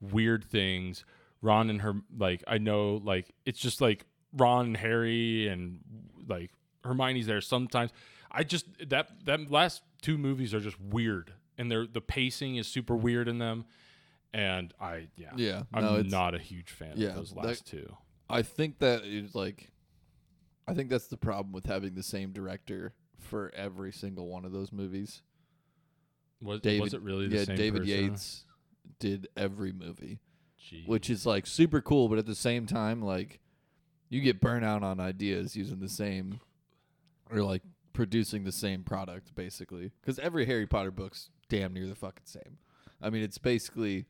weird 0.00 0.44
things. 0.44 1.04
Ron 1.42 1.70
and 1.70 1.82
her 1.82 1.94
like 2.16 2.42
I 2.46 2.58
know 2.58 3.00
like 3.04 3.30
it's 3.44 3.58
just 3.60 3.80
like 3.80 4.06
Ron 4.32 4.66
and 4.66 4.76
Harry 4.78 5.48
and 5.48 5.80
like 6.26 6.50
Hermione's 6.84 7.26
there 7.26 7.40
sometimes. 7.40 7.92
I 8.30 8.44
just 8.44 8.66
that 8.88 9.10
that 9.26 9.50
last 9.50 9.82
two 10.02 10.16
movies 10.18 10.54
are 10.54 10.60
just 10.60 10.80
weird 10.80 11.32
and 11.58 11.70
they're 11.70 11.86
the 11.86 12.00
pacing 12.00 12.56
is 12.56 12.66
super 12.66 12.96
weird 12.96 13.28
in 13.28 13.38
them. 13.38 13.66
And 14.32 14.72
I 14.80 15.08
yeah 15.16 15.32
yeah. 15.36 15.62
I'm 15.72 15.84
no, 15.84 16.02
not 16.02 16.34
a 16.34 16.38
huge 16.38 16.70
fan 16.70 16.94
yeah, 16.96 17.08
of 17.08 17.16
those 17.16 17.32
that- 17.32 17.44
last 17.44 17.66
two. 17.66 17.96
I 18.30 18.42
think 18.42 18.80
that 18.80 19.04
is 19.04 19.34
like, 19.34 19.70
I 20.66 20.74
think 20.74 20.90
that's 20.90 21.06
the 21.06 21.16
problem 21.16 21.50
with 21.50 21.64
having 21.64 21.94
the 21.94 22.02
same 22.02 22.32
director 22.32 22.92
for 23.28 23.52
every 23.54 23.92
single 23.92 24.26
one 24.26 24.44
of 24.44 24.52
those 24.52 24.72
movies. 24.72 25.22
Was, 26.40 26.60
David, 26.60 26.82
was 26.82 26.94
it 26.94 27.02
really 27.02 27.28
the 27.28 27.38
yeah, 27.38 27.44
same 27.44 27.56
David 27.56 27.82
person? 27.82 28.04
Yates 28.04 28.44
did 28.98 29.28
every 29.36 29.72
movie. 29.72 30.20
Jeez. 30.60 30.86
which 30.86 31.08
is 31.08 31.24
like 31.24 31.46
super 31.46 31.80
cool, 31.80 32.08
but 32.08 32.18
at 32.18 32.26
the 32.26 32.34
same 32.34 32.66
time, 32.66 33.00
like 33.00 33.40
you 34.08 34.20
get 34.20 34.40
burnout 34.40 34.82
on 34.82 35.00
ideas 35.00 35.56
using 35.56 35.80
the 35.80 35.88
same 35.88 36.40
or 37.30 37.42
like 37.42 37.62
producing 37.92 38.44
the 38.44 38.52
same 38.52 38.82
product 38.82 39.34
basically. 39.34 39.92
Because 40.00 40.18
every 40.18 40.46
Harry 40.46 40.66
Potter 40.66 40.90
book's 40.90 41.30
damn 41.48 41.72
near 41.72 41.86
the 41.86 41.94
fucking 41.94 42.26
same. 42.26 42.58
I 43.00 43.10
mean, 43.10 43.22
it's 43.22 43.38
basically. 43.38 44.06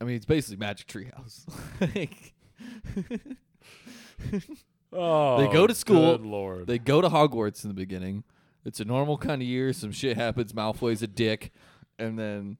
I 0.00 0.04
mean, 0.04 0.16
it's 0.16 0.26
basically 0.26 0.56
Magic 0.56 0.88
Treehouse. 0.88 1.46
like, 1.94 2.34
oh, 4.92 5.38
they 5.38 5.52
go 5.52 5.66
to 5.66 5.74
school, 5.74 6.16
Good 6.16 6.26
Lord. 6.26 6.66
they 6.66 6.78
go 6.78 7.00
to 7.00 7.08
Hogwarts 7.08 7.64
in 7.64 7.68
the 7.68 7.74
beginning. 7.74 8.24
It's 8.64 8.80
a 8.80 8.84
normal 8.84 9.18
kind 9.18 9.42
of 9.42 9.48
year. 9.48 9.72
Some 9.72 9.92
shit 9.92 10.16
happens. 10.16 10.52
Malfoy's 10.52 11.02
a 11.02 11.06
dick, 11.06 11.52
and 11.98 12.18
then 12.18 12.58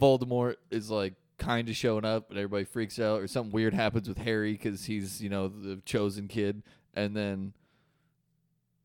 Voldemort 0.00 0.56
is 0.70 0.90
like 0.90 1.14
kind 1.38 1.68
of 1.68 1.76
showing 1.76 2.04
up, 2.04 2.30
and 2.30 2.38
everybody 2.38 2.64
freaks 2.64 2.98
out, 2.98 3.20
or 3.20 3.26
something 3.26 3.52
weird 3.52 3.74
happens 3.74 4.08
with 4.08 4.18
Harry 4.18 4.52
because 4.52 4.86
he's 4.86 5.22
you 5.22 5.28
know 5.28 5.48
the 5.48 5.80
chosen 5.84 6.28
kid, 6.28 6.62
and 6.94 7.16
then 7.16 7.52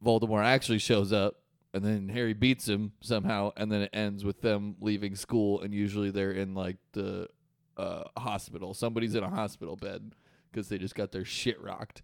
Voldemort 0.04 0.44
actually 0.44 0.80
shows 0.80 1.14
up, 1.14 1.36
and 1.74 1.84
then 1.84 2.10
Harry 2.10 2.34
beats 2.34 2.68
him 2.68 2.91
somehow, 3.02 3.52
and 3.56 3.72
then 3.72 3.84
it 3.84 3.89
ends 3.94 4.24
with 4.24 4.41
them 4.41 4.76
leaving 4.82 5.16
school, 5.16 5.62
and 5.62 5.74
usually 5.74 6.12
they're 6.12 6.32
in 6.32 6.54
like 6.54 6.78
the 6.91 7.28
uh, 7.78 8.04
hospital. 8.18 8.74
Somebody's 8.74 9.16
in 9.16 9.24
a 9.24 9.30
hospital 9.30 9.76
bed 9.76 10.14
because 10.54 10.70
they 10.70 10.78
just 10.78 10.95
got 10.95 11.12
their 11.12 11.26
shit 11.26 11.60
rocked 11.62 12.01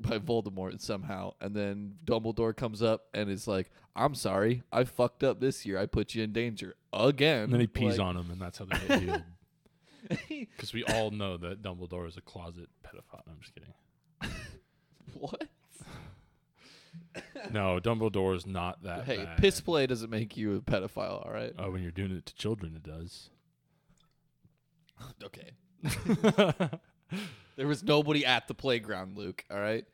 by 0.00 0.18
Voldemort 0.18 0.80
somehow. 0.80 1.32
And 1.40 1.54
then 1.54 1.94
Dumbledore 2.04 2.56
comes 2.56 2.82
up 2.82 3.06
and 3.12 3.28
is 3.28 3.46
like, 3.48 3.70
"I'm 3.96 4.14
sorry, 4.14 4.62
I 4.72 4.84
fucked 4.84 5.22
up 5.24 5.40
this 5.40 5.66
year. 5.66 5.78
I 5.78 5.86
put 5.86 6.14
you 6.14 6.22
in 6.22 6.32
danger 6.32 6.74
again." 6.92 7.44
and 7.44 7.52
then 7.52 7.60
he 7.60 7.66
pees 7.66 7.98
Like- 7.98 8.06
on 8.06 8.16
him, 8.16 8.30
and 8.30 8.40
that's 8.40 8.58
how 8.58 8.64
they 8.66 8.78
get 8.88 9.00
healed. 9.02 9.22
Because 10.28 10.72
we 10.72 10.82
all 10.84 11.10
know 11.12 11.36
that 11.36 11.62
Dumbledore 11.62 12.08
is 12.08 12.16
a 12.16 12.20
closet 12.20 12.68
pedophile. 12.84 13.22
I'm 13.28 13.38
just 13.40 13.54
kidding. 13.54 13.72
what? 15.14 15.44
No, 17.52 17.78
Dumbledore 17.80 18.34
is 18.34 18.44
not 18.44 18.82
that. 18.82 19.04
Hey, 19.04 19.18
bad. 19.24 19.38
piss 19.38 19.60
play 19.60 19.86
doesn't 19.86 20.10
make 20.10 20.36
you 20.36 20.56
a 20.56 20.60
pedophile, 20.60 21.24
all 21.24 21.30
right? 21.32 21.52
Oh, 21.56 21.70
when 21.70 21.82
you're 21.82 21.92
doing 21.92 22.10
it 22.10 22.26
to 22.26 22.34
children, 22.34 22.74
it 22.76 22.82
does. 22.82 23.30
Okay. 25.24 25.52
There 27.56 27.66
was 27.66 27.82
nobody 27.82 28.24
at 28.24 28.48
the 28.48 28.54
playground, 28.54 29.16
Luke. 29.16 29.44
All 29.50 29.60
right. 29.60 29.84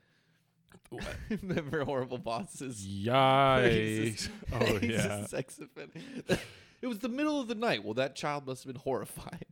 Remember 1.42 1.84
horrible 1.84 2.18
bosses? 2.18 2.86
Yikes! 2.86 4.28
oh 4.52 4.78
yeah. 4.82 5.26
sex 5.26 5.58
offender. 5.58 6.40
It 6.80 6.86
was 6.86 7.00
the 7.00 7.08
middle 7.08 7.40
of 7.40 7.48
the 7.48 7.56
night. 7.56 7.82
Well, 7.84 7.94
that 7.94 8.14
child 8.14 8.46
must 8.46 8.62
have 8.62 8.72
been 8.72 8.80
horrified. 8.80 9.44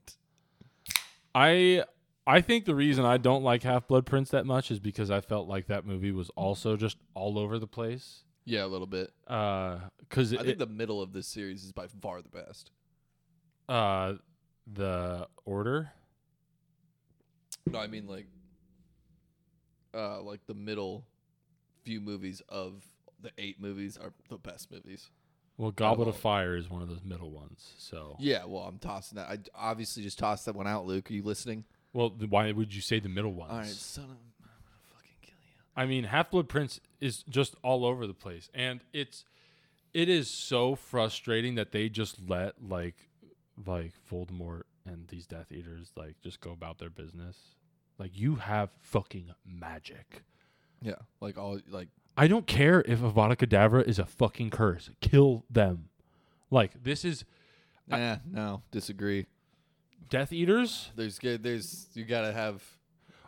I 1.35 1.83
I 2.25 2.41
think 2.41 2.64
the 2.67 2.75
reason 2.77 3.05
I 3.05 3.17
don't 3.19 3.43
like 3.43 3.64
Half 3.64 3.89
Blood 3.89 4.07
Prince 4.07 4.31
that 4.31 4.47
much 4.47 4.71
is 4.71 4.79
because 4.79 5.11
I 5.11 5.21
felt 5.21 5.49
like 5.49 5.67
that 5.67 5.85
movie 5.85 6.12
was 6.12 6.31
also 6.37 6.77
just 6.77 6.99
all 7.14 7.37
over 7.39 7.59
the 7.59 7.67
place. 7.67 8.23
Yeah, 8.45 8.64
a 8.64 8.69
little 8.69 8.87
bit. 8.87 9.11
Because 9.27 10.33
I 10.33 10.37
it, 10.37 10.45
think 10.45 10.59
the 10.59 10.67
middle 10.67 11.03
of 11.03 11.12
this 11.12 11.27
series 11.27 11.64
is 11.64 11.73
by 11.73 11.89
far 11.89 12.23
the 12.23 12.29
best. 12.29 12.71
uh, 13.69 14.14
the 14.73 15.27
order. 15.45 15.91
No, 17.71 17.79
I 17.79 17.87
mean 17.87 18.07
like, 18.07 18.27
uh, 19.95 20.23
like 20.23 20.47
the 20.47 20.55
middle 20.55 21.05
few 21.83 22.01
movies 22.01 22.43
of 22.49 22.85
the 23.21 23.31
eight 23.39 23.61
movies 23.61 23.97
are 23.97 24.12
the 24.29 24.37
best 24.39 24.71
movies. 24.71 25.11
Well, 25.59 25.71
Goblet 25.71 26.09
of. 26.09 26.17
Fire 26.17 26.55
is 26.57 26.69
one 26.69 26.83
of 26.83 26.89
those 26.89 27.03
middle 27.03 27.31
ones. 27.31 27.73
So, 27.79 28.17
Yeah, 28.19 28.45
well, 28.45 28.64
I'm 28.64 28.79
tossing 28.79 29.17
that. 29.17 29.29
I 29.29 29.39
obviously 29.55 30.03
just 30.03 30.19
tossed 30.19 30.45
that 30.47 30.55
one 30.55 30.67
out, 30.67 30.87
Luke. 30.87 31.11
Are 31.11 31.14
you 31.14 31.23
listening? 31.23 31.64
well, 31.95 32.11
th- 32.11 32.31
why 32.31 32.53
would 32.53 32.75
you 32.75 32.83
say 32.83 33.01
the 33.01 33.09
middle 33.09 33.33
ones? 33.33 33.51
All 33.53 33.59
right, 33.59 33.67
son 33.67 34.05
of, 34.05 34.11
I'm 34.11 34.17
gonna 34.43 34.53
fucking 34.93 35.17
kill 35.23 35.33
you. 35.43 35.55
I 35.75 35.87
mean, 35.87 36.05
Half 36.05 36.31
Blood 36.31 36.49
Prince 36.49 36.79
is 37.01 37.23
just 37.23 37.55
all 37.62 37.87
over 37.87 38.07
the 38.07 38.12
place, 38.14 38.51
and 38.53 38.81
it's 38.93 39.25
it 39.95 40.11
is 40.11 40.29
so 40.29 40.75
frustrating 40.75 41.55
that 41.55 41.73
they 41.73 41.89
just 41.89 42.19
let 42.29 42.62
like 42.62 42.97
like 43.67 43.93
Voldemort 44.12 44.64
and 44.87 45.07
these 45.09 45.26
Death 45.26 45.51
Eaters 45.53 45.93
like 45.97 46.14
just 46.22 46.41
go 46.41 46.53
about 46.53 46.78
their 46.78 46.91
business. 46.91 47.37
Like 47.99 48.12
you 48.14 48.37
have 48.37 48.70
fucking 48.80 49.30
magic. 49.45 50.22
Yeah, 50.82 50.95
like 51.20 51.39
all 51.39 51.59
like 51.70 51.89
I 52.16 52.28
don't 52.28 52.47
care 52.47 52.82
if 52.87 53.01
Avada 53.01 53.37
Kedavra 53.37 53.82
is 53.87 53.99
a 53.99 54.05
fucking 54.07 54.51
curse. 54.51 54.91
Kill 55.01 55.45
them. 55.51 55.89
Like 56.51 56.82
this 56.82 57.05
is 57.05 57.24
I- 57.91 57.99
nah, 57.99 58.16
no, 58.30 58.62
disagree. 58.70 59.26
Death 60.09 60.32
Eaters. 60.32 60.91
There's 60.95 61.18
good. 61.18 61.43
There's 61.43 61.89
you 61.95 62.05
gotta 62.05 62.32
have. 62.32 62.62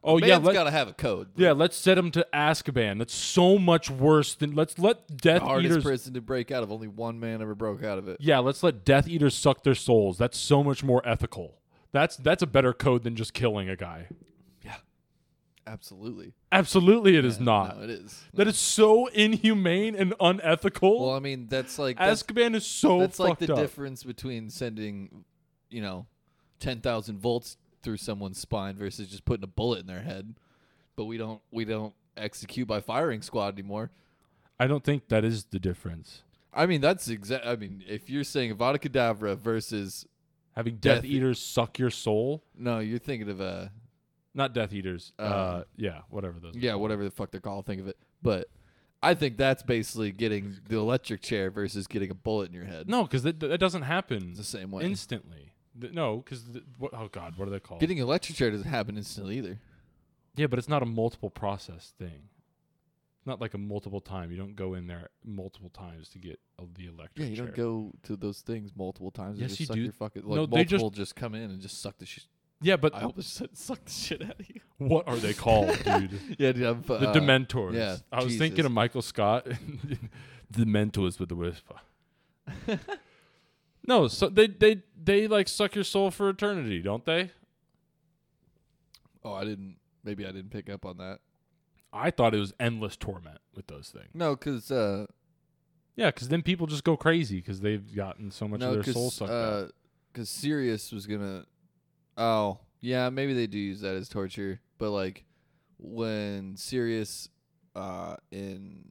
Oh 0.04 0.18
man's 0.18 0.28
yeah, 0.28 0.36
let, 0.38 0.52
gotta 0.52 0.70
have 0.70 0.88
a 0.88 0.92
code. 0.92 1.28
yeah. 1.36 1.52
Let's 1.52 1.76
set 1.76 1.96
them 1.96 2.10
to 2.12 2.26
Azkaban. 2.32 2.98
That's 2.98 3.14
so 3.14 3.58
much 3.58 3.90
worse 3.90 4.34
than 4.34 4.54
let's 4.54 4.78
let 4.78 5.16
Death 5.16 5.40
the 5.40 5.46
hardest 5.46 5.72
Eaters. 5.72 5.84
prison 5.84 6.14
to 6.14 6.20
break 6.20 6.50
out 6.50 6.62
of. 6.62 6.70
Only 6.70 6.88
one 6.88 7.18
man 7.18 7.42
ever 7.42 7.54
broke 7.54 7.82
out 7.82 7.98
of 7.98 8.08
it. 8.08 8.18
Yeah, 8.20 8.38
let's 8.38 8.62
let 8.62 8.84
Death 8.84 9.08
Eaters 9.08 9.34
suck 9.34 9.64
their 9.64 9.74
souls. 9.74 10.18
That's 10.18 10.38
so 10.38 10.62
much 10.62 10.84
more 10.84 11.06
ethical. 11.06 11.58
That's 11.92 12.16
that's 12.16 12.42
a 12.42 12.46
better 12.46 12.72
code 12.72 13.02
than 13.02 13.16
just 13.16 13.32
killing 13.34 13.68
a 13.68 13.76
guy. 13.76 14.08
Yeah, 14.62 14.76
absolutely. 15.66 16.34
Absolutely, 16.52 17.16
it 17.16 17.24
is 17.24 17.38
Yeah, 17.38 17.44
not. 17.44 17.78
No, 17.78 17.84
it 17.84 17.90
is. 17.90 18.22
That 18.34 18.46
is 18.46 18.58
so 18.58 19.06
inhumane 19.08 19.94
and 19.94 20.14
unethical. 20.20 21.06
Well, 21.06 21.16
I 21.16 21.20
mean, 21.20 21.46
that's 21.48 21.78
like 21.78 21.98
that's, 21.98 22.22
Azkaban 22.22 22.54
is 22.54 22.66
so 22.66 23.00
that's 23.00 23.18
like 23.18 23.38
the 23.38 23.52
up. 23.52 23.58
difference 23.58 24.04
between 24.04 24.50
sending, 24.50 25.24
you 25.70 25.82
know, 25.82 26.06
ten 26.60 26.80
thousand 26.80 27.18
volts 27.20 27.56
through 27.82 27.96
someone's 27.98 28.38
spine 28.38 28.76
versus 28.76 29.08
just 29.08 29.24
putting 29.24 29.44
a 29.44 29.48
bullet 29.48 29.80
in 29.80 29.86
their 29.86 30.02
head. 30.02 30.34
But 30.96 31.04
we 31.04 31.16
don't 31.16 31.40
we 31.50 31.64
don't 31.64 31.94
execute 32.16 32.66
by 32.66 32.80
firing 32.80 33.22
squad 33.22 33.54
anymore. 33.58 33.90
I 34.58 34.66
don't 34.66 34.82
think 34.82 35.08
that 35.08 35.24
is 35.24 35.44
the 35.44 35.58
difference. 35.60 36.22
I 36.52 36.66
mean, 36.66 36.80
that's 36.80 37.08
exact. 37.08 37.46
I 37.46 37.54
mean, 37.56 37.84
if 37.88 38.10
you're 38.10 38.24
saying 38.24 38.54
Avada 38.56 38.78
Kedavra 38.78 39.36
versus 39.36 40.06
Having 40.56 40.76
Death, 40.76 41.02
Death- 41.02 41.04
Eaters 41.04 41.38
suck 41.40 41.78
your 41.78 41.90
soul, 41.90 42.42
no, 42.56 42.80
you're 42.80 42.98
thinking 42.98 43.28
of 43.30 43.40
uh 43.40 43.66
not 44.34 44.52
Death 44.54 44.72
Eaters. 44.72 45.12
Uh, 45.18 45.22
Uh, 45.22 45.64
yeah, 45.76 46.00
whatever 46.10 46.40
those. 46.40 46.54
yeah, 46.56 46.74
whatever 46.74 47.04
the 47.04 47.10
fuck 47.10 47.30
they're 47.30 47.40
called. 47.40 47.66
Think 47.66 47.80
of 47.80 47.88
it, 47.88 47.96
but. 48.22 48.48
I 49.00 49.14
think 49.14 49.36
that's 49.36 49.62
basically 49.62 50.10
getting 50.10 50.56
the 50.68 50.76
electric 50.76 51.22
chair 51.22 51.52
versus 51.52 51.86
getting 51.86 52.10
a 52.10 52.14
bullet 52.16 52.48
in 52.48 52.52
your 52.56 52.64
head. 52.64 52.88
No, 52.88 53.04
because 53.04 53.22
that, 53.22 53.38
that 53.38 53.58
doesn't 53.58 53.82
happen 53.82 54.30
It's 54.30 54.38
the 54.38 54.44
same 54.44 54.72
way. 54.72 54.82
instantly. 54.82 55.52
Th- 55.80 55.92
no, 55.92 56.18
because 56.18 56.44
what? 56.78 56.92
Oh 56.94 57.08
God, 57.10 57.34
what 57.36 57.48
are 57.48 57.50
they 57.50 57.60
called? 57.60 57.80
Getting 57.80 57.98
an 57.98 58.04
electric 58.04 58.36
chair 58.36 58.50
doesn't 58.50 58.68
happen 58.68 58.96
instantly 58.96 59.38
either. 59.38 59.58
Yeah, 60.36 60.46
but 60.46 60.58
it's 60.58 60.68
not 60.68 60.82
a 60.82 60.86
multiple 60.86 61.30
process 61.30 61.92
thing. 61.98 62.28
Not 63.26 63.40
like 63.40 63.52
a 63.54 63.58
multiple 63.58 64.00
time. 64.00 64.30
You 64.30 64.38
don't 64.38 64.56
go 64.56 64.74
in 64.74 64.86
there 64.86 65.10
multiple 65.24 65.68
times 65.68 66.08
to 66.10 66.18
get 66.18 66.38
uh, 66.58 66.64
the 66.74 66.86
electric 66.86 67.10
Yeah, 67.16 67.26
you 67.26 67.36
chair. 67.36 67.44
don't 67.46 67.56
go 67.56 67.92
to 68.04 68.16
those 68.16 68.40
things 68.40 68.70
multiple 68.74 69.10
times. 69.10 69.32
and 69.32 69.40
Yes, 69.40 69.50
just 69.50 69.60
you 69.60 69.66
suck 69.66 69.76
do. 69.76 69.82
Your 69.82 69.92
fucking, 69.92 70.22
like, 70.24 70.36
No, 70.36 70.46
they 70.46 70.64
just- 70.64 70.80
multiple 70.80 70.90
just, 70.90 71.14
come 71.16 71.34
in 71.34 71.50
and 71.50 71.60
just 71.60 71.82
suck 71.82 71.98
the 71.98 72.06
shit. 72.06 72.24
Yeah, 72.62 72.76
but 72.76 72.94
I 72.94 73.00
hope 73.00 73.16
they 73.16 73.22
suck 73.22 73.84
the 73.84 73.90
shit 73.90 74.22
out 74.22 74.40
of 74.40 74.48
you. 74.48 74.60
what 74.78 75.06
are 75.06 75.16
they 75.16 75.34
called, 75.34 75.76
dude? 75.84 76.18
Yeah, 76.38 76.52
dude. 76.52 76.64
I'm, 76.64 76.82
The 76.82 76.94
uh, 77.10 77.14
Dementors. 77.14 77.74
yeah, 77.74 77.96
I 78.10 78.24
was 78.24 78.36
thinking 78.36 78.64
of 78.64 78.72
Michael 78.72 79.02
Scott. 79.02 79.44
the 80.50 80.64
Dementors 80.64 81.20
with 81.20 81.28
the 81.28 81.36
whisper. 81.36 81.76
no, 83.88 84.06
so 84.06 84.28
they 84.28 84.46
they 84.46 84.82
they 85.02 85.26
like 85.26 85.48
suck 85.48 85.74
your 85.74 85.82
soul 85.82 86.10
for 86.10 86.28
eternity, 86.28 86.80
don't 86.80 87.06
they? 87.06 87.30
Oh, 89.24 89.32
I 89.32 89.44
didn't. 89.44 89.76
Maybe 90.04 90.26
I 90.26 90.30
didn't 90.30 90.50
pick 90.50 90.68
up 90.68 90.84
on 90.84 90.98
that. 90.98 91.20
I 91.90 92.10
thought 92.10 92.34
it 92.34 92.38
was 92.38 92.52
endless 92.60 92.96
torment 92.96 93.38
with 93.54 93.66
those 93.66 93.88
things. 93.88 94.10
No, 94.12 94.36
because 94.36 94.70
uh, 94.70 95.06
Yeah, 95.96 96.10
because 96.10 96.28
then 96.28 96.42
people 96.42 96.66
just 96.66 96.84
go 96.84 96.98
crazy 96.98 97.36
because 97.36 97.60
they've 97.60 97.96
gotten 97.96 98.30
so 98.30 98.46
much 98.46 98.60
no, 98.60 98.74
of 98.74 98.84
their 98.84 98.92
soul 98.92 99.10
sucked 99.10 99.32
out. 99.32 99.72
because 100.12 100.28
Sirius 100.28 100.92
was 100.92 101.06
gonna. 101.06 101.46
Oh, 102.18 102.58
yeah, 102.80 103.08
maybe 103.08 103.32
they 103.32 103.46
do 103.46 103.58
use 103.58 103.80
that 103.80 103.94
as 103.94 104.10
torture, 104.10 104.60
but 104.76 104.90
like 104.90 105.24
when 105.78 106.56
Sirius, 106.58 107.30
uh, 107.74 108.16
in 108.30 108.84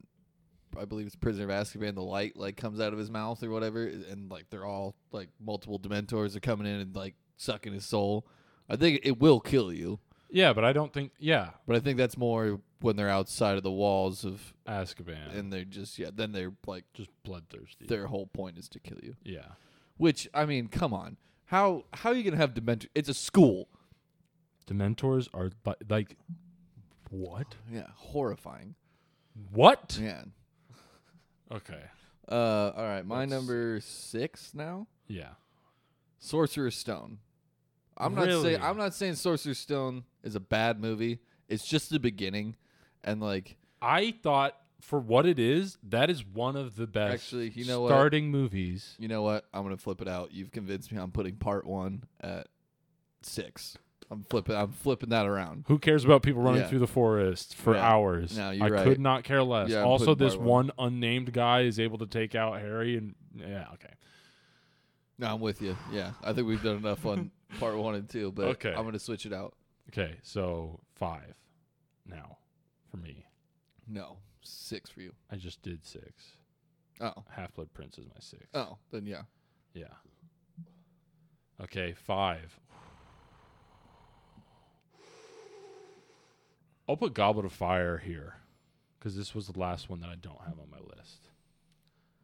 I 0.80 0.86
believe 0.86 1.06
it's 1.08 1.16
Prisoner 1.16 1.46
of 1.46 1.50
Azkaban, 1.50 1.96
the 1.96 2.02
light 2.02 2.36
like 2.38 2.58
comes 2.58 2.80
out 2.80 2.94
of 2.94 3.00
his 3.00 3.10
mouth 3.12 3.42
or 3.44 3.50
whatever, 3.50 3.86
and 3.86 4.30
like 4.32 4.50
they're 4.50 4.66
all 4.66 4.96
like 5.12 5.30
multiple 5.40 5.80
Dementors 5.80 6.36
are 6.36 6.40
coming 6.40 6.68
in 6.68 6.80
and 6.80 6.96
like 6.96 7.16
sucking 7.38 7.74
his 7.74 7.86
soul. 7.86 8.28
I 8.70 8.76
think 8.76 9.02
it 9.04 9.20
will 9.20 9.40
kill 9.40 9.72
you, 9.72 10.00
Yeah, 10.30 10.52
but 10.54 10.66
I 10.66 10.74
don't 10.74 10.94
think. 10.94 11.12
Yeah, 11.20 11.52
but 11.66 11.76
I 11.76 11.80
think 11.80 11.98
that's 11.98 12.18
more 12.18 12.60
when 12.82 12.96
they're 12.96 13.10
outside 13.10 13.58
of 13.58 13.64
the 13.64 13.72
walls 13.72 14.24
of, 14.26 14.54
Azkaban 14.68 15.36
and 15.38 15.52
they're 15.52 15.64
just 15.64 15.98
yeah, 15.98 16.10
then 16.14 16.32
they're 16.34 16.54
like 16.66 16.84
just 16.94 17.10
bloodthirsty. 17.24 17.86
their 17.88 18.08
whole 18.08 18.28
point 18.28 18.58
is 18.58 18.68
to 18.70 18.80
kill 18.80 19.00
you. 19.02 19.16
yeah, 19.24 19.54
Which 19.98 20.28
I 20.34 20.46
mean, 20.46 20.68
come 20.68 20.94
on, 20.94 21.18
how 21.46 21.86
how 21.94 22.10
are 22.12 22.16
you 22.16 22.24
gonna 22.24 22.36
have 22.38 22.54
Dementor? 22.54 22.88
It's 22.94 23.10
a 23.10 23.14
school. 23.14 23.70
Dementors 24.68 25.30
are 25.34 25.50
li- 25.66 25.74
like 25.90 26.18
what? 27.10 27.56
Yeah, 27.72 27.88
horrifying. 27.96 28.76
What? 29.52 29.98
Yeah. 30.02 30.24
Okay. 31.52 31.82
Uh, 32.30 32.72
all 32.76 32.84
right, 32.84 33.06
my 33.06 33.20
Let's- 33.20 33.32
number 33.32 33.80
six 33.82 34.54
now. 34.54 34.88
Yeah. 35.08 35.32
Sorcerer's 36.20 36.76
Stone. 36.76 37.20
I'm 37.98 38.14
not 38.14 38.28
Really? 38.28 38.44
saying 38.54 38.62
I'm 38.62 38.78
not 38.78 38.94
saying 38.94 39.16
Sorcerer's 39.16 39.58
Stone 39.58 40.04
is 40.24 40.36
a 40.36 40.40
bad 40.40 40.80
movie. 40.80 41.20
It's 41.48 41.66
just 41.68 41.90
the 41.90 42.00
beginning, 42.00 42.56
and 43.04 43.22
like 43.22 43.56
I 43.82 44.12
thought 44.22 44.56
for 44.82 45.00
what 45.00 45.26
it 45.26 45.40
is, 45.40 45.78
that 45.84 46.10
is 46.10 46.24
one 46.26 46.56
of 46.56 46.76
the 46.76 46.86
best 46.86 47.14
Actually, 47.14 47.50
you 47.52 47.66
know 47.66 47.82
what? 47.82 47.90
starting 47.90 48.30
movies. 48.30 48.96
you 49.00 49.08
know 49.08 49.22
what? 49.24 49.46
I'm 49.54 49.64
gonna 49.64 49.78
flip 49.78 50.02
it 50.02 50.08
out. 50.08 50.32
You've 50.34 50.52
convinced 50.52 50.92
me. 50.92 51.00
I'm 51.00 51.12
putting 51.12 51.36
part 51.38 51.66
one 51.66 52.04
at 52.22 52.48
six. 53.24 53.78
I'm 54.10 54.24
flipping. 54.24 54.56
I'm 54.56 54.72
flipping 54.72 55.10
that 55.10 55.26
around. 55.26 55.66
Who 55.68 55.78
cares 55.80 56.06
about 56.06 56.24
people 56.24 56.42
running 56.42 56.62
Yeah. 56.62 56.68
through 56.68 56.80
the 56.80 56.88
forest 56.88 57.56
for 57.56 57.76
Yeah. 57.76 57.82
hours? 57.86 58.38
No, 58.38 58.52
you're 58.52 58.66
I 58.66 58.70
right. 58.70 58.84
could 58.86 59.00
not 59.02 59.24
care 59.26 59.44
less. 59.44 59.70
Yeah, 59.70 59.82
I'm 59.82 59.88
also, 59.88 60.16
putting 60.16 60.28
this 60.28 60.38
one 60.38 60.72
unnamed 60.80 61.34
guy 61.34 61.62
is 61.62 61.78
able 61.80 61.98
to 61.98 62.06
take 62.08 62.34
out 62.34 62.60
Harry, 62.62 62.96
and 62.96 63.16
yeah, 63.36 63.68
okay. 63.74 63.94
No, 65.18 65.34
I'm 65.34 65.42
with 65.42 65.62
you. 65.62 65.76
Yeah, 65.92 66.14
I 66.24 66.32
think 66.32 66.48
we've 66.48 66.64
done 66.64 66.78
enough 66.78 67.06
on 67.06 67.32
part 67.60 67.76
one 67.78 67.96
and 67.96 68.08
two, 68.10 68.32
but 68.32 68.46
Okay. 68.50 68.74
I'm 68.74 68.86
gonna 68.86 68.98
switch 69.00 69.26
it 69.26 69.34
out. 69.34 69.56
Okay, 69.90 70.16
so 70.22 70.80
five 70.96 71.34
now 72.06 72.38
for 72.90 72.98
me. 72.98 73.26
No, 73.88 74.18
six 74.42 74.90
for 74.90 75.02
you. 75.02 75.14
I 75.32 75.36
just 75.36 75.62
did 75.62 75.86
six. 75.86 76.38
Oh, 77.02 77.24
Half 77.30 77.54
Blood 77.56 77.74
Prince 77.74 77.98
is 77.98 78.06
my 78.06 78.20
six. 78.20 78.46
oh, 78.54 78.78
then 78.92 79.06
yeah. 79.06 79.24
Yeah. 79.74 79.88
Okay, 81.62 81.94
five. 81.94 82.60
I'll 86.88 86.98
put 86.98 87.14
Goblet 87.14 87.46
of 87.46 87.52
Fire 87.52 87.98
here 87.98 88.36
because 88.98 89.16
this 89.16 89.36
was 89.36 89.48
the 89.48 89.60
last 89.60 89.90
one 89.90 90.00
that 90.00 90.10
I 90.10 90.16
don't 90.16 90.42
have 90.42 90.60
on 90.60 90.70
my 90.72 90.80
list. 90.96 91.30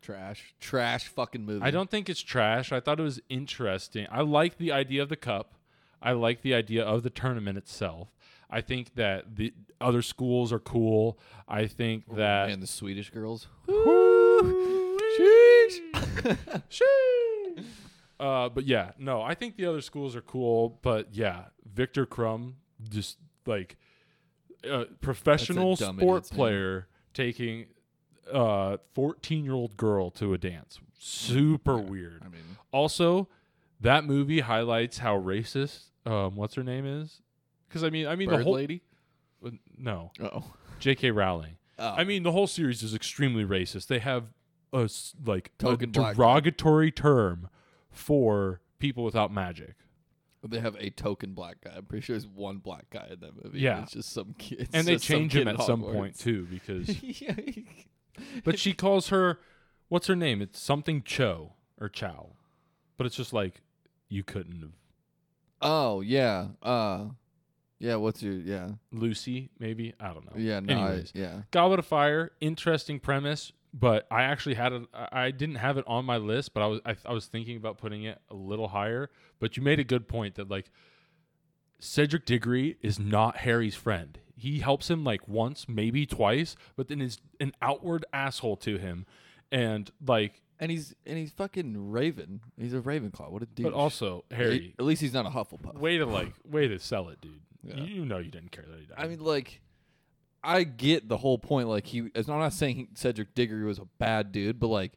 Trash, 0.01 0.53
trash, 0.59 1.07
fucking 1.07 1.45
movie. 1.45 1.63
I 1.63 1.71
don't 1.71 1.89
think 1.89 2.09
it's 2.09 2.21
trash. 2.21 2.71
I 2.71 2.79
thought 2.79 2.99
it 2.99 3.03
was 3.03 3.21
interesting. 3.29 4.07
I 4.11 4.21
like 4.21 4.57
the 4.57 4.71
idea 4.71 5.01
of 5.01 5.09
the 5.09 5.15
cup. 5.15 5.55
I 6.01 6.11
like 6.11 6.41
the 6.41 6.53
idea 6.53 6.83
of 6.83 7.03
the 7.03 7.09
tournament 7.09 7.57
itself. 7.57 8.09
I 8.49 8.61
think 8.61 8.95
that 8.95 9.37
the 9.37 9.53
other 9.79 10.01
schools 10.01 10.51
are 10.51 10.59
cool. 10.59 11.17
I 11.47 11.67
think 11.67 12.13
that 12.15 12.49
and 12.49 12.61
the 12.61 12.67
Swedish 12.67 13.09
girls. 13.09 13.47
uh, 18.19 18.49
but 18.49 18.65
yeah, 18.65 18.91
no, 18.97 19.21
I 19.21 19.35
think 19.35 19.55
the 19.55 19.65
other 19.65 19.81
schools 19.81 20.15
are 20.15 20.21
cool. 20.21 20.79
But 20.81 21.15
yeah, 21.15 21.45
Viktor 21.65 22.05
Krum, 22.05 22.53
just 22.89 23.17
like 23.45 23.77
a 24.63 24.85
professional 25.01 25.75
dumb 25.75 25.97
sport 25.97 26.29
player 26.29 26.87
taking 27.13 27.67
a 28.31 28.79
14 28.93 29.43
year 29.43 29.53
old 29.53 29.77
girl 29.77 30.09
to 30.11 30.33
a 30.33 30.37
dance. 30.37 30.79
Super 30.97 31.77
weird. 31.77 32.21
I 32.25 32.29
mean, 32.29 32.41
Also, 32.71 33.27
that 33.81 34.05
movie 34.05 34.39
highlights 34.39 34.99
how 34.99 35.19
racist 35.19 35.85
um, 36.05 36.35
what's 36.35 36.55
her 36.55 36.63
name 36.63 36.85
is. 36.85 37.21
Because 37.67 37.83
I 37.83 37.89
mean, 37.89 38.07
I 38.07 38.15
mean 38.15 38.29
the 38.29 38.43
whole 38.43 38.53
lady. 38.53 38.81
uh, 39.45 39.49
no 39.77 40.11
Oh, 40.21 40.43
J.K. 40.79 41.11
Rowling. 41.11 41.57
oh. 41.79 41.89
I 41.97 42.03
mean, 42.03 42.23
the 42.23 42.31
whole 42.31 42.47
series 42.47 42.83
is 42.83 42.93
extremely 42.93 43.45
racist. 43.45 43.87
They 43.87 43.99
have 43.99 44.25
a 44.71 44.89
like 45.25 45.51
Token 45.57 45.89
a 45.89 46.13
derogatory 46.13 46.91
term 46.91 47.49
for 47.89 48.61
people 48.79 49.03
without 49.03 49.31
magic, 49.31 49.75
they 50.51 50.59
have 50.59 50.75
a 50.79 50.89
token 50.89 51.33
black 51.33 51.61
guy. 51.63 51.71
I'm 51.75 51.85
pretty 51.85 52.05
sure 52.05 52.15
there's 52.15 52.27
one 52.27 52.57
black 52.57 52.89
guy 52.89 53.07
in 53.11 53.19
that 53.21 53.43
movie. 53.43 53.59
Yeah. 53.59 53.83
it's 53.83 53.93
just 53.93 54.11
some 54.11 54.35
kid. 54.37 54.69
and 54.73 54.85
they 54.85 54.97
change 54.97 55.35
him 55.35 55.47
at 55.47 55.59
at 55.59 55.65
some 55.65 55.81
point 55.81 56.19
too. 56.19 56.47
Because, 56.49 57.01
yeah. 57.21 57.35
but 58.43 58.59
she 58.59 58.73
calls 58.73 59.09
her, 59.09 59.39
what's 59.87 60.07
her 60.07 60.15
name? 60.15 60.41
It's 60.41 60.59
something 60.59 61.01
Cho 61.03 61.53
or 61.79 61.89
Chow, 61.89 62.31
but 62.97 63.07
it's 63.07 63.15
just 63.15 63.33
like 63.33 63.61
you 64.09 64.23
couldn't 64.23 64.61
have 64.61 64.71
Oh 65.63 66.01
yeah. 66.01 66.47
Uh, 66.61 67.05
yeah. 67.79 67.95
What's 67.95 68.21
your 68.21 68.33
yeah? 68.33 68.71
Lucy 68.91 69.49
maybe 69.59 69.93
I 69.99 70.13
don't 70.13 70.25
know. 70.25 70.33
Yeah. 70.35 70.59
No. 70.59 70.73
I, 70.73 70.77
Anyways, 70.77 71.11
yeah. 71.15 71.43
Goblet 71.51 71.79
of 71.79 71.85
Fire, 71.85 72.31
interesting 72.41 72.99
premise, 72.99 73.53
but 73.73 74.05
I 74.11 74.23
actually 74.23 74.55
had 74.55 74.71
it. 74.73 74.83
I 74.93 75.31
didn't 75.31 75.55
have 75.55 75.77
it 75.77 75.85
on 75.87 76.05
my 76.05 76.17
list, 76.17 76.53
but 76.53 76.61
I 76.63 76.67
was 76.67 76.79
I, 76.85 76.95
I 77.05 77.13
was 77.13 77.25
thinking 77.25 77.57
about 77.57 77.77
putting 77.77 78.03
it 78.03 78.21
a 78.29 78.35
little 78.35 78.67
higher. 78.67 79.09
But 79.39 79.57
you 79.57 79.63
made 79.63 79.79
a 79.79 79.83
good 79.83 80.07
point 80.07 80.35
that 80.35 80.49
like 80.49 80.69
Cedric 81.79 82.25
Diggory 82.25 82.77
is 82.81 82.99
not 82.99 83.37
Harry's 83.37 83.75
friend. 83.75 84.19
He 84.35 84.59
helps 84.59 84.89
him 84.89 85.03
like 85.03 85.27
once, 85.27 85.67
maybe 85.67 86.05
twice, 86.05 86.55
but 86.75 86.87
then 86.87 87.01
is 87.01 87.19
an 87.39 87.53
outward 87.61 88.05
asshole 88.13 88.57
to 88.57 88.77
him, 88.77 89.05
and 89.51 89.91
like, 90.05 90.41
And 90.59 90.71
he's 90.71 90.95
and 91.05 91.17
he's 91.17 91.31
fucking 91.31 91.91
Raven. 91.91 92.41
He's 92.57 92.73
a 92.73 92.79
Ravenclaw. 92.79 93.29
What 93.31 93.43
a 93.43 93.45
douche. 93.45 93.63
but 93.63 93.73
also 93.73 94.23
Harry. 94.31 94.75
At 94.79 94.85
least 94.85 95.01
he's 95.01 95.13
not 95.13 95.25
a 95.25 95.29
Hufflepuff. 95.29 95.77
Way 95.77 95.97
to 95.97 96.05
like, 96.05 96.33
way 96.45 96.67
to 96.67 96.79
sell 96.79 97.09
it, 97.09 97.21
dude. 97.21 97.41
Yeah. 97.63 97.75
You 97.83 98.05
know 98.05 98.17
you 98.17 98.31
didn't 98.31 98.51
care 98.51 98.65
that 98.67 98.79
he 98.79 98.85
died. 98.85 98.97
I 98.97 99.07
mean, 99.07 99.19
like, 99.19 99.61
I 100.43 100.63
get 100.63 101.07
the 101.07 101.17
whole 101.17 101.37
point. 101.37 101.67
Like, 101.67 101.87
he. 101.87 101.99
I'm 102.15 102.25
not 102.27 102.53
saying 102.53 102.89
Cedric 102.95 103.33
Diggory 103.33 103.63
was 103.63 103.79
a 103.79 103.87
bad 103.97 104.31
dude, 104.31 104.59
but 104.59 104.67
like, 104.67 104.93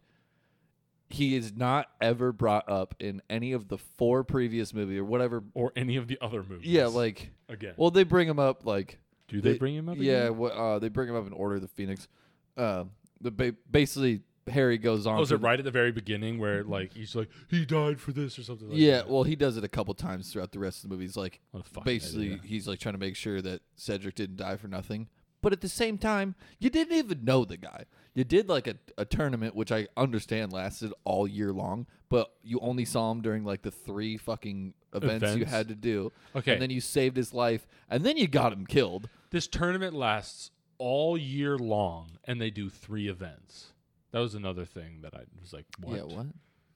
he 1.09 1.37
is 1.37 1.55
not 1.55 1.89
ever 2.01 2.33
brought 2.33 2.69
up 2.69 2.95
in 2.99 3.23
any 3.31 3.53
of 3.53 3.69
the 3.69 3.79
four 3.79 4.25
previous 4.25 4.75
movie 4.75 4.99
or 4.99 5.05
whatever. 5.05 5.45
or 5.55 5.73
any 5.77 5.97
of 5.97 6.09
the 6.09 6.19
other 6.21 6.43
movies. 6.43 6.67
Yeah, 6.67 6.87
like, 6.87 7.31
again. 7.49 7.75
well, 7.77 7.91
they 7.91 8.05
bring 8.05 8.29
him 8.29 8.39
up 8.39 8.67
like. 8.67 8.99
do 9.29 9.41
they, 9.41 9.57
bring 9.57 9.77
him 9.77 9.89
up? 9.89 9.97
Yeah, 9.99 10.31
what, 10.31 10.53
uh, 10.53 10.79
they 10.79 10.89
bring 10.89 11.09
him 11.09 11.17
up 11.17 11.27
in 11.27 11.33
Order 11.33 11.57
of 11.57 11.63
the 11.63 11.69
Phoenix. 11.69 12.09
Uh, 12.57 12.85
the 13.21 13.31
ba- 13.31 13.55
basically 13.71 14.23
Harry 14.49 14.79
goes 14.79 15.07
on. 15.07 15.19
Oh, 15.19 15.23
is 15.23 15.33
it 15.33 15.41
right 15.41 15.59
at 15.59 15.65
the 15.65 15.71
very 15.71 15.93
beginning 15.93 16.39
where 16.39 16.63
like 16.63 16.93
he's 16.93 17.15
like 17.15 17.29
he 17.49 17.65
died 17.65 18.01
for 18.01 18.13
this 18.13 18.39
or 18.39 18.43
something? 18.43 18.69
like 18.69 18.79
yeah, 18.79 18.99
that? 18.99 19.09
well, 19.09 19.25
he 19.25 19.37
does 19.37 19.57
it 19.57 19.65
a 19.65 19.69
couple 19.69 19.93
times 19.95 20.33
throughout 20.33 20.53
the 20.53 20.59
rest 20.59 20.85
of 20.85 20.91
the 20.91 20.95
movies. 20.95 21.17
Like, 21.17 21.41
What 21.51 21.61
a 21.61 21.69
fucking 21.69 21.83
basically 21.85 22.27
idiot. 22.27 22.41
he's 22.45 22.69
like 22.69 22.79
trying 22.79 22.95
to 22.95 23.01
make 23.01 23.17
sure 23.17 23.41
that 23.43 23.63
Cedric 23.75 24.15
didn't 24.15 24.37
die 24.37 24.57
for 24.57 24.69
nothing. 24.69 25.09
But 25.47 25.53
at 25.53 25.61
the 25.61 25.69
same 25.69 25.97
time, 25.97 26.35
you 26.59 26.71
didn't 26.71 26.99
even 26.99 27.25
know 27.25 27.45
the 27.45 27.57
guy. 27.57 27.85
You 28.15 28.25
did 28.25 28.49
like 28.49 28.67
a, 28.67 28.75
a 28.99 29.05
tournament, 29.05 29.55
which 29.55 29.71
I 29.71 29.87
understand 29.97 30.53
lasted 30.53 30.93
all 31.05 31.29
year 31.29 31.53
long, 31.53 31.87
but 32.09 32.33
you 32.43 32.59
only 32.59 32.85
saw 32.85 33.13
him 33.13 33.21
during 33.23 33.45
like 33.45 33.63
the 33.63 33.71
three 33.71 34.17
fucking 34.17 34.75
events, 34.93 35.37
you 35.37 35.45
had 35.45 35.69
to 35.69 35.77
do. 35.77 36.11
Okay. 36.35 36.55
And 36.55 36.63
then 36.63 36.71
you 36.71 36.81
saved 36.81 37.17
his 37.17 37.33
life, 37.33 37.69
and 37.89 38.03
then 38.03 38.17
you 38.17 38.27
got 38.27 38.53
him 38.53 38.67
killed. 38.67 39.09
this 39.31 39.47
tournament 39.47 39.95
lasts 39.95 40.51
all 40.79 41.17
year 41.17 41.57
long, 41.57 42.19
and 42.25 42.41
they 42.41 42.51
do 42.51 42.69
three 42.69 43.07
events. 43.07 43.67
That 44.11 44.19
was 44.19 44.35
another 44.35 44.65
thing 44.65 45.03
that 45.03 45.15
I 45.15 45.21
was 45.41 45.53
like, 45.53 45.67
what? 45.81 45.95
Yeah, 45.97 46.03
what? 46.03 46.27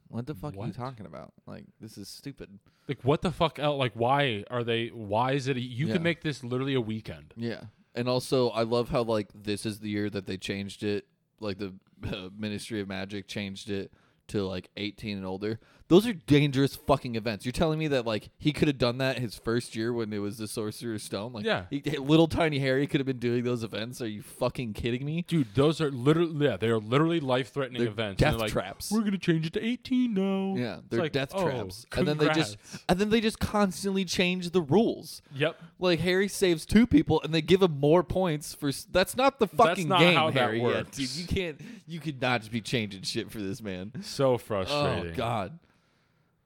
What 0.07 0.27
the 0.29 0.35
fuck 0.37 0.53
are 0.53 0.55
you 0.55 0.61
What? 0.61 0.75
talking 0.77 1.07
about? 1.07 1.33
Like 1.45 1.65
this 1.81 1.99
is 1.99 2.09
stupid. 2.09 2.61
Like 2.87 3.03
what 3.03 3.21
the 3.21 3.33
fuck 3.33 3.59
else? 3.59 3.81
Like 3.81 3.95
why 3.95 4.45
are 4.49 4.63
they? 4.63 4.89
Why 4.89 5.33
is 5.33 5.49
it? 5.49 5.57
A, 5.57 5.61
you 5.61 5.89
Yeah. 5.89 5.95
can 5.95 6.05
make 6.05 6.23
this 6.23 6.45
literally 6.45 6.75
a 6.75 6.81
weekend. 6.81 7.35
Yeah. 7.37 7.63
And 7.95 8.09
also, 8.09 8.51
I 8.51 8.63
love 8.63 8.91
how 8.91 9.03
like 9.03 9.29
this 9.35 9.67
is 9.67 9.81
the 9.81 9.89
year 9.89 10.11
that 10.11 10.27
they 10.27 10.37
changed 10.37 10.83
it. 10.83 11.07
Like 11.41 11.59
the 11.59 11.75
uh, 12.07 12.29
Ministry 12.39 12.81
of 12.81 12.89
Magic 12.89 13.27
changed 13.27 13.71
it 13.71 13.93
to 14.29 14.47
like 14.47 14.71
18 14.77 15.17
and 15.17 15.27
older. 15.27 15.59
Those 15.91 16.07
are 16.07 16.13
dangerous 16.13 16.77
fucking 16.77 17.17
events. 17.17 17.45
You're 17.45 17.53
telling 17.53 17.79
me 17.79 17.89
that 17.89 18.07
like 18.07 18.31
he 18.39 18.53
could 18.53 18.69
have 18.69 18.79
done 18.79 18.99
that 18.99 19.19
his 19.19 19.35
first 19.35 19.75
year 19.75 19.93
when 19.93 20.13
it 20.13 20.19
was 20.19 20.39
the 20.39 20.47
Sorcerer's 20.47 21.03
Stone? 21.03 21.33
Like, 21.33 21.45
Yeah. 21.45 21.65
he, 21.69 21.81
little 21.99 22.29
tiny 22.29 22.61
Harry 22.61 22.87
could 22.87 23.01
have 23.01 23.07
been 23.07 23.19
doing 23.19 23.43
those 23.43 23.65
events. 23.65 24.01
Are 24.01 24.07
you 24.07 24.23
fucking 24.23 24.73
kidding 24.75 25.05
me? 25.05 25.25
Dude, 25.27 25.49
those 25.55 25.81
are 25.81 25.91
literally 25.91 26.47
yeah, 26.47 26.57
they 26.57 26.69
are 26.69 26.79
literally 26.79 27.19
life 27.19 27.53
threatening 27.53 27.83
They're 27.83 27.91
events. 27.91 28.21
death 28.21 28.35
they're 28.35 28.39
like, 28.39 28.53
traps. 28.53 28.93
We're 28.93 29.03
gonna 29.03 29.19
change 29.19 29.47
it 29.47 29.53
to 29.55 29.65
eighteen 29.67 30.15
now. 30.15 30.55
Yeah, 30.57 30.75
It's 30.79 30.85
they're 30.91 31.01
like, 31.01 31.11
death 31.13 31.33
oh, 31.35 31.43
traps, 31.51 31.85
and 31.97 32.07
then 32.07 32.19
they 32.19 32.29
just 32.29 32.57
congrats. 32.59 32.85
and 32.89 32.99
then 33.01 33.11
they 33.11 33.21
just 33.21 33.41
constantly 33.41 34.05
change 34.05 34.51
the 34.53 34.63
rules. 34.63 35.23
Yep. 35.35 35.61
Like 35.81 35.99
Harry 36.01 36.29
saves 36.29 36.65
two 36.65 36.87
people, 36.87 37.21
and 37.25 37.35
they 37.35 37.43
give 37.43 37.63
him 37.63 37.81
more 37.81 38.05
points 38.05 38.55
for. 38.55 38.69
s- 38.69 38.87
That's 38.93 39.17
not 39.17 39.41
the 39.41 39.49
fucking 39.49 39.89
not 39.89 39.99
game, 39.99 40.15
how 40.15 40.31
that 40.31 40.39
Harry. 40.41 40.59
Yeah, 40.61 40.65
works. 40.67 40.97
dude, 40.97 41.11
you 41.17 41.27
can't. 41.27 41.61
You 41.89 41.99
could 41.99 42.23
not 42.23 42.43
just 42.43 42.53
be 42.53 42.61
changing 42.61 43.03
shit 43.03 43.29
for 43.33 43.39
this 43.41 43.61
man. 43.61 43.91
So 44.03 44.39
frustrating. 44.39 45.13
Oh. 45.13 45.17
God. 45.17 45.59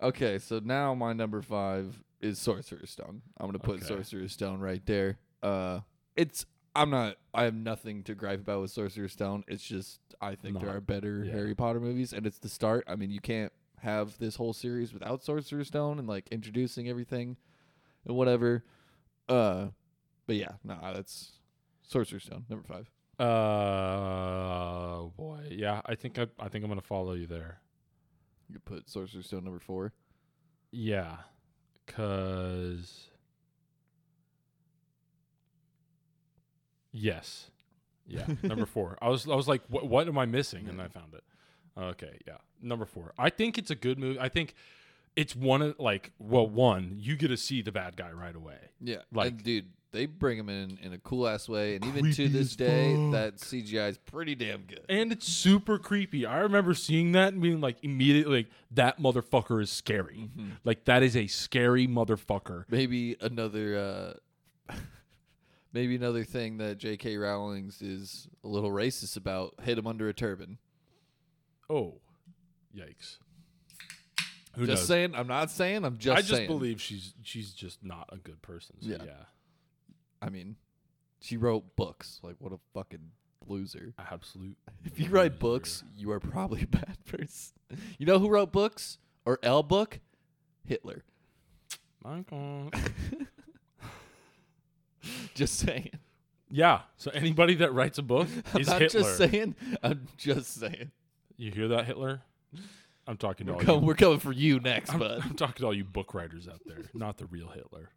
Okay, 0.04 0.38
so 0.38 0.60
now 0.62 0.94
my 0.94 1.12
number 1.12 1.40
five 1.42 2.02
is 2.20 2.38
Sorcerer's 2.38 2.90
Stone. 2.90 3.22
I'm 3.38 3.46
gonna 3.46 3.58
put 3.58 3.76
Okay. 3.76 3.86
Sorcerer's 3.86 4.32
Stone 4.32 4.60
right 4.60 4.84
there. 4.86 5.18
Uh, 5.42 5.80
it's. 6.16 6.46
I'm 6.76 6.90
not. 6.90 7.16
I 7.32 7.44
have 7.44 7.54
nothing 7.54 8.02
to 8.04 8.14
gripe 8.14 8.40
about 8.40 8.60
with 8.60 8.70
Sorcerer's 8.70 9.12
Stone. 9.12 9.44
It's 9.48 9.64
just 9.64 10.00
I 10.20 10.34
think 10.34 10.58
there 10.58 10.66
Not- 10.68 10.76
are 10.76 10.80
better 10.80 11.24
yeah. 11.24 11.32
Harry 11.32 11.54
Potter 11.54 11.80
movies, 11.80 12.12
and 12.12 12.26
it's 12.26 12.38
the 12.38 12.48
start. 12.48 12.84
I 12.86 12.96
mean, 12.96 13.10
you 13.10 13.20
can't 13.20 13.52
have 13.80 14.18
this 14.18 14.36
whole 14.36 14.52
series 14.52 14.92
without 14.92 15.22
Sorcerer's 15.22 15.68
Stone 15.68 15.98
and 15.98 16.08
like 16.08 16.28
introducing 16.30 16.88
everything 16.88 17.36
and 18.06 18.16
whatever. 18.16 18.64
Uh, 19.28 19.68
but 20.26 20.36
yeah, 20.36 20.52
no, 20.64 20.76
that's 20.94 21.32
Sorcerer's 21.82 22.24
Stone 22.24 22.44
number 22.50 22.66
five. 22.66 22.90
Uh 23.18 25.02
boy, 25.16 25.38
yeah. 25.50 25.80
I 25.86 25.94
think 25.94 26.18
I, 26.18 26.26
I 26.38 26.48
think 26.48 26.64
I'm 26.64 26.70
gonna 26.70 26.80
follow 26.82 27.12
you 27.12 27.26
there. 27.26 27.60
You 28.48 28.58
put 28.58 28.88
Sorcerer's 28.88 29.26
Stone 29.26 29.44
number 29.44 29.58
four. 29.60 29.92
Yeah, 30.70 31.16
cause 31.86 33.08
yes, 36.92 37.50
yeah. 38.06 38.26
number 38.42 38.66
four. 38.66 38.98
I 39.00 39.08
was 39.08 39.28
I 39.28 39.34
was 39.34 39.48
like, 39.48 39.62
what, 39.68 39.88
what 39.88 40.08
am 40.08 40.18
I 40.18 40.26
missing? 40.26 40.68
And 40.68 40.80
I 40.80 40.88
found 40.88 41.14
it. 41.14 41.24
Okay, 41.76 42.18
yeah. 42.26 42.38
Number 42.62 42.86
four. 42.86 43.12
I 43.18 43.30
think 43.30 43.58
it's 43.58 43.70
a 43.70 43.74
good 43.74 43.98
movie. 43.98 44.18
I 44.20 44.28
think 44.28 44.54
it's 45.16 45.34
one 45.36 45.62
of 45.62 45.78
like 45.78 46.12
well, 46.18 46.46
one 46.46 46.96
you 46.98 47.16
get 47.16 47.28
to 47.28 47.36
see 47.36 47.62
the 47.62 47.72
bad 47.72 47.96
guy 47.96 48.10
right 48.12 48.34
away. 48.34 48.58
Yeah, 48.80 48.98
Like- 49.12 49.28
and 49.32 49.42
dude, 49.42 49.70
they 49.94 50.06
bring 50.06 50.38
him 50.38 50.48
in 50.50 50.78
in 50.82 50.92
a 50.92 50.98
cool 50.98 51.26
ass 51.26 51.48
way, 51.48 51.76
and 51.76 51.84
even 51.86 52.12
to 52.12 52.28
this 52.28 52.54
day, 52.56 52.94
fuck. 52.94 53.12
that 53.12 53.36
CGI 53.36 53.88
is 53.88 53.96
pretty 53.98 54.34
damn 54.34 54.62
good. 54.62 54.84
and 54.88 55.10
it's 55.12 55.26
super 55.26 55.78
creepy. 55.78 56.26
I 56.26 56.40
remember 56.40 56.74
seeing 56.74 57.12
that 57.12 57.32
and 57.32 57.40
being 57.40 57.60
like 57.60 57.76
immediately 57.82 58.38
like 58.38 58.50
that 58.72 59.00
motherfucker 59.00 59.62
is 59.62 59.70
scary. 59.70 60.28
Like 60.64 60.84
that 60.84 61.02
is 61.02 61.16
a 61.16 61.26
scary 61.28 61.86
motherfucker. 61.86 62.64
Maybe 62.68 63.16
another, 63.20 64.16
uh 64.68 64.74
maybe 65.72 65.96
another 65.96 66.24
thing 66.24 66.58
that 66.58 66.78
J.K. 66.78 67.16
Rowling's 67.16 67.80
is 67.80 68.28
a 68.42 68.48
little 68.48 68.70
racist 68.70 69.16
about: 69.16 69.54
hit 69.62 69.78
him 69.78 69.86
under 69.86 70.08
a 70.08 70.12
turban. 70.12 70.58
Oh, 71.70 72.00
yikes! 72.76 73.18
Who 74.56 74.66
just 74.66 74.82
knows? 74.82 74.88
saying. 74.88 75.14
I'm 75.14 75.26
not 75.26 75.50
saying. 75.50 75.84
I'm 75.84 75.98
just. 75.98 76.16
I 76.16 76.20
just 76.20 76.30
saying. 76.34 76.46
believe 76.46 76.80
she's 76.80 77.14
she's 77.22 77.52
just 77.52 77.82
not 77.84 78.08
a 78.12 78.16
good 78.16 78.40
person. 78.42 78.76
So 78.80 78.88
yeah, 78.88 78.96
Yeah. 79.04 79.12
I 80.24 80.30
mean, 80.30 80.56
she 81.20 81.36
wrote 81.36 81.76
books. 81.76 82.20
Like, 82.22 82.36
what 82.38 82.52
a 82.52 82.58
fucking 82.72 83.10
loser. 83.46 83.92
absolute. 83.98 84.56
If 84.84 84.98
you 85.00 85.08
write 85.10 85.38
books, 85.38 85.82
you 85.96 86.10
are 86.12 86.20
probably 86.20 86.62
a 86.62 86.66
bad 86.66 86.96
person. 87.06 87.54
You 87.98 88.06
know 88.06 88.18
who 88.18 88.28
wrote 88.28 88.52
books 88.52 88.98
or 89.26 89.38
L 89.42 89.62
book? 89.62 90.00
Hitler. 90.66 91.04
Michael. 92.02 92.70
Just 95.34 95.56
saying. 95.58 95.90
yeah. 96.50 96.82
So 96.96 97.10
anybody 97.10 97.54
that 97.56 97.74
writes 97.74 97.98
a 97.98 98.02
book 98.02 98.28
I'm 98.54 98.60
is 98.62 98.68
not 98.68 98.80
Hitler. 98.80 99.00
just 99.02 99.16
saying. 99.18 99.54
I'm 99.82 100.06
just 100.16 100.54
saying. 100.54 100.90
You 101.36 101.50
hear 101.50 101.68
that, 101.68 101.84
Hitler? 101.86 102.22
I'm 103.06 103.16
talking 103.18 103.46
to 103.48 103.52
We're, 103.52 103.58
all 103.58 103.64
com- 103.64 103.80
you. 103.80 103.86
we're 103.86 103.94
coming 103.94 104.18
for 104.20 104.32
you 104.32 104.60
next, 104.60 104.92
I'm, 104.94 105.00
bud. 105.00 105.20
I'm 105.24 105.34
talking 105.34 105.56
to 105.56 105.66
all 105.66 105.74
you 105.74 105.84
book 105.84 106.14
writers 106.14 106.48
out 106.48 106.60
there, 106.64 106.78
not 106.94 107.18
the 107.18 107.26
real 107.26 107.48
Hitler. 107.48 107.90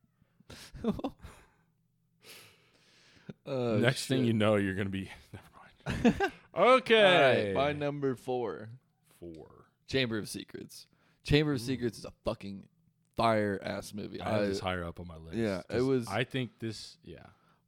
Oh, 3.47 3.77
Next 3.77 4.07
thing 4.07 4.25
you 4.25 4.33
know, 4.33 4.55
you're 4.55 4.75
gonna 4.75 4.89
be. 4.89 5.09
Never 5.87 6.05
mind. 6.05 6.15
Okay. 6.57 7.53
right, 7.53 7.53
my 7.53 7.71
number 7.71 8.15
four, 8.15 8.69
four. 9.19 9.47
Chamber 9.87 10.17
of 10.17 10.27
Secrets. 10.27 10.87
Chamber 11.23 11.53
of 11.53 11.61
Ooh. 11.61 11.63
Secrets 11.63 11.99
is 11.99 12.05
a 12.05 12.11
fucking 12.25 12.63
fire 13.15 13.59
ass 13.63 13.93
movie. 13.93 14.19
I 14.19 14.29
have 14.31 14.41
I- 14.41 14.45
this 14.47 14.59
higher 14.59 14.83
up 14.83 14.99
on 14.99 15.07
my 15.07 15.17
list. 15.17 15.37
yeah, 15.37 15.61
it 15.69 15.81
was- 15.81 16.07
I 16.07 16.23
think 16.23 16.57
this. 16.59 16.97
Yeah. 17.03 17.19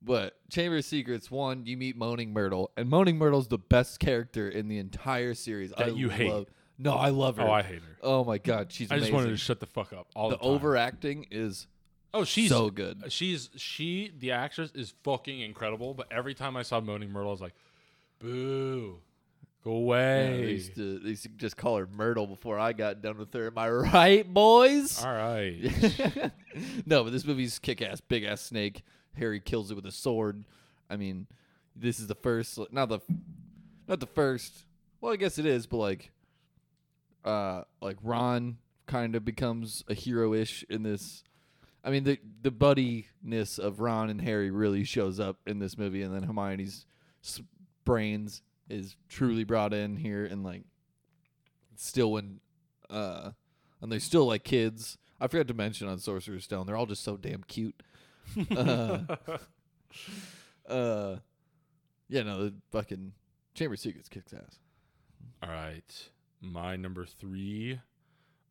But 0.01 0.37
Chamber 0.49 0.77
of 0.77 0.85
Secrets, 0.85 1.29
one, 1.29 1.65
you 1.65 1.77
meet 1.77 1.97
Moaning 1.97 2.33
Myrtle, 2.33 2.71
and 2.77 2.89
Moaning 2.89 3.17
Myrtle's 3.17 3.47
the 3.47 3.57
best 3.57 3.99
character 3.99 4.49
in 4.49 4.69
the 4.69 4.77
entire 4.77 5.33
series. 5.33 5.71
That 5.71 5.87
I 5.87 5.89
you 5.89 6.09
hate. 6.09 6.47
No, 6.77 6.93
I 6.93 7.09
love 7.09 7.37
oh, 7.37 7.43
her. 7.43 7.49
Oh, 7.49 7.51
I 7.51 7.61
hate 7.61 7.81
her. 7.81 7.97
Oh 8.01 8.23
my 8.23 8.37
god, 8.37 8.71
she's 8.71 8.89
I 8.89 8.97
just 8.97 9.11
wanted 9.11 9.29
to 9.29 9.37
shut 9.37 9.59
the 9.59 9.65
fuck 9.65 9.91
up. 9.91 10.07
All 10.15 10.29
the 10.29 10.37
the, 10.37 10.43
overacting 10.43 11.27
is 11.29 11.67
Oh, 12.13 12.23
she's 12.23 12.49
so 12.49 12.69
good. 12.69 13.03
She's 13.11 13.49
she 13.55 14.11
the 14.17 14.31
actress 14.31 14.71
is 14.73 14.93
fucking 15.03 15.41
incredible. 15.41 15.93
But 15.93 16.07
every 16.11 16.33
time 16.33 16.57
I 16.57 16.63
saw 16.63 16.79
Moaning 16.79 17.11
Myrtle, 17.11 17.29
I 17.29 17.31
was 17.31 17.41
like, 17.41 17.53
"Boo, 18.19 18.97
go 19.63 19.71
Yeah, 19.71 19.77
away." 19.77 20.41
they, 20.45 20.51
used 20.51 20.75
to, 20.75 20.99
they 20.99 21.09
used 21.09 21.23
to 21.23 21.29
just 21.29 21.55
call 21.57 21.77
her 21.77 21.87
Myrtle 21.91 22.25
before 22.27 22.57
I 22.57 22.73
got 22.73 23.01
done 23.01 23.17
with 23.17 23.33
her. 23.33 23.47
Am 23.47 23.57
I 23.57 23.69
right, 23.69 24.33
boys? 24.33 25.03
All 25.03 25.13
right. 25.13 25.61
no, 26.85 27.03
but 27.03 27.11
this 27.11 27.25
movie's 27.25 27.59
kick 27.59 27.81
ass, 27.81 28.01
big 28.01 28.23
ass 28.23 28.41
snake. 28.41 28.83
Harry 29.15 29.39
kills 29.39 29.69
it 29.69 29.75
with 29.75 29.85
a 29.85 29.91
sword. 29.91 30.45
I 30.89 30.95
mean, 30.95 31.27
this 31.75 31.99
is 31.99 32.07
the 32.07 32.15
first, 32.15 32.57
not 32.71 32.89
the, 32.89 32.99
not 33.87 33.99
the 33.99 34.07
first. 34.07 34.65
Well, 35.01 35.13
I 35.13 35.15
guess 35.15 35.37
it 35.37 35.45
is, 35.45 35.67
but 35.67 35.77
like, 35.77 36.11
uh, 37.23 37.63
like 37.81 37.97
Ron 38.01 38.57
kind 38.87 39.15
of 39.15 39.23
becomes 39.23 39.83
a 39.87 39.93
hero 39.93 40.33
ish 40.33 40.65
in 40.69 40.83
this. 40.83 41.23
I 41.83 41.91
mean, 41.91 42.03
the 42.03 42.19
the 42.41 42.51
buddiness 42.51 43.59
of 43.59 43.79
Ron 43.79 44.09
and 44.09 44.21
Harry 44.21 44.51
really 44.51 44.83
shows 44.83 45.19
up 45.19 45.37
in 45.45 45.59
this 45.59 45.77
movie, 45.77 46.01
and 46.01 46.13
then 46.13 46.23
Hermione's 46.23 46.85
brains 47.85 48.41
is 48.69 48.95
truly 49.07 49.43
brought 49.43 49.73
in 49.73 49.97
here, 49.97 50.25
and 50.25 50.43
like, 50.43 50.63
still 51.75 52.11
when, 52.11 52.39
uh, 52.89 53.31
and 53.81 53.91
they're 53.91 53.99
still 53.99 54.25
like 54.25 54.43
kids. 54.43 54.97
I 55.21 55.27
forgot 55.27 55.47
to 55.49 55.53
mention 55.53 55.87
on 55.87 55.99
Sorcerer's 55.99 56.45
Stone, 56.45 56.65
they're 56.65 56.77
all 56.77 56.85
just 56.85 57.03
so 57.03 57.17
damn 57.17 57.43
cute. 57.43 57.81
uh, 58.55 58.99
uh, 60.69 61.17
yeah, 62.07 62.23
no, 62.23 62.45
the 62.45 62.53
fucking 62.71 63.13
Chamber 63.53 63.73
of 63.73 63.79
Secrets 63.79 64.07
kicks 64.07 64.33
ass. 64.33 64.59
All 65.43 65.49
right. 65.49 66.09
My 66.41 66.75
number 66.75 67.05
three, 67.05 67.79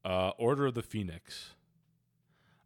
uh, 0.05 0.31
Order 0.39 0.67
of 0.67 0.75
the 0.75 0.83
Phoenix. 0.83 1.55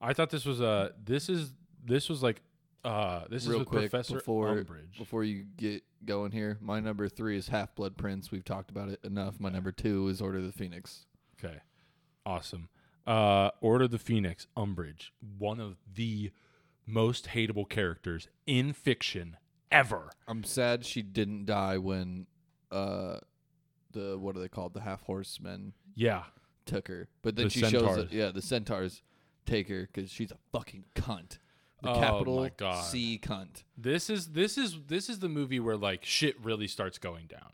I 0.03 0.13
thought 0.13 0.31
this 0.31 0.45
was 0.45 0.61
a. 0.61 0.93
This 1.03 1.29
is 1.29 1.53
this 1.85 2.09
was 2.09 2.23
like. 2.23 2.43
Uh, 2.85 3.23
this 3.31 3.47
Real 3.47 3.55
is 3.55 3.59
with 3.61 3.69
quick 3.69 3.91
Professor 3.91 4.15
before 4.17 4.49
Umbridge. 4.57 4.99
before 4.99 5.23
you 5.23 5.45
get 5.57 5.85
going 6.05 6.33
here, 6.33 6.59
my 6.61 6.81
number 6.81 7.09
three 7.09 7.37
is 7.37 7.47
Half 7.47 7.77
Blood 7.77 7.97
Prince. 7.97 8.33
We've 8.33 8.45
talked 8.45 8.73
about 8.73 8.89
it 8.89 8.99
enough. 9.05 9.39
My 9.39 9.51
number 9.51 9.71
two 9.71 10.09
is 10.09 10.21
Order 10.21 10.39
of 10.39 10.45
the 10.47 10.53
Phoenix. 10.53 11.07
Okay. 11.39 11.59
Awesome. 12.27 12.69
Uh 13.07 13.51
Order 13.61 13.85
of 13.85 13.93
the 13.93 14.01
Phoenix, 14.01 14.49
Umbridge, 14.57 15.11
one 15.39 15.61
of 15.61 15.77
the 15.95 16.33
most 16.85 17.29
hateable 17.35 17.69
characters 17.69 18.27
in 18.49 18.73
fiction 18.73 19.37
ever. 19.71 20.11
I'm 20.27 20.43
sad 20.43 20.85
she 20.85 21.03
didn't 21.03 21.45
die 21.47 21.79
when 21.79 22.27
uh 22.73 23.19
the 23.93 24.19
what 24.19 24.37
are 24.37 24.41
they 24.41 24.49
called? 24.49 24.75
The 24.75 24.81
half 24.81 25.03
horsemen 25.03 25.73
Yeah. 25.95 26.25
took 26.67 26.89
her. 26.89 27.07
But 27.23 27.37
then 27.37 27.45
The 27.47 27.51
she 27.51 27.61
shows 27.61 27.71
centaurs. 27.71 27.97
that 27.97 28.13
yeah, 28.13 28.31
the 28.33 28.43
centaurs 28.43 29.03
take 29.47 29.69
her 29.69 29.89
because 29.93 30.11
she's 30.11 30.31
a 30.31 30.39
fucking 30.53 30.85
cunt. 30.95 31.39
The 31.83 31.91
Oh 31.91 31.99
capital 32.01 32.37
my 32.37 32.51
God. 32.57 32.85
C 32.85 33.19
cunt. 33.23 33.65
This 33.77 34.09
is 34.09 34.29
this 34.29 34.57
is 34.57 34.79
this 34.87 35.09
is 35.09 35.19
the 35.19 35.29
movie 35.29 35.59
where 35.61 35.77
like 35.77 36.05
shit 36.05 36.37
really 36.43 36.69
starts 36.69 36.99
going 36.99 37.27
down. 37.27 37.51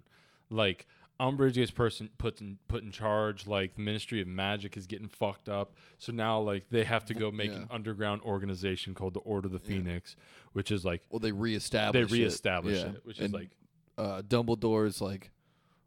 Like 0.50 0.86
Umbridge 1.20 1.54
gets 1.54 1.70
person 1.72 2.10
put 2.18 2.40
in 2.40 2.58
put 2.68 2.82
in 2.84 2.90
charge, 2.92 3.46
like 3.46 3.74
the 3.74 3.80
Ministry 3.80 4.20
of 4.20 4.28
Magic 4.28 4.76
is 4.76 4.86
getting 4.86 5.08
fucked 5.08 5.48
up. 5.48 5.72
So 5.98 6.12
now 6.12 6.38
like 6.40 6.66
they 6.70 6.84
have 6.84 7.04
to 7.06 7.14
go 7.14 7.30
make 7.32 7.52
an 7.52 7.66
underground 7.70 8.22
organization 8.22 8.94
called 8.94 9.14
the 9.14 9.20
Order 9.20 9.46
of 9.46 9.52
the 9.52 9.60
Yeah. 9.60 9.78
Phoenix, 9.78 10.14
which 10.52 10.70
is 10.70 10.84
like 10.84 11.02
Well, 11.10 11.18
they 11.20 11.28
they 11.28 11.32
reestablish. 11.32 12.04
it. 12.04 12.08
They 12.10 12.18
reestablish 12.22 12.78
Yeah. 12.78 12.86
it, 12.90 13.06
which 13.06 13.18
is 13.18 13.24
And, 13.24 13.34
like 13.34 13.50
uh, 13.96 14.22
Dumbledore's 14.22 15.00
like, 15.00 15.30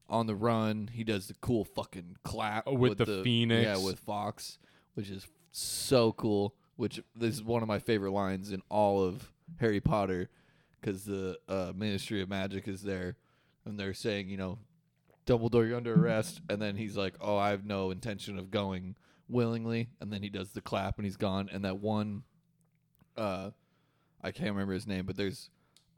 on 0.10 0.28
the 0.28 0.36
run. 0.36 0.90
He 0.92 1.06
does 1.06 1.28
the 1.28 1.36
cool 1.36 1.64
fucking 1.64 2.18
clap 2.24 2.64
Oh, 2.68 2.74
with 2.74 2.98
the 2.98 3.22
Phoenix. 3.24 3.64
Yeah, 3.64 3.78
with 3.86 4.00
Fawkes, 4.00 4.58
which 4.96 5.10
is 5.10 5.26
so 5.52 6.12
cool. 6.14 6.56
Which 6.76 7.02
this 7.16 7.36
is 7.36 7.44
one 7.44 7.62
of 7.62 7.68
my 7.68 7.80
favorite 7.80 8.12
lines 8.12 8.52
in 8.52 8.62
all 8.70 9.04
of 9.04 9.32
Harry 9.60 9.80
Potter, 9.82 10.30
because 10.80 11.04
the 11.06 11.38
uh, 11.48 11.74
Ministry 11.76 12.22
of 12.22 12.30
Magic 12.30 12.68
is 12.68 12.82
there, 12.82 13.18
and 13.66 13.80
they're 13.80 13.94
saying, 13.94 14.30
you 14.30 14.38
know, 14.38 14.58
Dumbledore, 15.28 15.68
you're 15.68 15.78
under 15.78 15.94
arrest, 15.94 16.42
and 16.50 16.62
then 16.62 16.76
he's 16.76 16.98
like, 16.98 17.16
"Oh, 17.22 17.38
I 17.38 17.52
have 17.52 17.66
no 17.66 17.92
intention 17.92 18.40
of 18.40 18.50
going 18.50 18.96
willingly," 19.30 19.90
and 20.00 20.12
then 20.12 20.24
he 20.24 20.30
does 20.30 20.52
the 20.52 20.62
clap, 20.62 20.98
and 20.98 21.06
he's 21.06 21.18
gone. 21.18 21.50
And 21.54 21.64
that 21.66 21.80
one, 21.80 22.24
uh, 23.16 23.52
I 24.22 24.32
can't 24.32 24.50
remember 24.52 24.74
his 24.74 24.88
name, 24.88 25.06
but 25.06 25.18
there's 25.18 25.50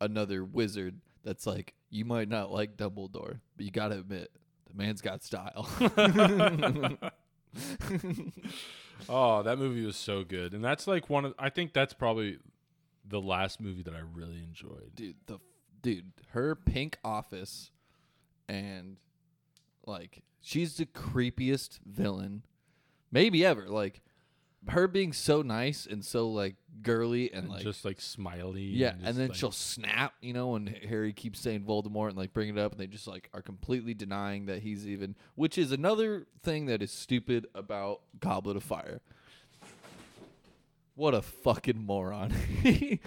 another 0.01 0.43
wizard 0.43 0.99
that's 1.23 1.47
like, 1.47 1.73
you 1.89 2.03
might 2.03 2.27
not 2.27 2.51
like 2.51 2.75
Dumbledore, 2.75 3.39
but 3.55 3.65
you 3.65 3.71
gotta 3.71 3.99
admit, 3.99 4.31
the 4.67 4.73
man's 4.75 5.01
got 5.01 5.23
style. 5.23 5.69
Oh, 9.09 9.43
that 9.43 9.57
movie 9.57 9.85
was 9.85 9.95
so 9.95 10.23
good, 10.23 10.53
and 10.53 10.63
that's 10.63 10.87
like 10.87 11.09
one 11.09 11.25
of. 11.25 11.33
I 11.37 11.49
think 11.49 11.73
that's 11.73 11.93
probably 11.93 12.37
the 13.07 13.21
last 13.21 13.59
movie 13.59 13.83
that 13.83 13.93
I 13.93 13.99
really 13.99 14.39
enjoyed. 14.39 14.91
dude, 14.95 15.15
the 15.25 15.39
dude, 15.81 16.11
her 16.29 16.55
pink 16.55 16.97
office, 17.03 17.71
and 18.47 18.97
like 19.85 20.23
she's 20.41 20.77
the 20.77 20.85
creepiest 20.85 21.79
villain, 21.85 22.43
maybe 23.11 23.45
ever. 23.45 23.67
Like 23.67 24.01
her 24.69 24.87
being 24.87 25.13
so 25.13 25.41
nice 25.41 25.85
and 25.85 26.03
so 26.05 26.29
like 26.29 26.55
girly 26.81 27.31
and 27.33 27.43
And 27.45 27.49
like 27.53 27.63
just 27.63 27.83
like 27.85 27.99
smiley. 28.01 28.63
yeah, 28.63 28.91
just, 28.93 29.05
and 29.05 29.17
then 29.17 29.27
like- 29.29 29.37
she'll 29.37 29.51
snap, 29.51 30.13
you 30.21 30.33
know, 30.33 30.55
and 30.55 30.69
Harry 30.69 31.13
keeps 31.13 31.39
saying 31.39 31.63
Voldemort 31.63 32.09
and 32.09 32.17
like 32.17 32.33
bring 32.33 32.49
it 32.49 32.57
up, 32.57 32.71
and 32.71 32.79
they 32.81 32.87
just 32.87 33.07
like 33.07 33.29
are 33.33 33.41
completely 33.41 33.93
denying 33.93 34.45
that 34.47 34.59
he's 34.63 34.87
even, 34.87 35.15
which 35.35 35.57
is 35.57 35.71
another 35.71 36.25
thing 36.41 36.65
that 36.67 36.81
is 36.81 36.91
stupid 36.91 37.47
about 37.55 38.01
Goblet 38.19 38.55
of 38.57 38.63
Fire. 38.63 39.01
What 40.95 41.15
a 41.15 41.23
fucking 41.23 41.83
moron! 41.83 42.31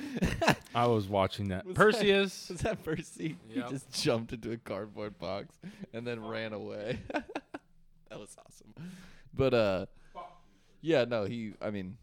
I 0.74 0.86
was 0.88 1.06
watching 1.06 1.48
that. 1.48 1.64
Was 1.64 1.76
that- 1.76 1.80
Perseus. 1.80 2.48
Was 2.50 2.60
that 2.62 2.82
Percy? 2.84 3.36
Yep. 3.48 3.64
He 3.66 3.70
just 3.70 3.92
jumped 4.02 4.32
into 4.32 4.50
a 4.50 4.56
cardboard 4.56 5.18
box 5.20 5.54
and 5.92 6.04
then 6.04 6.24
ran 6.26 6.52
away. 6.52 6.98
that 7.12 8.18
was 8.18 8.36
awesome. 8.44 8.74
But 9.32 9.54
uh 9.54 9.86
yeah, 10.80 11.04
no, 11.04 11.24
he 11.24 11.52
I 11.60 11.70
mean 11.70 11.98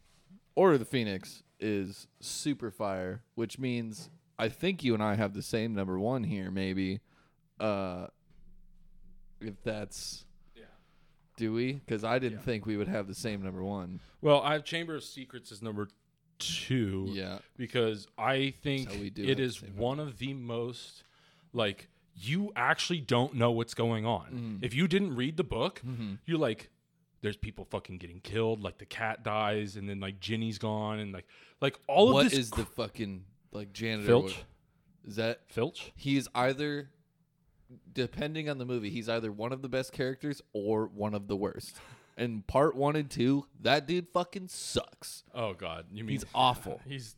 Order 0.55 0.73
of 0.73 0.79
the 0.79 0.85
Phoenix 0.85 1.43
is 1.59 2.07
super 2.19 2.69
fire, 2.71 3.23
which 3.35 3.57
means 3.57 4.09
I 4.37 4.49
think 4.49 4.83
you 4.83 4.93
and 4.93 5.01
I 5.01 5.15
have 5.15 5.33
the 5.33 5.41
same 5.41 5.73
number 5.73 5.97
1 5.99 6.23
here 6.25 6.51
maybe. 6.51 6.99
Uh 7.59 8.07
if 9.41 9.61
that's 9.63 10.25
Yeah. 10.55 10.63
do 11.37 11.53
we? 11.53 11.81
Cuz 11.87 12.03
I 12.03 12.19
didn't 12.19 12.39
Yeah. 12.39 12.45
think 12.45 12.65
we 12.65 12.77
would 12.77 12.87
have 12.87 13.07
the 13.07 13.15
same 13.15 13.41
number 13.41 13.63
1. 13.63 13.99
Well, 14.21 14.41
I 14.41 14.53
have 14.53 14.63
Chamber 14.63 14.95
of 14.95 15.03
Secrets 15.03 15.51
as 15.51 15.61
number 15.61 15.87
two. 16.39 17.05
Yeah. 17.09 17.39
because 17.55 18.07
I 18.17 18.51
think 18.63 18.89
we 18.91 19.09
do 19.09 19.23
it 19.23 19.29
have 19.29 19.37
the 19.37 19.51
same 19.51 19.75
one 19.77 19.99
of 19.99 20.17
the 20.17 20.33
most 20.33 21.03
like 21.53 21.87
you 22.15 22.51
actually 22.55 22.99
don't 23.01 23.35
know 23.35 23.51
what's 23.51 23.73
going 23.73 24.05
on. 24.05 24.25
Mm-hmm. 24.27 24.57
If 24.61 24.73
you 24.75 24.87
didn't 24.87 25.15
read 25.15 25.37
the 25.37 25.43
book, 25.43 25.81
you're 26.25 26.37
like 26.37 26.69
there's 27.23 27.37
people 27.37 27.65
fucking 27.71 27.97
getting 27.97 28.19
killed, 28.19 28.61
like 28.61 28.77
the 28.77 28.85
cat 28.85 29.23
dies 29.23 29.75
and 29.77 29.89
then 29.89 29.99
like 29.99 30.19
Ginny's 30.19 30.59
gone 30.59 30.99
and 30.99 31.11
like 31.11 31.25
like 31.61 31.79
all 31.87 32.09
of 32.09 32.13
What 32.13 32.23
this 32.25 32.33
is 32.33 32.51
the 32.51 32.65
fucking 32.65 33.23
like 33.51 33.73
janitor 33.73 34.05
Filch? 34.05 34.23
what- 34.35 34.43
Is 35.07 35.15
that 35.15 35.39
Filch? 35.47 35.91
he's 35.95 36.27
either 36.35 36.91
depending 37.91 38.49
on 38.49 38.57
the 38.59 38.65
movie 38.65 38.89
he's 38.91 39.09
either 39.09 39.31
one 39.31 39.51
of 39.51 39.61
the 39.63 39.69
best 39.69 39.91
characters 39.93 40.41
or 40.53 40.85
one 40.87 41.15
of 41.15 41.27
the 41.27 41.35
worst 41.35 41.75
and 42.17 42.45
part 42.45 42.75
one 42.75 42.95
and 42.95 43.09
two 43.09 43.45
that 43.61 43.87
dude 43.87 44.07
fucking 44.13 44.47
sucks 44.47 45.23
Oh 45.33 45.53
god, 45.53 45.85
you 45.91 46.03
mean 46.03 46.11
he's 46.11 46.25
awful 46.35 46.81
He's 46.87 47.15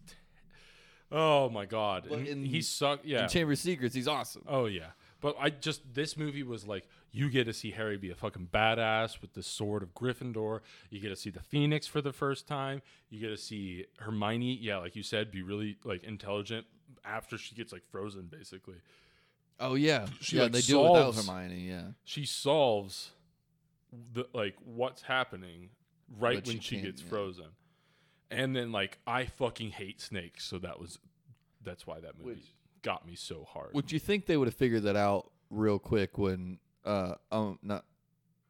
Oh 1.12 1.50
my 1.50 1.66
god. 1.66 2.08
In- 2.08 2.46
he 2.46 2.62
sucked 2.62 3.06
yeah. 3.06 3.24
in 3.24 3.30
chamber 3.30 3.54
of 3.54 3.60
secrets 3.60 3.94
he's 3.96 4.08
awesome 4.08 4.44
Oh 4.48 4.66
yeah, 4.68 4.92
but 5.22 5.36
I 5.40 5.50
just 5.50 5.94
this 5.94 6.16
movie 6.18 6.44
was 6.44 6.68
like 6.68 6.88
you 7.12 7.30
get 7.30 7.46
to 7.46 7.54
see 7.54 7.72
Harry 7.72 7.98
be 7.98 8.12
a 8.12 8.16
fucking 8.16 8.50
badass 8.54 9.22
with 9.22 9.34
the 9.34 9.42
sword 9.44 9.82
of 9.84 9.94
Gryffindor. 9.94 10.60
You 10.90 11.00
get 11.00 11.10
to 11.10 11.16
see 11.16 11.30
the 11.30 11.42
Phoenix 11.42 11.88
for 11.88 12.02
the 12.02 12.12
first 12.14 12.48
time. 12.48 12.82
You 13.10 13.20
get 13.22 13.30
to 13.30 13.38
see 13.38 13.86
Hermione, 14.00 14.58
yeah, 14.62 14.78
like 14.78 14.96
you 14.96 15.04
said, 15.04 15.32
be 15.32 15.42
really 15.42 15.78
like 15.84 16.04
intelligent 16.04 16.66
after 17.06 17.38
she 17.38 17.56
gets 17.56 17.72
like 17.72 17.84
frozen. 17.90 18.24
Basically, 18.32 18.76
oh 19.60 19.76
yeah 19.76 20.08
She, 20.20 20.36
yeah 20.38 20.44
like, 20.44 20.52
they 20.52 20.62
do 20.62 20.80
it 20.80 20.92
without 20.92 21.14
solves- 21.14 21.28
hermione 21.28 21.68
yeah 21.68 21.84
she 22.04 22.26
solves 22.26 23.12
the 24.14 24.28
like 24.34 24.56
what's 24.66 25.02
happening 25.04 25.70
right 26.20 26.40
But 26.44 26.48
when 26.48 26.60
she 26.60 26.76
she 26.78 26.82
gets 26.82 27.02
yeah. 27.02 27.08
frozen. 27.10 27.46
And 28.32 28.56
then 28.56 28.72
like 28.74 28.98
I 29.08 29.26
fucking 29.26 29.70
hate 29.72 30.02
snakes, 30.02 30.44
so 30.44 30.58
that 30.60 30.80
was 30.82 31.00
that's 31.64 31.88
why 31.88 32.00
that 32.02 32.18
movie 32.18 32.32
Which- 32.42 32.52
got 32.86 33.06
me 33.06 33.16
so 33.16 33.44
hard. 33.52 33.72
would 33.74 33.92
you 33.92 34.00
think 34.00 34.26
they 34.28 34.38
would 34.38 34.48
have 34.48 34.56
figured 34.56 34.84
that 34.84 34.96
out 34.96 35.32
real 35.50 35.80
quick 35.80 36.18
when 36.18 36.60
uh 36.86 37.16
um 37.32 37.58
not 37.62 37.84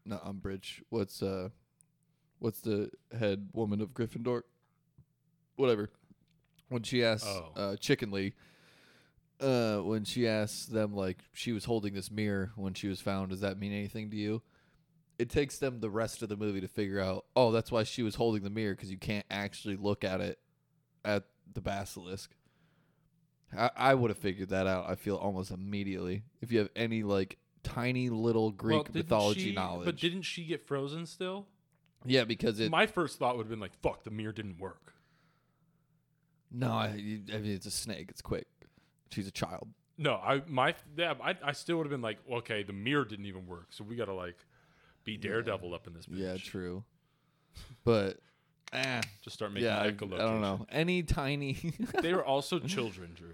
not 0.05 0.23
umbridge 0.25 0.81
what's 0.89 1.23
uh 1.23 1.49
what's 2.39 2.59
the 2.61 2.89
head 3.17 3.49
woman 3.53 3.79
of 3.81 3.89
gryffindor 3.93 4.41
whatever 5.55 5.89
when 6.69 6.83
she 6.83 7.03
asked 7.03 7.25
Oh. 7.27 7.51
uh 7.55 7.75
chickenly 7.77 8.33
uh 9.39 9.77
when 9.79 10.03
she 10.05 10.27
asked 10.27 10.71
them 10.71 10.93
like 10.93 11.19
she 11.33 11.51
was 11.51 11.65
holding 11.65 11.93
this 11.93 12.09
mirror 12.11 12.51
when 12.55 12.73
she 12.73 12.87
was 12.87 13.01
found 13.01 13.29
does 13.29 13.41
that 13.41 13.57
mean 13.59 13.73
anything 13.73 14.09
to 14.11 14.15
you 14.17 14.41
it 15.17 15.29
takes 15.29 15.59
them 15.59 15.79
the 15.79 15.89
rest 15.89 16.21
of 16.21 16.29
the 16.29 16.35
movie 16.37 16.61
to 16.61 16.67
figure 16.67 16.99
out 16.99 17.25
oh 17.35 17.51
that's 17.51 17.71
why 17.71 17.83
she 17.83 18.03
was 18.03 18.15
holding 18.15 18.43
the 18.43 18.49
mirror 18.49 18.75
because 18.75 18.91
you 18.91 18.97
can't 18.97 19.25
actually 19.29 19.75
look 19.75 20.03
at 20.03 20.19
it 20.21 20.39
at 21.03 21.23
the 21.53 21.61
basilisk 21.61 22.31
I, 23.57 23.69
I 23.75 23.93
would 23.93 24.09
have 24.11 24.17
figured 24.17 24.49
that 24.49 24.67
out 24.67 24.89
i 24.89 24.95
feel 24.95 25.15
almost 25.15 25.51
immediately 25.51 26.23
if 26.41 26.51
you 26.51 26.59
have 26.59 26.69
any 26.75 27.03
like 27.03 27.37
tiny 27.63 28.09
little 28.09 28.51
greek 28.51 28.73
Well, 28.75 28.83
didn't 28.83 28.95
mythology 28.95 29.39
she- 29.49 29.51
knowledge 29.53 29.85
But 29.85 29.97
didn't 29.97 30.21
she 30.23 30.45
get 30.45 30.65
frozen 30.67 31.05
still? 31.05 31.47
yeah 32.05 32.23
because 32.25 32.59
it 32.59 32.69
My 32.71 32.85
first 32.85 33.17
thought 33.19 33.37
would 33.37 33.43
have 33.43 33.49
been 33.49 33.59
like, 33.59 33.73
"Fuck, 33.81 34.03
the 34.03 34.11
mirror 34.11 34.31
didn't 34.31 34.59
work." 34.59 34.93
no 36.51 36.71
I, 36.71 36.93
you- 36.95 37.23
I 37.33 37.37
mean 37.37 37.51
it's 37.53 37.65
a 37.65 37.71
snake 37.71 38.07
it's 38.09 38.21
quick 38.21 38.47
she's 39.11 39.27
a 39.27 39.31
child 39.31 39.69
No, 39.97 40.15
I 40.15 40.41
my 40.47 40.75
yeah, 40.97 41.13
I, 41.23 41.35
I 41.43 41.51
still 41.53 41.77
would 41.77 41.85
have 41.85 41.91
been 41.91 42.01
like, 42.01 42.17
okay, 42.31 42.63
the 42.63 42.73
mirror 42.73 43.05
didn't 43.05 43.25
even 43.27 43.45
work, 43.47 43.67
so 43.71 43.83
we 43.83 43.95
got 43.95 44.05
to 44.05 44.13
like 44.13 44.35
be 45.05 45.17
Daredevil 45.17 45.73
up 45.73 45.87
in 45.87 45.93
this. 45.93 46.05
Bitch. 46.05 46.17
yeah 46.19 46.37
true 46.37 46.83
but 47.83 48.17
eh, 48.73 49.01
Just 49.21 49.35
start 49.35 49.53
making 49.53 49.67
yeah 49.67 49.79
I, 49.79 49.85
I 49.87 49.91
don't 49.91 50.41
know 50.41 50.65
any 50.71 51.03
tiny 51.03 51.73
They 52.01 52.13
were 52.13 52.23
also 52.25 52.59
children, 52.75 53.11
Drew. 53.15 53.29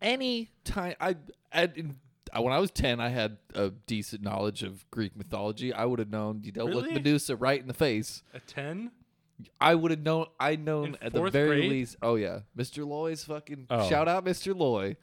any 0.00 0.48
time 0.64 0.94
I, 1.00 1.16
I, 1.52 1.68
I 2.32 2.40
when 2.40 2.52
I 2.52 2.58
was 2.58 2.70
ten, 2.70 3.00
I 3.00 3.08
had 3.08 3.38
a 3.54 3.70
decent 3.86 4.22
knowledge 4.22 4.62
of 4.62 4.88
Greek 4.90 5.16
mythology. 5.16 5.72
I 5.72 5.84
would 5.84 5.98
have 5.98 6.10
known 6.10 6.42
you 6.44 6.52
dealt 6.52 6.72
with 6.72 6.90
Medusa 6.92 7.34
right 7.36 7.60
in 7.60 7.66
the 7.66 7.74
face. 7.74 8.22
At 8.32 8.46
ten, 8.46 8.92
I 9.60 9.74
would 9.74 9.90
have 9.90 10.00
known. 10.02 10.26
I 10.38 10.54
known 10.56 10.96
at 11.02 11.12
the 11.12 11.22
very 11.30 11.58
grade? 11.62 11.70
least. 11.70 11.96
Oh 12.02 12.14
yeah, 12.14 12.40
Mr. 12.56 12.86
Loy's 12.86 13.24
fucking 13.24 13.66
Oh. 13.68 13.88
shout 13.88 14.06
out, 14.06 14.24
Mr. 14.24 14.56
Loy. 14.56 14.96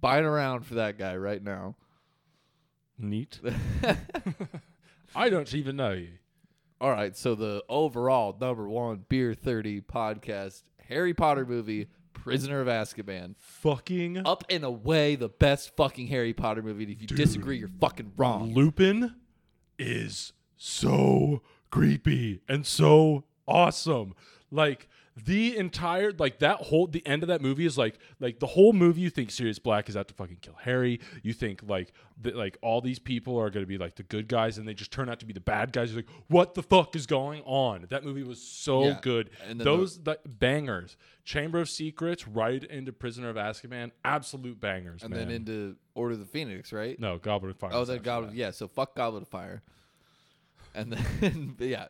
Buying 0.00 0.24
around 0.24 0.64
for 0.66 0.74
that 0.76 0.98
guy 0.98 1.16
right 1.16 1.42
now. 1.42 1.74
neat. 2.98 3.38
I 5.14 5.28
don't 5.30 5.52
even 5.54 5.76
know 5.76 5.92
you. 5.92 6.08
All 6.80 6.90
right, 6.90 7.16
so 7.16 7.34
the 7.34 7.64
overall 7.68 8.36
number 8.38 8.68
one 8.68 9.04
beer 9.08 9.32
thirty 9.32 9.80
podcast 9.80 10.62
Harry 10.88 11.14
Potter 11.14 11.46
movie, 11.46 11.88
Prisoner 12.12 12.60
of 12.60 12.68
Azkaban. 12.68 13.34
Fucking 13.38 14.26
Up 14.26 14.44
and 14.50 14.62
away, 14.62 15.16
the 15.16 15.28
best 15.30 15.74
fucking 15.76 16.08
Harry 16.08 16.34
Potter 16.34 16.62
movie. 16.62 16.84
And 16.84 16.92
if 16.92 17.00
you 17.00 17.06
disagree, 17.06 17.58
you're 17.58 17.70
fucking 17.80 18.12
wrong. 18.16 18.52
Lupin 18.52 19.14
is 19.78 20.32
so 20.56 21.42
creepy 21.70 22.42
and 22.48 22.66
so 22.66 23.24
awesome. 23.48 24.14
Like 24.50 24.88
the 25.24 25.56
entire 25.56 26.12
like 26.18 26.40
that 26.40 26.58
whole 26.60 26.86
the 26.86 27.04
end 27.06 27.22
of 27.22 27.28
that 27.28 27.40
movie 27.40 27.64
is 27.64 27.78
like 27.78 27.98
like 28.20 28.38
the 28.38 28.46
whole 28.46 28.74
movie 28.74 29.00
you 29.00 29.08
think 29.08 29.30
Sirius 29.30 29.58
Black 29.58 29.88
is 29.88 29.96
out 29.96 30.08
to 30.08 30.14
fucking 30.14 30.38
kill 30.42 30.56
Harry. 30.60 31.00
You 31.22 31.32
think 31.32 31.62
like 31.66 31.92
that 32.20 32.36
like 32.36 32.58
all 32.60 32.82
these 32.82 32.98
people 32.98 33.38
are 33.40 33.48
gonna 33.48 33.64
be 33.64 33.78
like 33.78 33.94
the 33.96 34.02
good 34.02 34.28
guys 34.28 34.58
and 34.58 34.68
they 34.68 34.74
just 34.74 34.90
turn 34.90 35.08
out 35.08 35.18
to 35.20 35.26
be 35.26 35.32
the 35.32 35.40
bad 35.40 35.72
guys. 35.72 35.90
You're 35.90 36.00
like, 36.02 36.10
what 36.28 36.52
the 36.54 36.62
fuck 36.62 36.94
is 36.94 37.06
going 37.06 37.40
on? 37.46 37.86
That 37.88 38.04
movie 38.04 38.24
was 38.24 38.42
so 38.42 38.84
Yeah. 38.84 38.98
good. 39.00 39.30
And 39.48 39.58
Those 39.60 39.98
the, 40.02 40.18
bangers. 40.26 40.96
Chamber 41.24 41.58
of 41.60 41.68
Secrets, 41.68 42.28
right 42.28 42.62
into 42.62 42.92
Prisoner 42.92 43.30
of 43.30 43.36
Azkaban, 43.36 43.90
absolute 44.04 44.60
bangers. 44.60 45.02
and 45.02 45.10
man. 45.10 45.26
then 45.26 45.30
into 45.34 45.76
Order 45.94 46.12
of 46.12 46.18
the 46.20 46.24
Phoenix, 46.26 46.72
right? 46.72 47.00
no 47.00 47.18
Goblet 47.18 47.50
of 47.52 47.56
Fire. 47.58 47.70
Oh, 47.72 47.84
then 47.84 47.98
Goblet. 48.02 48.30
that. 48.32 48.36
Yeah, 48.36 48.50
so 48.52 48.68
fuck 48.68 48.94
Goblet 48.94 49.22
of 49.22 49.28
Fire. 49.28 49.62
And 50.74 50.92
then, 51.20 51.56
yeah, 51.58 51.86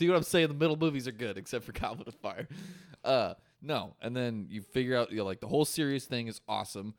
see 0.00 0.08
what 0.08 0.16
I'm 0.16 0.22
saying? 0.22 0.48
The 0.48 0.54
middle 0.54 0.76
movies 0.76 1.06
are 1.06 1.12
good, 1.12 1.36
except 1.36 1.64
for 1.66 1.72
Goblet 1.72 2.08
of 2.08 2.14
Fire. 2.16 2.48
Uh, 3.04 3.34
no, 3.62 3.94
and 4.00 4.16
then 4.16 4.46
you 4.50 4.62
figure 4.62 4.96
out, 4.96 5.10
you 5.10 5.18
know, 5.18 5.24
like 5.24 5.40
the 5.40 5.46
whole 5.46 5.64
series 5.66 6.06
thing 6.06 6.26
is 6.26 6.40
awesome. 6.48 6.94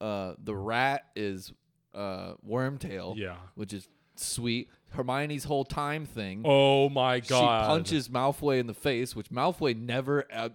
Uh, 0.00 0.34
the 0.42 0.54
rat 0.54 1.04
is 1.14 1.52
uh, 1.94 2.34
Wormtail, 2.46 3.16
Yeah. 3.16 3.36
which 3.54 3.72
is 3.72 3.88
sweet. 4.16 4.68
Hermione's 4.90 5.44
whole 5.44 5.64
time 5.64 6.04
thing. 6.06 6.42
Oh 6.44 6.88
my 6.88 7.20
god. 7.20 7.62
She 7.62 7.66
punches 7.68 8.08
Malfoy 8.08 8.58
in 8.58 8.66
the 8.66 8.74
face, 8.74 9.14
which 9.14 9.28
Malfoy 9.30 9.76
never, 9.76 10.24
uh, 10.32 10.48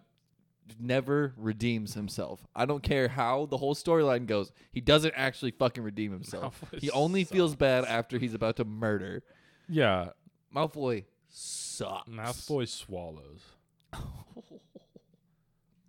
never 0.79 1.33
redeems 1.37 1.93
himself. 1.93 2.45
I 2.55 2.65
don't 2.65 2.83
care 2.83 3.07
how 3.07 3.45
the 3.45 3.57
whole 3.57 3.75
storyline 3.75 4.25
goes. 4.25 4.51
He 4.73 4.81
doesn't 4.81 5.13
actually 5.15 5.51
fucking 5.51 5.83
redeem 5.83 6.11
himself. 6.11 6.61
Malfoy 6.73 6.79
he 6.81 6.91
only 6.91 7.23
feels 7.23 7.55
bad 7.55 7.85
after 7.85 8.17
he's 8.17 8.33
about 8.33 8.57
to 8.57 8.65
murder. 8.65 9.23
Yeah. 9.69 10.09
Malfoy 10.53 11.05
sucks. 11.29 11.64
Malfoy 12.09 12.67
swallows. 12.67 13.41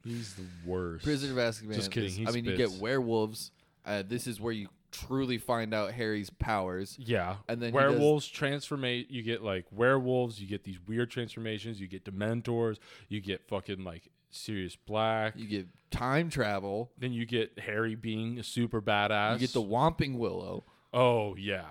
He's 0.04 0.34
the 0.34 0.44
worst. 0.64 1.04
Prisoner 1.04 1.32
of 1.32 1.38
Azkaban. 1.54 1.74
Just 1.74 1.90
kidding, 1.90 2.08
is- 2.10 2.16
he 2.16 2.26
I 2.26 2.30
mean, 2.30 2.44
you 2.44 2.56
get 2.56 2.70
werewolves. 2.80 3.50
Uh, 3.84 4.02
this 4.06 4.26
is 4.26 4.40
where 4.40 4.52
you 4.52 4.68
truly 4.92 5.36
find 5.38 5.74
out 5.74 5.92
Harry's 5.92 6.30
powers. 6.30 6.96
Yeah. 7.00 7.36
And 7.48 7.60
then 7.60 7.72
he 7.72 7.78
does- 7.78 7.90
werewolves 7.90 8.28
transformate 8.28 9.10
you 9.10 9.22
get 9.22 9.42
like 9.42 9.66
werewolves, 9.72 10.40
you 10.40 10.46
get 10.46 10.64
these 10.64 10.78
weird 10.86 11.10
transformations, 11.10 11.80
you 11.80 11.88
get 11.88 12.04
dementors, 12.04 12.78
you 13.08 13.20
get 13.20 13.42
fucking 13.48 13.82
like 13.84 14.08
Sirius 14.30 14.76
Black. 14.76 15.34
You 15.36 15.46
get 15.46 15.66
time 15.90 16.30
travel. 16.30 16.92
then 16.98 17.12
you 17.12 17.26
get 17.26 17.58
Harry 17.58 17.94
being 17.96 18.38
a 18.38 18.42
super 18.44 18.80
badass. 18.80 19.34
You 19.34 19.38
get 19.40 19.52
the 19.52 19.62
Whomping 19.62 20.18
Willow. 20.18 20.64
Oh 20.94 21.34
yeah. 21.36 21.64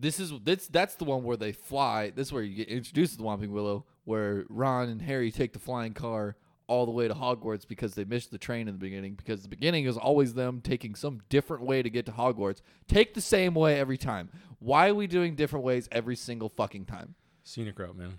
This 0.00 0.18
is 0.18 0.32
this 0.42 0.66
that's 0.66 0.94
the 0.94 1.04
one 1.04 1.24
where 1.24 1.36
they 1.36 1.52
fly. 1.52 2.10
This 2.10 2.28
is 2.28 2.32
where 2.32 2.42
you 2.42 2.56
get 2.56 2.68
introduced 2.68 3.12
to 3.12 3.18
the 3.18 3.24
Whomping 3.24 3.50
Willow, 3.50 3.84
where 4.04 4.44
Ron 4.48 4.88
and 4.88 5.02
Harry 5.02 5.30
take 5.30 5.52
the 5.52 5.58
flying 5.58 5.92
car 5.92 6.36
all 6.66 6.86
the 6.86 6.92
way 6.92 7.06
to 7.06 7.14
Hogwarts 7.14 7.66
because 7.66 7.94
they 7.94 8.04
missed 8.04 8.30
the 8.30 8.38
train 8.38 8.66
in 8.66 8.74
the 8.74 8.78
beginning. 8.78 9.14
Because 9.14 9.42
the 9.42 9.48
beginning 9.48 9.84
is 9.84 9.98
always 9.98 10.34
them 10.34 10.60
taking 10.62 10.94
some 10.94 11.20
different 11.28 11.64
way 11.64 11.82
to 11.82 11.90
get 11.90 12.06
to 12.06 12.12
Hogwarts. 12.12 12.62
Take 12.88 13.12
the 13.12 13.20
same 13.20 13.54
way 13.54 13.78
every 13.78 13.98
time. 13.98 14.30
Why 14.58 14.88
are 14.88 14.94
we 14.94 15.06
doing 15.06 15.34
different 15.34 15.64
ways 15.64 15.88
every 15.92 16.16
single 16.16 16.48
fucking 16.48 16.86
time? 16.86 17.16
Scenic 17.44 17.78
route, 17.78 17.96
man. 17.96 18.14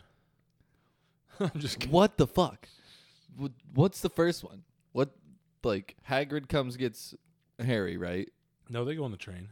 I'm 1.40 1.60
just 1.60 1.80
kidding. 1.80 1.94
What 1.94 2.18
the 2.18 2.28
fuck? 2.28 2.68
What's 3.74 4.02
the 4.02 4.10
first 4.10 4.44
one? 4.44 4.64
What 4.92 5.12
like 5.64 5.96
Hagrid 6.10 6.48
comes 6.48 6.76
gets 6.76 7.16
Harry 7.58 7.98
right? 7.98 8.30
No, 8.70 8.86
they 8.86 8.96
go 8.96 9.04
on 9.04 9.12
the 9.12 9.18
train. 9.18 9.50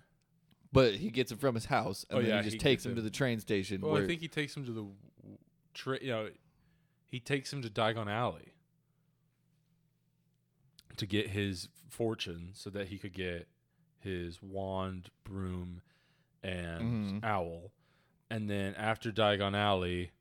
But 0.72 0.96
he 0.96 1.10
gets 1.10 1.32
it 1.32 1.40
from 1.40 1.56
his 1.56 1.66
house, 1.66 2.06
and 2.10 2.20
Oh, 2.20 2.22
then 2.22 2.30
yeah, 2.30 2.38
he 2.38 2.44
just 2.44 2.54
he 2.54 2.60
takes 2.60 2.84
gets 2.84 2.86
him 2.86 2.92
it. 2.92 2.96
to 2.96 3.02
the 3.02 3.10
train 3.10 3.40
station. 3.40 3.82
Well, 3.82 3.94
where 3.94 4.04
I 4.04 4.08
think 4.08 4.22
he 4.22 4.28
takes 4.28 4.56
him 4.56 4.66
to 4.66 4.72
the 4.72 4.86
tra- 5.74 6.00
you 6.02 6.10
know, 6.10 6.30
he 7.08 7.20
takes 7.20 7.52
him 7.52 7.62
to 7.64 7.70
Diagon 7.70 8.08
Alley 8.08 8.54
to 10.98 11.06
get 11.06 11.30
his 11.30 11.70
fortune 11.90 12.52
so 12.54 12.70
that 12.70 12.88
he 12.88 12.98
could 12.98 13.14
get 13.14 13.48
his 14.00 14.42
wand, 14.42 15.10
broom, 15.24 15.82
and 16.44 17.22
Mhm. 17.22 17.24
owl. 17.24 17.72
And 18.30 18.50
then 18.50 18.76
after 18.76 19.12
Diagon 19.12 19.56
Alley, 19.56 20.12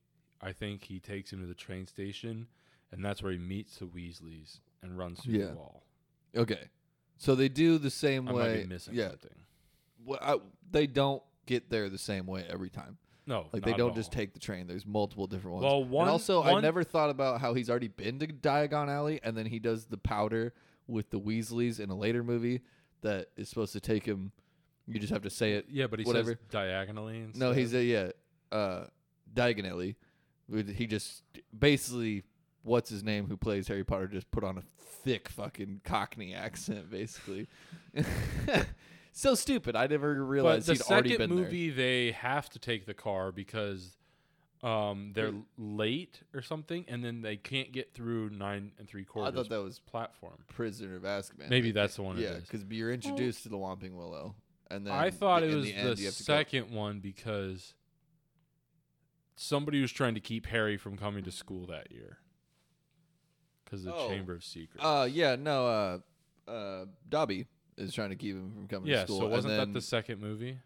I 0.41 0.53
think 0.53 0.85
he 0.85 0.99
takes 0.99 1.33
him 1.33 1.41
to 1.41 1.47
the 1.47 1.55
train 1.55 1.87
station, 1.87 2.49
and 2.91 3.05
that's 3.05 3.23
where 3.23 3.33
he 3.33 3.39
meets 3.39 3.79
the 3.79 3.87
Weasleys 3.87 4.61
and 4.83 4.97
runs 4.97 5.21
through 5.21 5.35
Yeah. 5.39 5.47
the 5.49 5.57
wall. 5.57 5.85
Okay. 6.35 6.71
So 7.19 7.35
they 7.35 7.49
do 7.49 7.79
the 7.79 7.91
same 7.91 8.29
I 8.29 8.33
way. 8.33 8.43
might 8.55 8.63
be 8.63 8.69
missing 8.69 8.95
yeah. 8.95 9.11
something. 9.11 9.45
Well, 10.05 10.19
I, 10.21 10.39
they 10.71 10.87
don't 10.87 11.23
get 11.47 11.71
there 11.71 11.89
the 11.89 11.99
same 11.99 12.27
way 12.27 12.47
every 12.49 12.71
time. 12.71 12.99
No, 13.27 13.47
Like 13.53 13.63
they 13.63 13.75
don't 13.75 13.95
just 13.95 14.11
take 14.11 14.33
the 14.33 14.39
train. 14.41 14.67
There's 14.67 14.87
multiple 14.87 15.27
different 15.27 15.57
ones. 15.57 15.65
Well, 15.65 15.85
one- 15.85 16.05
and 16.05 16.13
also 16.13 16.43
I 16.43 16.59
never 16.61 16.83
thought 16.83 17.11
about 17.11 17.43
how 17.43 17.53
he's 17.53 17.69
already 17.69 17.89
been 17.89 18.19
to 18.21 18.27
Diagon 18.27 18.89
Alley, 18.89 19.21
and 19.23 19.37
then 19.37 19.45
he 19.45 19.59
does 19.59 19.85
the 19.85 19.99
powder 19.99 20.55
with 20.87 21.11
the 21.11 21.21
Weasleys 21.21 21.79
in 21.79 21.91
a 21.91 21.95
later 21.95 22.25
movie 22.25 22.63
that 23.03 23.29
is 23.37 23.51
supposed 23.51 23.75
to 23.75 23.81
take 23.81 24.07
him. 24.07 24.33
You 24.87 24.99
just 24.99 25.13
have 25.13 25.23
to 25.25 25.31
say 25.31 25.53
it. 25.53 25.67
Yeah, 25.69 25.89
but 25.89 25.99
he 25.99 26.07
whatever. 26.07 26.31
says 26.31 26.39
diagonally. 26.51 27.19
And 27.21 27.37
No, 27.37 27.53
he's 27.53 27.75
a 27.75 27.85
yeah, 27.85 28.11
uh, 28.51 28.85
diagonally. 29.35 29.97
He 30.51 30.87
just 30.87 31.23
basically, 31.57 32.23
what's 32.63 32.89
his 32.89 33.05
name? 33.05 33.27
Who 33.27 33.37
plays 33.37 33.69
Harry 33.69 33.85
Potter? 33.85 34.07
Just 34.07 34.31
put 34.31 34.43
on 34.43 34.57
a 34.57 34.63
thick 35.05 35.29
fucking 35.29 35.83
Cockney 35.85 36.33
accent, 36.33 36.91
basically. 36.91 37.47
so 39.19 39.35
stupid. 39.35 39.75
I 39.75 39.87
never 39.87 40.15
But 40.15 40.21
realized 40.21 40.67
the 40.67 40.75
he'd 40.75 40.83
already 40.83 41.11
second 41.11 41.29
been 41.29 41.37
movie, 41.37 41.71
they 41.71 42.13
have 42.13 42.49
to 42.51 42.59
take 42.59 42.87
the 42.87 42.95
car 42.95 43.33
because 43.33 43.97
um, 44.63 45.13
they're 45.15 45.35
late 45.57 46.21
or 46.33 46.43
something, 46.43 46.85
and 46.89 47.05
then 47.05 47.23
they 47.23 47.37
can't 47.37 47.73
get 47.73 47.95
through 47.95 48.31
nine 48.31 48.73
and 48.79 48.89
three 48.89 49.05
quarters. 49.05 49.33
I 49.33 49.37
thought 49.37 49.49
that 49.51 49.63
was 49.63 49.81
platform. 49.81 50.45
Prisoner 50.49 50.97
of 50.97 51.03
Azkaban. 51.03 51.51
Maybe 51.51 51.71
I 51.71 51.73
that's 51.73 51.97
the 51.97 52.03
one 52.03 52.19
Yeah, 52.19 52.35
because 52.35 52.65
you're 52.71 52.93
introduced 52.93 53.43
to 53.43 53.49
the 53.49 53.57
Whomping 53.57 53.97
Willow, 53.97 54.35
and 54.71 54.87
then 54.87 54.93
I 54.95 55.11
thought 55.11 55.43
in 55.43 55.51
it 55.51 55.55
was 55.57 55.65
the, 55.67 55.73
the, 55.73 55.79
end, 55.79 55.99
you 55.99 56.05
have 56.07 56.15
to 56.15 56.23
go- 56.25 56.33
second 56.35 56.71
one 56.71 57.01
because 57.01 57.75
somebody 59.37 59.81
was 59.81 59.93
trying 59.93 60.15
to 60.15 60.21
keep 60.21 60.47
Harry 60.47 60.77
from 60.77 60.97
coming 60.97 61.25
to 61.25 61.31
school 61.33 61.67
that 61.67 61.91
year 61.93 62.19
because 63.65 63.85
the 63.85 63.95
Oh. 63.95 64.09
Chamber 64.09 64.35
of 64.35 64.45
Secrets. 64.45 64.85
Uh, 64.85 65.09
yeah, 65.11 65.37
no, 65.37 65.67
uh, 66.47 66.51
uh, 66.51 66.87
Dobby 67.09 67.47
is 67.79 67.95
trying 67.95 68.11
to 68.11 68.17
keep 68.17 68.35
him 68.37 68.53
from 68.55 68.67
coming 68.69 68.89
yeah, 68.91 69.01
to 69.03 69.07
school. 69.07 69.19
so 69.19 69.23
and 69.25 69.33
wasn't 69.33 69.53
that 69.53 69.59
then 69.59 69.73
the 69.73 69.81
second 69.81 70.21
movie, 70.21 70.59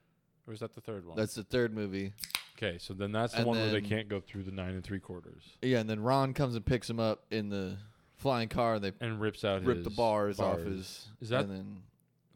or 0.47 0.51
was 0.51 0.61
that 0.61 0.75
the 0.75 0.81
third 0.81 1.07
one? 1.07 1.17
That's 1.17 1.35
the 1.35 1.45
third 1.45 1.75
movie. 1.75 2.13
okay, 2.57 2.79
so 2.79 2.95
then 2.95 3.13
that's 3.13 3.33
the 3.33 3.39
and 3.41 3.47
one 3.47 3.59
where 3.59 3.67
they 3.71 3.81
then- 3.81 3.89
can't 3.89 4.09
go 4.09 4.21
through 4.21 4.43
the 4.45 4.51
nine 4.53 4.75
and 4.75 4.83
three 4.85 5.01
quarters 5.01 5.43
Yeah, 5.63 5.79
and 5.81 5.89
then 5.89 6.01
Ron 6.01 6.35
comes 6.35 6.55
and 6.55 6.65
picks 6.65 6.89
him 6.91 6.99
up 7.01 7.25
in 7.31 7.49
the 7.49 7.77
flying 8.17 8.49
car, 8.49 8.75
and 8.75 8.85
they 8.85 8.93
and 9.01 9.21
rips 9.21 9.45
out 9.45 9.65
rip 9.65 9.79
his 9.79 9.85
the 9.85 9.91
bars, 9.91 10.39
off 10.41 10.59
his. 10.61 11.09
Is 11.21 11.29
that- 11.31 11.43
And 11.47 11.51
then 11.51 11.83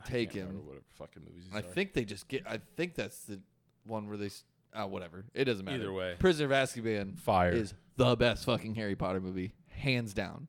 I 0.01 0.09
take 0.09 0.31
can't 0.31 0.41
him. 0.43 0.47
remember 0.49 0.66
Whatever 0.68 0.85
fucking 0.99 1.22
movies. 1.27 1.45
These 1.45 1.55
I 1.55 1.59
are. 1.59 1.62
think 1.62 1.93
they 1.93 2.05
just 2.05 2.29
get. 2.29 2.45
I 2.49 2.61
think 2.77 2.95
that's 2.95 3.20
the 3.24 3.41
one 3.85 4.09
where 4.09 4.16
they. 4.16 4.27
s- 4.27 4.45
Uh, 4.72 4.87
whatever. 4.87 5.24
It 5.33 5.45
doesn't 5.47 5.64
matter. 5.64 5.79
Either 5.79 5.93
way. 5.93 6.16
Prisoner 6.18 6.47
of 6.47 6.51
Azkaban 6.53 7.18
fire 7.18 7.53
is 7.53 7.72
the 7.97 8.14
best 8.16 8.45
fucking 8.45 8.74
Harry 8.74 8.95
Potter 8.95 9.20
movie, 9.20 9.55
hands 9.68 10.12
down. 10.12 10.49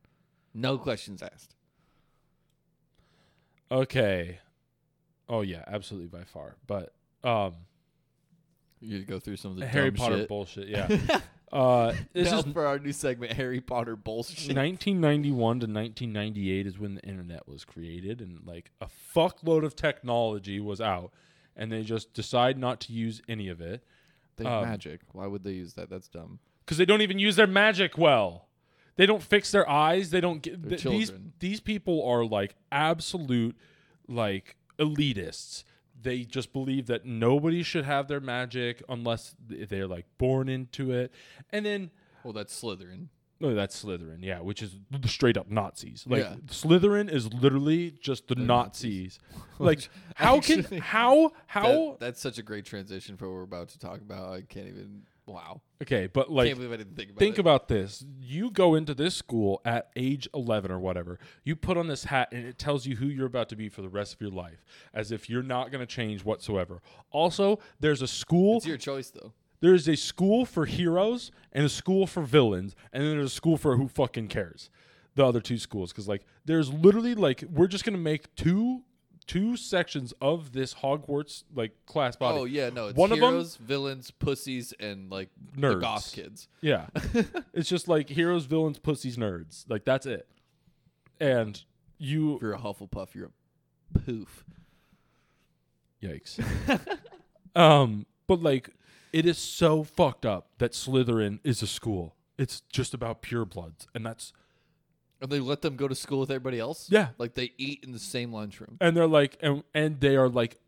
No 0.53 0.77
questions 0.77 1.21
asked. 1.21 1.55
Okay. 3.71 4.39
Oh 5.29 5.41
yeah, 5.41 5.63
absolutely 5.67 6.07
by 6.07 6.23
far. 6.23 6.55
But 6.65 6.93
um 7.23 7.53
You 8.79 9.03
go 9.03 9.19
through 9.19 9.37
some 9.37 9.51
of 9.51 9.57
the 9.57 9.67
Harry 9.67 9.91
Potter 9.91 10.19
shit. 10.19 10.29
bullshit, 10.29 10.67
yeah. 10.67 10.87
uh 11.51 11.93
this 12.13 12.31
now 12.31 12.39
is 12.39 12.45
for 12.45 12.65
our 12.65 12.79
new 12.79 12.91
segment, 12.93 13.33
Harry 13.33 13.61
Potter 13.61 13.95
bullshit. 13.95 14.55
1991 14.55 15.35
to 15.35 15.65
1998 15.65 16.67
is 16.67 16.77
when 16.79 16.95
the 16.95 17.01
internet 17.01 17.47
was 17.47 17.65
created 17.65 18.21
and 18.21 18.45
like 18.45 18.71
a 18.81 18.87
fuckload 19.15 19.63
of 19.65 19.75
technology 19.75 20.59
was 20.59 20.79
out 20.81 21.11
and 21.55 21.71
they 21.71 21.83
just 21.83 22.13
decide 22.13 22.57
not 22.57 22.79
to 22.81 22.93
use 22.93 23.21
any 23.27 23.47
of 23.49 23.59
it 23.61 23.83
They 24.37 24.43
have 24.45 24.63
um, 24.63 24.69
magic. 24.69 25.01
Why 25.11 25.25
would 25.27 25.43
they 25.43 25.53
use 25.53 25.73
that? 25.73 25.89
That's 25.89 26.07
dumb. 26.07 26.39
cuz 26.65 26.77
they 26.77 26.85
don't 26.85 27.01
even 27.01 27.19
use 27.19 27.35
their 27.35 27.47
magic 27.47 27.97
well. 27.97 28.46
They 28.97 29.05
don't 29.05 29.23
fix 29.23 29.51
their 29.51 29.67
eyes, 29.69 30.09
they 30.09 30.19
don't 30.21 30.41
get 30.41 30.67
th- 30.67 30.83
these 30.83 31.11
these 31.39 31.59
people 31.61 32.03
are 32.05 32.25
like 32.25 32.55
absolute 32.71 33.55
like 34.07 34.55
elitists. 34.79 35.63
They 35.99 36.23
just 36.23 36.53
believe 36.53 36.85
that 36.87 37.05
nobody 37.05 37.63
should 37.63 37.85
have 37.85 38.07
their 38.07 38.19
magic 38.19 38.83
unless 38.87 39.35
they're 39.47 39.87
like 39.87 40.05
born 40.17 40.47
into 40.49 40.91
it. 40.91 41.11
And 41.51 41.65
then 41.65 41.91
Well, 42.23 42.33
that's 42.33 42.59
Slytherin. 42.61 43.07
no, 43.39 43.53
that's 43.55 43.83
Slytherin, 43.83 44.19
yeah, 44.21 44.39
which 44.41 44.61
is 44.61 44.75
straight 45.05 45.37
up 45.37 45.49
Nazis. 45.49 46.05
Like 46.07 46.21
Yeah. 46.23 46.35
Slytherin 46.47 47.11
is 47.11 47.33
literally 47.33 47.91
just 47.99 48.27
the 48.27 48.35
They're 48.35 48.45
Nazis. 48.45 49.19
Which 49.57 49.59
like 49.59 49.89
how 50.15 50.37
actually- 50.37 50.63
can 50.63 50.77
how 50.79 51.31
how 51.47 51.63
That- 51.67 51.99
that's 51.99 52.21
such 52.21 52.37
a 52.37 52.43
great 52.43 52.65
transition 52.65 53.17
for 53.17 53.27
what 53.27 53.35
we're 53.35 53.43
about 53.43 53.69
to 53.69 53.79
talk 53.79 54.01
about. 54.01 54.31
I 54.33 54.41
can't 54.41 54.67
even. 54.67 55.03
Wow. 55.27 55.61
okay, 55.81 56.07
but 56.07 56.31
like 56.31 56.47
can't 56.47 56.57
believe 56.57 56.71
I 56.71 56.77
didn't 56.77 56.95
think 56.95 57.09
about 57.09 57.19
think 57.19 57.35
it. 57.35 57.39
about 57.41 57.67
this. 57.67 58.05
You 58.19 58.49
go 58.49 58.75
into 58.75 58.93
this 58.93 59.13
school 59.13 59.61
at 59.65 59.89
age 59.97 60.27
11 60.33 60.71
or 60.71 60.79
whatever. 60.79 61.19
You 61.43 61.55
put 61.57 61.77
on 61.77 61.87
this 61.87 62.05
hat 62.05 62.29
and 62.31 62.45
it 62.45 62.57
tells 62.57 62.85
you 62.85 62.95
who 62.95 63.07
you're 63.07 63.25
about 63.25 63.49
to 63.49 63.57
be 63.57 63.67
for 63.67 63.81
the 63.81 63.89
rest 63.89 64.13
of 64.13 64.21
your 64.21 64.31
life, 64.31 64.63
as 64.93 65.11
if 65.11 65.29
you're 65.29 65.43
not 65.43 65.69
going 65.69 65.81
to 65.85 65.85
change 65.85 66.23
whatsoever. 66.23 66.81
Also, 67.11 67.59
there's 67.79 68.01
a 68.01 68.07
school. 68.07 68.57
It's 68.57 68.65
your 68.65 68.77
choice, 68.77 69.09
though. 69.09 69.33
There's 69.59 69.87
a 69.89 69.97
school 69.97 70.45
for 70.45 70.65
heroes 70.65 71.31
and 71.51 71.65
a 71.65 71.69
school 71.69 72.07
for 72.07 72.21
villains, 72.23 72.75
and 72.93 73.03
then 73.03 73.17
there's 73.17 73.31
a 73.31 73.35
school 73.35 73.57
for 73.57 73.75
who 73.75 73.87
fucking 73.87 74.29
cares. 74.29 74.69
The 75.15 75.25
other 75.25 75.41
two 75.41 75.57
schools, 75.57 75.91
because 75.91 76.07
like 76.07 76.23
there's 76.45 76.71
literally 76.71 77.15
like 77.15 77.43
we're 77.51 77.67
just 77.67 77.83
gonna 77.83 77.97
make 77.97 78.33
two 78.35 78.83
two 79.27 79.57
sections 79.57 80.13
of 80.21 80.53
this 80.53 80.73
Hogwarts 80.75 81.43
like 81.53 81.73
class 81.85 82.15
body. 82.15 82.39
Oh 82.39 82.45
yeah, 82.45 82.69
no. 82.69 82.87
It's 82.87 82.97
One 82.97 83.11
of 83.11 83.17
'em- 83.17 83.23
heroes, 83.33 83.57
villains, 83.57 84.09
pussies, 84.11 84.73
and 84.79 85.11
like 85.11 85.29
the 85.55 85.61
Nerds. 85.61 85.81
goth 85.81 86.13
kids. 86.13 86.47
Yeah. 86.61 86.87
it's 87.53 87.69
just 87.69 87.87
like 87.87 88.09
heroes, 88.09 88.45
villains, 88.45 88.79
pussies, 88.79 89.17
nerds. 89.17 89.65
Like 89.69 89.83
that's 89.85 90.05
it. 90.05 90.27
And 91.19 91.61
you 91.97 92.35
If 92.37 92.41
you're 92.41 92.53
a 92.53 92.59
Hufflepuff, 92.59 93.13
you're 93.15 93.31
a 93.95 93.99
poof. 93.99 94.43
yikes. 96.01 96.39
um, 97.55 98.05
but 98.27 98.41
like 98.41 98.69
it 99.13 99.25
is 99.25 99.37
so 99.37 99.83
fucked 99.83 100.25
up 100.25 100.49
that 100.59 100.71
Slytherin 100.73 101.39
is 101.43 101.61
a 101.61 101.67
school. 101.67 102.15
It's 102.37 102.61
just 102.71 102.93
about 102.93 103.21
purebloods, 103.23 103.87
and 103.95 104.05
that's 104.05 104.31
And 105.19 105.31
they 105.31 105.39
let 105.39 105.61
them 105.63 105.75
go 105.75 105.87
to 105.87 105.95
school 105.95 106.19
with 106.19 106.29
everybody 106.29 106.59
else. 106.59 106.87
Yeah. 106.91 107.09
like 107.17 107.33
they 107.33 107.51
eat 107.57 107.83
in 107.83 107.91
the 107.91 107.99
same 107.99 108.31
lunchroom. 108.31 108.77
and 108.79 108.95
they're 108.95 109.07
like 109.07 109.37
and 109.41 109.63
and 109.73 109.99
they 109.99 110.15
are 110.15 110.29
like 110.29 110.59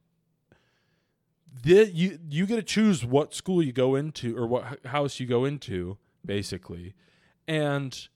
the, 1.63 1.89
you 1.91 2.19
you 2.29 2.45
get 2.45 2.55
to 2.57 2.63
choose 2.63 3.03
what 3.03 3.33
school 3.33 3.61
you 3.63 3.71
go 3.73 3.95
into 3.95 4.37
or 4.37 4.47
what 4.47 4.65
h- 4.71 4.91
house 4.91 5.19
you 5.19 5.25
go 5.25 5.45
into, 5.45 5.97
basically, 6.25 6.93
and 7.47 8.07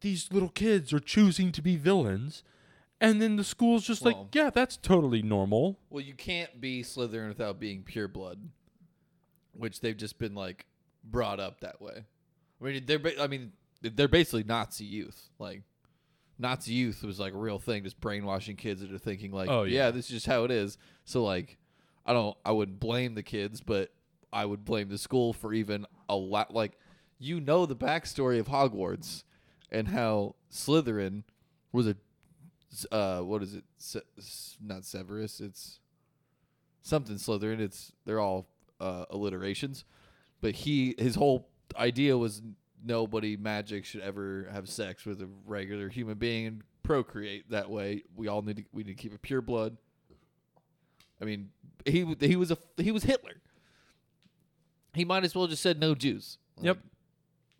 these 0.00 0.30
little 0.32 0.48
kids 0.50 0.92
are 0.92 1.00
choosing 1.00 1.50
to 1.52 1.62
be 1.62 1.76
villains, 1.76 2.44
and 3.00 3.20
then 3.22 3.36
the 3.36 3.44
school's 3.44 3.86
just 3.86 4.02
Well- 4.02 4.22
like, 4.24 4.34
yeah, 4.34 4.50
that's 4.50 4.76
totally 4.76 5.22
normal. 5.22 5.78
Well, 5.90 6.04
you 6.04 6.14
can't 6.14 6.60
be 6.60 6.82
Slytherin 6.82 7.28
without 7.28 7.58
being 7.58 7.82
pure 7.82 8.06
blood, 8.08 8.50
which 9.52 9.80
they've 9.80 9.96
just 9.96 10.18
been 10.18 10.34
like 10.34 10.66
brought 11.02 11.40
up 11.40 11.60
that 11.60 11.80
way. 11.80 12.04
I 12.60 12.64
mean, 12.64 12.82
they're 12.86 12.98
ba- 12.98 13.20
I 13.20 13.26
mean 13.28 13.52
they're 13.82 14.08
basically 14.08 14.44
Nazi 14.44 14.84
youth. 14.84 15.28
Like 15.38 15.62
Nazi 16.38 16.72
youth 16.72 17.02
was 17.02 17.18
like 17.20 17.34
a 17.34 17.38
real 17.38 17.58
thing, 17.58 17.84
just 17.84 18.00
brainwashing 18.00 18.56
kids 18.56 18.82
into 18.82 18.98
thinking 18.98 19.32
like, 19.32 19.48
Oh, 19.48 19.62
yeah. 19.64 19.86
yeah. 19.86 19.90
this 19.90 20.06
is 20.06 20.10
just 20.12 20.26
how 20.26 20.44
it 20.44 20.50
is. 20.50 20.78
So 21.04 21.22
like, 21.24 21.58
I 22.06 22.12
don't, 22.12 22.36
I 22.44 22.52
wouldn't 22.52 22.80
blame 22.80 23.14
the 23.14 23.22
kids, 23.22 23.60
but 23.60 23.92
I 24.32 24.44
would 24.44 24.64
blame 24.64 24.88
the 24.88 24.98
school 24.98 25.32
for 25.32 25.52
even 25.52 25.86
a 26.08 26.16
lot. 26.16 26.52
Like, 26.52 26.72
you 27.18 27.38
know 27.40 27.66
the 27.66 27.76
backstory 27.76 28.40
of 28.40 28.48
Hogwarts 28.48 29.22
and 29.70 29.88
how 29.88 30.34
Slytherin 30.50 31.22
was 31.72 31.86
a 31.86 31.96
uh 32.90 33.20
what 33.20 33.42
is 33.42 33.54
it 33.54 33.64
Se- 33.78 34.00
not 34.60 34.84
Severus 34.84 35.40
it's 35.40 35.78
something 36.82 37.16
Slytherin 37.16 37.60
it's 37.60 37.92
they're 38.04 38.18
all 38.18 38.48
uh 38.80 39.04
alliterations 39.10 39.84
but 40.40 40.54
he 40.54 40.94
his 40.98 41.14
whole 41.14 41.48
idea 41.76 42.16
was 42.18 42.42
nobody 42.84 43.36
magic 43.36 43.84
should 43.84 44.00
ever 44.00 44.48
have 44.52 44.68
sex 44.68 45.04
with 45.04 45.20
a 45.22 45.28
regular 45.46 45.88
human 45.88 46.16
being 46.18 46.46
and 46.46 46.62
procreate 46.82 47.48
that 47.50 47.70
way 47.70 48.02
we 48.16 48.26
all 48.28 48.42
need 48.42 48.56
to 48.56 48.64
we 48.72 48.82
need 48.82 48.96
to 48.96 49.02
keep 49.02 49.14
it 49.14 49.22
pure 49.22 49.40
blood 49.40 49.76
I 51.20 51.24
mean 51.24 51.50
he 51.84 52.16
he 52.20 52.34
was 52.36 52.50
a 52.50 52.58
he 52.76 52.90
was 52.90 53.04
Hitler 53.04 53.40
he 54.94 55.04
might 55.04 55.24
as 55.24 55.34
well 55.34 55.46
just 55.46 55.62
said 55.62 55.78
no 55.80 55.94
Jews 55.94 56.38
Yep. 56.60 56.78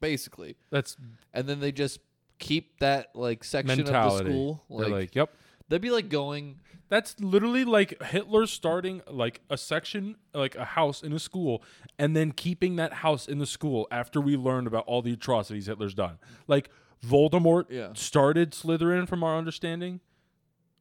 basically 0.00 0.56
That's 0.70 0.96
and 1.32 1.46
then 1.48 1.60
they 1.60 1.72
just 1.72 2.00
keep 2.38 2.78
that 2.80 3.14
like 3.14 3.44
section 3.44 3.76
mentality. 3.78 4.20
of 4.20 4.24
the 4.26 4.30
school 4.32 4.64
They're 4.70 4.88
like, 4.88 5.14
yep. 5.14 5.32
That'd 5.72 5.80
be 5.80 5.90
like 5.90 6.10
going. 6.10 6.60
That's 6.90 7.18
literally 7.18 7.64
like 7.64 8.02
Hitler 8.02 8.46
starting 8.46 9.00
like 9.08 9.40
a 9.48 9.56
section, 9.56 10.16
like 10.34 10.54
a 10.54 10.66
house 10.66 11.02
in 11.02 11.14
a 11.14 11.18
school, 11.18 11.62
and 11.98 12.14
then 12.14 12.32
keeping 12.32 12.76
that 12.76 12.92
house 12.92 13.26
in 13.26 13.38
the 13.38 13.46
school 13.46 13.88
after 13.90 14.20
we 14.20 14.36
learned 14.36 14.66
about 14.66 14.84
all 14.86 15.00
the 15.00 15.14
atrocities 15.14 15.64
Hitler's 15.64 15.94
done. 15.94 16.18
Like 16.46 16.68
Voldemort 17.02 17.70
Yeah. 17.70 17.92
started 17.94 18.50
Slytherin, 18.50 19.08
from 19.08 19.24
our 19.24 19.38
understanding, 19.38 20.00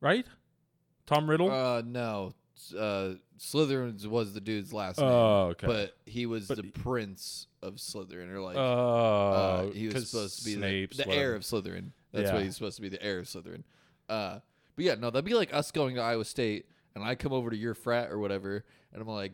right? 0.02 0.28
Tom 1.06 1.30
Riddle. 1.30 1.50
Uh, 1.50 1.84
no. 1.86 2.34
Uh, 2.78 3.14
Slytherin 3.40 4.06
was 4.08 4.34
the 4.34 4.42
dude's 4.42 4.74
last 4.74 5.00
name, 5.00 5.08
oh, 5.10 5.46
okay. 5.52 5.68
but 5.68 5.98
he 6.06 6.26
was 6.26 6.50
But 6.50 6.58
the 6.58 6.64
he- 6.64 6.72
prince 6.72 7.48
of 7.62 7.76
Slytherin, 7.76 8.30
or 8.30 8.42
like 8.42 8.58
uh, 8.58 8.60
uh, 9.30 9.72
he 9.72 9.88
was 9.88 10.10
supposed 10.10 10.40
to 10.40 10.44
be 10.46 10.56
the, 10.56 10.86
the 11.04 11.08
heir 11.10 11.34
of 11.34 11.44
Slytherin. 11.44 11.92
That's 12.12 12.28
Yeah. 12.28 12.34
what 12.34 12.44
he's 12.44 12.56
supposed 12.56 12.76
to 12.76 12.82
be, 12.82 12.90
the 12.90 13.02
heir 13.02 13.20
of 13.20 13.28
Slytherin. 13.28 13.64
Uh, 14.10 14.40
but 14.82 14.86
yeah, 14.86 14.96
no, 14.96 15.12
that'd 15.12 15.24
be 15.24 15.36
like 15.36 15.54
us 15.54 15.70
going 15.72 15.94
to 15.94 16.02
Iowa 16.02 16.26
State, 16.26 16.66
and 16.96 17.04
I 17.04 17.14
come 17.14 17.32
over 17.32 17.52
to 17.52 17.56
your 17.56 17.76
frat 17.76 18.12
or 18.12 18.18
whatever, 18.18 18.66
and 18.92 19.00
I'm 19.00 19.08
like, 19.08 19.34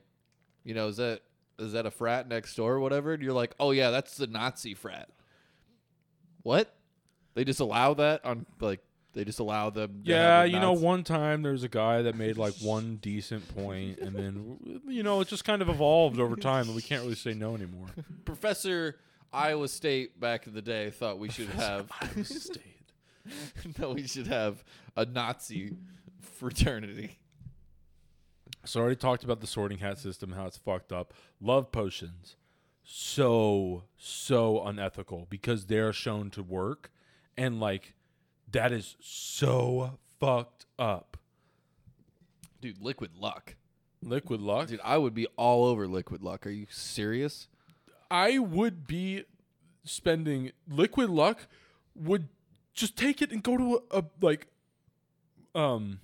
you 0.66 0.74
know, 0.74 0.90
is 0.90 0.98
that 0.98 1.22
is 1.58 1.72
that 1.72 1.86
a 1.86 1.92
frat 1.92 2.28
next 2.28 2.54
door 2.56 2.74
or 2.74 2.80
whatever? 2.82 3.14
And 3.14 3.24
you're 3.24 3.32
like, 3.32 3.56
oh 3.58 3.72
yeah, 3.72 3.90
that's 3.90 4.18
the 4.18 4.28
Nazi 4.28 4.74
frat. 4.74 5.08
What? 6.44 6.76
They 7.34 7.46
just 7.46 7.62
allow 7.62 7.94
that 7.94 8.26
on 8.26 8.46
like 8.60 8.82
they 9.14 9.24
just 9.24 9.40
allow 9.40 9.70
them. 9.70 10.02
Yeah, 10.04 10.44
you 10.44 10.60
know, 10.60 10.74
one 10.74 11.06
time 11.06 11.44
there 11.44 11.54
was 11.54 11.64
a 11.64 11.70
guy 11.70 12.02
that 12.02 12.16
made 12.18 12.38
like 12.38 12.56
one 12.56 12.98
decent 13.02 13.48
point, 13.56 14.00
and 14.00 14.18
then 14.18 14.82
you 14.86 15.02
know 15.02 15.22
it 15.22 15.30
just 15.30 15.46
kind 15.46 15.62
of 15.62 15.70
evolved 15.70 16.20
over 16.20 16.36
time, 16.36 16.66
and 16.66 16.76
we 16.76 16.82
can't 16.82 17.04
really 17.04 17.16
say 17.16 17.34
no 17.34 17.56
anymore. 17.56 17.88
Professor 18.26 18.98
Iowa 19.32 19.70
State 19.70 20.20
back 20.20 20.46
in 20.46 20.54
the 20.54 20.62
day 20.62 20.90
thought 20.90 21.20
we 21.20 21.30
should 21.32 21.50
have 21.52 21.90
Iowa 22.02 22.26
State. 22.26 22.77
that 23.78 23.94
we 23.94 24.08
should 24.08 24.28
have 24.28 24.64
a 24.96 25.06
Nazi 25.06 25.74
fraternity. 26.22 27.20
So 28.66 28.80
I 28.80 28.84
already 28.84 28.98
talked 28.98 29.24
about 29.24 29.40
the 29.40 29.48
sorting 29.48 29.78
hat 29.78 29.98
system, 29.98 30.34
how 30.34 30.46
it's 30.46 30.58
fucked 30.58 30.92
up. 30.92 31.14
Love 31.40 31.72
potions, 31.72 32.36
so 32.84 33.84
so 33.98 34.64
unethical 34.66 35.28
because 35.30 35.66
they're 35.66 35.94
shown 35.94 36.30
to 36.32 36.44
work, 36.44 36.92
and 37.38 37.60
like 37.60 37.94
that 38.52 38.72
is 38.72 38.96
so 39.00 39.98
fucked 40.20 40.66
up. 40.78 41.18
Dude, 42.60 42.82
liquid 42.82 43.12
luck. 43.18 43.56
Liquid 44.02 44.42
luck. 44.42 44.68
Dude, 44.68 44.80
I 44.84 44.98
would 44.98 45.14
be 45.14 45.28
all 45.38 45.66
over 45.66 45.88
liquid 45.88 46.22
luck. 46.22 46.46
Are 46.46 46.52
you 46.52 46.68
serious? 46.70 47.48
I 48.10 48.40
would 48.40 48.88
be 48.88 49.24
spending 49.84 50.52
liquid 50.68 51.10
luck. 51.10 51.48
Would 51.96 52.28
just 52.78 52.96
take 52.96 53.22
it 53.22 53.32
and 53.32 53.44
go 53.44 53.58
to 53.58 53.82
a, 53.92 54.00
a 54.00 54.04
like, 54.22 54.48
um. 55.54 56.00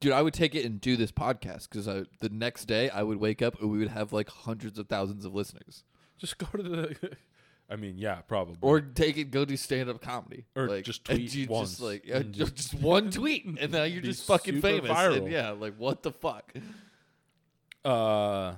Dude, 0.00 0.12
I 0.12 0.22
would 0.22 0.34
take 0.34 0.54
it 0.56 0.64
and 0.64 0.80
do 0.80 0.96
this 0.96 1.12
podcast 1.12 1.68
because 1.68 1.86
I 1.86 2.02
the 2.20 2.28
next 2.28 2.64
day 2.64 2.90
I 2.90 3.02
would 3.04 3.18
wake 3.18 3.40
up 3.40 3.60
and 3.60 3.70
we 3.70 3.78
would 3.78 3.88
have 3.88 4.12
like 4.12 4.28
hundreds 4.28 4.78
of 4.78 4.88
thousands 4.88 5.24
of 5.24 5.32
listeners. 5.34 5.84
Just 6.18 6.38
go 6.38 6.46
to 6.56 6.62
the. 6.62 6.96
I 7.70 7.76
mean, 7.76 7.96
yeah, 7.96 8.16
probably. 8.22 8.56
Or 8.60 8.80
take 8.80 9.16
it, 9.16 9.30
go 9.30 9.44
do 9.44 9.56
stand 9.56 9.88
up 9.88 10.00
comedy, 10.02 10.44
Or 10.56 10.66
like, 10.68 10.84
just 10.84 11.08
and 11.08 11.18
tweet 11.20 11.34
you 11.34 11.46
once 11.46 11.70
just 11.78 11.80
like 11.82 12.04
yeah, 12.06 12.16
and 12.16 12.34
just, 12.34 12.54
just- 12.56 12.74
one 12.74 13.10
tweet, 13.10 13.44
and 13.46 13.70
now 13.72 13.84
you're 13.84 14.02
Be 14.02 14.08
just 14.08 14.26
fucking 14.26 14.56
super 14.56 14.68
famous. 14.68 14.90
viral. 14.90 15.18
And 15.18 15.28
yeah, 15.30 15.50
like 15.50 15.74
what 15.78 16.02
the 16.02 16.10
fuck? 16.12 16.52
uh. 17.84 18.54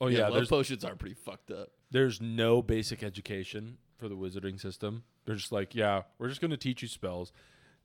Oh 0.00 0.08
yeah, 0.08 0.24
love 0.24 0.34
there's 0.34 0.48
potions 0.48 0.84
are 0.84 0.94
pretty 0.96 1.14
fucked 1.14 1.50
up. 1.50 1.68
there's 1.90 2.20
no 2.20 2.60
basic 2.60 3.02
education 3.02 3.78
for 3.96 4.08
the 4.08 4.16
wizarding 4.16 4.60
system. 4.60 5.04
They're 5.24 5.36
just 5.36 5.52
like, 5.52 5.74
yeah, 5.74 6.02
we're 6.18 6.28
just 6.28 6.40
gonna 6.40 6.56
teach 6.56 6.82
you 6.82 6.88
spells, 6.88 7.32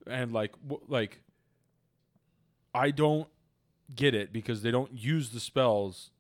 and 0.07 0.31
like, 0.33 0.53
w- 0.67 0.81
like, 0.87 1.21
I 2.73 2.91
don't 2.91 3.27
get 3.95 4.13
it 4.13 4.33
because 4.33 4.61
they 4.61 4.71
don't 4.71 4.91
use 4.93 5.29
the 5.29 5.39
spells. 5.39 6.11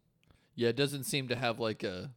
Yeah, 0.55 0.69
it 0.69 0.75
doesn't 0.75 1.03
seem 1.03 1.27
to 1.27 1.35
have 1.35 1.59
like 1.59 1.83
a. 1.83 2.11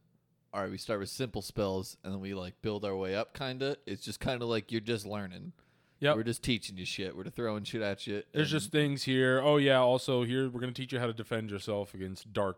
All 0.53 0.61
right, 0.61 0.69
we 0.71 0.77
start 0.77 0.99
with 0.99 1.07
simple 1.09 1.41
spells 1.41 1.95
and 2.03 2.13
then 2.13 2.19
we 2.19 2.33
like 2.33 2.61
build 2.61 2.83
our 2.83 2.95
way 2.95 3.15
up. 3.15 3.33
Kinda, 3.37 3.77
it's 3.85 4.03
just 4.03 4.19
kind 4.19 4.41
of 4.41 4.49
like 4.49 4.71
you're 4.71 4.81
just 4.81 5.05
learning. 5.05 5.53
Yeah, 5.99 6.15
we're 6.15 6.23
just 6.23 6.43
teaching 6.43 6.77
you 6.77 6.85
shit. 6.85 7.15
We're 7.15 7.25
throwing 7.25 7.63
shit 7.63 7.81
at 7.81 8.05
you. 8.07 8.23
There's 8.33 8.51
just 8.51 8.71
things 8.71 9.03
here. 9.03 9.39
Oh 9.41 9.57
yeah, 9.57 9.77
also 9.79 10.23
here 10.23 10.49
we're 10.49 10.59
gonna 10.59 10.73
teach 10.73 10.91
you 10.91 10.99
how 10.99 11.05
to 11.07 11.13
defend 11.13 11.51
yourself 11.51 11.93
against 11.93 12.33
dark 12.33 12.57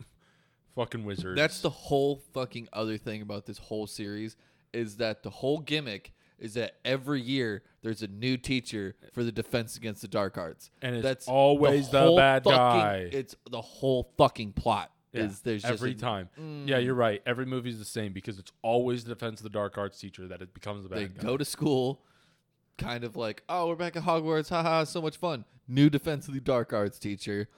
fucking 0.74 1.04
wizards. 1.04 1.36
That's 1.36 1.60
the 1.60 1.70
whole 1.70 2.16
fucking 2.32 2.68
other 2.72 2.96
thing 2.96 3.22
about 3.22 3.46
this 3.46 3.58
whole 3.58 3.86
series 3.86 4.36
is 4.72 4.96
that 4.96 5.22
the 5.22 5.30
whole 5.30 5.58
gimmick 5.60 6.12
is 6.38 6.54
that 6.54 6.76
every 6.84 7.20
year 7.20 7.62
there's 7.82 8.02
a 8.02 8.06
new 8.06 8.36
teacher 8.36 8.94
for 9.12 9.22
the 9.24 9.32
defense 9.32 9.76
against 9.76 10.00
the 10.02 10.08
dark 10.08 10.38
arts. 10.38 10.70
And 10.80 10.96
it's 10.96 11.02
That's 11.02 11.28
always 11.28 11.90
the 11.90 12.00
whole 12.00 12.16
bad 12.16 12.44
fucking- 12.44 12.56
guy. 12.56 13.08
It's 13.12 13.36
the 13.50 13.60
whole 13.60 14.12
fucking 14.16 14.52
plot. 14.54 14.90
Yeah, 15.12 15.24
Is 15.24 15.40
there's 15.40 15.62
just 15.62 15.72
every 15.74 15.90
a- 15.90 15.94
time. 15.94 16.28
Mm. 16.40 16.68
Yeah, 16.68 16.78
you're 16.78 16.94
right. 16.94 17.20
Every 17.26 17.44
movie's 17.44 17.78
the 17.78 17.84
same 17.84 18.12
because 18.12 18.38
it's 18.38 18.52
always 18.62 19.04
the 19.04 19.12
defense 19.12 19.40
of 19.40 19.44
the 19.44 19.50
dark 19.50 19.76
arts 19.76 19.98
teacher 19.98 20.28
that 20.28 20.40
it 20.40 20.54
becomes 20.54 20.84
the 20.84 20.88
bad 20.88 20.98
they 20.98 21.08
guy. 21.08 21.20
go 21.22 21.36
to 21.36 21.44
school, 21.44 22.00
kind 22.78 23.02
of 23.04 23.16
like, 23.16 23.42
oh, 23.48 23.66
we're 23.68 23.74
back 23.74 23.96
at 23.96 24.04
Hogwarts, 24.04 24.48
haha, 24.50 24.84
so 24.84 25.02
much 25.02 25.16
fun. 25.16 25.44
New 25.66 25.90
defense 25.90 26.28
of 26.28 26.34
the 26.34 26.40
dark 26.40 26.72
arts 26.72 26.98
teacher. 26.98 27.48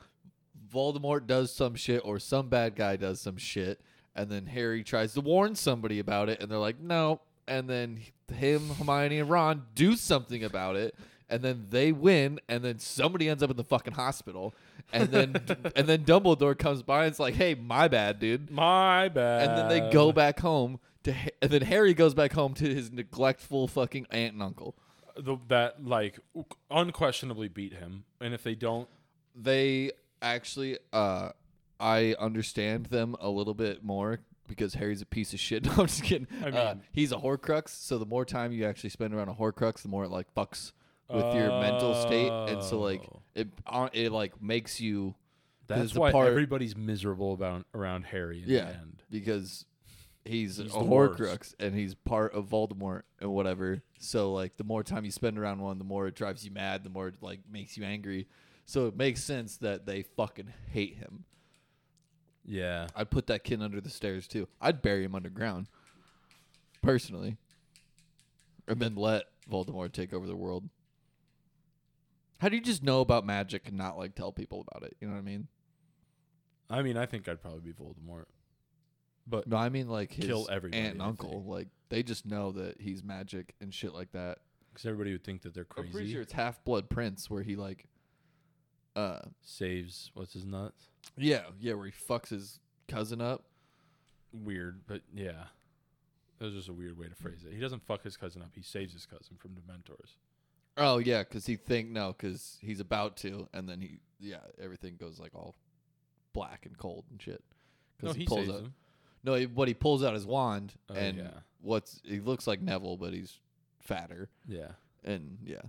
Voldemort 0.73 1.27
does 1.27 1.53
some 1.53 1.75
shit, 1.75 2.01
or 2.05 2.19
some 2.19 2.49
bad 2.49 2.75
guy 2.75 2.97
does 2.97 3.21
some 3.21 3.37
shit, 3.37 3.81
and 4.15 4.31
then 4.31 4.47
Harry 4.47 4.83
tries 4.85 5.15
to 5.15 5.21
warn 5.21 5.55
somebody 5.55 5.99
about 5.99 6.29
it, 6.29 6.41
and 6.41 6.51
they're 6.51 6.59
like, 6.59 6.81
no. 6.81 7.21
And 7.49 7.69
then 7.69 8.01
him, 8.33 8.69
Hermione, 8.71 9.19
and 9.19 9.29
Ron 9.29 9.65
do 9.75 9.97
something 9.97 10.45
about 10.45 10.77
it, 10.77 10.95
and 11.29 11.43
then 11.43 11.67
they 11.71 11.91
win, 11.93 12.39
and 12.49 12.63
then 12.65 12.79
somebody 12.79 13.29
ends 13.29 13.43
up 13.43 13.51
in 13.51 13.57
the 13.57 13.65
fucking 13.65 13.95
hospital, 13.95 14.55
and 14.93 15.09
then 15.09 15.35
and 15.77 15.87
then 15.87 16.05
Dumbledore 16.05 16.57
comes 16.57 16.83
by 16.83 17.05
and 17.05 17.11
it's 17.11 17.19
like, 17.19 17.35
hey, 17.35 17.55
my 17.55 17.89
bad, 17.89 18.19
dude 18.21 18.51
My 18.51 19.09
bad. 19.09 19.49
and 19.49 19.59
then 19.59 19.69
they 19.69 19.91
go 19.93 20.13
back 20.13 20.39
home 20.41 20.79
to, 21.05 21.13
Ha- 21.13 21.31
and 21.43 21.51
then 21.51 21.63
Harry 21.63 21.95
goes 21.95 22.15
back 22.15 22.33
home 22.33 22.55
to 22.55 22.65
his 22.75 22.93
neglectful 22.93 23.67
fucking 23.67 24.07
aunt 24.11 24.35
and 24.35 24.43
uncle. 24.43 24.77
the, 25.17 25.37
that 25.49 25.85
like 25.85 26.21
unquestionably 26.71 27.49
beat 27.49 27.75
him, 27.75 28.05
and 28.21 28.35
if 28.35 28.43
they 28.43 28.55
don't, 28.55 28.89
They 29.35 29.93
actually, 30.21 30.79
uh, 30.93 31.31
I 31.83 32.15
understand 32.19 32.87
them 32.87 33.17
a 33.21 33.29
little 33.29 33.55
bit 33.55 33.83
more 33.83 34.21
because 34.49 34.75
Harry's 34.75 35.03
a 35.03 35.07
piece 35.07 35.33
of 35.35 35.41
shit. 35.41 35.65
No, 35.67 35.73
I'm 35.73 35.87
just 35.87 36.05
kidding. 36.05 36.29
I 36.45 36.49
uh, 36.51 36.75
he's 36.93 37.13
a 37.13 37.17
Horcrux, 37.17 37.69
so 37.71 37.99
the 37.99 38.07
more 38.07 38.25
time 38.25 38.53
you 38.53 38.65
actually 38.67 38.91
spend 38.91 39.13
around 39.15 39.29
a 39.29 39.35
Horcrux, 39.35 39.83
the 39.83 39.89
more 39.89 40.05
it 40.05 40.11
like 40.11 40.33
fucks 40.35 40.73
with 41.09 41.35
your 41.35 41.49
mental 41.61 41.95
state, 41.95 42.31
and 42.31 42.63
so 42.63 42.79
like 42.81 43.03
Oh. 43.03 43.21
it, 43.35 43.49
uh, 43.67 43.89
it 43.93 44.13
like 44.13 44.41
makes 44.41 44.81
you 44.81 45.15
that's 45.67 45.95
why 45.95 46.13
part- 46.13 46.29
everybody's 46.29 46.77
miserable 46.77 47.33
about 47.35 47.67
around 47.75 48.05
Harry 48.07 48.43
in 48.43 48.49
Yeah. 48.49 48.65
the 48.65 48.75
end. 48.75 49.03
because 49.11 49.65
he's, 50.25 50.57
He's 50.59 50.75
a 50.75 50.79
the 50.79 50.85
worst. 50.85 51.19
Horcrux 51.21 51.55
and 51.59 51.75
he's 51.75 51.95
part 51.95 52.33
of 52.35 52.47
Voldemort 52.49 53.03
and 53.21 53.31
whatever. 53.31 53.83
So 53.99 54.33
like 54.33 54.57
the 54.57 54.65
more 54.65 54.83
time 54.83 55.05
you 55.05 55.11
spend 55.11 55.39
around 55.39 55.61
one, 55.61 55.79
the 55.79 55.85
more 55.85 56.07
it 56.07 56.15
drives 56.15 56.45
you 56.45 56.51
mad, 56.51 56.85
the 56.85 56.91
more 56.91 57.09
it 57.09 57.15
like 57.21 57.41
makes 57.51 57.77
you 57.77 57.85
angry. 57.85 58.27
So 58.67 58.87
it 58.87 58.97
makes 58.97 59.23
sense 59.23 59.57
that 59.59 59.85
they 59.87 60.03
fucking 60.03 60.53
hate 60.71 60.97
him. 60.97 61.25
Yeah. 62.45 62.89
I'd 62.97 63.11
put 63.11 63.27
that 63.29 63.45
kid 63.45 63.63
under 63.63 63.81
the 63.81 63.91
stairs 63.91 64.27
too. 64.27 64.49
I'd 64.61 64.83
bury 64.83 65.05
him 65.05 65.15
underground. 65.15 65.69
Personally. 66.83 67.37
And 68.69 68.81
then 68.81 68.95
let 68.95 69.25
Voldemort 69.51 69.93
take 69.93 70.13
over 70.13 70.27
the 70.27 70.37
world. 70.37 70.69
How 72.39 72.49
do 72.49 72.57
you 72.57 72.63
just 72.63 72.83
know 72.83 73.01
about 73.01 73.25
magic 73.25 73.69
and 73.69 73.77
not 73.77 73.97
like 73.97 74.15
tell 74.15 74.33
people 74.33 74.65
about 74.69 74.89
it? 74.89 74.97
You 75.01 75.07
know 75.09 75.15
what 75.15 75.21
I 75.21 75.23
mean? 75.23 75.47
I 76.69 76.83
mean, 76.83 76.97
I 76.97 77.07
think 77.07 77.29
I'd 77.29 77.41
probably 77.41 77.61
be 77.61 77.73
Voldemort. 77.73 78.25
But 79.27 79.47
No, 79.47 79.57
I 79.57 79.69
mean 79.69 79.89
like 79.89 80.11
his 80.13 80.25
Kill 80.27 80.49
everybody, 80.51 80.83
aunt 80.83 80.95
and 80.95 81.03
I 81.03 81.07
uncle. 81.07 81.31
think. 81.31 81.47
Like 81.47 81.69
they 81.91 82.03
just 82.03 82.27
know 82.27 82.51
that 82.53 82.81
he's 82.81 83.05
magic 83.05 83.55
and 83.61 83.73
shit 83.73 83.95
like 83.95 84.11
that. 84.13 84.39
because 84.73 84.87
everybody 84.87 85.13
would 85.13 85.23
think 85.23 85.43
that 85.43 85.55
they're 85.55 85.67
I'm 85.77 85.85
pretty 85.85 85.93
crazy. 85.93 86.13
sure 86.15 86.23
it's 86.23 86.33
Half 86.33 86.65
Blood 86.65 86.89
Prince 86.91 87.31
where 87.31 87.43
he 87.43 87.55
like 87.55 87.87
uh 88.97 89.21
Saves 89.43 90.11
what's 90.15 90.33
his 90.33 90.45
nuts? 90.45 90.87
Yeah, 91.17 91.43
yeah, 91.61 91.75
where 91.75 91.87
he 91.87 91.93
fucks 91.93 92.29
his 92.29 92.59
cousin 92.89 93.21
up. 93.21 93.45
Weird, 94.33 94.81
but 94.87 95.03
yeah. 95.15 95.45
That 96.39 96.47
was 96.47 96.55
just 96.55 96.69
a 96.69 96.73
weird 96.73 96.99
way 96.99 97.07
to 97.09 97.15
phrase 97.15 97.45
it. 97.47 97.53
He 97.53 97.61
doesn't 97.61 97.83
fuck 97.87 98.03
his 98.03 98.17
cousin 98.17 98.43
up. 98.43 98.51
He 98.55 98.63
saves 98.63 98.93
his 98.93 99.07
cousin 99.07 99.37
from 99.39 99.53
Dementors. 99.53 100.17
Oh 100.77 100.99
yeah, 100.99 101.23
because 101.23 101.47
he 101.47 101.57
think 101.57 101.91
no, 101.91 102.15
because 102.17 102.59
he's 102.63 102.81
about 102.81 103.17
to, 103.19 103.47
and 103.53 103.69
then 103.69 103.81
he 103.81 103.99
yeah, 104.19 104.39
everything 104.61 104.97
goes 104.99 105.21
like 105.21 105.35
all 105.35 105.55
black 106.33 106.65
and 106.67 106.77
cold 106.79 107.05
and 107.11 107.21
shit. 107.21 107.43
No, 108.03 108.09
Because 108.09 108.17
he, 108.17 108.25
pulls 108.25 108.47
saves 108.47 108.51
out 108.53 108.61
him. 108.63 108.75
no, 109.23 109.35
he, 109.35 109.47
what 109.47 109.69
he 109.69 109.75
pulls 109.75 110.03
out 110.03 110.15
his 110.15 110.27
wand, 110.27 110.73
Oh, 110.89 110.95
and 110.95 111.19
yeah. 111.19 111.31
what's 111.61 112.01
he 112.05 112.21
looks 112.21 112.47
like 112.47 112.61
Neville, 112.63 112.97
but 112.97 113.13
he's 113.13 113.39
fatter, 113.81 114.31
Yeah. 114.49 114.71
and 115.05 115.39
yeah, 115.45 115.61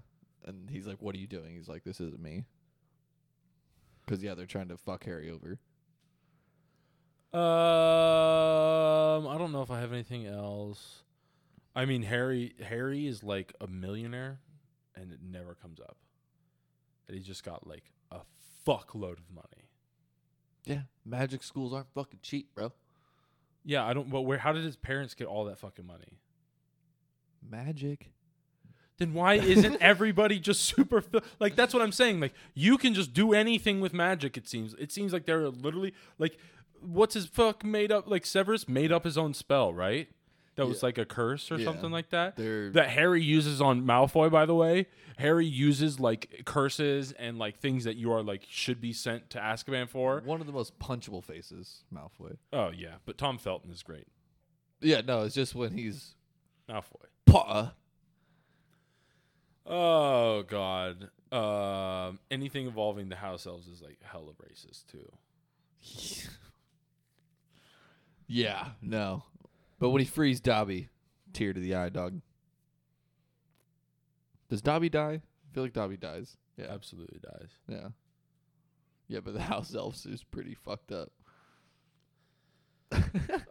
and 0.45 0.69
he's 0.69 0.87
like, 0.87 1.01
"What 1.01 1.13
are 1.15 1.19
you 1.19 1.27
doing?" 1.27 1.53
He's 1.53 1.67
like, 1.67 1.83
"This 1.83 1.99
isn't 1.99 2.21
me." 2.21 2.45
Because 4.05 4.23
yeah, 4.23 4.33
they're 4.35 4.45
trying 4.45 4.67
to 4.69 4.77
fuck 4.77 5.05
Harry 5.05 5.29
over. 5.29 5.59
Um, 7.33 9.27
I 9.27 9.37
don't 9.39 9.51
know 9.51 9.63
if 9.63 9.71
I 9.71 9.79
have 9.79 9.91
anything 9.91 10.27
else. 10.27 11.03
I 11.75 11.85
mean, 11.85 12.03
Harry. 12.03 12.53
Harry 12.61 13.07
is 13.07 13.23
like 13.23 13.53
a 13.59 13.65
millionaire, 13.67 14.39
and 14.95 15.11
it 15.11 15.19
never 15.23 15.55
comes 15.55 15.79
up. 15.79 15.97
That 17.07 17.15
he's 17.15 17.25
just 17.25 17.43
got 17.43 17.65
like 17.65 17.91
a 18.11 18.19
fuckload 18.67 19.17
of 19.17 19.31
money. 19.33 19.69
Yeah, 20.65 20.81
magic 21.03 21.41
schools 21.41 21.73
aren't 21.73 21.91
fucking 21.93 22.19
cheap, 22.21 22.53
bro. 22.53 22.71
Yeah, 23.65 23.83
I 23.83 23.93
don't. 23.93 24.11
But 24.11 24.21
where? 24.21 24.37
How 24.37 24.51
did 24.53 24.63
his 24.63 24.75
parents 24.75 25.15
get 25.15 25.25
all 25.25 25.45
that 25.45 25.57
fucking 25.57 25.87
money? 25.87 26.19
Magic. 27.41 28.12
Then 29.03 29.13
why 29.13 29.35
isn't 29.35 29.81
everybody 29.81 30.39
just 30.39 30.61
super 30.65 31.01
fi- 31.01 31.21
like 31.39 31.55
that's 31.55 31.73
what 31.73 31.83
I'm 31.83 31.91
saying 31.91 32.19
like 32.19 32.33
you 32.53 32.77
can 32.77 32.93
just 32.93 33.13
do 33.13 33.33
anything 33.33 33.81
with 33.81 33.93
magic 33.93 34.37
it 34.37 34.47
seems. 34.47 34.73
It 34.75 34.91
seems 34.91 35.11
like 35.13 35.25
they're 35.25 35.49
literally 35.49 35.93
like 36.17 36.37
what's 36.81 37.13
his 37.13 37.25
fuck 37.25 37.63
made 37.63 37.91
up 37.91 38.09
like 38.09 38.25
Severus 38.25 38.67
made 38.67 38.91
up 38.91 39.03
his 39.03 39.17
own 39.17 39.33
spell 39.33 39.73
right? 39.73 40.07
That 40.55 40.67
was 40.67 40.83
like 40.83 40.99
a 40.99 41.05
curse 41.05 41.51
or 41.51 41.57
Yeah. 41.57 41.65
something 41.65 41.89
like 41.89 42.09
that? 42.11 42.35
They're 42.35 42.69
that 42.71 42.89
Harry 42.89 43.23
uses 43.23 43.59
on 43.61 43.81
Malfoy 43.83 44.29
by 44.31 44.45
the 44.45 44.53
way. 44.55 44.85
Harry 45.17 45.45
uses 45.47 45.99
like 45.99 46.41
curses 46.45 47.11
and 47.13 47.37
like 47.39 47.59
things 47.59 47.83
that 47.85 47.95
you 47.97 48.11
are 48.11 48.21
like 48.23 48.43
should 48.49 48.79
be 48.79 48.93
sent 48.93 49.29
to 49.31 49.39
Azkaban 49.39 49.89
for. 49.89 50.21
One 50.23 50.41
of 50.41 50.47
the 50.47 50.53
most 50.53 50.77
punchable 50.79 51.23
faces, 51.23 51.83
Malfoy. 51.93 52.37
oh 52.51 52.69
yeah. 52.75 52.95
But 53.05 53.17
Tom 53.17 53.37
Felton 53.39 53.71
is 53.71 53.81
great. 53.83 54.07
Yeah, 54.79 55.01
no, 55.01 55.23
it's 55.23 55.33
just 55.35 55.55
when 55.55 55.71
he's 55.77 56.15
Malfoy. 56.69 57.05
Potter. 57.25 57.71
Oh 59.65 60.43
God. 60.43 61.09
Um, 61.31 62.19
anything 62.29 62.67
involving 62.67 63.09
the 63.09 63.15
house 63.15 63.47
elves 63.47 63.67
is 63.67 63.81
like 63.81 63.97
hella 64.03 64.33
racist 64.33 64.85
too. 64.91 65.11
Yeah, 68.27 68.69
no. 68.81 69.23
But 69.79 69.89
when 69.89 69.99
he 69.99 70.05
frees 70.07 70.39
Dobby, 70.39 70.87
tear 71.33 71.51
to 71.53 71.59
the 71.59 71.75
eye, 71.75 71.89
dog. 71.89 72.21
Does 74.49 74.61
Dobby 74.61 74.87
die? 74.89 75.21
I 75.21 75.53
feel 75.53 75.63
like 75.63 75.73
Dobby 75.73 75.97
dies. 75.97 76.37
Yeah. 76.57 76.67
Absolutely 76.69 77.19
dies. 77.21 77.49
Yeah. 77.67 77.87
Yeah, 79.09 79.19
but 79.19 79.33
the 79.33 79.41
house 79.41 79.75
elves 79.75 80.05
is 80.05 80.23
pretty 80.23 80.55
fucked 80.55 80.91
up. 80.91 81.11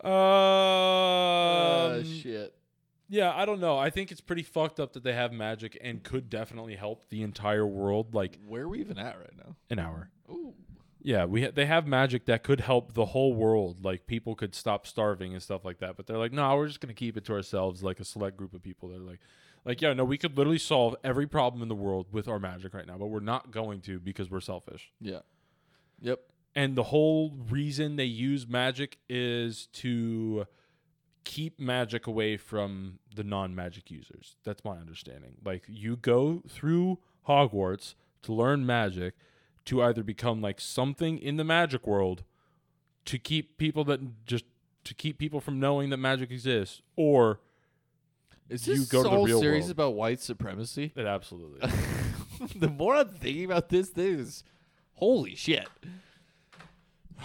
Um, 0.04 0.10
Uh, 0.10 2.02
shit. 2.02 2.54
Yeah, 3.12 3.30
I 3.36 3.44
don't 3.44 3.60
know. 3.60 3.76
I 3.76 3.90
think 3.90 4.10
it's 4.10 4.22
pretty 4.22 4.42
fucked 4.42 4.80
up 4.80 4.94
that 4.94 5.04
they 5.04 5.12
have 5.12 5.34
magic 5.34 5.76
and 5.82 6.02
could 6.02 6.30
definitely 6.30 6.76
help 6.76 7.10
the 7.10 7.22
entire 7.22 7.66
world. 7.66 8.14
Like 8.14 8.38
Where 8.46 8.62
are 8.62 8.68
we 8.68 8.80
even 8.80 8.98
at 8.98 9.18
right 9.18 9.36
now? 9.36 9.54
an 9.68 9.78
hour. 9.78 10.08
Ooh. 10.30 10.54
Yeah, 11.02 11.26
we 11.26 11.42
ha- 11.42 11.50
they 11.54 11.66
have 11.66 11.86
magic 11.86 12.24
that 12.24 12.42
could 12.42 12.60
help 12.60 12.94
the 12.94 13.04
whole 13.04 13.34
world. 13.34 13.84
Like 13.84 14.06
people 14.06 14.34
could 14.34 14.54
stop 14.54 14.86
starving 14.86 15.34
and 15.34 15.42
stuff 15.42 15.62
like 15.62 15.78
that. 15.80 15.98
But 15.98 16.06
they're 16.06 16.16
like, 16.16 16.32
no, 16.32 16.56
we're 16.56 16.68
just 16.68 16.80
gonna 16.80 16.94
keep 16.94 17.18
it 17.18 17.26
to 17.26 17.34
ourselves. 17.34 17.82
Like 17.82 18.00
a 18.00 18.04
select 18.04 18.38
group 18.38 18.54
of 18.54 18.62
people. 18.62 18.88
They're 18.88 18.98
like, 18.98 19.20
like 19.66 19.82
yeah, 19.82 19.92
no, 19.92 20.04
we 20.04 20.16
could 20.16 20.38
literally 20.38 20.56
solve 20.58 20.96
every 21.04 21.26
problem 21.26 21.60
in 21.60 21.68
the 21.68 21.74
world 21.74 22.06
with 22.12 22.28
our 22.28 22.38
magic 22.38 22.72
right 22.72 22.86
now, 22.86 22.96
but 22.96 23.08
we're 23.08 23.20
not 23.20 23.50
going 23.50 23.82
to 23.82 24.00
because 24.00 24.30
we're 24.30 24.40
selfish. 24.40 24.90
Yeah. 25.02 25.20
Yep. 26.00 26.20
And 26.54 26.76
the 26.76 26.84
whole 26.84 27.36
reason 27.50 27.96
they 27.96 28.04
use 28.06 28.48
magic 28.48 28.96
is 29.10 29.66
to 29.74 30.46
keep 31.25 31.59
magic 31.61 32.07
away 32.07 32.37
from 32.37 32.99
the 33.14 33.25
non-magic 33.25 33.91
users. 33.91 34.37
That's 34.45 34.64
my 34.64 34.77
understanding. 34.79 35.35
Like 35.45 35.64
you 35.68 35.97
go 35.97 36.43
through 36.49 36.99
Hogwarts 37.29 37.95
to 38.23 38.33
learn 38.33 38.66
magic 38.66 39.14
to 39.66 39.83
either 39.83 40.03
become 40.03 40.41
like 40.41 40.61
something 40.61 41.18
in 41.18 41.37
the 41.37 41.45
magic 41.45 41.87
world 41.87 42.25
to 43.05 43.18
keep 43.18 43.57
people 43.59 43.85
that 43.85 44.25
just 44.27 44.45
to 44.85 44.95
keep 44.95 45.18
people 45.18 45.41
from 45.41 45.61
knowing 45.61 45.91
that 45.91 45.97
magic 45.99 46.31
exists 46.33 46.83
or 46.97 47.39
Is 48.49 48.66
You 48.66 48.77
this 48.77 48.89
go 48.89 49.03
to 49.05 49.09
the 49.09 49.16
real 49.23 49.41
series 49.41 49.64
world. 49.64 49.70
about 49.70 49.95
white 49.95 50.20
supremacy? 50.20 50.93
that 50.97 51.07
absolutely 51.07 51.70
the 52.57 52.68
more 52.68 52.97
I'm 52.97 53.09
thinking 53.11 53.45
about 53.45 53.68
this, 53.68 53.91
this 53.91 54.43
holy 54.95 55.37
shit. 55.37 55.68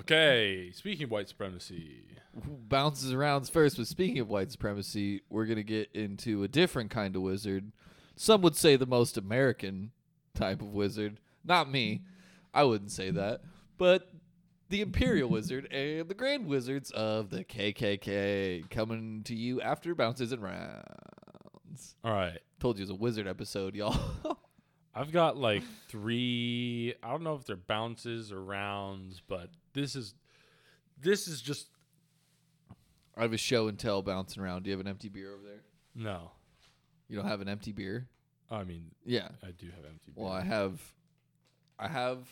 okay 0.00 0.70
speaking 0.72 1.04
of 1.04 1.10
white 1.10 1.28
supremacy 1.28 2.02
bounces 2.46 3.12
around 3.12 3.48
first. 3.48 3.76
But 3.76 3.86
speaking 3.86 4.18
of 4.18 4.28
white 4.28 4.50
supremacy, 4.50 5.22
we're 5.28 5.46
gonna 5.46 5.62
get 5.62 5.90
into 5.92 6.42
a 6.42 6.48
different 6.48 6.90
kind 6.90 7.16
of 7.16 7.22
wizard. 7.22 7.72
Some 8.16 8.42
would 8.42 8.56
say 8.56 8.76
the 8.76 8.86
most 8.86 9.16
American 9.16 9.92
type 10.34 10.60
of 10.60 10.74
wizard. 10.74 11.20
Not 11.44 11.70
me. 11.70 12.02
I 12.52 12.64
wouldn't 12.64 12.90
say 12.90 13.10
that. 13.10 13.42
But 13.76 14.10
the 14.68 14.80
Imperial 14.80 15.28
Wizard 15.28 15.66
and 15.72 16.08
the 16.08 16.14
Grand 16.14 16.46
Wizards 16.46 16.90
of 16.90 17.30
the 17.30 17.44
KKK 17.44 18.68
coming 18.70 19.22
to 19.24 19.34
you 19.34 19.60
after 19.60 19.94
bounces 19.94 20.32
and 20.32 20.42
rounds. 20.42 21.94
all 22.04 22.12
right 22.12 22.38
Told 22.60 22.78
you 22.78 22.82
it 22.82 22.84
was 22.84 22.90
a 22.90 22.94
wizard 22.96 23.28
episode, 23.28 23.76
y'all. 23.76 23.96
I've 24.94 25.12
got 25.12 25.36
like 25.36 25.62
three. 25.88 26.92
I 27.04 27.10
don't 27.10 27.22
know 27.22 27.36
if 27.36 27.46
they're 27.46 27.54
bounces 27.54 28.32
or 28.32 28.42
rounds, 28.42 29.22
but 29.28 29.50
this 29.72 29.94
is 29.94 30.14
this 31.00 31.28
is 31.28 31.40
just 31.40 31.68
I 33.18 33.22
have 33.22 33.32
a 33.32 33.36
show 33.38 33.68
and 33.68 33.78
tell 33.78 34.00
bouncing 34.02 34.42
around. 34.42 34.62
Do 34.62 34.70
you 34.70 34.76
have 34.76 34.80
an 34.84 34.88
empty 34.90 35.08
beer 35.08 35.32
over 35.34 35.42
there? 35.44 35.62
no. 35.94 36.30
You 37.10 37.16
don't 37.16 37.26
have 37.26 37.40
an 37.40 37.48
empty 37.48 37.72
beer? 37.72 38.06
I 38.50 38.64
mean, 38.64 38.90
Yeah. 39.04 39.28
I 39.42 39.50
do 39.52 39.66
have 39.74 39.84
empty. 39.86 40.12
Well, 40.14 40.30
beer. 40.30 40.40
I 40.40 40.44
have, 40.44 40.80
I 41.78 41.88
have 41.88 42.28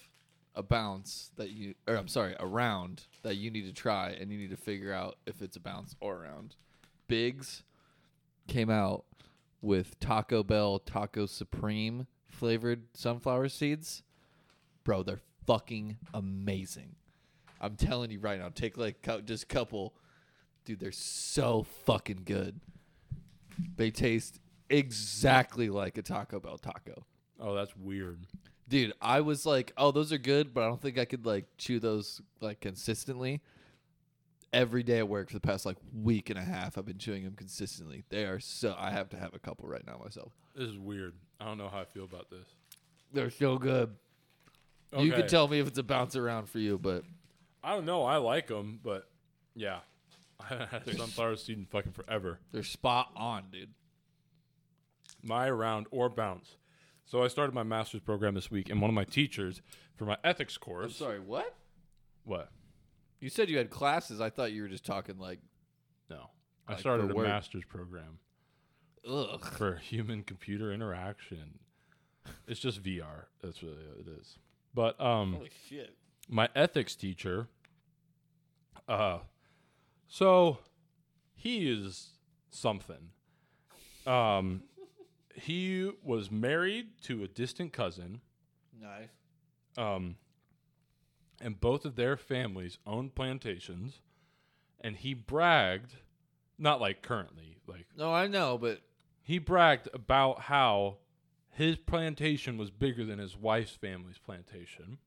a 0.55 0.63
bounce 0.63 1.31
that 1.37 1.49
you, 1.51 1.75
or 1.89 1.95
I'm 1.97 2.09
sorry, 2.09 2.37
a 2.39 2.47
round 2.47 3.05
that 3.23 3.37
you 3.37 3.51
need 3.51 3.65
to 3.67 3.73
try, 3.73 4.11
and 4.11 4.31
you 4.31 4.37
need 4.39 4.51
to 4.51 4.57
figure 4.59 4.93
out 4.93 5.17
if 5.27 5.41
it's 5.41 5.57
a 5.57 5.61
bounce 5.61 5.97
or 5.99 6.17
a 6.17 6.29
round. 6.29 6.57
Bigs 7.09 7.63
came 8.49 8.69
out 8.69 9.05
with 9.63 9.99
Taco 9.99 10.43
Bell 10.43 10.79
Taco 10.79 11.25
Supreme 11.25 12.07
flavored 12.27 12.83
sunflower 12.93 13.49
seeds. 13.49 14.03
Bro, 14.85 15.05
they're 15.05 15.21
fucking 15.47 15.97
amazing. 16.13 16.97
I'm 17.63 17.77
telling 17.77 18.11
you 18.11 18.21
right 18.21 18.39
now. 18.39 18.51
Take 18.55 18.77
like 18.77 19.01
cou- 19.03 19.23
just 19.23 19.45
a 19.45 19.47
couple, 19.47 19.95
dude. 20.67 20.81
They're 20.81 20.93
so 20.93 21.65
fucking 21.87 22.23
good. 22.27 22.61
They 23.77 23.91
taste 23.91 24.39
exactly 24.69 25.71
like 25.71 25.97
a 25.97 26.03
Taco 26.03 26.41
Bell 26.41 26.59
taco. 26.59 27.07
oh, 27.41 27.55
that's 27.55 27.75
weird. 27.77 28.27
Dude, 28.69 28.93
I 29.01 29.21
was 29.21 29.47
like, 29.47 29.73
"Oh, 29.77 29.93
those 29.93 30.13
are 30.13 30.19
good," 30.19 30.53
but 30.53 30.65
I 30.65 30.67
don't 30.67 30.83
think 30.83 30.99
I 30.99 31.05
could 31.05 31.25
like 31.25 31.47
chew 31.57 31.79
those 31.79 32.21
like 32.41 32.61
consistently. 32.61 33.41
Every 34.53 34.83
day 34.83 34.99
at 34.99 35.09
work 35.09 35.29
for 35.29 35.35
the 35.35 35.41
past 35.41 35.65
like 35.67 35.77
week 35.95 36.31
and 36.31 36.39
a 36.39 36.43
half, 36.43 36.77
I've 36.77 36.87
been 36.87 36.99
chewing 36.99 37.25
them 37.25 37.35
consistently. 37.35 38.05
They 38.09 38.25
are 38.25 38.41
so. 38.41 38.75
I 38.79 38.91
have 38.91 39.09
to 39.11 39.17
have 39.17 39.35
a 39.35 39.39
couple 39.39 39.69
right 39.69 39.87
now 39.87 40.01
myself. 40.03 40.33
This 40.55 40.69
is 40.69 40.79
weird. 40.79 41.15
I 41.41 41.45
don't 41.45 41.59
know 41.59 41.69
how 41.69 41.81
I 41.81 41.85
feel 41.85 42.05
about 42.05 42.29
this. 42.31 42.47
They're 43.13 43.31
so 43.31 43.57
good. 43.57 43.95
You 44.97 45.13
can 45.13 45.29
tell 45.29 45.47
me 45.47 45.61
if 45.61 45.69
it's 45.69 45.79
a 45.79 45.83
bounce 45.83 46.17
around 46.17 46.49
for 46.49 46.59
you, 46.59 46.79
but 46.79 47.05
I 47.63 47.75
don't 47.75 47.85
know. 47.85 48.03
I 48.05 48.17
like 48.17 48.49
them, 48.49 48.81
but 48.83 49.09
yeah, 49.55 49.81
I 50.41 50.45
haven't 50.49 50.69
had 50.71 50.97
sunflower 50.97 51.37
seed 51.37 51.59
in 51.59 51.67
fucking 51.67 51.93
forever. 51.93 52.41
they're 52.53 52.63
spot 52.63 53.11
on, 53.17 53.45
dude. 53.51 53.71
My 55.23 55.49
round 55.51 55.87
or 55.91 56.09
bounce. 56.09 56.57
So 57.05 57.23
I 57.23 57.29
started 57.29 57.55
my 57.55 57.63
master's 57.63 58.01
program 58.01 58.35
this 58.35 58.51
week, 58.51 58.69
and 58.69 58.81
one 58.81 58.91
of 58.91 58.95
my 58.95 59.05
teachers 59.05 59.63
for 59.97 60.05
my 60.05 60.17
ethics 60.25 60.57
I'm 60.61 60.65
course. 60.65 60.97
sorry, 60.97 61.21
what? 61.21 61.55
What? 62.25 62.51
You 63.21 63.31
said 63.31 63.49
you 63.49 63.57
had 63.59 63.71
classes. 63.71 64.21
I 64.21 64.29
thought 64.31 64.53
you 64.53 64.63
were 64.63 64.69
just 64.69 64.85
talking 64.85 65.19
like, 65.19 65.39
No, 66.11 66.31
I 66.69 66.73
Like 66.73 66.81
started 66.81 67.11
a 67.11 67.15
master's 67.15 67.65
program 67.65 68.19
ugh. 69.09 69.45
for 69.57 69.77
human 69.77 70.23
computer 70.23 70.73
interaction. 70.73 71.59
It's 72.49 72.61
just 72.61 72.83
VR. 72.83 73.27
That's 73.43 73.63
really 73.63 73.77
what 73.89 74.07
it 74.07 74.21
is. 74.21 74.37
But 74.75 75.01
um, 75.01 75.35
Holy 75.35 75.51
shit. 75.69 75.95
my 76.29 76.49
ethics 76.55 76.95
teacher 76.97 77.49
uh 78.89 79.19
so 80.09 80.59
he 81.35 81.71
is 81.71 82.11
something. 82.51 83.11
Um 84.07 84.63
he 85.35 85.91
was 86.03 86.31
married 86.31 86.87
to 87.03 87.23
a 87.23 87.29
distant 87.29 87.73
cousin. 87.73 88.21
Nice. 88.81 89.09
um 89.77 90.17
and 91.41 91.61
both 91.61 91.85
of 91.85 91.97
their 91.97 92.17
families 92.17 92.79
owned 92.87 93.15
plantations. 93.15 94.01
And 94.81 94.97
he 94.97 95.15
bragged 95.15 95.97
not 96.59 96.81
like 96.81 97.03
currently 97.03 97.59
like 97.67 97.87
No, 97.97 98.13
I 98.13 98.27
know, 98.27 98.57
but 98.59 98.81
he 99.23 99.39
bragged 99.39 99.89
about 99.93 100.43
how 100.43 100.99
his 101.51 101.77
plantation 101.77 102.57
was 102.59 102.71
bigger 102.71 103.05
than 103.05 103.19
his 103.19 103.37
wife's 103.37 103.75
family's 103.75 104.19
plantation 104.19 104.99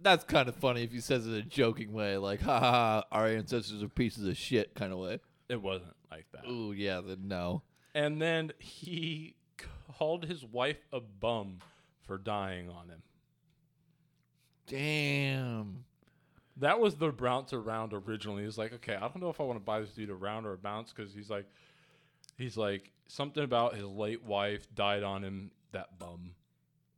that's 0.00 0.24
kind 0.24 0.48
of 0.48 0.56
funny 0.56 0.82
if 0.82 0.92
he 0.92 1.00
says 1.00 1.26
it 1.26 1.30
in 1.30 1.36
a 1.36 1.42
joking 1.42 1.92
way, 1.92 2.16
like, 2.16 2.40
ha 2.40 2.60
ha, 2.60 2.70
ha 2.70 3.04
our 3.10 3.26
ancestors 3.26 3.82
are 3.82 3.88
pieces 3.88 4.26
of 4.26 4.36
shit 4.36 4.74
kind 4.74 4.92
of 4.92 4.98
way. 4.98 5.20
it 5.48 5.60
wasn't 5.60 5.94
like 6.10 6.26
that 6.32 6.48
Ooh, 6.48 6.72
yeah, 6.72 7.00
then 7.00 7.28
no. 7.28 7.62
And 7.94 8.20
then 8.20 8.52
he 8.58 9.36
called 9.96 10.26
his 10.26 10.44
wife 10.44 10.84
a 10.92 11.00
bum 11.00 11.58
for 12.06 12.18
dying 12.18 12.68
on 12.68 12.88
him. 12.88 13.02
Damn. 14.66 15.84
That 16.58 16.80
was 16.80 16.96
the 16.96 17.10
bounce 17.10 17.52
around 17.52 17.92
originally. 17.92 18.44
He's 18.44 18.58
like, 18.58 18.72
okay, 18.74 18.94
I 18.94 19.00
don't 19.00 19.20
know 19.20 19.30
if 19.30 19.40
I 19.40 19.44
want 19.44 19.58
to 19.58 19.64
buy 19.64 19.80
this 19.80 19.90
dude 19.90 20.10
a 20.10 20.14
round 20.14 20.46
or 20.46 20.52
a 20.52 20.58
bounce 20.58 20.92
because 20.92 21.14
he's 21.14 21.30
like, 21.30 21.46
he's 22.38 22.56
like 22.56 22.92
something 23.08 23.44
about 23.44 23.74
his 23.74 23.84
late 23.84 24.24
wife 24.24 24.66
died 24.74 25.02
on 25.02 25.22
him. 25.22 25.50
That 25.72 25.98
bum. 25.98 26.32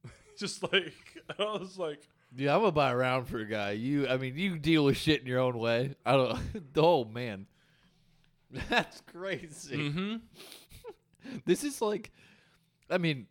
Just 0.38 0.62
like 0.62 0.94
I 1.38 1.42
was 1.42 1.78
like, 1.78 2.08
Yeah, 2.36 2.54
I'm 2.54 2.60
gonna 2.60 2.72
buy 2.72 2.90
a 2.90 2.96
round 2.96 3.28
for 3.28 3.38
a 3.38 3.44
guy. 3.44 3.72
You, 3.72 4.06
I 4.08 4.16
mean, 4.16 4.36
you 4.36 4.58
deal 4.58 4.84
with 4.84 4.96
shit 4.96 5.20
in 5.20 5.26
your 5.26 5.40
own 5.40 5.58
way. 5.58 5.94
I 6.04 6.12
don't. 6.12 6.38
oh 6.76 7.04
man, 7.04 7.46
that's 8.68 9.00
crazy. 9.12 9.76
mm-hmm. 9.76 10.16
This 11.44 11.62
is 11.62 11.82
like, 11.82 12.10
I 12.88 12.96
mean, 12.96 13.26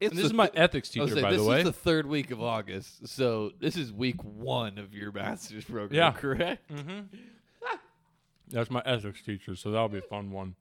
it's 0.00 0.10
And 0.10 0.18
this 0.18 0.24
the 0.24 0.30
is 0.30 0.32
my 0.32 0.50
ethics 0.54 0.88
teacher, 0.88 1.06
saying, 1.06 1.22
by 1.22 1.34
the 1.34 1.44
way. 1.44 1.58
This 1.58 1.66
is 1.66 1.72
the 1.72 1.80
third 1.80 2.06
week 2.06 2.32
of 2.32 2.42
August, 2.42 3.06
so 3.06 3.52
this 3.60 3.76
is 3.76 3.92
week 3.92 4.16
one 4.24 4.78
of 4.78 4.92
your 4.92 5.12
master's 5.12 5.64
program. 5.64 5.96
Yeah. 5.96 6.10
correct. 6.10 6.68
mm-hmm. 6.72 7.02
That's 8.48 8.70
my 8.70 8.82
ethics 8.84 9.22
teacher, 9.22 9.54
so 9.54 9.70
that'll 9.70 9.88
be 9.88 9.98
a 9.98 10.02
fun 10.02 10.30
one. 10.30 10.54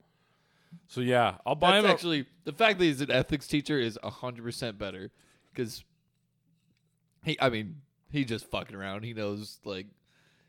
So 0.88 1.02
yeah, 1.02 1.36
I'll 1.46 1.56
buy 1.56 1.72
That's 1.72 1.86
him. 1.86 1.90
a- 1.90 1.94
actually 1.94 2.26
the 2.44 2.54
fact 2.54 2.80
that 2.80 2.86
he's 2.86 3.02
an 3.02 3.12
ethics 3.12 3.48
teacher 3.48 3.80
is 3.80 3.98
hundred 4.04 4.44
percent 4.44 4.78
better 4.78 5.12
because 5.54 5.84
he. 7.26 7.38
I 7.42 7.50
mean, 7.50 7.82
he 8.10 8.24
just 8.24 8.50
fucking 8.50 8.76
around. 8.76 9.04
He 9.04 9.14
knows 9.14 9.60
like 9.66 9.88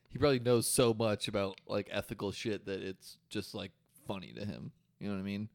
he 0.09 0.19
probably 0.19 0.39
knows 0.39 0.66
so 0.69 0.94
much 0.94 1.27
about 1.28 1.61
like 1.66 1.89
ethical 1.90 2.31
shit 2.32 2.66
that 2.66 2.81
it's 2.82 3.16
just 3.28 3.55
like 3.55 3.73
funny 4.07 4.32
to 4.32 4.44
him. 4.44 4.73
You 5.01 5.09
know 5.09 5.15
what 5.15 5.20
I 5.20 5.24
mean? 5.24 5.48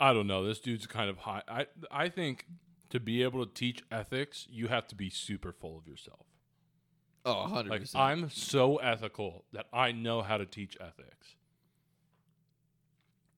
I 0.00 0.12
don't 0.12 0.26
know. 0.26 0.44
This 0.46 0.60
dude's 0.60 0.86
kind 0.86 1.10
of 1.10 1.18
high. 1.18 1.42
I 1.46 1.66
I 1.90 2.08
think 2.08 2.46
to 2.90 2.98
be 3.00 3.22
able 3.22 3.44
to 3.44 3.52
teach 3.52 3.82
ethics, 3.90 4.46
you 4.50 4.68
have 4.68 4.86
to 4.88 4.94
be 4.94 5.10
super 5.10 5.52
full 5.52 5.76
of 5.76 5.86
yourself. 5.86 6.26
Oh, 7.24 7.46
hundred 7.46 7.70
Like 7.70 7.80
percent. 7.82 8.02
I'm 8.04 8.30
so 8.30 8.76
ethical 8.76 9.44
that 9.52 9.66
I 9.72 9.92
know 9.92 10.22
how 10.22 10.36
to 10.36 10.46
teach 10.46 10.76
ethics. 10.80 11.36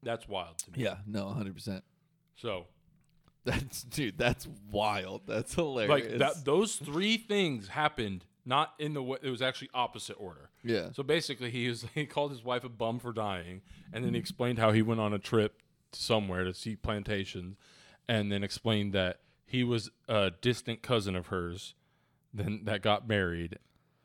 That's 0.02 0.28
wild 0.28 0.58
to 0.58 0.70
me. 0.72 0.84
Yeah, 0.84 0.96
no, 1.06 1.28
hundred 1.30 1.54
percent. 1.54 1.84
So 2.36 2.66
That's 3.46 3.82
dude. 3.84 4.18
That's 4.18 4.46
wild. 4.70 5.22
That's 5.26 5.54
hilarious. 5.54 6.10
like 6.10 6.18
that, 6.18 6.44
those 6.44 6.76
three 6.76 7.16
things 7.16 7.68
happened 7.68 8.24
not 8.44 8.74
in 8.78 8.92
the 8.94 9.02
way. 9.02 9.18
It 9.22 9.30
was 9.30 9.40
actually 9.40 9.70
opposite 9.72 10.14
order. 10.18 10.50
Yeah. 10.64 10.90
So 10.92 11.02
basically, 11.02 11.50
he 11.50 11.68
was 11.68 11.86
he 11.94 12.06
called 12.06 12.32
his 12.32 12.44
wife 12.44 12.64
a 12.64 12.68
bum 12.68 12.98
for 12.98 13.12
dying, 13.12 13.62
and 13.92 14.04
then 14.04 14.14
he 14.14 14.18
explained 14.20 14.58
how 14.58 14.72
he 14.72 14.82
went 14.82 15.00
on 15.00 15.12
a 15.12 15.18
trip 15.18 15.62
somewhere 15.92 16.44
to 16.44 16.52
see 16.52 16.76
plantations, 16.76 17.56
and 18.08 18.30
then 18.30 18.42
explained 18.44 18.92
that 18.92 19.20
he 19.46 19.62
was 19.62 19.90
a 20.08 20.32
distant 20.40 20.82
cousin 20.82 21.14
of 21.14 21.28
hers, 21.28 21.74
then 22.34 22.62
that 22.64 22.82
got 22.82 23.06
married, 23.08 23.58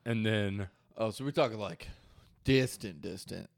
and 0.05 0.23
then 0.25 0.69
Oh, 0.97 1.09
so 1.09 1.23
we're 1.25 1.31
talking 1.31 1.57
like 1.59 1.87
distant, 2.43 3.01
distant. 3.01 3.49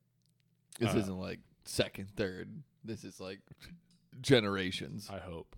This 0.80 0.96
Uh, 0.96 1.00
isn't 1.00 1.20
like 1.20 1.40
second, 1.66 2.08
third. 2.16 2.64
This 2.86 3.04
is 3.04 3.20
like 3.20 3.40
generations. 4.22 5.10
I 5.12 5.20
hope. 5.20 5.56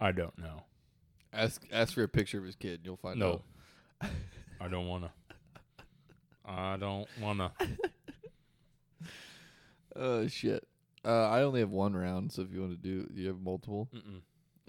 I 0.00 0.12
don't 0.12 0.36
know. 0.38 0.62
Ask 1.32 1.62
ask 1.72 1.94
for 1.94 2.02
a 2.02 2.08
picture 2.08 2.38
of 2.38 2.44
his 2.44 2.54
kid. 2.56 2.80
You'll 2.84 2.96
find 2.96 3.18
No, 3.18 3.42
out. 4.02 4.10
I 4.60 4.68
don't 4.68 4.86
wanna. 4.86 5.10
I 6.44 6.76
don't 6.76 7.08
wanna. 7.20 7.52
Oh 9.94 10.26
shit. 10.26 10.66
Uh, 11.04 11.28
I 11.28 11.42
only 11.42 11.60
have 11.60 11.70
one 11.70 11.94
round, 11.94 12.32
so 12.32 12.42
if 12.42 12.52
you 12.52 12.60
want 12.60 12.72
to 12.72 12.76
do, 12.76 13.08
you 13.14 13.28
have 13.28 13.40
multiple. 13.40 13.88
Mm-mm. 13.94 14.20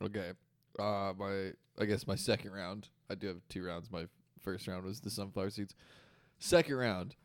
Okay. 0.06 0.32
Uh, 0.80 1.14
my 1.18 1.52
I 1.80 1.86
guess 1.86 2.08
my 2.08 2.16
second 2.16 2.52
round. 2.52 2.90
I 3.10 3.16
do 3.16 3.28
have 3.28 3.42
two 3.50 3.64
rounds. 3.66 3.92
My 3.92 4.06
first 4.42 4.68
round 4.68 4.86
was 4.86 5.00
the 5.02 5.10
sunflower 5.10 5.50
seeds. 5.50 5.74
Second 6.40 6.76
round, 6.76 7.16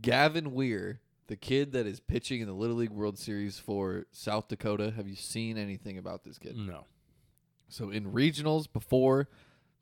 Gavin 0.00 0.52
Weir, 0.52 1.00
the 1.26 1.36
kid 1.36 1.72
that 1.72 1.86
is 1.86 2.00
pitching 2.00 2.40
in 2.40 2.46
the 2.46 2.54
Little 2.54 2.76
League 2.76 2.90
World 2.90 3.18
Series 3.18 3.58
for 3.58 4.06
South 4.10 4.48
Dakota. 4.48 4.92
Have 4.96 5.06
you 5.06 5.16
seen 5.16 5.58
anything 5.58 5.98
about 5.98 6.24
this 6.24 6.38
kid? 6.38 6.56
No. 6.56 6.86
So 7.68 7.90
in 7.90 8.12
regionals 8.12 8.66
before 8.72 9.28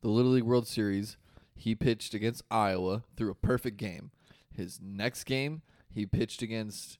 the 0.01 0.09
Little 0.09 0.31
League 0.31 0.43
World 0.43 0.67
Series, 0.67 1.17
he 1.55 1.75
pitched 1.75 2.13
against 2.13 2.43
Iowa 2.49 3.03
through 3.15 3.31
a 3.31 3.35
perfect 3.35 3.77
game. 3.77 4.11
His 4.51 4.79
next 4.81 5.23
game, 5.25 5.61
he 5.89 6.05
pitched 6.05 6.41
against 6.41 6.97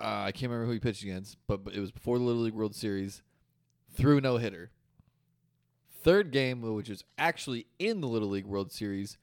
uh, 0.00 0.24
I 0.24 0.32
can't 0.32 0.50
remember 0.50 0.66
who 0.66 0.72
he 0.72 0.78
pitched 0.78 1.02
against, 1.02 1.36
but, 1.46 1.62
but 1.62 1.74
it 1.74 1.80
was 1.80 1.90
before 1.90 2.18
the 2.18 2.24
Little 2.24 2.42
League 2.42 2.54
World 2.54 2.74
Series. 2.74 3.22
Threw 3.94 4.20
no 4.20 4.38
hitter. 4.38 4.70
Third 6.02 6.30
game, 6.30 6.62
which 6.62 6.88
was 6.88 7.04
actually 7.18 7.66
in 7.78 8.00
the 8.00 8.08
Little 8.08 8.30
League 8.30 8.46
World 8.46 8.72
Series, 8.72 9.18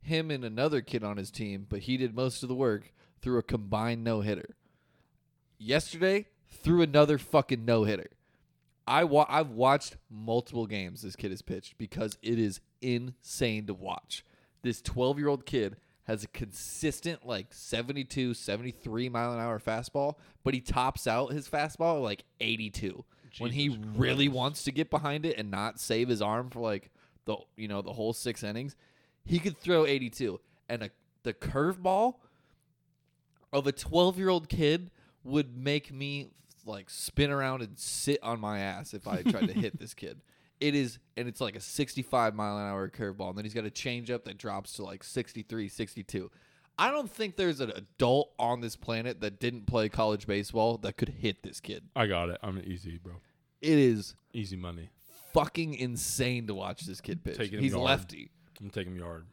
him 0.00 0.30
and 0.30 0.42
another 0.42 0.80
kid 0.80 1.04
on 1.04 1.18
his 1.18 1.30
team, 1.30 1.66
but 1.68 1.80
he 1.80 1.98
did 1.98 2.14
most 2.14 2.42
of 2.42 2.48
the 2.48 2.54
work, 2.54 2.94
threw 3.20 3.38
a 3.38 3.42
combined 3.42 4.02
no 4.02 4.22
hitter. 4.22 4.56
Yesterday, 5.58 6.28
threw 6.48 6.80
another 6.80 7.18
fucking 7.18 7.64
no 7.66 7.84
hitter. 7.84 8.10
I 8.86 9.04
wa- 9.04 9.26
I've 9.28 9.50
watched 9.50 9.96
multiple 10.10 10.66
games 10.66 11.02
this 11.02 11.16
kid 11.16 11.30
has 11.30 11.42
pitched 11.42 11.78
because 11.78 12.18
it 12.22 12.38
is 12.38 12.60
insane 12.80 13.66
to 13.66 13.74
watch. 13.74 14.24
This 14.62 14.80
12 14.82 15.18
year 15.18 15.28
old 15.28 15.46
kid 15.46 15.76
has 16.04 16.24
a 16.24 16.28
consistent 16.28 17.24
like 17.24 17.46
72, 17.52 18.34
73 18.34 19.08
mile 19.08 19.32
an 19.32 19.38
hour 19.38 19.60
fastball, 19.60 20.16
but 20.42 20.54
he 20.54 20.60
tops 20.60 21.06
out 21.06 21.32
his 21.32 21.48
fastball 21.48 21.96
at 21.96 22.02
like 22.02 22.24
82. 22.40 23.04
when 23.38 23.52
he 23.52 23.68
Jesus 23.68 23.86
really 23.96 24.28
wants 24.28 24.64
to 24.64 24.72
get 24.72 24.90
behind 24.90 25.24
it 25.24 25.38
and 25.38 25.50
not 25.50 25.78
save 25.80 26.08
his 26.08 26.20
arm 26.20 26.50
for 26.50 26.60
like 26.60 26.90
the 27.24 27.36
you 27.56 27.68
know 27.68 27.82
the 27.82 27.92
whole 27.92 28.12
six 28.12 28.42
innings, 28.42 28.74
he 29.24 29.38
could 29.38 29.56
throw 29.56 29.86
82. 29.86 30.40
And 30.68 30.82
a, 30.84 30.90
the 31.22 31.32
curveball 31.32 32.16
of 33.52 33.66
a 33.66 33.72
12 33.72 34.18
year 34.18 34.28
old 34.28 34.48
kid 34.48 34.90
would 35.24 35.56
make 35.56 35.92
me 35.92 36.30
like 36.66 36.90
spin 36.90 37.30
around 37.30 37.62
and 37.62 37.78
sit 37.78 38.18
on 38.22 38.40
my 38.40 38.60
ass 38.60 38.94
if 38.94 39.06
I 39.08 39.22
tried 39.22 39.48
to 39.48 39.54
hit 39.54 39.78
this 39.78 39.94
kid. 39.94 40.20
It 40.60 40.76
is, 40.76 41.00
and 41.16 41.26
it's 41.26 41.40
like 41.40 41.56
a 41.56 41.60
65 41.60 42.36
mile 42.36 42.56
an 42.56 42.62
hour 42.70 42.88
curveball. 42.88 43.30
And 43.30 43.38
then 43.38 43.44
he's 43.44 43.52
got 43.52 43.66
a 43.66 43.70
changeup 43.70 44.22
that 44.26 44.38
drops 44.38 44.74
to 44.74 44.84
like 44.84 45.02
63, 45.02 45.68
62. 45.68 46.30
I 46.78 46.92
don't 46.92 47.10
think 47.10 47.34
there's 47.34 47.58
an 47.60 47.72
adult 47.74 48.30
on 48.38 48.60
this 48.60 48.76
planet 48.76 49.20
that 49.22 49.40
didn't 49.40 49.66
play 49.66 49.88
college 49.88 50.24
baseball 50.24 50.78
that 50.78 50.96
could 50.96 51.08
hit 51.08 51.42
this 51.42 51.58
kid. 51.58 51.82
I 51.96 52.06
got 52.06 52.28
it. 52.28 52.38
I'm 52.44 52.62
easy, 52.64 53.00
bro. 53.02 53.14
It 53.60 53.76
is 53.76 54.14
Easy 54.32 54.54
money. 54.56 54.90
fucking 55.32 55.74
insane 55.74 56.46
to 56.46 56.54
watch 56.54 56.82
this 56.82 57.00
kid 57.00 57.24
pitch. 57.24 57.38
Taking 57.38 57.58
him 57.58 57.64
He's 57.64 57.72
yard. 57.72 57.84
lefty. 57.84 58.30
I'm 58.60 58.70
taking 58.70 58.94
yard. 58.94 59.26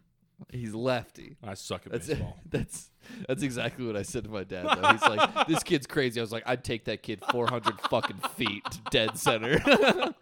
He's 0.51 0.73
lefty. 0.73 1.37
I 1.43 1.53
suck 1.53 1.85
at 1.85 1.91
That's 1.91 2.07
baseball. 2.07 2.39
that's 2.49 2.89
that's 3.27 3.43
exactly 3.43 3.85
what 3.85 3.95
I 3.95 4.01
said 4.03 4.23
to 4.25 4.29
my 4.29 4.43
dad. 4.43 4.65
Though. 4.65 4.87
He's 4.89 5.01
like, 5.01 5.47
"This 5.47 5.63
kid's 5.63 5.87
crazy." 5.87 6.19
I 6.19 6.23
was 6.23 6.31
like, 6.31 6.43
"I'd 6.45 6.63
take 6.63 6.85
that 6.85 7.03
kid 7.03 7.23
400 7.31 7.79
fucking 7.89 8.17
feet 8.35 8.63
to 8.65 8.79
dead 8.89 9.17
center." 9.17 9.61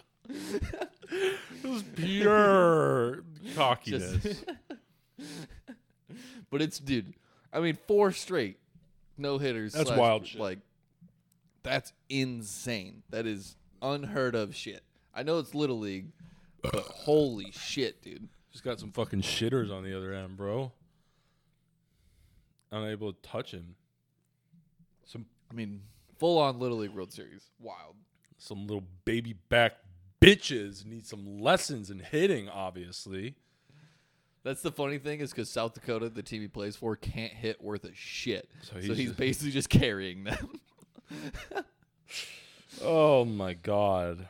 It 1.10 1.70
was 1.70 1.84
pure 1.96 3.24
cockiness. 3.56 4.44
but 6.50 6.62
it's 6.62 6.80
dude. 6.80 7.14
I 7.54 7.62
mean, 7.62 7.78
four 7.88 8.12
straight 8.12 8.60
no 9.18 9.38
hitters. 9.38 9.74
That's 9.74 9.88
slash, 9.88 10.00
wild 10.00 10.28
shit. 10.28 10.40
Like, 10.42 10.60
that's 11.64 11.94
insane. 12.10 13.04
That 13.10 13.26
is 13.26 13.56
unheard 13.82 14.36
of 14.36 14.56
shit. 14.56 14.84
I 15.14 15.24
know 15.24 15.40
it's 15.40 15.56
little 15.56 15.80
league, 15.80 16.12
but 16.62 16.76
holy 16.76 17.52
shit, 17.52 18.02
dude. 18.02 18.28
Just 18.52 18.64
got 18.64 18.80
some 18.80 18.92
fucking 18.92 19.22
shitters 19.22 19.72
on 19.72 19.84
the 19.84 19.96
other 19.96 20.14
end, 20.14 20.38
bro. 20.38 20.72
Unable 22.72 23.14
to 23.14 23.22
touch 23.22 23.52
him. 23.52 23.76
Some 25.06 25.26
I 25.50 25.54
mean, 25.54 25.82
full 26.18 26.38
on 26.40 26.60
little 26.60 26.78
league 26.80 26.92
World 26.92 27.14
Series. 27.14 27.44
Wild. 27.60 27.96
some 28.38 28.68
little 28.68 28.84
baby 29.06 29.34
back 29.50 29.74
bitches 30.22 30.86
need 30.86 31.06
some 31.08 31.40
lessons 31.40 31.90
in 31.90 32.00
hitting, 32.00 32.50
obviously. 32.50 33.36
That's 34.44 34.62
the 34.62 34.72
funny 34.72 34.98
thing 34.98 35.20
is 35.20 35.32
because 35.32 35.50
South 35.50 35.74
Dakota, 35.74 36.10
the 36.10 36.24
team 36.24 36.42
he 36.42 36.48
plays 36.48 36.76
for, 36.76 36.96
can't 36.96 37.34
hit 37.34 37.62
worth 37.62 37.84
a 37.84 37.94
shit. 37.94 38.50
So 38.62 38.74
So 38.74 38.80
he's 38.80 38.98
he's, 38.98 39.08
just- 39.08 39.18
basically 39.18 39.52
just 39.52 39.70
carrying 39.70 40.24
them. 40.26 40.60
Oh 42.82 43.26
my 43.26 43.54
god. 43.54 44.28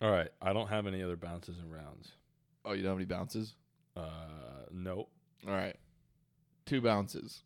All 0.00 0.10
right, 0.10 0.28
I 0.40 0.52
don't 0.52 0.68
have 0.68 0.86
any 0.86 1.02
other 1.02 1.16
bounces 1.16 1.58
and 1.58 1.72
rounds. 1.72 2.12
oh, 2.64 2.72
you 2.72 2.82
don't 2.82 2.90
have 2.92 2.98
any 2.98 3.04
bounces? 3.06 3.54
Uh, 3.96 4.02
nope. 4.72 5.08
All 5.46 5.52
right, 5.54 5.76
two 6.66 6.80
bounces. 6.80 7.42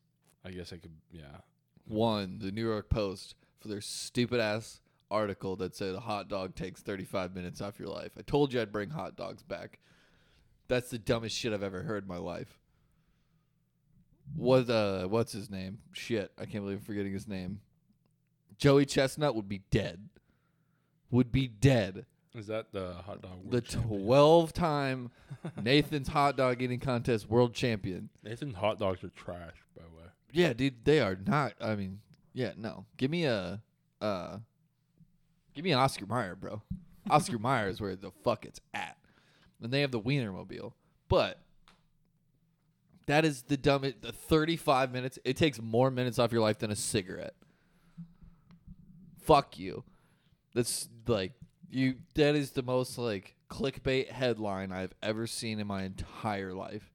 I 0.48 0.52
guess 0.52 0.72
I 0.72 0.76
could. 0.76 0.92
Yeah. 1.12 1.38
One, 1.86 2.38
the 2.40 2.50
New 2.50 2.66
York 2.66 2.88
Post 2.88 3.34
for 3.60 3.68
their 3.68 3.80
stupid 3.80 4.40
ass 4.40 4.80
article 5.10 5.56
that 5.56 5.76
said 5.76 5.94
a 5.94 6.00
hot 6.00 6.28
dog 6.28 6.54
takes 6.54 6.80
35 6.80 7.34
minutes 7.34 7.60
off 7.60 7.78
your 7.78 7.88
life. 7.88 8.12
I 8.18 8.22
told 8.22 8.52
you 8.52 8.60
I'd 8.60 8.72
bring 8.72 8.90
hot 8.90 9.16
dogs 9.16 9.42
back. 9.42 9.78
That's 10.68 10.90
the 10.90 10.98
dumbest 10.98 11.36
shit 11.36 11.52
I've 11.52 11.62
ever 11.62 11.82
heard 11.82 12.04
in 12.04 12.08
my 12.08 12.18
life. 12.18 12.58
What 14.36 14.68
uh 14.68 15.06
what's 15.06 15.32
his 15.32 15.48
name? 15.50 15.78
Shit, 15.92 16.30
I 16.38 16.44
can't 16.44 16.64
believe 16.64 16.78
I'm 16.78 16.84
forgetting 16.84 17.12
his 17.12 17.26
name. 17.26 17.60
Joey 18.58 18.84
Chestnut 18.84 19.34
would 19.34 19.48
be 19.48 19.62
dead. 19.70 20.08
Would 21.10 21.32
be 21.32 21.46
dead. 21.46 22.04
Is 22.34 22.48
that 22.48 22.72
the 22.72 22.94
hot 23.06 23.22
dog? 23.22 23.32
World 23.32 23.50
The 23.50 23.60
champion? 23.62 24.00
12 24.06 24.52
time 24.52 25.10
Nathan's 25.62 26.08
hot 26.08 26.36
dog 26.36 26.60
eating 26.60 26.78
contest 26.80 27.28
world 27.28 27.54
champion. 27.54 28.10
Nathan's 28.22 28.54
hot 28.54 28.78
dogs 28.78 29.02
are 29.02 29.08
trash, 29.08 29.38
by 29.38 29.46
the 29.46 29.52
way. 29.54 29.67
Yeah, 30.38 30.52
dude, 30.52 30.84
they 30.84 31.00
are 31.00 31.18
not. 31.26 31.54
I 31.60 31.74
mean, 31.74 31.98
yeah, 32.32 32.52
no. 32.56 32.86
Give 32.96 33.10
me 33.10 33.24
a, 33.24 33.60
uh, 34.00 34.38
give 35.52 35.64
me 35.64 35.72
an 35.72 35.80
Oscar 35.80 36.06
Mayer, 36.06 36.36
bro. 36.36 36.62
Oscar 37.10 37.40
Mayer 37.40 37.68
is 37.68 37.80
where 37.80 37.96
the 37.96 38.12
fuck 38.22 38.46
it's 38.46 38.60
at, 38.72 38.96
and 39.60 39.72
they 39.72 39.80
have 39.80 39.90
the 39.90 40.00
Wienermobile. 40.00 40.74
But 41.08 41.40
that 43.06 43.24
is 43.24 43.42
the 43.42 43.56
dumbest. 43.56 44.02
The 44.02 44.12
thirty-five 44.12 44.92
minutes. 44.92 45.18
It 45.24 45.36
takes 45.36 45.60
more 45.60 45.90
minutes 45.90 46.20
off 46.20 46.30
your 46.30 46.42
life 46.42 46.58
than 46.58 46.70
a 46.70 46.76
cigarette. 46.76 47.34
Fuck 49.20 49.58
you. 49.58 49.82
That's 50.54 50.88
like 51.08 51.32
you. 51.68 51.96
That 52.14 52.36
is 52.36 52.52
the 52.52 52.62
most 52.62 52.96
like 52.96 53.34
clickbait 53.50 54.10
headline 54.10 54.70
I've 54.70 54.94
ever 55.02 55.26
seen 55.26 55.58
in 55.58 55.66
my 55.66 55.82
entire 55.82 56.54
life. 56.54 56.92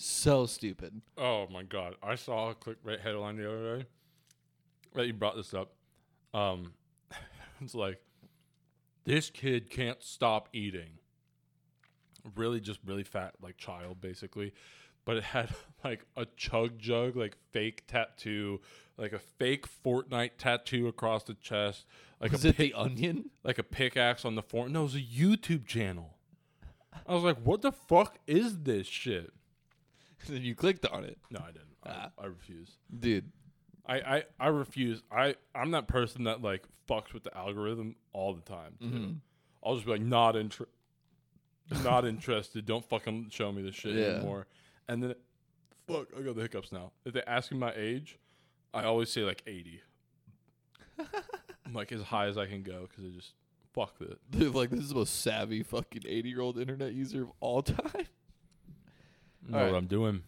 So 0.00 0.46
stupid. 0.46 1.02
Oh 1.16 1.48
my 1.50 1.64
god! 1.64 1.96
I 2.00 2.14
saw 2.14 2.50
a 2.50 2.54
clickbait 2.54 3.00
headline 3.00 3.36
the 3.36 3.48
other 3.52 3.78
day 3.78 3.86
that 4.94 5.06
you 5.08 5.12
brought 5.12 5.34
this 5.34 5.52
up. 5.52 5.72
Um, 6.32 6.74
it's 7.60 7.74
like 7.74 8.00
this 9.04 9.28
kid 9.28 9.70
can't 9.70 10.00
stop 10.00 10.50
eating. 10.52 11.00
Really, 12.36 12.60
just 12.60 12.78
really 12.86 13.02
fat, 13.02 13.34
like 13.42 13.56
child, 13.56 14.00
basically. 14.00 14.52
But 15.04 15.16
it 15.16 15.24
had 15.24 15.48
like 15.84 16.04
a 16.16 16.26
chug 16.36 16.78
jug, 16.78 17.16
like 17.16 17.36
fake 17.50 17.88
tattoo, 17.88 18.60
like 18.98 19.12
a 19.12 19.18
fake 19.18 19.66
Fortnite 19.84 20.36
tattoo 20.38 20.86
across 20.86 21.24
the 21.24 21.34
chest, 21.34 21.86
like 22.20 22.30
Was 22.30 22.44
a 22.44 22.50
it 22.50 22.56
pic- 22.56 22.72
the 22.72 22.78
Onion? 22.78 23.30
like 23.42 23.58
a 23.58 23.64
pickaxe 23.64 24.24
on 24.24 24.36
the 24.36 24.42
fort. 24.44 24.70
No, 24.70 24.82
it 24.82 24.84
was 24.84 24.94
a 24.94 25.00
YouTube 25.00 25.66
channel. 25.66 26.14
I 27.04 27.14
was 27.14 27.24
like, 27.24 27.38
what 27.38 27.62
the 27.62 27.72
fuck 27.72 28.18
is 28.28 28.58
this 28.60 28.86
shit? 28.86 29.32
then 30.28 30.42
you 30.42 30.54
clicked 30.54 30.86
on 30.86 31.04
it, 31.04 31.18
No, 31.30 31.40
I 31.40 31.52
didn't. 31.52 31.64
I, 31.84 31.90
Ah. 31.90 32.10
I 32.18 32.26
refuse. 32.26 32.70
dude. 32.98 33.30
I, 33.86 33.96
I, 34.00 34.22
I 34.38 34.46
refuse. 34.48 35.02
I, 35.10 35.36
I'm 35.54 35.70
that 35.70 35.88
person 35.88 36.24
that 36.24 36.42
like 36.42 36.64
fucks 36.88 37.14
with 37.14 37.22
the 37.24 37.34
algorithm 37.36 37.96
all 38.12 38.34
the 38.34 38.42
time. 38.42 38.74
Too. 38.80 38.86
Mhm. 38.86 39.16
I'll 39.64 39.74
just 39.76 39.86
be 39.86 39.92
like, 39.92 40.02
not 40.02 40.36
inter- 40.36 40.68
not 41.82 42.04
interested. 42.06 42.66
Don't 42.66 42.84
fucking 42.88 43.28
show 43.30 43.50
me 43.52 43.62
this 43.62 43.74
shit 43.74 43.94
Yeah. 43.94 44.04
anymore. 44.16 44.46
And 44.88 45.02
then, 45.02 45.14
fuck, 45.86 46.08
I 46.16 46.20
got 46.22 46.34
the 46.36 46.42
hiccups 46.42 46.70
now. 46.72 46.92
If 47.06 47.14
they 47.14 47.22
ask 47.26 47.50
me 47.50 47.58
my 47.58 47.72
age, 47.74 48.18
I 48.74 48.84
always 48.84 49.10
say 49.10 49.22
like 49.22 49.42
80. 49.46 49.80
I'm 51.64 51.72
like 51.72 51.92
as 51.92 52.02
high 52.02 52.26
as 52.26 52.36
I 52.36 52.46
can 52.46 52.62
go 52.62 52.88
because 52.88 53.04
I 53.04 53.16
just 53.16 53.32
fuck 53.72 53.94
it. 54.00 54.18
Dude, 54.30 54.54
like 54.54 54.70
this 54.70 54.80
is 54.80 54.88
the 54.90 54.94
most 54.96 55.20
savvy 55.22 55.62
fucking 55.62 56.02
eighty-year-old 56.06 56.58
internet 56.58 56.92
user 56.92 57.22
of 57.22 57.32
all 57.40 57.62
time. 57.62 58.06
Know 59.46 59.58
All 59.58 59.64
what 59.64 59.72
right. 59.72 59.78
I'm 59.78 59.86
doing. 59.86 60.22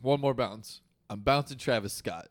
One 0.00 0.20
more 0.20 0.34
bounce. 0.34 0.80
I'm 1.10 1.20
bouncing 1.20 1.58
Travis 1.58 1.92
Scott. 1.92 2.28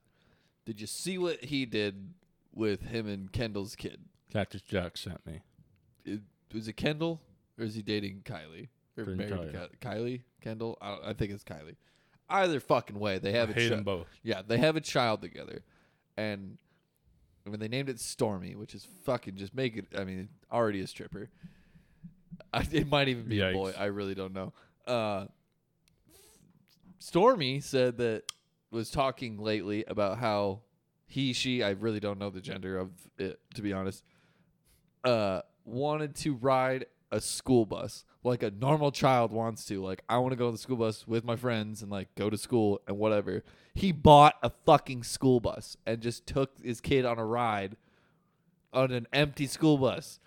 Did 0.65 0.79
you 0.81 0.87
see 0.87 1.17
what 1.17 1.43
he 1.43 1.65
did 1.65 2.13
with 2.53 2.81
him 2.83 3.07
and 3.07 3.31
Kendall's 3.31 3.75
kid? 3.75 3.99
Cactus 4.31 4.61
Jack 4.61 4.97
sent 4.97 5.25
me. 5.25 5.41
It, 6.05 6.21
was 6.53 6.67
it 6.67 6.73
Kendall 6.73 7.21
or 7.57 7.65
is 7.65 7.75
he 7.75 7.81
dating 7.81 8.21
Kylie 8.25 8.69
or 8.97 9.05
married 9.05 9.29
to 9.29 9.69
Ky- 9.81 9.87
Kylie? 9.87 10.21
Kendall? 10.41 10.77
I, 10.81 10.89
don't, 10.91 11.05
I 11.05 11.13
think 11.13 11.31
it's 11.31 11.43
Kylie. 11.43 11.75
Either 12.29 12.59
fucking 12.59 12.97
way, 12.97 13.19
they 13.19 13.33
have 13.33 13.49
I 13.49 13.51
a 13.51 13.55
hate 13.55 13.69
chi- 13.69 13.75
them 13.75 13.83
both. 13.83 14.07
Yeah, 14.23 14.41
they 14.45 14.57
have 14.57 14.75
a 14.75 14.81
child 14.81 15.21
together, 15.21 15.61
and 16.17 16.57
I 17.45 17.49
mean 17.49 17.59
they 17.59 17.67
named 17.67 17.89
it 17.89 17.97
Stormi, 17.97 18.55
which 18.55 18.73
is 18.73 18.87
fucking 19.03 19.35
just 19.35 19.53
make 19.53 19.75
it. 19.77 19.85
I 19.97 20.03
mean, 20.03 20.29
already 20.51 20.81
a 20.81 20.87
stripper. 20.87 21.29
I, 22.53 22.65
it 22.71 22.89
might 22.89 23.09
even 23.09 23.25
be 23.25 23.41
a 23.41 23.51
boy. 23.51 23.73
I 23.77 23.85
really 23.85 24.15
don't 24.15 24.33
know. 24.33 24.53
Uh, 24.87 25.25
Stormi 27.03 27.61
said 27.61 27.97
that 27.97 28.23
was 28.71 28.89
talking 28.89 29.37
lately 29.37 29.83
about 29.87 30.19
how 30.19 30.61
he, 31.05 31.33
she, 31.33 31.61
I 31.61 31.71
really 31.71 31.99
don't 31.99 32.17
know 32.17 32.29
the 32.29 32.41
gender 32.41 32.77
of 32.77 32.91
it 33.17 33.39
to 33.55 33.61
be 33.61 33.73
honest. 33.73 34.03
Uh, 35.03 35.41
wanted 35.65 36.15
to 36.15 36.33
ride 36.35 36.85
a 37.11 37.19
school 37.19 37.65
bus 37.65 38.05
like 38.23 38.41
a 38.41 38.51
normal 38.51 38.91
child 38.91 39.31
wants 39.31 39.65
to. 39.65 39.81
Like 39.83 40.01
I 40.07 40.17
want 40.17 40.31
to 40.31 40.35
go 40.37 40.47
on 40.47 40.53
the 40.53 40.57
school 40.57 40.77
bus 40.77 41.05
with 41.05 41.23
my 41.23 41.35
friends 41.35 41.81
and 41.81 41.91
like 41.91 42.13
go 42.15 42.29
to 42.29 42.37
school 42.37 42.81
and 42.87 42.97
whatever. 42.97 43.43
He 43.73 43.91
bought 43.91 44.35
a 44.41 44.51
fucking 44.65 45.03
school 45.03 45.39
bus 45.39 45.75
and 45.85 46.01
just 46.01 46.25
took 46.25 46.51
his 46.63 46.79
kid 46.79 47.05
on 47.05 47.19
a 47.19 47.25
ride 47.25 47.75
on 48.71 48.91
an 48.91 49.07
empty 49.11 49.45
school 49.47 49.77
bus. 49.77 50.19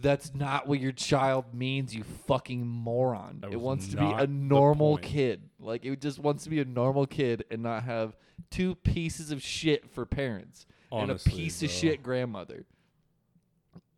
That's 0.00 0.34
not 0.34 0.66
what 0.66 0.78
your 0.80 0.92
child 0.92 1.54
means, 1.54 1.94
you 1.94 2.04
fucking 2.04 2.66
moron. 2.66 3.38
That 3.40 3.52
It 3.52 3.56
was 3.56 3.64
wants 3.64 3.88
to 3.88 3.96
be 3.96 4.02
not 4.02 4.22
a 4.22 4.26
the 4.26 4.32
normal 4.32 4.92
point. 4.96 5.02
kid. 5.04 5.42
Like 5.58 5.84
it 5.86 6.00
just 6.00 6.18
wants 6.18 6.44
to 6.44 6.50
be 6.50 6.60
a 6.60 6.64
normal 6.66 7.06
kid 7.06 7.44
and 7.50 7.62
not 7.62 7.84
have 7.84 8.16
two 8.50 8.74
pieces 8.74 9.30
of 9.30 9.42
shit 9.42 9.88
for 9.90 10.04
parents 10.04 10.66
Honestly, 10.92 11.32
and 11.32 11.40
a 11.40 11.42
piece 11.44 11.62
of 11.62 11.70
shit 11.70 12.02
grandmother. 12.02 12.66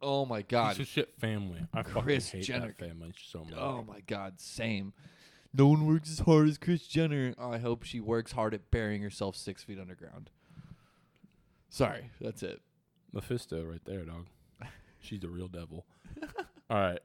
Oh 0.01 0.25
my 0.25 0.43
god. 0.43 0.77
Piece 0.77 0.87
of 0.87 0.93
shit 0.93 1.15
family. 1.19 1.61
I 1.75 1.83
Kris 1.83 2.27
fucking 2.27 2.41
hate 2.41 2.47
Jenner. 2.47 2.75
that 2.79 2.79
family 2.79 3.12
so 3.27 3.41
much. 3.45 3.55
Oh 3.59 3.83
my 3.83 4.01
god, 4.07 4.41
same. 4.41 4.93
No 5.53 5.66
one 5.66 5.87
works 5.87 6.11
as 6.11 6.20
hard 6.20 6.47
as 6.47 6.59
Kris 6.59 6.87
Jenner. 6.87 7.35
I 7.39 7.59
hope 7.59 7.83
she 7.83 7.99
works 7.99 8.33
hard 8.33 8.55
at 8.55 8.70
burying 8.70 9.03
herself 9.03 9.35
six 9.35 9.65
feet 9.65 9.81
underground. 9.81 10.31
Sorry, 11.70 12.11
that's 12.20 12.43
it. 12.43 12.61
Mephisto 13.12 13.65
right 13.65 13.85
there, 13.85 14.05
dog. 14.05 14.27
She's 15.01 15.20
the 15.20 15.29
real 15.29 15.49
devil. 15.49 15.87
All 16.70 16.77
right. 16.79 17.01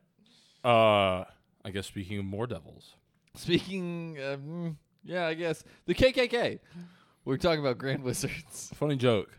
Uh 0.64 1.26
I 1.66 1.72
guess 1.72 1.88
speaking 1.88 2.20
of 2.20 2.26
more 2.26 2.48
devils. 2.48 2.96
Speaking, 3.36 4.18
um, 4.22 4.78
yeah, 5.04 5.26
I 5.28 5.34
guess 5.34 5.64
the 5.86 5.94
KKK. 5.96 6.60
We're 7.26 7.38
talking 7.38 7.62
about 7.62 7.78
Grand 7.78 8.04
Wizards. 8.04 8.72
Funny 8.76 8.96
joke. 8.96 9.32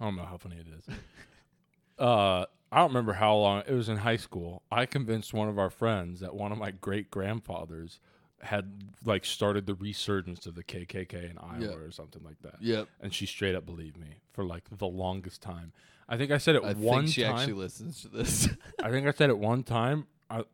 I 0.00 0.04
don't 0.04 0.16
know 0.16 0.24
how 0.24 0.36
funny 0.38 0.56
it 0.56 0.66
is. 0.78 0.94
uh 1.98 2.46
I 2.74 2.78
don't 2.78 2.88
remember 2.88 3.12
how 3.12 3.36
long 3.36 3.62
it 3.66 3.72
was 3.72 3.90
in 3.90 3.98
high 3.98 4.16
school. 4.16 4.62
I 4.70 4.86
convinced 4.86 5.34
one 5.34 5.48
of 5.50 5.58
our 5.58 5.68
friends 5.68 6.20
that 6.20 6.34
one 6.34 6.52
of 6.52 6.58
my 6.58 6.70
great 6.70 7.10
grandfathers 7.10 8.00
had 8.42 8.82
like 9.04 9.24
started 9.24 9.66
the 9.66 9.74
resurgence 9.74 10.46
of 10.46 10.54
the 10.54 10.64
KKK 10.64 11.30
in 11.30 11.38
Iowa 11.38 11.58
Yeah. 11.60 11.68
or 11.74 11.90
something 11.90 12.22
like 12.24 12.40
that. 12.42 12.56
Yep, 12.60 12.88
And 13.00 13.14
she 13.14 13.26
straight 13.26 13.54
up 13.54 13.64
believed 13.66 13.96
me 13.96 14.16
for 14.32 14.44
like 14.44 14.64
the 14.76 14.86
longest 14.86 15.40
time. 15.42 15.72
I 16.08 16.16
think 16.16 16.30
I 16.32 16.38
said 16.38 16.56
it 16.56 16.64
I 16.64 16.72
one 16.74 17.04
think 17.04 17.14
she 17.14 17.22
time. 17.22 17.36
actually 17.36 17.52
listens 17.54 18.02
to 18.02 18.08
this. 18.08 18.48
I 18.82 18.90
think 18.90 19.06
I 19.06 19.12
said 19.12 19.30
it 19.30 19.38
one 19.38 19.62
time. 19.62 20.06
I 20.28 20.44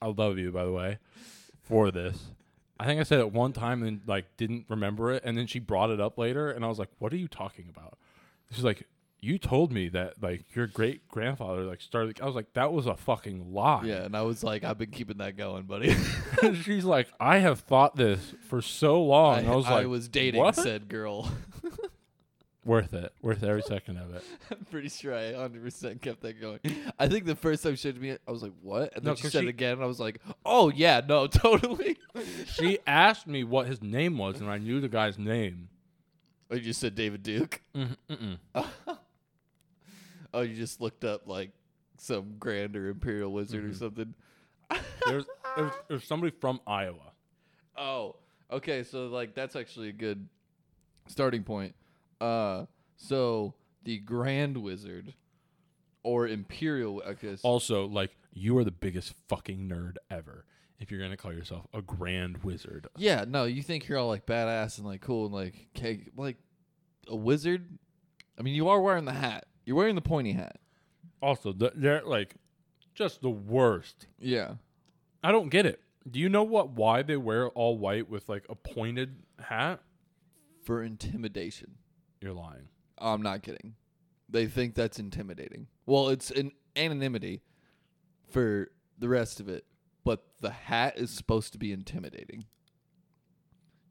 I 0.00 0.08
love 0.08 0.38
you 0.38 0.52
by 0.52 0.64
the 0.64 0.72
way 0.72 0.98
for 1.62 1.90
this. 1.90 2.26
I 2.80 2.84
think 2.86 3.00
I 3.00 3.02
said 3.04 3.18
it 3.18 3.32
one 3.32 3.52
time 3.52 3.82
and 3.82 4.00
like 4.06 4.36
didn't 4.36 4.66
remember 4.68 5.10
it, 5.12 5.22
and 5.24 5.36
then 5.36 5.46
she 5.46 5.58
brought 5.58 5.90
it 5.90 6.00
up 6.00 6.16
later, 6.18 6.50
and 6.50 6.64
I 6.64 6.68
was 6.68 6.78
like, 6.78 6.90
"What 7.00 7.12
are 7.12 7.16
you 7.16 7.26
talking 7.26 7.66
about?" 7.68 7.98
She's 8.52 8.62
like, 8.64 8.86
"You 9.20 9.38
told 9.38 9.72
me 9.72 9.88
that 9.90 10.22
like 10.22 10.44
your 10.54 10.66
great 10.66 11.08
grandfather 11.08 11.64
like 11.64 11.80
started." 11.80 12.20
I 12.20 12.26
was 12.26 12.34
like, 12.34 12.52
"That 12.54 12.72
was 12.72 12.86
a 12.86 12.96
fucking 12.96 13.52
lie." 13.52 13.84
yeah, 13.84 14.04
and 14.04 14.16
I 14.16 14.22
was 14.22 14.42
like, 14.44 14.64
I've 14.64 14.78
been 14.78 14.90
keeping 14.90 15.18
that 15.18 15.36
going, 15.36 15.64
buddy. 15.64 15.94
She's 16.62 16.84
like, 16.84 17.08
"I 17.20 17.38
have 17.38 17.60
thought 17.60 17.96
this 17.96 18.34
for 18.48 18.60
so 18.62 19.02
long." 19.02 19.46
I, 19.46 19.52
I, 19.52 19.56
was 19.56 19.64
like, 19.64 19.82
I 19.84 19.86
was 19.86 20.08
dating 20.08 20.40
"What?" 20.40 20.56
said 20.56 20.88
girl. 20.88 21.30
Worth 22.64 22.92
it. 22.92 23.12
Worth 23.22 23.42
every 23.44 23.62
second 23.62 23.96
of 23.96 24.14
it. 24.14 24.22
I'm 24.50 24.66
pretty 24.70 24.90
sure 24.90 25.14
I 25.14 25.32
100% 25.32 26.02
kept 26.02 26.20
that 26.20 26.38
going. 26.38 26.60
I 26.98 27.08
think 27.08 27.24
the 27.24 27.34
first 27.36 27.62
time 27.62 27.76
she 27.76 27.80
said 27.80 27.94
to 27.94 28.00
me, 28.00 28.14
I 28.26 28.30
was 28.30 28.42
like, 28.42 28.52
"What?" 28.60 28.94
And 28.94 29.04
No, 29.04 29.10
then 29.10 29.16
she 29.16 29.22
'cause 29.22 29.32
said 29.32 29.40
she- 29.40 29.46
it 29.46 29.50
again, 29.50 29.74
and 29.74 29.82
I 29.82 29.86
was 29.86 29.98
like, 29.98 30.20
"Oh 30.44 30.68
yeah, 30.70 31.00
no, 31.06 31.26
totally." 31.28 31.96
She 32.46 32.78
asked 32.86 33.26
me 33.26 33.42
what 33.42 33.68
his 33.68 33.80
name 33.82 34.18
was, 34.18 34.40
and 34.40 34.50
I 34.50 34.58
knew 34.58 34.80
the 34.82 34.88
guy's 34.88 35.18
name. 35.18 35.70
oh, 36.50 36.56
you 36.56 36.60
just 36.60 36.80
said 36.80 36.94
David 36.94 37.22
Duke. 37.22 37.62
Mm-hmm, 37.74 38.12
mm-mm. 38.54 38.68
Oh, 40.38 40.42
you 40.42 40.54
just 40.54 40.80
looked 40.80 41.04
up 41.04 41.26
like 41.26 41.50
some 41.96 42.36
grand 42.38 42.76
or 42.76 42.88
imperial 42.88 43.32
wizard 43.32 43.64
or 43.64 43.68
Mhm. 43.70 43.78
something. 43.78 44.14
There's, 45.06 45.24
there's, 45.56 45.72
there's 45.88 46.04
somebody 46.04 46.30
from 46.40 46.60
Iowa. 46.66 47.12
Oh, 47.76 48.16
okay. 48.50 48.82
So 48.84 49.06
like 49.08 49.34
that's 49.34 49.56
actually 49.56 49.88
a 49.88 49.92
good 49.92 50.28
starting 51.08 51.42
point. 51.42 51.74
Uh, 52.20 52.66
so 52.96 53.54
the 53.84 53.98
Grand 53.98 54.58
Wizard 54.58 55.14
or 56.02 56.28
Imperial, 56.28 57.02
I 57.06 57.14
guess. 57.14 57.40
Also, 57.42 57.86
like, 57.86 58.10
you 58.32 58.56
are 58.58 58.64
the 58.64 58.70
biggest 58.70 59.14
fucking 59.28 59.68
nerd 59.68 59.96
ever 60.10 60.44
if 60.78 60.90
you're 60.90 61.00
going 61.00 61.10
to 61.10 61.16
call 61.16 61.32
yourself 61.32 61.66
a 61.74 61.82
grand 61.82 62.38
wizard. 62.44 62.86
yeah, 62.96 63.24
no, 63.26 63.44
you 63.44 63.62
think 63.62 63.88
you're 63.88 63.98
all 63.98 64.06
like 64.08 64.26
badass 64.26 64.78
and 64.78 64.86
like 64.86 65.00
cool 65.00 65.24
and 65.26 65.34
like 65.34 65.66
okay, 65.76 66.04
like 66.16 66.36
a 67.08 67.16
wizard. 67.16 67.68
I 68.38 68.42
mean, 68.42 68.54
you 68.54 68.68
are 68.68 68.80
wearing 68.80 69.04
the 69.04 69.12
hat. 69.12 69.46
You're 69.68 69.76
wearing 69.76 69.96
the 69.96 70.00
pointy 70.00 70.32
hat. 70.32 70.56
Also, 71.20 71.52
th- 71.52 71.74
they're 71.74 72.00
like 72.02 72.36
just 72.94 73.20
the 73.20 73.28
worst. 73.28 74.06
Yeah. 74.18 74.54
I 75.22 75.30
don't 75.30 75.50
get 75.50 75.66
it. 75.66 75.82
Do 76.10 76.18
you 76.18 76.30
know 76.30 76.42
what 76.42 76.70
why 76.70 77.02
they 77.02 77.18
wear 77.18 77.50
all 77.50 77.76
white 77.76 78.08
with 78.08 78.30
like 78.30 78.46
a 78.48 78.54
pointed 78.54 79.16
hat? 79.38 79.82
For 80.64 80.82
intimidation. 80.82 81.72
You're 82.22 82.32
lying. 82.32 82.68
I'm 82.96 83.20
not 83.20 83.42
kidding. 83.42 83.74
They 84.30 84.46
think 84.46 84.74
that's 84.74 84.98
intimidating. 84.98 85.66
Well, 85.84 86.08
it's 86.08 86.30
an 86.30 86.52
anonymity 86.74 87.42
for 88.30 88.70
the 88.98 89.10
rest 89.10 89.38
of 89.38 89.50
it, 89.50 89.66
but 90.02 90.24
the 90.40 90.50
hat 90.50 90.96
is 90.96 91.10
supposed 91.10 91.52
to 91.52 91.58
be 91.58 91.72
intimidating. 91.72 92.46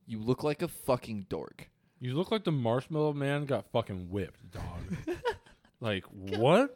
You 0.08 0.24
look 0.24 0.44
like 0.44 0.64
a 0.64 0.68
fucking 0.68 1.28
dork. 1.30 1.70
You 2.00 2.16
look 2.16 2.32
like 2.32 2.46
the 2.46 2.52
marshmallow 2.52 3.14
man 3.14 3.46
got 3.46 3.72
fucking 3.72 4.10
whipped, 4.10 4.50
dog. 4.50 4.64
like 5.80 6.04
what? 6.12 6.76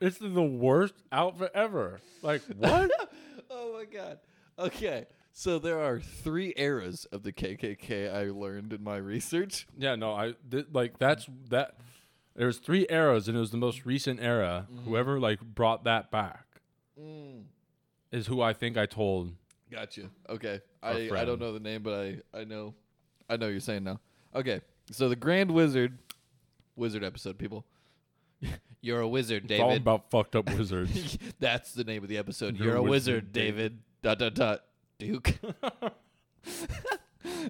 it's 0.00 0.18
the 0.20 0.42
worst 0.42 0.94
outfit 1.12 1.50
ever. 1.54 2.00
Like 2.22 2.42
what? 2.56 2.90
oh 3.50 3.74
my 3.78 3.84
god. 3.84 4.18
Okay. 4.58 5.06
So 5.32 5.58
there 5.58 5.80
are 5.80 6.00
three 6.00 6.52
eras 6.56 7.06
of 7.12 7.22
the 7.22 7.32
KKK 7.32 8.12
I 8.12 8.30
learned 8.30 8.72
in 8.72 8.82
my 8.82 8.96
research. 8.96 9.66
yeah, 9.78 9.94
no, 9.94 10.12
I 10.12 10.34
th- 10.50 10.66
like 10.72 10.98
that's 10.98 11.26
that. 11.50 11.76
There's 12.34 12.58
three 12.58 12.86
eras, 12.88 13.28
and 13.28 13.36
it 13.36 13.40
was 13.40 13.50
the 13.50 13.56
most 13.56 13.84
recent 13.84 14.20
era. 14.20 14.66
Mm-hmm. 14.70 14.88
Whoever 14.88 15.20
like 15.20 15.40
brought 15.40 15.84
that 15.84 16.10
back 16.10 16.46
mm. 16.98 17.42
is 18.12 18.26
who 18.26 18.40
I 18.40 18.52
think 18.52 18.76
I 18.76 18.86
told. 18.86 19.34
Gotcha. 19.70 20.10
Okay. 20.28 20.60
I, 20.82 21.10
I 21.14 21.24
don't 21.24 21.40
know 21.40 21.52
the 21.52 21.60
name, 21.60 21.82
but 21.82 21.94
I, 21.94 22.38
I 22.38 22.44
know 22.44 22.74
I 23.28 23.36
know 23.36 23.46
what 23.46 23.52
you're 23.52 23.60
saying 23.60 23.84
now. 23.84 24.00
Okay. 24.34 24.60
So 24.90 25.08
the 25.08 25.16
Grand 25.16 25.52
Wizard 25.52 25.98
Wizard 26.76 27.04
episode, 27.04 27.38
people. 27.38 27.64
You're 28.80 29.00
a 29.00 29.08
wizard, 29.08 29.50
It's 29.50 29.60
all 29.60 29.68
David. 29.68 29.82
about 29.82 30.10
fucked 30.10 30.34
up 30.34 30.48
wizards. 30.56 31.18
That's 31.38 31.72
the 31.72 31.84
name 31.84 32.02
of 32.02 32.08
the 32.08 32.16
episode. 32.16 32.56
You're 32.56 32.68
You're, 32.68 32.76
a 32.76 32.82
wizard, 32.82 33.32
David. 33.32 33.78
Dot 34.02 34.18
dot 34.18 34.34
dot. 34.34 34.64
Duke. 34.98 35.34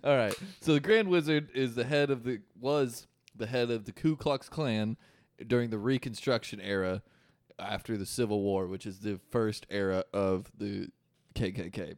All 0.05 0.17
right. 0.17 0.35
So 0.61 0.75
the 0.75 0.81
Grand 0.81 1.09
Wizard 1.09 1.49
is 1.55 1.75
the 1.75 1.85
head 1.85 2.11
of 2.11 2.25
the 2.25 2.41
was 2.61 3.07
the 3.37 3.47
head 3.47 3.71
of 3.71 3.85
the 3.85 3.93
Ku 3.93 4.17
Klux 4.17 4.49
Klan 4.49 4.97
during 5.47 5.71
the 5.71 5.79
Reconstruction 5.79 6.61
era 6.61 7.03
after 7.59 7.97
the 7.97 8.07
Civil 8.07 8.43
War, 8.43 8.67
which 8.67 8.87
is 8.87 9.01
the 9.01 9.21
first 9.31 9.67
era 9.71 10.05
of 10.13 10.51
the 10.59 10.89
KKK. 11.35 11.95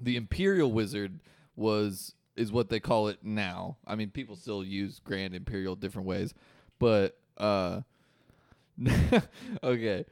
The 0.00 0.16
Imperial 0.16 0.70
Wizard 0.72 1.20
was 1.56 2.14
is 2.36 2.52
what 2.52 2.68
they 2.68 2.80
call 2.80 3.08
it 3.08 3.18
now. 3.22 3.76
I 3.86 3.94
mean, 3.94 4.10
people 4.10 4.36
still 4.36 4.64
use 4.64 5.00
Grand 5.04 5.34
Imperial 5.34 5.76
different 5.76 6.06
ways, 6.08 6.34
but 6.78 7.18
uh 7.36 7.80
okay. 9.62 10.04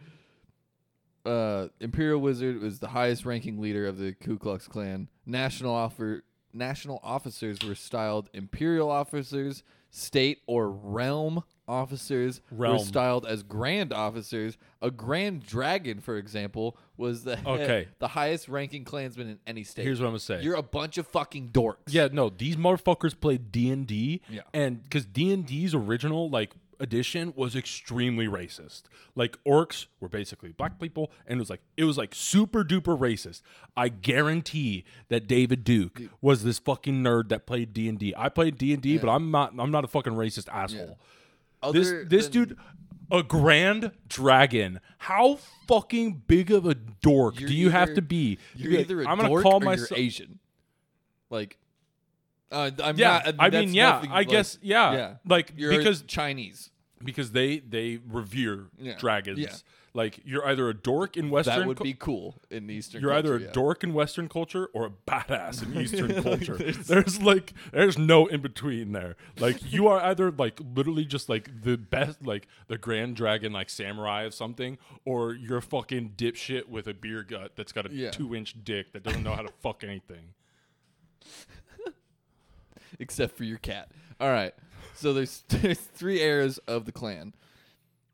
Uh, 1.25 1.69
Imperial 1.81 2.21
Wizard 2.21 2.61
was 2.61 2.81
the 2.81 2.89
highest 2.89 3.25
ranking 3.25 3.61
leader 3.61 3.87
of 3.87 3.99
the 3.99 4.13
Ku 4.13 4.39
Klux 4.39 4.67
Klan. 4.67 5.09
National 5.25 5.75
offer 5.75 6.25
national 6.53 7.01
officers 7.03 7.59
were 7.65 7.75
styled 7.75 8.29
Imperial 8.35 8.91
officers. 8.91 9.63
State 9.91 10.41
or 10.47 10.71
realm 10.71 11.45
officers 11.73 12.41
Realm. 12.51 12.75
were 12.77 12.85
styled 12.85 13.27
as 13.27 13.43
Grand 13.43 13.93
officers. 13.93 14.59
A 14.83 14.91
Grand 14.91 15.45
Dragon, 15.47 16.01
for 16.01 16.17
example, 16.19 16.77
was 16.97 17.25
the 17.25 17.37
head- 17.37 17.47
Okay. 17.63 17.89
the 17.99 18.09
highest 18.09 18.49
ranking 18.49 18.85
Klansman 18.85 19.29
in 19.29 19.39
any 19.47 19.65
state. 19.65 19.85
Here's 19.85 19.99
what 20.01 20.07
I'm 20.07 20.13
gonna 20.13 20.19
say. 20.21 20.43
You're 20.43 20.57
a 20.57 20.63
bunch 20.63 20.99
of 20.99 21.07
fucking 21.09 21.51
dorks. 21.51 21.77
Yeah, 21.89 22.09
no, 22.13 22.29
these 22.29 22.57
motherfuckers 22.57 23.19
played 23.19 23.51
D 23.51 23.71
and 23.71 23.87
D, 23.87 24.21
Yeah. 24.29 24.43
and 24.53 24.83
because 24.83 25.07
D 25.07 25.33
and 25.33 25.47
D's 25.47 25.75
original 25.75 26.29
like 26.31 26.53
edition 26.81 27.33
was 27.37 27.55
extremely 27.55 28.27
racist. 28.27 28.83
Like 29.15 29.39
orcs 29.47 29.87
were 30.01 30.09
basically 30.09 30.51
black 30.51 30.81
people, 30.81 31.13
and 31.29 31.39
it 31.39 31.41
was 31.41 31.49
like 31.51 31.61
it 31.77 31.85
was 31.85 31.97
like 31.97 32.13
super 32.15 32.65
duper 32.65 32.99
racist. 32.99 33.43
I 33.77 33.89
guarantee 33.89 34.85
that 35.09 35.29
David 35.29 35.63
Duke 35.65 36.01
was 36.21 36.43
this 36.43 36.59
fucking 36.59 37.03
nerd 37.03 37.29
that 37.29 37.47
played 37.47 37.73
D 37.73 37.89
and 37.89 37.99
D. 38.01 38.13
I 38.17 38.29
played 38.29 38.59
D 38.59 38.73
and 38.73 38.83
D, 38.83 38.99
but 38.99 39.09
I'm 39.09 39.31
not. 39.31 39.53
I'm 39.59 39.71
not 39.71 39.85
a 39.85 39.89
fucking 39.89 40.15
racist 40.15 40.49
asshole. 40.49 40.99
This 41.71 41.93
this 42.09 42.25
than- 42.25 42.33
dude. 42.33 42.59
A 43.11 43.23
grand 43.23 43.93
dragon. 44.09 44.81
How 44.97 45.39
fucking 45.69 46.23
big 46.27 46.51
of 46.51 46.65
a 46.65 46.75
dork 46.75 47.39
You're 47.39 47.49
do 47.51 47.55
you 47.55 47.69
have 47.69 47.89
either- 47.91 47.95
to 47.97 48.03
be? 48.03 48.39
You're 48.55 48.71
be 48.71 48.77
like, 48.79 48.87
either 48.87 49.03
a 49.03 49.07
I'm 49.07 49.19
gonna 49.19 49.29
dork 49.29 49.43
call 49.43 49.57
or 49.57 49.61
myself. 49.61 49.91
you're 49.91 49.99
Asian. 49.99 50.39
Like, 51.29 51.59
uh, 52.51 52.71
I'm 52.83 52.97
Yeah, 52.97 53.21
not. 53.27 53.35
I 53.39 53.51
that's 53.51 53.67
mean, 53.67 53.75
yeah, 53.75 53.91
nothing, 53.91 54.11
I 54.11 54.15
like- 54.15 54.29
guess, 54.31 54.59
yeah, 54.63 54.93
yeah. 54.95 55.15
like 55.27 55.53
You're 55.57 55.77
because 55.77 56.01
Chinese. 56.03 56.71
because 57.05 57.33
they 57.33 57.59
they 57.59 57.99
revere 58.09 58.71
Yeah. 58.79 58.97
dragons. 58.97 59.39
Yeah. 59.41 59.55
Like 59.95 60.21
you're 60.25 60.47
either 60.47 60.71
a 60.71 60.75
dork 60.75 61.19
in 61.19 61.29
Western. 61.29 61.59
That 61.61 61.67
would 61.69 61.77
cul- 61.77 61.85
be 61.85 61.93
cool 61.93 62.37
in 62.51 62.71
Eastern. 62.71 63.03
you're 63.03 63.13
either 63.13 63.35
a 63.35 63.39
culture, 63.39 63.45
yeah. 63.47 63.53
dork 63.53 63.85
in 63.85 63.93
Western 63.93 64.27
culture 64.27 64.69
or 64.73 64.87
a 64.87 64.91
badass 64.91 65.63
in 65.63 65.77
Eastern 65.83 66.23
culture. 66.23 66.57
there's- 66.57 66.77
There's, 66.87 67.21
like 67.21 67.53
there's 67.73 67.99
no 67.99 68.27
in 68.27 68.41
between 68.41 68.93
there. 68.93 69.17
Like 69.39 69.71
you 69.71 69.89
are 69.89 70.01
either 70.01 70.31
like 70.31 70.59
literally 70.75 71.05
just 71.05 71.29
like 71.29 71.63
the 71.63 71.77
best, 71.77 72.25
like 72.27 72.49
the 72.69 72.79
Grand 72.79 73.17
Dragon, 73.17 73.53
like 73.53 73.69
samurai 73.69 74.23
of 74.23 74.33
something, 74.33 74.79
or 75.05 75.35
you're 75.35 75.59
a 75.59 75.63
fucking 75.63 76.15
dipshit 76.17 76.69
with 76.71 76.87
a 76.87 76.95
beer 76.95 77.23
gut 77.23 77.53
that's 77.57 77.73
got 77.73 77.85
a 77.85 77.93
Yeah. 77.95 78.11
two 78.13 78.35
inch 78.35 78.55
dick 78.65 78.93
that 78.95 79.03
doesn't 79.03 79.23
know 79.23 79.35
how 79.35 79.43
to 79.43 79.53
fuck 79.61 79.85
anything. 79.85 80.33
except 82.99 83.37
for 83.37 83.45
your 83.45 83.59
cat. 83.59 83.91
All 84.21 84.31
right. 84.31 84.55
So 84.95 85.13
there's 85.13 85.45
there's 85.49 85.79
three 85.79 86.21
eras 86.21 86.59
of 86.67 86.85
the 86.85 86.93
Klan. 86.93 87.35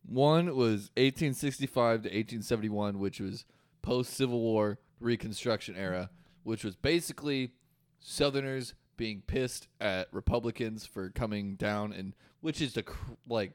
One 0.09 0.47
was 0.57 0.91
1865 0.97 1.75
to 2.03 2.09
1871, 2.09 2.99
which 2.99 3.21
was 3.21 3.45
post 3.83 4.15
Civil 4.15 4.41
War 4.41 4.79
Reconstruction 5.01 5.77
era, 5.77 6.09
which 6.45 6.65
was 6.65 6.77
basically 6.77 7.53
Southerners 8.01 8.75
being 8.97 9.23
pissed 9.27 9.69
at 9.81 10.09
Republicans 10.13 10.87
for 10.87 11.11
coming 11.11 11.57
down, 11.57 11.93
and 11.93 12.15
which 12.41 12.63
is 12.63 12.73
the 12.73 12.85
like 13.29 13.53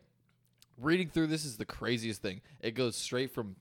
reading 0.77 1.09
through 1.09 1.27
this 1.27 1.43
is 1.43 1.57
the 1.57 1.65
craziest 1.65 2.21
thing. 2.21 2.41
It 2.59 2.71
goes 2.75 2.95
straight 2.95 3.33
from 3.33 3.55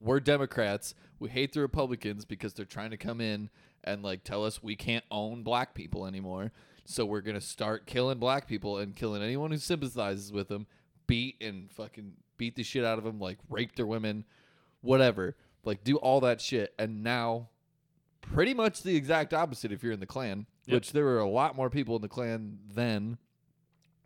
we're 0.00 0.20
Democrats, 0.20 0.94
we 1.18 1.30
hate 1.30 1.52
the 1.52 1.60
Republicans 1.60 2.24
because 2.24 2.52
they're 2.52 2.64
trying 2.64 2.90
to 2.90 2.96
come 2.96 3.20
in 3.20 3.50
and 3.84 4.02
like 4.02 4.22
tell 4.22 4.44
us 4.44 4.62
we 4.62 4.76
can't 4.76 5.04
own 5.10 5.42
black 5.42 5.74
people 5.74 6.06
anymore. 6.06 6.52
So 6.84 7.04
we're 7.04 7.20
gonna 7.20 7.40
start 7.40 7.86
killing 7.86 8.18
black 8.18 8.46
people 8.46 8.78
and 8.78 8.94
killing 8.94 9.22
anyone 9.22 9.50
who 9.50 9.58
sympathizes 9.58 10.32
with 10.32 10.48
them, 10.48 10.66
beat 11.08 11.42
and 11.42 11.68
fucking 11.72 12.12
beat 12.36 12.54
the 12.54 12.62
shit 12.62 12.84
out 12.84 12.98
of 12.98 13.04
them, 13.04 13.18
like 13.18 13.38
rape 13.50 13.74
their 13.74 13.86
women, 13.86 14.24
whatever. 14.82 15.34
Like 15.64 15.82
do 15.82 15.96
all 15.96 16.20
that 16.20 16.40
shit, 16.40 16.72
and 16.78 17.02
now 17.02 17.48
pretty 18.20 18.54
much 18.54 18.82
the 18.84 18.94
exact 18.94 19.34
opposite 19.34 19.72
if 19.72 19.82
you're 19.82 19.92
in 19.92 20.00
the 20.00 20.06
Klan, 20.06 20.46
Yep. 20.66 20.74
which 20.74 20.92
there 20.92 21.04
were 21.04 21.18
a 21.18 21.28
lot 21.28 21.56
more 21.56 21.68
people 21.70 21.96
in 21.96 22.02
the 22.02 22.08
Klan 22.08 22.58
then. 22.72 23.18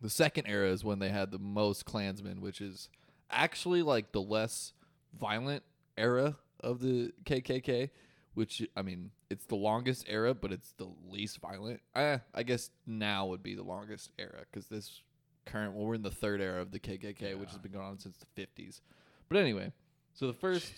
The 0.01 0.11
second 0.11 0.47
era 0.47 0.69
is 0.71 0.83
when 0.83 0.99
they 0.99 1.11
had 1.11 1.31
the 1.31 1.39
most 1.39 1.85
Klansmen, 1.85 2.41
which 2.41 2.61
is 2.61 2.89
actually 3.31 3.83
like 3.83 4.13
the 4.13 4.23
less 4.23 4.73
violent 5.19 5.63
era 5.97 6.37
of 6.61 6.81
the 6.81 7.13
KKK. 7.25 7.91
Which 8.35 8.63
I 8.75 8.81
mean, 8.83 9.11
it's 9.29 9.45
the 9.45 9.57
longest 9.57 10.07
era, 10.09 10.33
but 10.35 10.53
it's 10.53 10.73
the 10.73 10.89
least 11.11 11.39
violent. 11.39 11.81
Eh, 11.95 12.19
I 12.35 12.43
guess 12.45 12.71
now 12.87 13.27
would 13.27 13.43
be 13.43 13.55
the 13.55 13.63
longest 13.63 14.11
era 14.19 14.45
because 14.51 14.69
this 14.69 15.03
current, 15.45 15.75
well, 15.75 15.87
we're 15.87 15.95
in 15.95 16.03
the 16.03 16.11
third 16.11 16.41
era 16.41 16.61
of 16.61 16.71
the 16.71 16.79
KKK, 16.79 17.39
which 17.39 17.51
has 17.51 17.59
been 17.59 17.73
going 17.73 17.87
on 17.87 17.99
since 17.99 18.17
the 18.17 18.27
fifties. 18.35 18.81
But 19.29 19.39
anyway, 19.39 19.73
so 20.15 20.27
the 20.27 20.33
first 20.33 20.73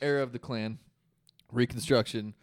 era 0.00 0.22
of 0.22 0.32
the 0.32 0.38
Klan, 0.38 0.78
Reconstruction, 1.52 2.34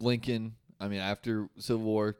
Lincoln. 0.00 0.54
I 0.80 0.88
mean, 0.88 1.00
after 1.00 1.48
Civil 1.58 1.84
War, 1.84 2.16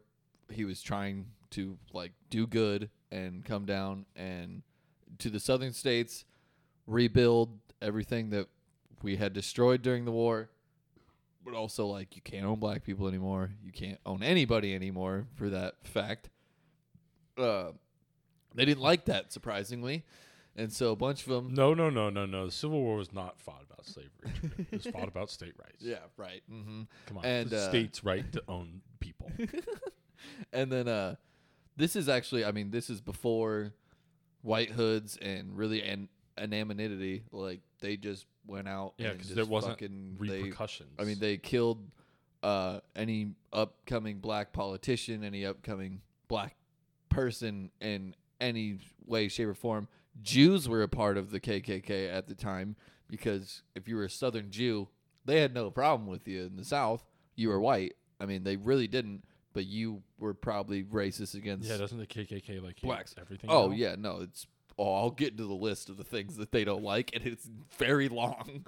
he 0.50 0.64
was 0.64 0.82
trying 0.82 1.26
to 1.50 1.78
like 1.92 2.12
do 2.30 2.46
good 2.46 2.90
and 3.10 3.44
come 3.44 3.64
down 3.64 4.04
and 4.16 4.62
to 5.18 5.30
the 5.30 5.40
southern 5.40 5.72
states 5.72 6.24
rebuild 6.86 7.50
everything 7.80 8.30
that 8.30 8.46
we 9.02 9.16
had 9.16 9.32
destroyed 9.32 9.82
during 9.82 10.04
the 10.04 10.10
war 10.10 10.50
but 11.44 11.54
also 11.54 11.86
like 11.86 12.14
you 12.16 12.22
can't 12.22 12.44
own 12.44 12.58
black 12.58 12.84
people 12.84 13.08
anymore 13.08 13.50
you 13.64 13.72
can't 13.72 13.98
own 14.04 14.22
anybody 14.22 14.74
anymore 14.74 15.26
for 15.36 15.48
that 15.48 15.74
fact 15.84 16.28
uh, 17.38 17.70
they 18.58 18.64
didn't 18.64 18.82
like 18.82 19.06
that 19.06 19.32
surprisingly 19.32 20.04
and 20.56 20.72
so 20.72 20.90
a 20.90 20.96
bunch 20.96 21.22
of 21.22 21.28
them 21.28 21.54
No, 21.54 21.72
no, 21.72 21.88
no, 21.88 22.10
no, 22.10 22.26
no. 22.26 22.46
The 22.46 22.52
Civil 22.52 22.82
War 22.82 22.96
was 22.96 23.12
not 23.12 23.40
fought 23.40 23.62
about 23.70 23.86
slavery. 23.86 24.10
it 24.58 24.72
was 24.72 24.86
fought 24.92 25.06
about 25.08 25.30
state 25.30 25.54
rights. 25.58 25.80
yeah 25.80 25.98
right 26.16 26.42
mm-hmm. 26.52 26.82
Come 27.06 27.18
on. 27.18 27.24
And, 27.24 27.48
the 27.48 27.58
uh, 27.58 27.68
state's 27.68 28.02
right 28.04 28.30
to 28.32 28.42
own 28.48 28.82
people. 29.00 29.30
and 30.52 30.70
then 30.70 30.88
uh 30.88 31.14
this 31.76 31.94
is 31.94 32.08
actually 32.08 32.44
i 32.44 32.50
mean 32.50 32.70
this 32.70 32.90
is 32.90 33.00
before 33.00 33.72
white 34.42 34.70
hoods 34.70 35.16
and 35.22 35.56
really 35.56 35.82
an 35.82 36.08
anonymity 36.36 37.22
like 37.30 37.60
they 37.80 37.96
just 37.96 38.26
went 38.46 38.66
out 38.68 38.94
Yeah, 38.98 39.12
because 39.12 39.34
there 39.34 39.44
wasn't 39.44 39.74
fucking, 39.74 40.16
they, 40.20 40.42
Repercussions. 40.42 40.90
i 40.98 41.04
mean 41.04 41.18
they 41.20 41.36
killed 41.36 41.84
uh 42.42 42.80
any 42.96 43.32
upcoming 43.52 44.18
black 44.18 44.52
politician 44.52 45.22
any 45.22 45.46
upcoming 45.46 46.00
black 46.28 46.56
person 47.08 47.70
in 47.80 48.14
any 48.40 48.78
way 49.06 49.28
shape 49.28 49.48
or 49.48 49.54
form 49.54 49.88
jews 50.22 50.68
were 50.68 50.82
a 50.82 50.88
part 50.88 51.16
of 51.16 51.30
the 51.30 51.40
kkk 51.40 52.12
at 52.12 52.26
the 52.26 52.34
time 52.34 52.76
because 53.08 53.62
if 53.74 53.88
you 53.88 53.96
were 53.96 54.04
a 54.04 54.10
southern 54.10 54.50
jew 54.50 54.88
they 55.24 55.40
had 55.40 55.54
no 55.54 55.70
problem 55.70 56.08
with 56.08 56.26
you 56.26 56.44
in 56.44 56.56
the 56.56 56.64
south 56.64 57.04
you 57.36 57.48
were 57.48 57.60
white 57.60 57.94
i 58.20 58.26
mean 58.26 58.42
they 58.44 58.56
really 58.56 58.86
didn't 58.86 59.22
but 59.52 59.66
you 59.66 60.02
were 60.18 60.34
probably 60.34 60.84
racist 60.84 61.34
against 61.34 61.68
yeah, 61.68 61.76
doesn't 61.76 61.98
the 61.98 62.06
KKK 62.06 62.62
like 62.62 62.80
blacks. 62.80 63.14
everything? 63.18 63.50
oh 63.50 63.68
now? 63.68 63.74
yeah 63.74 63.94
no 63.98 64.20
it's 64.20 64.46
oh 64.78 64.94
i'll 64.94 65.10
get 65.10 65.32
into 65.32 65.44
the 65.44 65.54
list 65.54 65.88
of 65.88 65.96
the 65.96 66.04
things 66.04 66.36
that 66.36 66.52
they 66.52 66.64
don't 66.64 66.82
like 66.82 67.10
and 67.14 67.26
it's 67.26 67.48
very 67.76 68.08
long 68.08 68.64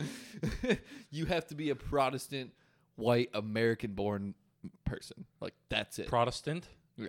you 1.11 1.27
have 1.27 1.47
to 1.47 1.55
be 1.55 1.71
a 1.71 1.75
protestant 1.77 2.53
white 2.97 3.31
american 3.35 3.93
born 3.93 4.35
person 4.85 5.25
like 5.41 5.55
that's 5.69 5.99
it 5.99 6.07
Protestant. 6.09 6.69
yeah 6.97 7.09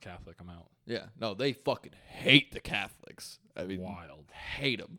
a 0.00 0.04
Catholic. 0.04 0.36
I'm 0.40 0.48
out. 0.50 0.66
yeah 0.86 1.06
no 1.20 1.34
they 1.34 1.52
fucking 1.52 1.92
hate 2.08 2.52
the 2.52 2.60
catholics 2.60 3.38
i 3.56 3.64
mean 3.64 3.80
Wild. 3.80 4.30
hate 4.56 4.78
them 4.80 4.98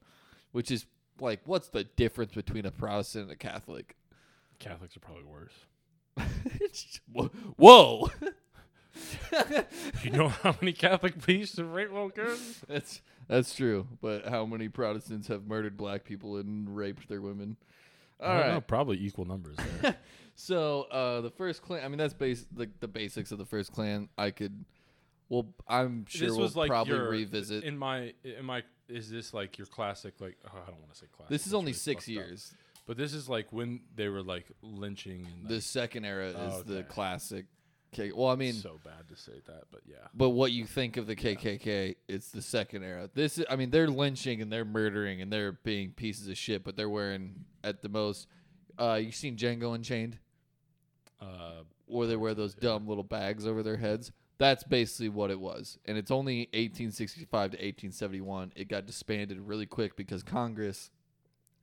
which 0.52 0.72
is 0.72 0.86
like 1.20 1.42
what's 1.46 1.70
the 1.70 1.84
difference 1.84 2.34
between 2.34 2.66
a 2.66 2.72
protestant 2.72 3.24
and 3.24 3.32
a 3.32 3.36
catholic 3.36 3.96
Catholics 4.60 4.98
are 4.98 5.00
probably 5.00 5.24
worse. 5.24 5.54
whoa 7.56 8.10
You 10.04 10.12
know 10.12 10.28
how 10.30 10.56
many 10.60 10.74
Catholic 10.74 11.18
priests 11.20 11.58
have 11.58 11.72
raped 11.72 11.94
little 11.94 12.10
kids? 12.10 12.62
That's 12.68 13.02
that's 13.30 13.54
true. 13.56 13.88
But 14.02 14.28
how 14.28 14.46
many 14.46 14.68
Protestants 14.70 15.28
have 15.28 15.46
murdered 15.48 15.78
black 15.78 16.04
people 16.04 16.38
and 16.38 16.76
raped 16.76 17.08
their 17.08 17.22
women? 17.22 17.58
All 18.20 18.30
I 18.32 18.40
don't 18.40 18.54
know, 18.56 18.62
probably 18.62 18.98
equal 18.98 19.26
numbers. 19.26 19.56
There. 19.82 19.96
So 20.36 20.84
uh, 20.84 21.20
the 21.20 21.30
first 21.32 21.62
Klan. 21.62 21.84
I 21.84 21.90
mean, 21.90 21.98
that's 21.98 22.14
base 22.14 22.46
the, 22.52 22.70
the 22.80 22.88
basics 22.88 23.32
of 23.34 23.38
the 23.38 23.46
first 23.46 23.74
Klan. 23.74 24.08
I 24.18 24.32
could. 24.32 24.64
Well, 25.30 25.48
I'm 25.68 26.06
sure 26.08 26.28
this 26.28 26.38
we'll 26.38 26.50
like 26.56 26.70
probably 26.70 26.96
your, 26.96 27.10
revisit. 27.10 27.64
In 27.64 27.78
my, 27.78 28.14
in 28.24 28.44
my, 28.46 28.64
is 28.88 29.10
this 29.10 29.34
like 29.34 29.58
your 29.58 29.68
classic? 29.68 30.16
Like, 30.20 30.38
oh, 30.46 30.50
I 30.54 30.70
don't 30.72 30.80
want 30.80 30.92
to 30.94 30.98
say 30.98 31.06
classic. 31.16 31.30
this 31.30 31.46
is 31.48 31.54
only 31.54 31.72
really 31.72 31.74
six 31.74 32.06
fucked 32.06 32.18
up. 32.18 32.26
years. 32.26 32.54
But 32.88 32.98
this 32.98 33.14
is 33.14 33.30
like 33.30 33.54
when 33.54 33.82
they 33.96 34.08
were 34.10 34.24
like 34.24 34.48
lynching 34.64 35.28
and 35.32 35.44
like, 35.44 35.50
The 35.50 35.62
second 35.62 36.06
era 36.06 36.30
is 36.30 36.36
Oh, 36.36 36.64
the 36.66 36.82
classic. 36.84 37.46
K- 37.92 38.12
well, 38.12 38.30
I 38.30 38.36
mean, 38.36 38.54
so 38.54 38.80
bad 38.84 39.08
to 39.10 39.16
say 39.16 39.42
that, 39.48 39.64
but 39.72 39.82
yeah. 39.88 39.96
but 40.14 40.30
what 40.30 40.52
you 40.52 40.66
think 40.66 40.98
of 40.98 41.06
the 41.08 41.16
KKK? 41.16 41.96
It's 42.08 42.30
the 42.30 42.42
second 42.42 42.84
era. 42.84 43.10
This, 43.14 43.38
is, 43.40 43.46
I 43.50 43.56
mean, 43.56 43.70
they're 43.72 43.88
lynching 43.88 44.42
and 44.42 44.52
they're 44.52 44.66
murdering 44.66 45.22
and 45.22 45.32
they're 45.34 45.54
being 45.54 45.92
pieces 45.92 46.28
of 46.28 46.38
shit, 46.38 46.64
but 46.64 46.76
they're 46.76 46.90
wearing 46.90 47.46
at 47.64 47.82
the 47.82 47.90
most. 47.90 48.28
Uh, 48.80 49.00
you 49.02 49.12
seen 49.12 49.36
Django 49.38 49.74
Unchained? 49.76 50.18
Uh, 51.22 51.64
where 51.86 52.08
they 52.08 52.16
wear 52.16 52.34
those 52.34 52.54
dumb 52.54 52.88
little 52.88 53.04
bags 53.04 53.46
over 53.46 53.62
their 53.64 53.78
heads. 53.78 54.12
That's 54.40 54.64
basically 54.64 55.10
what 55.10 55.30
it 55.30 55.40
was. 55.40 55.78
And 55.86 55.98
it's 55.98 56.12
only 56.12 56.50
1865 56.54 57.30
to 57.30 57.58
1871. 57.58 58.54
It 58.56 58.68
got 58.68 58.88
disbanded 58.88 59.40
really 59.40 59.66
quick 59.66 59.96
because 59.96 60.24
Congress 60.24 60.90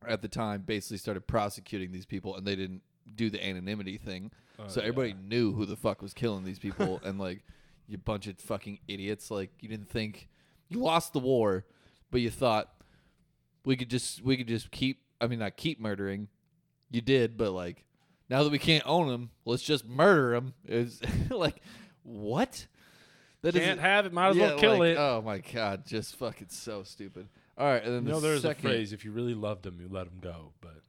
at 0.07 0.23
the 0.23 0.29
time 0.29 0.63
basically 0.63 0.99
started 0.99 1.27
prosecuting 1.27 1.91
these 1.91 2.07
people 2.07 2.37
and 2.37 2.47
they 2.47 2.55
didn't 2.55 2.83
do 3.15 3.31
the 3.31 3.45
anonymity 3.45 3.97
thing. 3.99 4.31
uh, 4.59 4.69
so 4.69 4.81
everybody 4.81 5.11
yeah. 5.11 5.29
knew 5.29 5.53
who 5.53 5.65
the 5.67 5.77
fuck 5.77 6.03
was 6.03 6.15
killing 6.15 6.45
these 6.45 6.59
people 6.61 7.01
and 7.05 7.19
like 7.19 7.43
you 7.89 7.99
bunch 7.99 8.27
of 8.27 8.39
fucking 8.39 8.79
idiots 8.89 9.31
like 9.31 9.51
you 9.61 9.69
didn't 9.69 9.89
think 9.89 10.29
you 10.69 10.81
lost 10.81 11.13
the 11.13 11.21
war 11.21 11.65
but 12.11 12.21
you 12.21 12.31
thought 12.31 12.77
we 13.67 13.77
could 13.77 13.91
just 13.91 14.23
we 14.23 14.39
could 14.39 14.49
just 14.49 14.71
keep 14.71 15.03
I 15.21 15.27
mean 15.27 15.41
not 15.41 15.59
keep 15.59 15.79
murdering. 15.79 16.29
You 16.91 17.03
did, 17.03 17.37
but 17.37 17.51
like 17.51 17.85
now 18.31 18.43
that 18.43 18.51
we 18.51 18.59
can't 18.59 18.85
own 18.87 19.09
them, 19.09 19.31
let's 19.45 19.63
just 19.63 19.85
murder 19.85 20.31
them. 20.31 20.55
Is 20.67 21.03
like 21.31 21.61
what? 22.07 22.67
That 23.43 23.53
can't 23.55 23.65
isn't- 23.65 23.79
have 23.79 24.07
it. 24.07 24.13
Might 24.13 24.29
as 24.31 24.37
yeah, 24.37 24.47
well 24.49 24.59
kill 24.59 24.79
like, 24.79 24.89
it. 24.91 24.97
Oh 24.99 25.23
my 25.25 25.39
god, 25.39 25.87
just 25.87 26.17
fucking 26.17 26.49
so 26.51 26.83
stupid. 26.83 27.29
All 27.59 27.67
right, 27.67 27.83
and 27.83 27.95
then 27.95 28.05
you 28.05 28.11
know, 28.11 28.21
the 28.21 28.29
there's 28.29 28.43
second, 28.43 28.67
a 28.67 28.69
phrase: 28.69 28.93
if 28.93 29.05
you 29.05 29.13
really 29.13 29.35
loved 29.35 29.63
them, 29.63 29.79
you 29.81 29.89
let 29.91 30.05
them 30.07 30.19
go. 30.21 30.53
But 30.61 30.81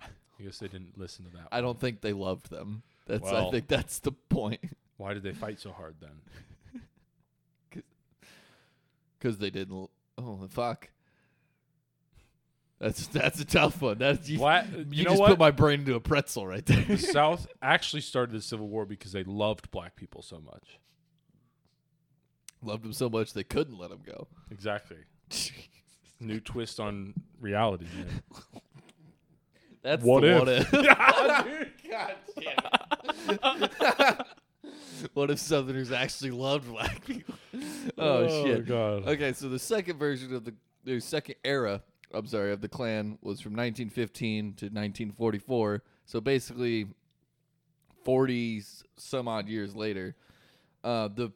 I 0.00 0.42
guess 0.42 0.58
they 0.58 0.68
didn't 0.68 0.98
listen 0.98 1.24
to 1.26 1.30
that. 1.32 1.48
I 1.52 1.60
don't 1.60 1.78
think 1.80 2.00
they 2.00 2.12
loved 2.12 2.50
them. 2.50 2.82
That's 3.06 3.26
I 3.26 3.32
Well. 3.32 3.50
think 3.50 3.68
that's 3.68 3.98
the 4.00 4.12
point 4.12 4.60
Why 4.98 5.14
did 5.14 5.22
they 5.22 5.32
fight 5.32 5.60
so 5.60 5.70
hard 5.72 5.94
then? 6.00 6.82
because 9.18 9.38
they 9.38 9.50
didn't. 9.50 9.74
l- 9.74 9.90
Oh 10.20 10.48
fuck. 10.50 10.90
That's 12.80 13.08
that's 13.08 13.40
a 13.40 13.44
tough 13.44 13.82
one. 13.82 13.98
That's 13.98 14.28
you, 14.28 14.38
Black, 14.38 14.66
you, 14.70 14.86
you, 14.90 15.04
know 15.04 15.10
just 15.10 15.20
what? 15.20 15.30
put 15.30 15.38
my 15.38 15.50
brain 15.50 15.80
into 15.80 15.96
a 15.96 16.00
pretzel 16.00 16.46
right 16.46 16.64
there. 16.64 16.84
the 16.84 16.96
South 16.96 17.48
actually 17.60 18.02
started 18.02 18.36
the 18.36 18.42
Civil 18.42 18.68
War 18.68 18.86
because 18.86 19.10
they 19.12 19.24
loved 19.24 19.70
black 19.72 19.96
people 19.96 20.22
so 20.22 20.40
much. 20.40 20.78
Loved 22.62 22.84
them 22.84 22.92
so 22.92 23.08
much 23.08 23.32
they 23.32 23.44
couldn't 23.44 23.78
let 23.78 23.90
them 23.90 24.02
go. 24.06 24.28
Exactly. 24.50 24.98
New 26.20 26.40
twist 26.40 26.78
on 26.78 27.14
reality. 27.40 27.86
Man. 27.96 28.22
That's 29.82 30.04
What 30.04 30.22
the 30.22 30.28
if? 30.28 30.38
what 30.38 30.48
if. 30.48 30.70
God 31.90 32.14
damn 32.40 33.62
it. 33.62 34.26
what 35.14 35.30
if 35.30 35.38
Southerners 35.38 35.92
actually 35.92 36.32
loved 36.32 36.68
black 36.68 37.04
people? 37.04 37.34
Oh, 37.96 38.24
oh, 38.26 38.44
shit. 38.44 38.66
God. 38.66 39.06
Okay, 39.08 39.32
so 39.32 39.48
the 39.48 39.58
second 39.58 39.98
version 39.98 40.34
of 40.34 40.44
the, 40.44 40.54
the 40.84 41.00
second 41.00 41.36
era, 41.44 41.82
I'm 42.12 42.26
sorry, 42.26 42.52
of 42.52 42.60
the 42.60 42.68
Klan 42.68 43.18
was 43.22 43.40
from 43.40 43.52
1915 43.52 44.44
to 44.54 44.66
1944. 44.66 45.82
So 46.06 46.20
basically, 46.20 46.86
40 48.04 48.62
some 48.96 49.28
odd 49.28 49.48
years 49.48 49.74
later. 49.74 50.16
Uh, 50.82 51.08
the 51.08 51.32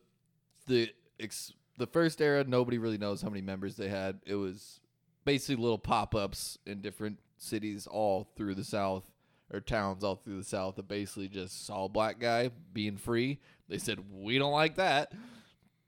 the 0.67 0.89
ex, 1.21 1.53
the 1.79 1.87
first 1.87 2.21
era, 2.21 2.45
nobody 2.45 2.79
really 2.79 2.99
knows 2.99 3.21
how 3.21 3.29
many 3.29 3.43
members 3.43 3.77
they 3.77 3.89
had. 3.89 4.21
It 4.25 4.37
was 4.37 4.81
basically 5.25 5.57
little 5.63 5.79
pop 5.79 6.15
ups 6.15 6.59
in 6.67 6.81
different 6.81 7.19
cities 7.37 7.87
all 7.87 8.29
through 8.37 8.55
the 8.55 8.65
South 8.65 9.05
or 9.53 9.61
towns 9.61 10.03
all 10.05 10.17
through 10.17 10.39
the 10.39 10.45
South 10.45 10.77
that 10.77 10.89
basically 10.89 11.29
just 11.29 11.67
saw 11.67 11.85
a 11.85 11.89
black 11.89 12.19
guy 12.19 12.51
being 12.73 12.97
free. 12.97 13.39
They 13.69 13.79
said, 13.79 13.99
We 14.11 14.39
don't 14.39 14.53
like 14.53 14.77
that. 14.77 15.13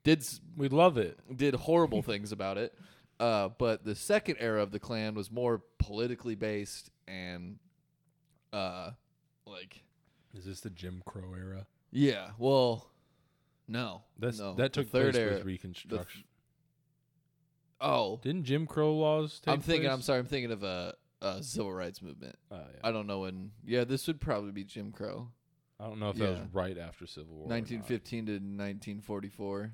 Did 0.03 0.23
We 0.55 0.69
love 0.69 0.97
it. 0.97 1.17
did 1.35 1.55
horrible 1.55 2.03
things 2.03 2.31
about 2.31 2.57
it. 2.57 2.73
Uh, 3.19 3.49
but 3.57 3.85
the 3.85 3.95
second 3.95 4.37
era 4.39 4.61
of 4.61 4.71
the 4.71 4.79
Klan 4.79 5.15
was 5.15 5.31
more 5.31 5.61
politically 5.79 6.35
based 6.35 6.89
and, 7.07 7.57
uh, 8.51 8.91
like, 9.45 9.83
Is 10.33 10.45
this 10.45 10.59
the 10.61 10.69
Jim 10.69 11.01
Crow 11.05 11.33
era? 11.33 11.65
yeah. 11.91 12.31
Well, 12.37 12.89
no, 13.67 14.03
That's 14.19 14.37
no. 14.39 14.53
that 14.55 14.73
The 14.73 14.83
took 14.83 14.91
third 14.91 15.13
place 15.13 15.21
era. 15.23 15.33
with 15.35 15.45
Reconstruction. 15.45 16.23
Oh, 17.81 18.19
Didn't 18.21 18.43
Jim 18.45 18.67
Crow 18.67 18.95
laws 18.95 19.39
take 19.39 19.53
I'm 19.53 19.61
thinking. 19.61 19.89
I'm 19.89 20.01
sorry. 20.01 20.19
I'm 20.19 20.25
thinking 20.25 20.51
of 20.51 20.63
a, 20.63 20.93
a 21.21 21.43
civil 21.43 21.73
rights 21.73 22.01
movement. 22.01 22.37
Oh, 22.51 22.55
yeah. 22.57 22.79
I 22.83 22.91
don't 22.91 23.07
know 23.07 23.21
when. 23.21 23.51
Yeah, 23.65 23.83
this 23.83 24.07
would 24.07 24.19
probably 24.21 24.51
be 24.51 24.63
Jim 24.63 24.91
Crow, 24.91 25.29
I 25.79 25.85
don't 25.87 25.99
know 25.99 26.09
if 26.09 26.17
that 26.17 26.29
was 26.29 26.39
right 26.53 26.77
after 26.77 27.05
Civil 27.05 27.33
War. 27.35 27.45
or 27.45 27.49
not. 27.49 27.55
1915 27.55 28.25
to 28.27 28.31
1944. 28.33 29.73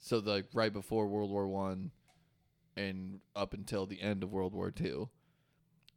So 0.00 0.18
like 0.18 0.46
right 0.52 0.72
before 0.72 1.06
World 1.08 1.30
War 1.30 1.48
One, 1.48 1.90
and 2.78 3.20
up 3.34 3.52
until 3.52 3.84
the 3.86 4.00
end 4.00 4.22
of 4.22 4.32
World 4.32 4.54
War 4.54 4.70
Two. 4.70 5.08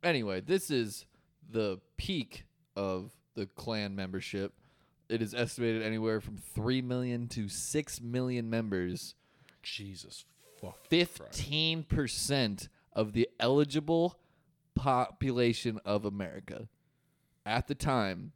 Anyway, 0.04 0.42
this 0.42 0.72
is 0.72 1.06
the 1.50 1.80
peak 1.98 2.46
of 2.76 3.12
the 3.36 3.46
Klan 3.46 3.96
membership. 3.96 4.54
It 5.08 5.22
is 5.22 5.34
estimated 5.34 5.84
anywhere 5.84 6.20
from 6.22 6.38
three 6.38 6.82
million 6.82 7.28
to 7.30 7.48
six 7.48 8.02
million 8.02 8.50
members. 8.50 9.16
Jesus 9.62 10.26
fuck. 10.60 10.88
Fifteen 10.88 11.84
percent 11.84 12.68
of 12.94 13.14
the 13.14 13.30
eligible 13.40 14.18
population 14.74 15.80
of 15.86 16.04
America 16.06 16.68
at 17.46 17.68
the 17.68 17.76
time. 17.76 18.32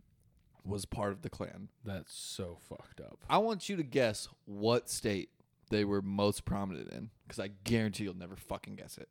was 0.66 0.86
part 0.86 1.12
of 1.12 1.22
the 1.22 1.30
Klan. 1.30 1.70
That's 1.84 2.14
so 2.14 2.58
fucked 2.60 3.00
up. 3.00 3.20
I 3.30 3.38
want 3.38 3.70
you 3.70 3.76
to 3.78 3.84
guess 3.84 4.28
what 4.46 4.90
state 4.90 5.30
they 5.70 5.84
were 5.86 6.02
most 6.02 6.46
prominent 6.46 6.92
in, 6.92 7.10
because 7.28 7.40
I 7.40 7.50
guarantee 7.64 8.04
you'll 8.06 8.16
never 8.16 8.36
fucking 8.36 8.76
guess 8.76 8.98
it. 8.98 9.10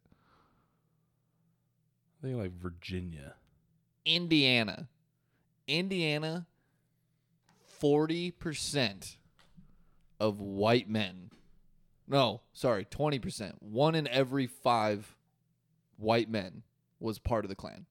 I 2.22 2.26
think 2.26 2.38
like 2.38 2.52
Virginia. 2.52 3.34
Indiana. 4.04 4.88
Indiana, 5.66 6.46
40% 7.80 9.16
of 10.20 10.40
white 10.40 10.88
men. 10.88 11.30
No, 12.06 12.42
sorry, 12.52 12.84
20%. 12.84 13.54
One 13.60 13.94
in 13.94 14.06
every 14.08 14.46
five 14.46 15.16
white 15.96 16.28
men 16.28 16.62
was 17.00 17.18
part 17.18 17.44
of 17.44 17.48
the 17.48 17.54
Klan. 17.54 17.86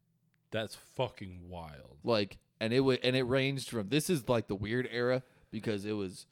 That's 0.52 0.76
fucking 0.76 1.50
wild. 1.50 1.98
Like, 2.04 2.38
and 2.60 2.74
it 2.74 2.82
would, 2.82 3.00
and 3.04 3.16
it 3.16 3.24
ranged 3.24 3.70
from 3.70 3.90
this 3.90 4.10
is 4.10 4.30
like 4.30 4.48
the 4.48 4.56
weird 4.56 4.88
era 4.92 5.24
because 5.50 5.86
it 5.86 5.94
was, 5.94 6.28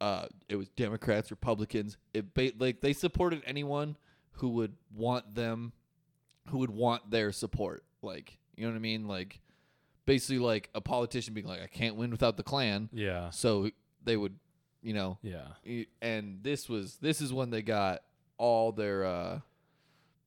uh, 0.00 0.26
it 0.48 0.56
was 0.56 0.68
Democrats, 0.70 1.30
Republicans. 1.30 1.96
It 2.14 2.32
ba- 2.34 2.52
like 2.58 2.80
they 2.80 2.92
supported 2.92 3.42
anyone 3.46 3.96
who 4.32 4.48
would 4.50 4.74
want 4.94 5.34
them, 5.34 5.72
who 6.48 6.58
would 6.58 6.70
want 6.70 7.10
their 7.10 7.32
support. 7.32 7.84
Like, 8.02 8.38
you 8.56 8.64
know 8.64 8.70
what 8.70 8.76
I 8.76 8.80
mean? 8.80 9.06
Like, 9.06 9.40
basically, 10.06 10.38
like 10.38 10.70
a 10.74 10.80
politician 10.80 11.34
being 11.34 11.46
like, 11.46 11.60
I 11.62 11.66
can't 11.66 11.96
win 11.96 12.10
without 12.10 12.36
the 12.36 12.42
Klan. 12.42 12.88
Yeah. 12.92 13.30
So 13.30 13.70
they 14.02 14.16
would, 14.16 14.36
you 14.82 14.94
know, 14.94 15.18
Yeah. 15.22 15.48
and 16.00 16.38
this 16.42 16.68
was 16.68 16.96
this 16.96 17.20
is 17.20 17.32
when 17.32 17.50
they 17.50 17.60
got 17.62 18.02
all 18.38 18.72
their 18.72 19.04
uh 19.04 19.40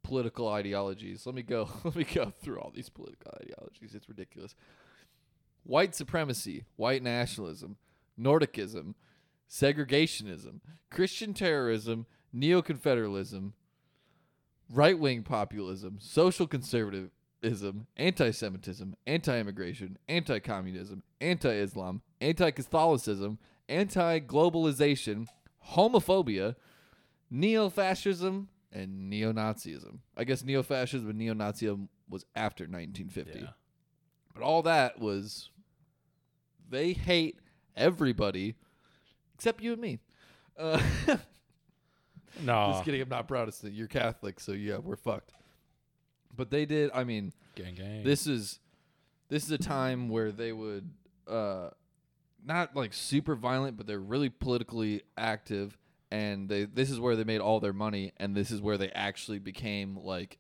political 0.04 0.48
ideologies. 0.50 1.26
Let 1.26 1.34
me 1.34 1.42
go 1.42 1.68
let 1.84 1.96
me 1.96 2.04
go 2.04 2.32
through 2.42 2.60
all 2.60 2.72
these 2.76 2.90
political 2.90 3.32
ideologies. 3.42 3.96
It's 3.96 4.08
ridiculous. 4.08 4.54
White 5.64 5.96
supremacy, 5.96 6.66
white 6.76 7.02
nationalism, 7.02 7.78
Nordicism, 8.20 8.96
segregationism, 9.54 10.60
Christian 10.90 11.34
terrorism, 11.34 12.08
neo-confederalism, 12.32 13.52
right-wing 14.72 15.22
populism, 15.22 15.98
social 16.00 16.48
conservatism, 16.48 17.86
anti-Semitism, 17.96 18.96
anti-immigration, 19.06 19.98
anti-communism, 20.10 21.04
anti-Islam, 21.22 22.02
anti-Catholicism, 22.20 23.38
anti-globalization, 23.70 25.28
homophobia, 25.74 26.56
neo-fascism, 27.30 28.48
and 28.72 29.10
neo-Nazism. 29.10 30.00
I 30.18 30.24
guess 30.24 30.44
neo-fascism 30.44 31.08
and 31.08 31.20
neo-Nazism 31.20 31.90
was 32.10 32.26
after 32.36 32.64
1950. 32.64 33.40
Yeah. 33.40 33.48
But 34.34 34.42
all 34.42 34.64
that 34.64 35.00
was 35.00 35.52
they 36.68 36.94
hate 36.94 37.40
everybody 37.76 38.56
except 39.36 39.62
you 39.62 39.74
and 39.74 39.82
me. 39.82 40.00
Uh, 40.58 40.82
No. 42.42 42.72
just 42.74 42.86
kidding. 42.86 43.02
I'm 43.02 43.10
not 43.10 43.28
Protestant. 43.28 43.74
You're 43.74 43.88
Catholic, 43.88 44.40
so 44.40 44.54
yeah, 44.54 44.78
we're 44.78 44.96
fucked. 44.96 45.34
But 46.36 46.50
they 46.50 46.66
did. 46.66 46.90
I 46.94 47.04
mean, 47.04 47.32
Gang 47.56 47.76
gang. 47.76 48.04
this 48.04 48.26
is 48.26 48.60
this 49.30 49.44
is 49.44 49.52
a 49.52 49.58
time 49.60 50.10
where 50.10 50.32
they 50.32 50.52
would 50.52 50.90
uh, 51.28 51.70
not 52.44 52.76
like 52.76 52.92
super 52.94 53.36
violent, 53.36 53.78
but 53.78 53.86
they're 53.86 54.00
really 54.00 54.30
politically 54.30 55.04
active, 55.16 55.78
and 56.10 56.50
they 56.50 56.66
this 56.66 56.90
is 56.90 57.00
where 57.00 57.16
they 57.16 57.24
made 57.24 57.40
all 57.40 57.60
their 57.60 57.72
money, 57.74 58.14
and 58.18 58.36
this 58.36 58.50
is 58.50 58.62
where 58.62 58.80
they 58.80 58.90
actually 58.90 59.38
became 59.40 59.96
like 59.98 60.40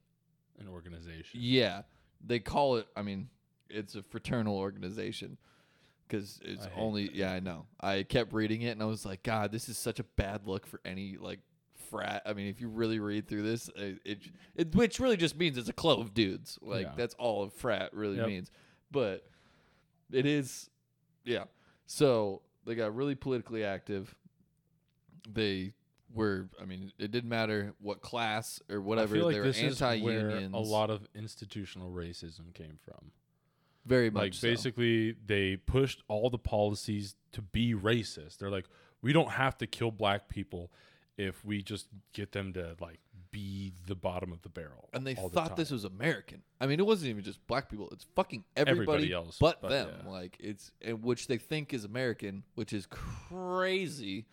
an 0.59 0.67
organization. 0.67 1.39
yeah, 1.43 1.83
they 2.25 2.39
call 2.39 2.77
it. 2.77 2.87
I 2.95 3.03
mean, 3.03 3.29
it's 3.69 3.93
a 3.93 4.01
fraternal 4.01 4.57
organization 4.57 5.37
because 6.07 6.39
it's 6.43 6.65
I 6.65 6.69
hate 6.69 6.81
only. 6.81 7.05
that. 7.07 7.15
Yeah, 7.15 7.33
I 7.33 7.39
know. 7.39 7.65
I 7.79 8.03
kept 8.03 8.33
reading 8.33 8.61
it 8.61 8.69
and 8.71 8.81
I 8.81 8.85
was 8.85 9.05
like, 9.05 9.23
God, 9.23 9.51
this 9.51 9.69
is 9.69 9.77
such 9.77 9.99
a 9.99 10.03
bad 10.03 10.45
look 10.47 10.65
for 10.67 10.79
any 10.85 11.17
like 11.19 11.39
frat. 11.89 12.23
I 12.25 12.33
mean, 12.33 12.47
if 12.47 12.59
you 12.61 12.69
really 12.69 12.99
read 12.99 13.27
through 13.27 13.43
this, 13.43 13.69
it, 13.75 13.99
it, 14.05 14.19
it 14.55 14.75
which 14.75 14.99
really 14.99 15.17
just 15.17 15.37
means 15.37 15.57
it's 15.57 15.69
a 15.69 15.73
club 15.73 15.99
of 15.99 16.13
dudes. 16.13 16.57
Like 16.61 16.85
Yeah. 16.87 16.91
that's 16.95 17.15
all 17.15 17.43
a 17.43 17.49
frat 17.49 17.93
really 17.93 18.17
Yep. 18.17 18.27
means. 18.27 18.51
But 18.91 19.25
it 20.11 20.25
is, 20.25 20.69
yeah. 21.23 21.45
So 21.85 22.41
they 22.65 22.75
got 22.75 22.95
really 22.95 23.15
politically 23.15 23.63
active. 23.63 24.15
They 25.31 25.73
were. 26.13 26.49
I 26.61 26.65
mean, 26.65 26.91
it 26.99 27.11
didn't 27.11 27.29
matter 27.29 27.73
what 27.79 28.01
class 28.01 28.61
or 28.69 28.81
whatever. 28.81 29.15
I 29.15 29.17
feel 29.17 29.25
like 29.25 29.33
they 29.35 29.39
were 29.39 29.45
this 29.47 29.57
is 29.59 29.81
where 29.81 29.91
anti-unions. 29.91 30.53
a 30.53 30.59
lot 30.59 30.89
of 30.89 31.07
institutional 31.15 31.91
racism 31.91 32.53
came 32.53 32.77
from. 32.83 33.11
Very 33.85 34.09
much 34.09 34.21
Like 34.21 34.33
so. 34.35 34.47
basically, 34.47 35.15
they 35.25 35.57
pushed 35.57 36.03
all 36.07 36.29
the 36.29 36.37
policies 36.37 37.15
to 37.33 37.41
be 37.41 37.73
racist. 37.73 38.37
They're 38.37 38.49
like, 38.51 38.65
we 39.01 39.11
don't 39.13 39.31
have 39.31 39.57
to 39.59 39.67
kill 39.67 39.91
black 39.91 40.29
people 40.29 40.71
if 41.17 41.43
we 41.45 41.61
just 41.61 41.87
get 42.13 42.31
them 42.31 42.53
to 42.53 42.75
like 42.79 42.99
be 43.31 43.73
the 43.87 43.95
bottom 43.95 44.31
of 44.31 44.41
the 44.43 44.49
barrel. 44.49 44.89
and 44.93 45.05
they 45.07 45.15
all 45.15 45.27
the 45.27 45.33
thought 45.35 45.55
this 45.55 45.71
was 45.71 45.83
American. 45.85 46.41
I 46.61 46.67
mean, 46.67 46.79
it 46.79 46.85
wasn't 46.85 47.09
even 47.09 47.23
just 47.23 47.45
black 47.47 47.69
people; 47.69 47.89
it's 47.91 48.05
fucking 48.15 48.43
everybody, 48.55 48.81
Everybody 49.05 49.13
else, 49.13 49.37
but, 49.39 49.61
but 49.61 49.69
them. 49.69 49.89
yeah. 50.05 50.09
Like 50.11 50.37
it's 50.39 50.71
which 51.01 51.27
they 51.27 51.37
think 51.37 51.73
is 51.73 51.83
American, 51.83 52.43
which 52.55 52.73
is 52.73 52.85
crazy 52.87 54.25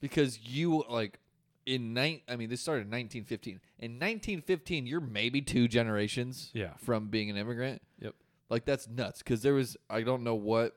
because 0.00 0.38
you 0.40 0.84
like 0.88 1.18
in 1.66 1.92
nine. 1.94 2.20
I 2.28 2.36
mean, 2.36 2.48
this 2.48 2.60
started 2.60 2.82
in 2.86 2.90
1915. 2.90 3.60
In 3.78 3.92
1915, 3.92 4.86
you're 4.86 5.00
maybe 5.00 5.42
two 5.42 5.68
generations 5.68 6.50
Yeah. 6.54 6.70
from 6.78 7.08
being 7.08 7.30
an 7.30 7.36
immigrant. 7.36 7.82
Yep. 8.00 8.14
Like 8.50 8.64
that's 8.64 8.88
nuts 8.88 9.20
because 9.20 9.42
there 9.42 9.54
was 9.54 9.76
I 9.88 10.02
don't 10.02 10.24
know 10.24 10.34
what 10.34 10.76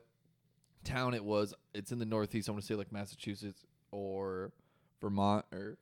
town 0.84 1.12
it 1.14 1.24
was. 1.24 1.52
It's 1.74 1.90
in 1.90 1.98
the 1.98 2.06
Northeast. 2.06 2.48
I 2.48 2.52
want 2.52 2.62
to 2.62 2.66
say 2.66 2.76
like 2.76 2.92
Massachusetts 2.92 3.64
or 3.90 4.52
Vermont 5.00 5.44
or 5.52 5.76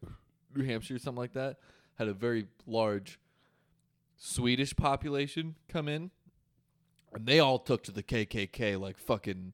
New 0.55 0.65
Hampshire, 0.65 0.97
or 0.97 0.99
something 0.99 1.21
like 1.21 1.35
that. 1.35 1.59
Had 1.97 2.09
a 2.09 2.15
very 2.15 2.47
large 2.67 3.21
Swedish 4.17 4.75
population 4.75 5.57
come 5.69 5.89
in, 5.89 6.11
and 7.13 7.27
they 7.27 7.39
all 7.39 7.59
took 7.59 7.83
to 7.85 7.93
the 7.93 8.03
KKK 8.03 8.81
like 8.81 8.97
fucking, 8.99 9.53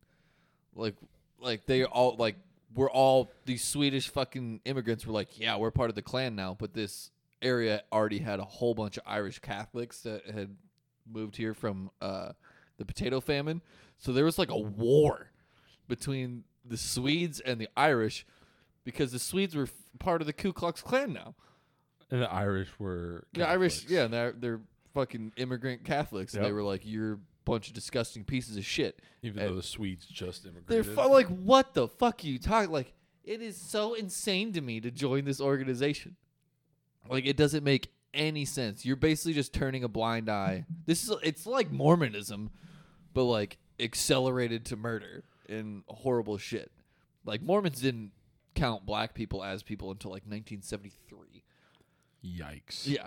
like 0.74 0.94
like 1.40 1.66
they 1.66 1.84
all 1.84 2.14
like 2.16 2.36
we're 2.74 2.90
all 2.90 3.32
these 3.46 3.64
Swedish 3.64 4.08
fucking 4.08 4.60
immigrants 4.64 5.04
were 5.06 5.12
like, 5.12 5.40
yeah, 5.40 5.56
we're 5.56 5.70
part 5.70 5.90
of 5.90 5.96
the 5.96 6.02
Klan 6.02 6.36
now, 6.36 6.56
but 6.58 6.74
this 6.74 7.10
area 7.42 7.82
already 7.92 8.18
had 8.18 8.38
a 8.40 8.44
whole 8.44 8.74
bunch 8.74 8.96
of 8.96 9.02
Irish 9.06 9.38
Catholics 9.38 10.00
that 10.02 10.26
had 10.26 10.56
moved 11.12 11.36
here 11.36 11.54
from 11.54 11.90
uh, 12.00 12.30
the 12.76 12.84
potato 12.84 13.20
famine. 13.20 13.62
So 13.98 14.12
there 14.12 14.24
was 14.24 14.38
like 14.38 14.50
a 14.50 14.58
war 14.58 15.30
between 15.88 16.44
the 16.64 16.76
Swedes 16.76 17.40
and 17.40 17.60
the 17.60 17.68
Irish 17.76 18.26
because 18.84 19.12
the 19.12 19.18
Swedes 19.18 19.54
were 19.56 19.64
f- 19.64 19.72
part 19.98 20.20
of 20.20 20.26
the 20.26 20.32
Ku 20.32 20.52
Klux 20.52 20.82
Klan 20.82 21.12
now. 21.12 21.34
and 22.10 22.22
the 22.22 22.32
Irish 22.32 22.68
were 22.78 23.24
The 23.32 23.46
Irish, 23.48 23.80
Catholics. 23.80 23.92
yeah, 23.92 24.06
they're, 24.06 24.32
they're 24.32 24.60
fucking 24.94 25.32
immigrant 25.36 25.84
Catholics. 25.84 26.34
And 26.34 26.44
they 26.44 26.52
were 26.52 26.62
like, 26.62 26.82
you're 26.84 27.14
a 27.14 27.18
bunch 27.44 27.68
of 27.68 27.74
disgusting 27.74 28.24
pieces 28.24 28.56
of 28.56 28.64
shit. 28.64 29.00
Even 29.22 29.44
though 29.44 29.54
the 29.56 29.62
Swedes 29.62 30.06
just 30.06 30.44
immigrated. 30.44 30.68
They're 30.68 30.92
immigrated. 30.92 31.04
fu- 31.04 31.12
like, 31.12 31.26
what 31.44 31.74
the 31.74 31.88
fuck 31.88 32.22
are 32.22 32.26
you 32.26 32.38
talking? 32.38 32.70
Like, 32.70 32.92
it 33.24 33.42
is 33.42 33.56
so 33.56 33.94
insane 33.94 34.52
to 34.52 34.60
me 34.60 34.80
to 34.80 34.90
join 34.90 35.24
this 35.24 35.40
organization. 35.40 36.16
Like, 37.10 37.26
it 37.26 37.36
doesn't 37.36 37.64
make 37.64 37.88
any 38.14 38.44
sense. 38.44 38.84
You're 38.84 38.96
basically 38.96 39.34
just 39.34 39.52
turning 39.52 39.84
a 39.84 39.88
blind 39.88 40.28
eye. 40.30 40.64
This 40.86 41.04
is 41.04 41.12
it's 41.22 41.46
like 41.46 41.70
Mormonism, 41.70 42.50
but 43.14 43.24
like 43.24 43.58
accelerated 43.80 44.64
to 44.66 44.76
murder 44.76 45.24
and 45.48 45.82
horrible 45.88 46.38
shit. 46.38 46.70
Like 47.24 47.42
Mormons 47.42 47.80
didn't 47.80 48.12
count 48.54 48.84
black 48.86 49.14
people 49.14 49.44
as 49.44 49.62
people 49.62 49.90
until 49.90 50.10
like 50.10 50.22
1973. 50.24 51.42
Yikes. 52.24 52.86
Yeah. 52.86 53.06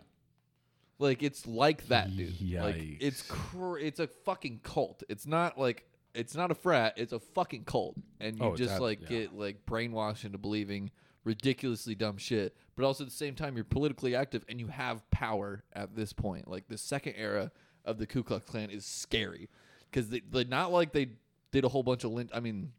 Like 1.00 1.24
it's 1.24 1.48
like 1.48 1.88
that, 1.88 2.16
dude. 2.16 2.40
Like 2.62 2.98
it's 3.02 3.24
cr- 3.24 3.80
it's 3.80 4.00
a 4.00 4.08
fucking 4.08 4.60
cult. 4.64 5.04
It's 5.10 5.26
not 5.26 5.58
like 5.58 5.86
it's 6.14 6.36
not 6.36 6.52
a 6.52 6.56
frat. 6.56 6.94
It's 6.98 7.12
a 7.12 7.20
fucking 7.20 7.64
cult, 7.64 7.96
and 8.20 8.38
you 8.38 8.46
Oh, 8.46 8.56
just 8.56 8.74
ab- 8.74 8.82
like 8.82 9.02
yeah. 9.02 9.08
get 9.08 9.34
like 9.34 9.66
brainwashed 9.66 10.26
into 10.26 10.38
believing 10.38 10.92
ridiculously 11.24 11.96
dumb 11.96 12.18
shit. 12.18 12.56
But 12.76 12.86
also 12.86 13.04
at 13.04 13.10
the 13.10 13.16
same 13.16 13.36
time, 13.36 13.56
you're 13.56 13.64
politically 13.64 14.16
active 14.16 14.44
and 14.50 14.60
you 14.60 14.68
have 14.68 15.10
power 15.12 15.64
at 15.74 15.96
this 15.96 16.14
point. 16.14 16.48
Like 16.48 16.68
the 16.68 16.78
second 16.78 17.14
era 17.18 17.52
of 17.86 17.98
the 17.98 18.06
Ku 18.08 18.24
Klux 18.24 18.46
Klan 18.50 18.70
is 18.70 18.86
scary 18.86 19.50
because 19.90 20.10
they, 20.10 20.22
they 20.32 20.44
not 20.44 20.72
like 20.72 20.94
they 20.94 21.10
did 21.52 21.66
a 21.66 21.70
whole 21.70 21.84
bunch 21.84 22.04
of 22.04 22.12
lynch. 22.12 22.30
I 22.34 22.40
mean, 22.40 22.72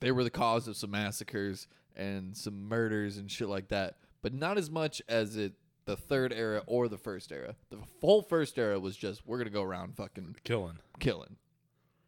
they 0.00 0.12
were 0.12 0.24
the 0.24 0.30
cause 0.30 0.68
of 0.68 0.76
some 0.76 0.90
massacres 0.92 1.66
and 1.96 2.36
some 2.36 2.68
murders 2.68 3.16
and 3.16 3.30
shit 3.30 3.48
like 3.48 3.68
that, 3.68 3.96
but 4.22 4.32
not 4.32 4.56
as 4.56 4.70
much 4.70 5.02
as 5.08 5.36
it 5.36 5.54
the 5.84 5.96
third 5.96 6.34
era 6.34 6.62
or 6.66 6.86
the 6.86 6.98
first 6.98 7.32
era. 7.32 7.54
The 7.70 7.78
whole 8.02 8.20
first 8.22 8.58
era 8.58 8.78
was 8.78 8.96
just 8.96 9.26
we're 9.26 9.38
gonna 9.38 9.50
go 9.50 9.62
around 9.62 9.96
fucking 9.96 10.36
Killing. 10.44 10.78
killing. 10.98 11.36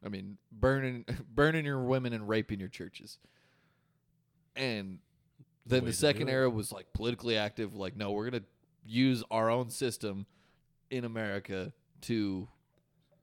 I 0.05 0.09
mean, 0.09 0.37
burning 0.53 1.05
burning 1.35 1.65
your 1.65 1.83
women 1.83 2.13
and 2.13 2.29
raping 2.29 2.61
your 2.61 2.69
churches. 2.69 3.19
And 4.55 4.99
then 5.71 5.85
the 5.85 5.93
second 5.93 6.29
era 6.29 6.51
was 6.51 6.73
like 6.73 6.93
politically 6.93 7.37
active, 7.37 7.75
like, 7.75 7.97
no, 7.97 8.13
we're 8.13 8.31
gonna 8.31 8.45
use 8.85 9.23
our 9.31 9.51
own 9.51 9.71
system 9.71 10.27
in 10.91 11.05
America 11.05 11.73
to 12.03 12.49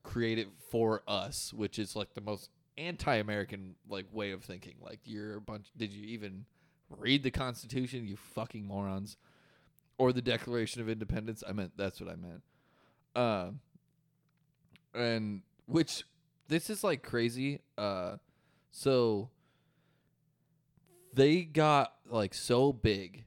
create 0.04 0.40
it 0.40 0.48
for 0.70 1.04
us, 1.08 1.54
which 1.54 1.78
is 1.78 1.96
like 1.96 2.14
the 2.14 2.22
most 2.22 2.50
anti-American 2.78 3.76
like 3.90 4.06
way 4.12 4.32
of 4.32 4.44
thinking. 4.44 4.76
Like 4.82 5.00
you're 5.04 5.38
a 5.38 5.42
bunch. 5.42 5.68
Did 5.76 5.92
you 5.92 6.06
even 6.08 6.46
read 6.90 7.24
the 7.24 7.32
Constitution? 7.32 8.08
You 8.08 8.16
fucking 8.16 8.66
morons. 8.66 9.18
Or 10.00 10.14
the 10.14 10.22
Declaration 10.22 10.80
of 10.82 10.90
Independence. 10.90 11.44
I 11.48 11.54
meant 11.54 11.72
that's 11.76 12.00
what 12.00 12.10
I 12.10 12.16
meant. 12.16 12.44
Uh, 13.16 13.50
and 14.94 15.42
which 15.66 16.04
this 16.48 16.70
is 16.70 16.84
like 16.84 17.02
crazy. 17.02 17.62
Uh, 17.78 18.18
so 18.72 19.30
they 21.18 21.44
got 21.44 21.94
like 22.10 22.34
so 22.34 22.72
big. 22.72 23.26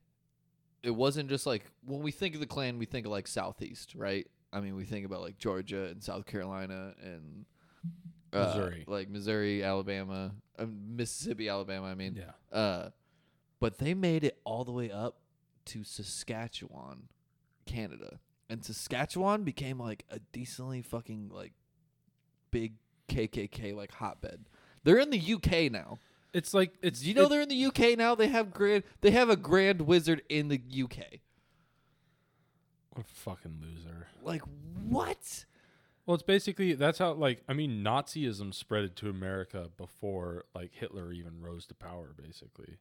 It 0.83 0.91
wasn't 0.93 1.29
just 1.29 1.45
like 1.47 1.71
when 1.85 2.01
we 2.01 2.11
think 2.11 2.35
of 2.35 2.41
the 2.41 2.47
Klan, 2.47 2.79
we 2.79 2.87
think 2.87 3.05
of 3.07 3.12
like 3.12 3.27
Southeast, 3.27 3.95
right? 3.95 4.27
I 4.53 4.61
mean, 4.61 4.75
we 4.77 4.85
think 4.85 5.05
about 5.07 5.21
like 5.21 5.39
Georgia 5.39 5.85
and 5.85 6.03
South 6.03 6.25
Carolina 6.27 6.95
and 7.03 7.45
uh, 8.33 8.47
Missouri. 8.47 8.85
like 8.87 9.09
Missouri, 9.11 9.62
Alabama, 9.62 10.33
uh, 10.59 10.67
Mississippi, 10.67 11.49
Alabama. 11.49 11.87
I 11.87 11.95
mean, 11.95 12.17
Yeah. 12.17 12.57
uh, 12.59 12.91
but 13.61 13.79
they 13.79 13.93
made 13.95 14.25
it 14.25 14.41
all 14.45 14.65
the 14.65 14.73
way 14.73 14.91
up 14.91 15.19
to 15.67 15.85
Saskatchewan, 15.85 17.09
Canada, 17.67 18.19
and 18.49 18.65
Saskatchewan 18.65 19.45
became 19.45 19.79
like 19.79 20.05
a 20.11 20.19
decently 20.33 20.81
fucking 20.83 21.31
like 21.33 21.53
big 22.51 22.75
KKK 23.09 23.75
like 23.75 23.93
hotbed. 23.93 24.47
They're 24.83 24.99
in 24.99 25.11
the 25.11 25.19
UK 25.35 25.71
now. 25.71 25.99
It's 26.32 26.55
like 26.55 26.74
it's 26.82 27.01
Do 27.01 27.09
you 27.09 27.15
know 27.15 27.28
they're 27.28 27.40
in 27.43 27.48
the 27.48 27.65
UK 27.66 27.98
now? 27.98 28.15
They 28.15 28.28
have 28.28 28.52
grand. 28.52 28.85
They 29.01 29.11
have 29.11 29.28
a 29.31 29.36
grand 29.36 29.82
wizard 29.82 30.23
in 30.28 30.48
the 30.48 30.61
UK. 30.85 31.19
what 32.90 33.05
a 33.05 33.09
fucking 33.09 33.57
loser. 33.61 34.07
Like 34.23 34.43
what? 34.89 35.44
Well, 36.07 36.15
it's 36.15 36.23
basically 36.23 36.74
that's 36.74 36.98
how 36.98 37.12
like 37.12 37.43
I 37.48 37.52
mean 37.52 37.82
Nazism 37.85 38.52
spread 38.55 38.97
to 38.97 39.09
America 39.11 39.69
before 39.77 40.44
like 40.55 40.73
Hitler 40.74 41.12
even 41.12 41.40
rose 41.40 41.66
to 41.66 41.74
power, 41.74 42.15
basically, 42.16 42.78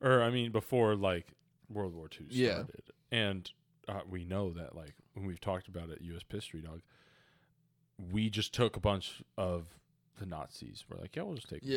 or 0.00 0.22
I 0.22 0.30
mean 0.30 0.50
before 0.52 0.94
like 0.96 1.28
World 1.70 1.94
War 1.94 2.08
II 2.18 2.26
Yeah. 2.30 2.52
started, 2.54 2.82
and 3.12 3.50
uh, 3.88 4.00
we 4.08 4.24
know 4.24 4.50
that 4.52 4.74
like 4.74 4.94
when 5.14 5.26
we've 5.26 5.40
talked 5.40 5.68
about 5.68 5.90
it, 5.90 6.00
U.S. 6.02 6.22
History 6.30 6.60
Dog, 6.60 6.80
we 8.12 8.28
just 8.30 8.52
took 8.54 8.76
a 8.76 8.80
bunch 8.80 9.22
of 9.36 9.66
the 10.18 10.26
Nazis. 10.26 10.84
We're 10.88 11.00
like, 11.00 11.16
yeah, 11.16 11.22
we'll 11.22 11.36
just 11.36 11.48
take. 11.48 11.62
them. 11.62 11.70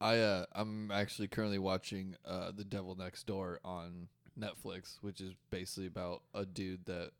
I 0.00 0.18
uh, 0.18 0.46
I'm 0.52 0.90
actually 0.90 1.28
currently 1.28 1.58
watching 1.58 2.16
uh, 2.24 2.52
The 2.56 2.64
Devil 2.64 2.94
Next 2.94 3.26
Door 3.26 3.60
on 3.64 4.08
Netflix, 4.38 4.96
which 5.02 5.20
is 5.20 5.34
basically 5.50 5.86
about 5.86 6.22
a 6.34 6.46
dude 6.46 6.86
that 6.86 7.10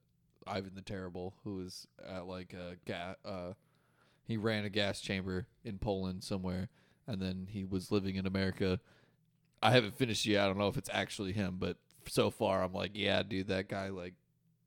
Ivan 0.46 0.72
the 0.74 0.82
Terrible, 0.82 1.34
who 1.44 1.56
was 1.56 1.86
at 2.08 2.26
like 2.26 2.54
a 2.54 2.76
gas. 2.86 3.16
Uh, 3.24 3.52
he 4.26 4.36
ran 4.36 4.64
a 4.64 4.70
gas 4.70 5.00
chamber 5.00 5.46
in 5.64 5.78
Poland 5.78 6.24
somewhere, 6.24 6.68
and 7.06 7.20
then 7.20 7.48
he 7.50 7.64
was 7.64 7.90
living 7.90 8.16
in 8.16 8.26
America. 8.26 8.80
I 9.62 9.72
haven't 9.72 9.98
finished 9.98 10.24
yet. 10.24 10.44
I 10.44 10.46
don't 10.46 10.58
know 10.58 10.68
if 10.68 10.78
it's 10.78 10.90
actually 10.92 11.32
him, 11.32 11.56
but 11.58 11.76
so 12.06 12.30
far 12.30 12.62
I'm 12.62 12.72
like, 12.72 12.92
yeah, 12.94 13.22
dude, 13.22 13.48
that 13.48 13.68
guy 13.68 13.88
like 13.88 14.14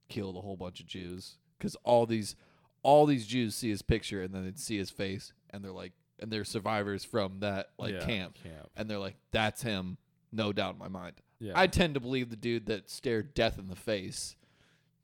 killed 0.07 0.35
a 0.38 0.41
whole 0.41 0.57
bunch 0.57 0.80
of 0.80 0.85
Jews 0.85 1.38
because 1.57 1.76
all 1.84 2.06
these 2.06 2.35
all 2.84 3.06
these 3.06 3.26
Jews 3.26 3.56
see 3.56 3.69
his 3.69 3.81
picture 3.81 4.22
and 4.22 4.34
then 4.34 4.44
they'd 4.44 4.60
see 4.60 4.77
his 4.77 4.91
face 4.91 5.34
and 5.49 5.64
they're 5.64 5.72
like, 5.72 5.94
and 6.24 6.32
they're 6.32 6.44
survivors 6.45 7.04
from 7.04 7.41
that 7.41 7.70
like 7.78 7.94
Yeah, 7.94 8.06
camp, 8.06 8.38
Camp. 8.41 8.70
and 8.76 8.90
they're 8.90 8.98
like, 8.98 9.18
that's 9.32 9.62
him, 9.62 9.98
no 10.32 10.52
doubt 10.54 10.74
in 10.74 10.80
my 10.80 10.88
mind. 10.88 11.14
Yeah. 11.40 11.52
I 11.56 11.68
tend 11.68 11.94
to 11.95 12.00
believe 12.00 12.30
the 12.32 12.36
dude 12.38 12.66
that 12.68 12.90
stared 12.90 13.34
death 13.36 13.60
in 13.60 13.68
the 13.68 13.76
face 13.76 14.36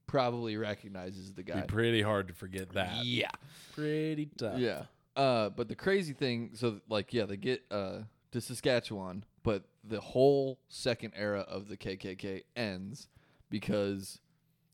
probably 0.08 0.58
recognizes 0.58 1.34
the 1.34 1.44
Be 1.44 1.52
guy. 1.52 1.62
pretty 1.68 2.02
hard 2.02 2.30
to 2.30 2.34
forget 2.34 2.72
that. 2.74 3.04
Yeah. 3.06 3.30
Pretty 3.76 4.28
tough. 4.38 4.58
Yeah. 4.58 4.84
Uh, 5.16 5.50
but 5.50 5.68
the 5.68 5.76
crazy 5.76 6.14
thing, 6.14 6.52
so 6.54 6.80
like, 6.90 7.14
yeah, 7.14 7.26
they 7.26 7.38
get 7.38 7.64
uh 7.70 8.00
to 8.32 8.40
Saskatchewan, 8.41 9.26
but 9.44 9.64
the 9.84 10.00
whole 10.00 10.60
second 10.70 11.14
era 11.16 11.41
of 11.41 11.68
the 11.68 11.76
KKK 11.76 12.44
ends 12.56 13.08
because, 13.50 14.20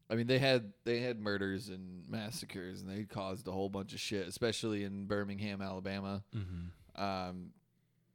I 0.10 0.16
mean, 0.16 0.28
they 0.28 0.40
had 0.40 0.74
they 0.84 1.00
had 1.00 1.20
murders 1.20 1.70
and 1.70 2.08
massacres, 2.08 2.82
and 2.82 2.90
they 2.90 3.04
caused 3.04 3.48
a 3.48 3.52
whole 3.52 3.70
bunch 3.70 3.94
of 3.94 4.00
shit, 4.00 4.28
especially 4.28 4.84
in 4.84 5.06
Birmingham, 5.06 5.62
Alabama. 5.62 6.24
Mm-hmm. 6.36 7.02
Um, 7.02 7.50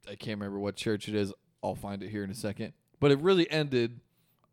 I 0.07 0.15
can't 0.15 0.39
remember 0.39 0.59
what 0.59 0.75
church 0.75 1.07
it 1.07 1.15
is. 1.15 1.33
I'll 1.61 1.75
find 1.75 2.01
it 2.01 2.09
here 2.09 2.23
in 2.23 2.31
a 2.31 2.35
second. 2.35 2.73
But 2.99 3.11
it 3.11 3.19
really 3.19 3.49
ended 3.49 3.99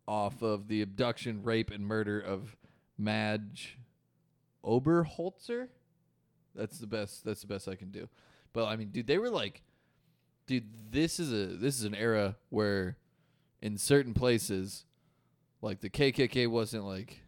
off 0.07 0.41
of 0.41 0.67
the 0.67 0.81
abduction, 0.81 1.43
rape, 1.43 1.71
and 1.71 1.85
murder 1.85 2.19
of 2.19 2.57
Madge 2.97 3.77
Oberholtzer. 4.63 5.69
That's 6.55 6.79
the 6.79 6.87
best. 6.87 7.23
That's 7.23 7.41
the 7.41 7.47
best 7.47 7.67
I 7.67 7.75
can 7.75 7.91
do. 7.91 8.09
But 8.53 8.65
I 8.65 8.75
mean, 8.75 8.89
dude, 8.89 9.07
they 9.07 9.17
were 9.17 9.29
like, 9.29 9.61
dude, 10.45 10.91
this 10.91 11.19
is 11.19 11.31
a 11.31 11.55
this 11.55 11.77
is 11.77 11.85
an 11.85 11.95
era 11.95 12.35
where, 12.49 12.97
in 13.61 13.77
certain 13.77 14.13
places, 14.13 14.85
like 15.61 15.79
the 15.79 15.89
KKK 15.89 16.47
wasn't 16.47 16.85
like. 16.85 17.21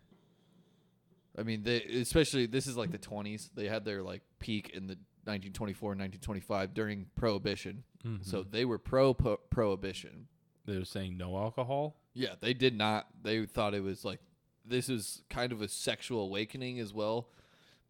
I 1.38 1.44
mean, 1.44 1.64
they 1.64 1.82
especially 1.84 2.45
this 2.45 2.68
is 2.68 2.76
like 2.78 2.91
the 2.91 2.98
twenties. 2.98 3.49
They 3.56 3.68
had 3.68 3.86
their 3.86 4.02
like 4.03 4.22
peak 4.40 4.72
in 4.74 4.88
the 4.88 4.98
1924 5.26 5.94
and 5.94 6.02
1925 6.02 6.74
during 6.74 7.06
Prohibition. 7.16 7.84
Mm-hmm. 8.06 8.24
So 8.24 8.44
they 8.44 8.66
were 8.66 8.78
pro 8.78 9.14
Prohibition. 9.14 10.28
they 10.66 10.78
were 10.78 10.86
saying 10.86 11.18
no 11.18 11.38
alcohol. 11.38 11.95
Yeah, 12.14 12.36
they 12.40 12.53
did 12.53 12.76
not. 12.76 13.08
They 13.24 13.45
thought 13.45 13.74
it 13.74 13.84
was 13.84 14.03
like 14.03 14.20
this 14.66 14.90
is 14.90 15.22
kind 15.30 15.52
of 15.52 15.62
a 15.62 15.68
sexual 15.68 16.24
awakening 16.26 16.80
as 16.80 16.94
well, 16.94 17.30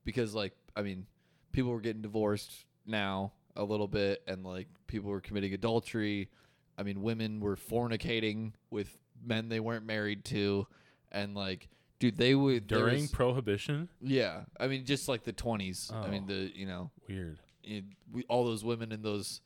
because 0.04 0.36
like 0.36 0.54
I 0.76 0.82
mean, 0.82 1.08
people 1.52 1.72
were 1.72 1.82
getting 1.82 2.02
divorced 2.02 2.66
now 2.86 3.34
a 3.56 3.64
little 3.64 3.88
bit, 3.88 4.22
and 4.28 4.44
like 4.46 4.68
people 4.88 5.10
were 5.10 5.22
committing 5.22 5.54
adultery. 5.54 6.30
I 6.78 6.84
mean, 6.84 7.02
women 7.02 7.40
were 7.40 7.56
fornicating 7.56 8.54
with 8.70 8.98
men 9.24 9.50
they 9.50 9.60
weren't 9.60 9.86
married 9.86 10.26
to, 10.26 10.68
and 11.12 11.36
like, 11.36 11.68
dude, 12.02 12.18
they 12.18 12.36
would 12.36 12.68
there 12.68 12.80
During 12.80 13.02
was- 13.04 13.12
Prohibition? 13.12 13.88
yeah, 14.02 14.42
I 14.60 14.68
mean, 14.68 14.84
just 14.86 15.08
like 15.08 15.24
the 15.24 15.32
twenties. 15.32 15.90
I 15.94 16.10
mean, 16.10 16.24
Oh. 16.26 16.34
the 16.34 16.52
you 16.54 16.66
know 16.66 16.92
Weird. 17.08 17.40
it, 17.64 17.86
we, 18.12 18.24
all 18.28 18.44
those 18.46 18.66
women 18.66 18.92
in 18.92 19.02
those 19.02 19.40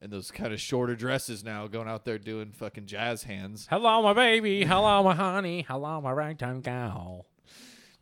in 0.00 0.10
those 0.10 0.30
kind 0.30 0.52
of 0.52 0.60
shorter 0.60 0.94
dresses 0.96 1.42
now 1.44 1.66
going 1.68 1.88
out 1.88 2.04
there 2.04 2.18
doing 2.18 2.52
fucking 2.52 2.86
jazz 2.86 3.22
hands. 3.24 3.66
Hello, 3.70 4.02
my 4.02 4.12
baby. 4.12 4.64
Hello, 4.64 5.02
my 5.02 5.14
honey. 5.14 5.64
Hello, 5.68 6.00
my 6.00 6.10
ragtime 6.12 6.60
gal. 6.60 7.26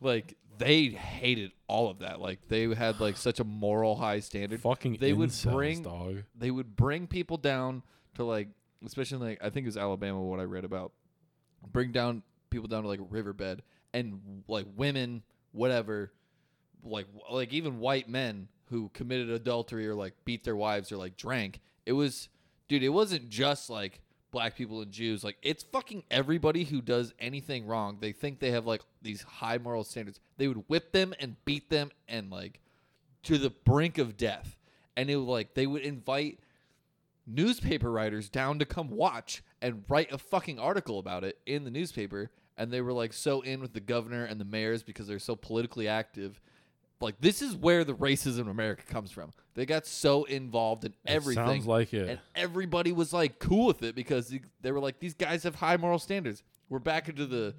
Like 0.00 0.36
they 0.58 0.86
hated 0.88 1.52
all 1.68 1.90
of 1.90 1.98
that. 2.00 2.20
Like 2.20 2.40
they 2.48 2.74
had 2.74 3.00
like 3.00 3.16
such 3.16 3.38
a 3.40 3.44
moral 3.44 3.96
high 3.96 4.20
standard. 4.20 4.60
Fucking 4.60 4.96
They 5.00 5.12
would 5.12 5.30
incels, 5.30 5.52
bring- 5.52 5.82
dog. 5.82 6.22
They 6.34 6.50
would 6.50 6.74
bring 6.76 7.06
people 7.06 7.36
down 7.36 7.82
to 8.14 8.24
like 8.24 8.48
especially 8.84 9.18
like 9.18 9.38
I 9.42 9.50
think 9.50 9.64
it 9.64 9.68
was 9.68 9.76
Alabama 9.76 10.20
what 10.22 10.40
I 10.40 10.44
read 10.44 10.64
about. 10.64 10.92
Bring 11.70 11.92
down 11.92 12.22
people 12.48 12.66
down 12.66 12.82
to 12.82 12.88
like 12.88 13.00
a 13.00 13.04
riverbed 13.04 13.62
and 13.92 14.42
like 14.48 14.66
women 14.76 15.22
whatever 15.52 16.12
like 16.84 17.06
like 17.30 17.52
even 17.52 17.78
white 17.80 18.08
men 18.08 18.48
who 18.70 18.88
committed 18.94 19.30
adultery 19.30 19.86
or 19.86 19.94
like 19.94 20.14
beat 20.24 20.44
their 20.44 20.56
wives 20.56 20.92
or 20.92 20.96
like 20.96 21.16
drank. 21.16 21.60
It 21.86 21.92
was 21.92 22.28
dude, 22.68 22.82
it 22.82 22.90
wasn't 22.90 23.28
just 23.28 23.68
like 23.68 24.00
black 24.30 24.56
people 24.56 24.80
and 24.80 24.92
Jews. 24.92 25.24
Like 25.24 25.36
it's 25.42 25.64
fucking 25.64 26.04
everybody 26.10 26.64
who 26.64 26.80
does 26.80 27.12
anything 27.18 27.66
wrong. 27.66 27.98
They 28.00 28.12
think 28.12 28.38
they 28.38 28.52
have 28.52 28.66
like 28.66 28.82
these 29.02 29.22
high 29.22 29.58
moral 29.58 29.84
standards. 29.84 30.20
They 30.38 30.48
would 30.48 30.64
whip 30.68 30.92
them 30.92 31.14
and 31.18 31.36
beat 31.44 31.68
them 31.68 31.90
and 32.08 32.30
like 32.30 32.60
to 33.24 33.38
the 33.38 33.50
brink 33.50 33.98
of 33.98 34.16
death. 34.16 34.56
And 34.96 35.10
it 35.10 35.16
was 35.16 35.26
like 35.26 35.54
they 35.54 35.66
would 35.66 35.82
invite 35.82 36.38
newspaper 37.26 37.90
writers 37.90 38.28
down 38.28 38.58
to 38.58 38.64
come 38.64 38.90
watch 38.90 39.42
and 39.62 39.84
write 39.88 40.12
a 40.12 40.18
fucking 40.18 40.58
article 40.58 40.98
about 40.98 41.24
it 41.24 41.38
in 41.46 41.64
the 41.64 41.70
newspaper 41.70 42.30
and 42.60 42.70
they 42.70 42.80
were 42.80 42.92
like 42.92 43.12
so 43.12 43.40
in 43.40 43.60
with 43.60 43.72
the 43.72 43.80
governor 43.80 44.24
and 44.24 44.40
the 44.40 44.44
mayors 44.44 44.82
because 44.84 45.08
they're 45.08 45.18
so 45.18 45.34
politically 45.34 45.88
active. 45.88 46.40
Like 47.00 47.20
this 47.20 47.40
is 47.42 47.56
where 47.56 47.82
the 47.82 47.94
racism 47.94 48.40
in 48.42 48.48
america 48.48 48.82
comes 48.86 49.10
from. 49.10 49.30
They 49.54 49.64
got 49.66 49.86
so 49.86 50.24
involved 50.24 50.84
in 50.84 50.92
It 50.92 50.98
everything 51.06 51.44
sounds 51.46 51.66
like 51.66 51.92
it. 51.94 52.08
and 52.10 52.20
everybody 52.36 52.92
was 52.92 53.12
like 53.12 53.38
cool 53.38 53.66
with 53.66 53.82
it 53.82 53.94
because 53.94 54.28
they- 54.28 54.42
they 54.60 54.70
were 54.70 54.80
like 54.80 55.00
these 55.00 55.14
guys 55.14 55.42
have 55.44 55.54
high 55.56 55.76
moral 55.78 55.98
standards. 55.98 56.42
We're 56.68 56.78
back 56.78 57.08
into 57.08 57.26
the 57.26 57.54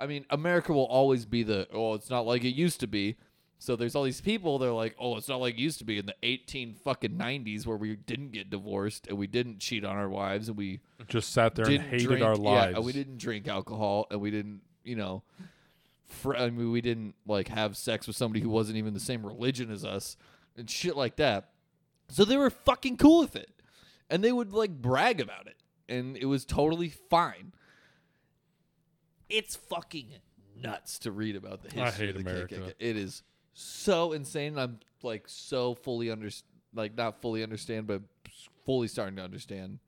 i 0.00 0.06
mean 0.06 0.24
america 0.30 0.72
will 0.72 0.86
always 0.86 1.26
be 1.26 1.42
the 1.42 1.66
oh 1.72 1.94
it's 1.94 2.08
not 2.08 2.24
like 2.24 2.44
it 2.44 2.54
used 2.54 2.78
to 2.80 2.86
be 2.86 3.16
so 3.60 3.74
there's 3.76 3.94
all 3.94 4.04
these 4.04 4.20
people 4.20 4.58
they're 4.58 4.70
like 4.72 4.94
oh 4.98 5.16
it's 5.16 5.28
not 5.28 5.40
like 5.40 5.54
it 5.54 5.60
used 5.60 5.78
to 5.78 5.84
be 5.84 5.98
in 5.98 6.06
the 6.06 6.14
18 6.22 6.74
fucking 6.74 7.12
90s 7.12 7.66
where 7.66 7.76
we 7.76 7.96
didn't 7.96 8.30
get 8.32 8.50
divorced 8.50 9.06
and 9.08 9.18
we 9.18 9.26
didn't 9.26 9.58
cheat 9.58 9.84
on 9.84 9.96
our 9.96 10.08
wives 10.08 10.48
and 10.48 10.56
we 10.56 10.80
Just 11.08 11.32
sat 11.32 11.54
there 11.54 11.66
and 11.66 11.80
hated 11.82 12.06
drink, 12.06 12.24
our 12.24 12.34
yeah, 12.36 12.40
lives. 12.40 12.76
and 12.76 12.84
we 12.86 12.92
didn't 12.92 13.18
drink 13.18 13.48
alcohol 13.48 14.06
and 14.10 14.20
we 14.20 14.30
didn't 14.30 14.60
you 14.84 14.94
know 14.96 15.22
fr- 16.06 16.36
I 16.36 16.50
mean 16.50 16.70
we 16.70 16.80
didn't 16.80 17.14
like 17.26 17.48
have 17.48 17.76
sex 17.76 18.06
with 18.06 18.16
somebody 18.16 18.40
who 18.40 18.48
wasn't 18.50 18.78
even 18.78 18.94
the 18.94 19.00
same 19.00 19.24
religion 19.26 19.70
as 19.70 19.84
us 19.84 20.16
and 20.56 20.68
shit 20.70 20.96
like 20.96 21.16
that 21.16 21.50
so 22.08 22.24
they 22.24 22.36
were 22.36 22.50
fucking 22.50 22.96
cool 22.96 23.20
with 23.20 23.34
it 23.36 23.50
and 24.08 24.22
they 24.22 24.32
would 24.32 24.52
like 24.52 24.70
brag 24.70 25.20
about 25.20 25.46
it 25.46 25.56
and 25.88 26.16
it 26.16 26.26
was 26.26 26.44
totally 26.44 26.88
fine 26.88 27.52
it's 29.28 29.56
fucking 29.56 30.08
nuts 30.60 30.98
to 31.00 31.12
read 31.12 31.36
about 31.36 31.62
the 31.62 31.68
history 31.68 31.82
I 31.82 31.90
hate 31.90 32.16
of 32.16 32.24
the 32.24 32.30
America. 32.30 32.54
KKK. 32.56 32.72
it 32.78 32.96
is 32.96 33.22
so 33.60 34.12
insane 34.12 34.58
i'm 34.58 34.78
like 35.02 35.24
so 35.26 35.74
fully 35.74 36.10
under 36.10 36.30
like 36.74 36.96
not 36.96 37.20
fully 37.20 37.42
understand, 37.42 37.86
but 37.86 38.02
fully 38.64 38.88
starting 38.88 39.16
to 39.16 39.22
understand 39.22 39.78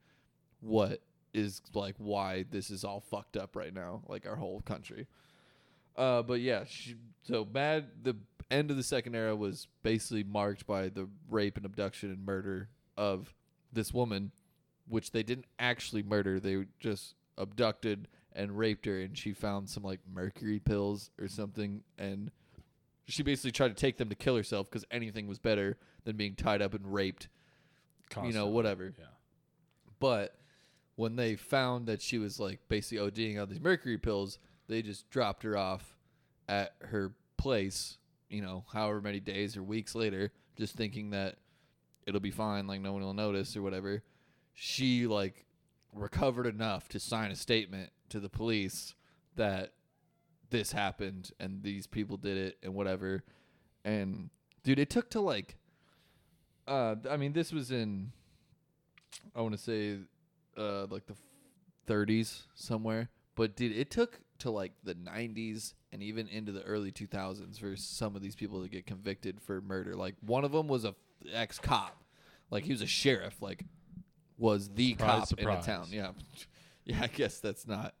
what 0.59 1.01
is 1.33 1.61
like 1.73 1.95
why 1.97 2.45
this 2.49 2.69
is 2.69 2.83
all 2.83 2.99
fucked 2.99 3.37
up 3.37 3.55
right 3.55 3.73
now, 3.73 4.01
like 4.07 4.25
our 4.25 4.35
whole 4.35 4.61
country. 4.61 5.07
Uh, 5.95 6.21
but 6.21 6.39
yeah, 6.41 6.63
she, 6.67 6.95
so 7.23 7.45
bad. 7.45 7.87
The 8.03 8.15
end 8.49 8.71
of 8.71 8.77
the 8.77 8.83
second 8.83 9.15
era 9.15 9.35
was 9.35 9.67
basically 9.83 10.23
marked 10.23 10.65
by 10.65 10.89
the 10.89 11.07
rape 11.29 11.57
and 11.57 11.65
abduction 11.65 12.09
and 12.09 12.25
murder 12.25 12.69
of 12.97 13.33
this 13.71 13.93
woman, 13.93 14.31
which 14.87 15.11
they 15.11 15.23
didn't 15.23 15.45
actually 15.59 16.03
murder. 16.03 16.39
They 16.39 16.65
just 16.79 17.15
abducted 17.37 18.07
and 18.33 18.57
raped 18.57 18.85
her, 18.85 18.99
and 18.99 19.17
she 19.17 19.33
found 19.33 19.69
some 19.69 19.83
like 19.83 19.99
mercury 20.11 20.59
pills 20.59 21.11
or 21.19 21.27
something, 21.27 21.83
and 21.97 22.31
she 23.05 23.23
basically 23.23 23.51
tried 23.51 23.69
to 23.69 23.73
take 23.73 23.97
them 23.97 24.09
to 24.09 24.15
kill 24.15 24.35
herself 24.35 24.69
because 24.69 24.85
anything 24.91 25.27
was 25.27 25.39
better 25.39 25.77
than 26.03 26.15
being 26.15 26.35
tied 26.35 26.61
up 26.61 26.73
and 26.73 26.91
raped. 26.93 27.27
You 28.11 28.17
know, 28.17 28.21
Constantly. 28.23 28.51
whatever. 28.51 28.93
Yeah. 28.97 29.05
But 29.99 30.35
when 30.95 31.15
they 31.15 31.35
found 31.35 31.87
that 31.87 32.01
she 32.01 32.17
was 32.17 32.39
like 32.39 32.59
basically 32.67 32.97
ODing 33.09 33.41
on 33.41 33.49
these 33.49 33.61
mercury 33.61 33.97
pills, 33.97 34.39
they 34.67 34.81
just 34.81 35.09
dropped 35.09 35.43
her 35.43 35.57
off 35.57 35.95
at 36.49 36.73
her 36.81 37.13
place, 37.37 37.97
you 38.29 38.41
know, 38.41 38.65
however 38.73 39.01
many 39.01 39.19
days 39.19 39.55
or 39.55 39.63
weeks 39.63 39.95
later, 39.95 40.31
just 40.57 40.75
thinking 40.75 41.11
that 41.11 41.37
it'll 42.05 42.19
be 42.19 42.31
fine, 42.31 42.67
like 42.67 42.81
no 42.81 42.93
one 42.93 43.01
will 43.01 43.13
notice 43.13 43.55
or 43.55 43.61
whatever. 43.61 44.03
She 44.53 45.07
like 45.07 45.45
recovered 45.93 46.45
enough 46.47 46.87
to 46.89 46.99
sign 46.99 47.31
a 47.31 47.35
statement 47.35 47.91
to 48.09 48.19
the 48.19 48.29
police 48.29 48.93
that 49.35 49.73
this 50.51 50.71
happened 50.71 51.31
and 51.39 51.63
these 51.63 51.87
people 51.87 52.17
did 52.17 52.37
it 52.37 52.57
and 52.61 52.73
whatever. 52.75 53.23
And 53.83 54.29
dude, 54.63 54.77
it 54.79 54.89
took 54.91 55.09
to 55.11 55.19
like 55.21 55.55
uh 56.67 56.95
I 57.09 57.17
mean 57.17 57.33
this 57.33 57.51
was 57.51 57.71
in 57.71 58.11
I 59.35 59.41
want 59.41 59.53
to 59.53 59.57
say 59.57 59.97
uh 60.57 60.85
like 60.89 61.07
the 61.07 61.15
30s 61.87 62.43
somewhere, 62.53 63.09
but 63.35 63.55
dude, 63.55 63.75
it 63.75 63.89
took 63.89 64.21
to 64.39 64.51
like 64.51 64.73
the 64.83 64.93
90s 64.95 65.73
and 65.91 66.01
even 66.01 66.27
into 66.27 66.51
the 66.51 66.63
early 66.63 66.91
2000s 66.91 67.59
for 67.59 67.75
some 67.75 68.15
of 68.15 68.21
these 68.21 68.35
people 68.35 68.61
to 68.61 68.69
get 68.69 68.85
convicted 68.85 69.41
for 69.41 69.61
murder. 69.61 69.95
Like 69.95 70.15
one 70.21 70.43
of 70.45 70.51
them 70.51 70.67
was 70.67 70.85
a 70.85 70.95
ex 71.33 71.57
cop. 71.59 72.03
Like 72.49 72.63
he 72.65 72.71
was 72.71 72.81
a 72.81 72.87
sheriff, 72.87 73.41
like 73.41 73.65
was 74.37 74.69
the 74.69 74.91
Surprise, 74.91 75.29
cop 75.29 75.39
in 75.39 75.47
a 75.47 75.61
surprise. 75.61 75.65
town. 75.65 75.87
Yeah. 75.91 76.11
Yeah, 76.83 76.97
I 77.03 77.07
guess 77.07 77.37
that's 77.39 77.67
not 77.67 77.93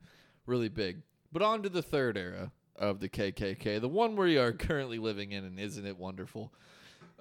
really 0.47 0.67
big. 0.67 1.03
But 1.31 1.41
on 1.41 1.63
to 1.63 1.69
the 1.69 1.81
third 1.81 2.17
era 2.17 2.51
of 2.75 2.99
the 2.99 3.09
KKK, 3.09 3.79
the 3.79 3.87
one 3.87 4.15
we 4.15 4.37
are 4.37 4.51
currently 4.51 4.97
living 4.97 5.31
in, 5.31 5.45
and 5.45 5.59
isn't 5.59 5.85
it 5.85 5.97
wonderful? 5.97 6.53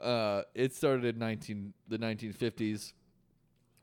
Uh, 0.00 0.42
it 0.54 0.74
started 0.74 1.04
in 1.04 1.18
19 1.18 1.74
the 1.88 1.98
1950s 1.98 2.92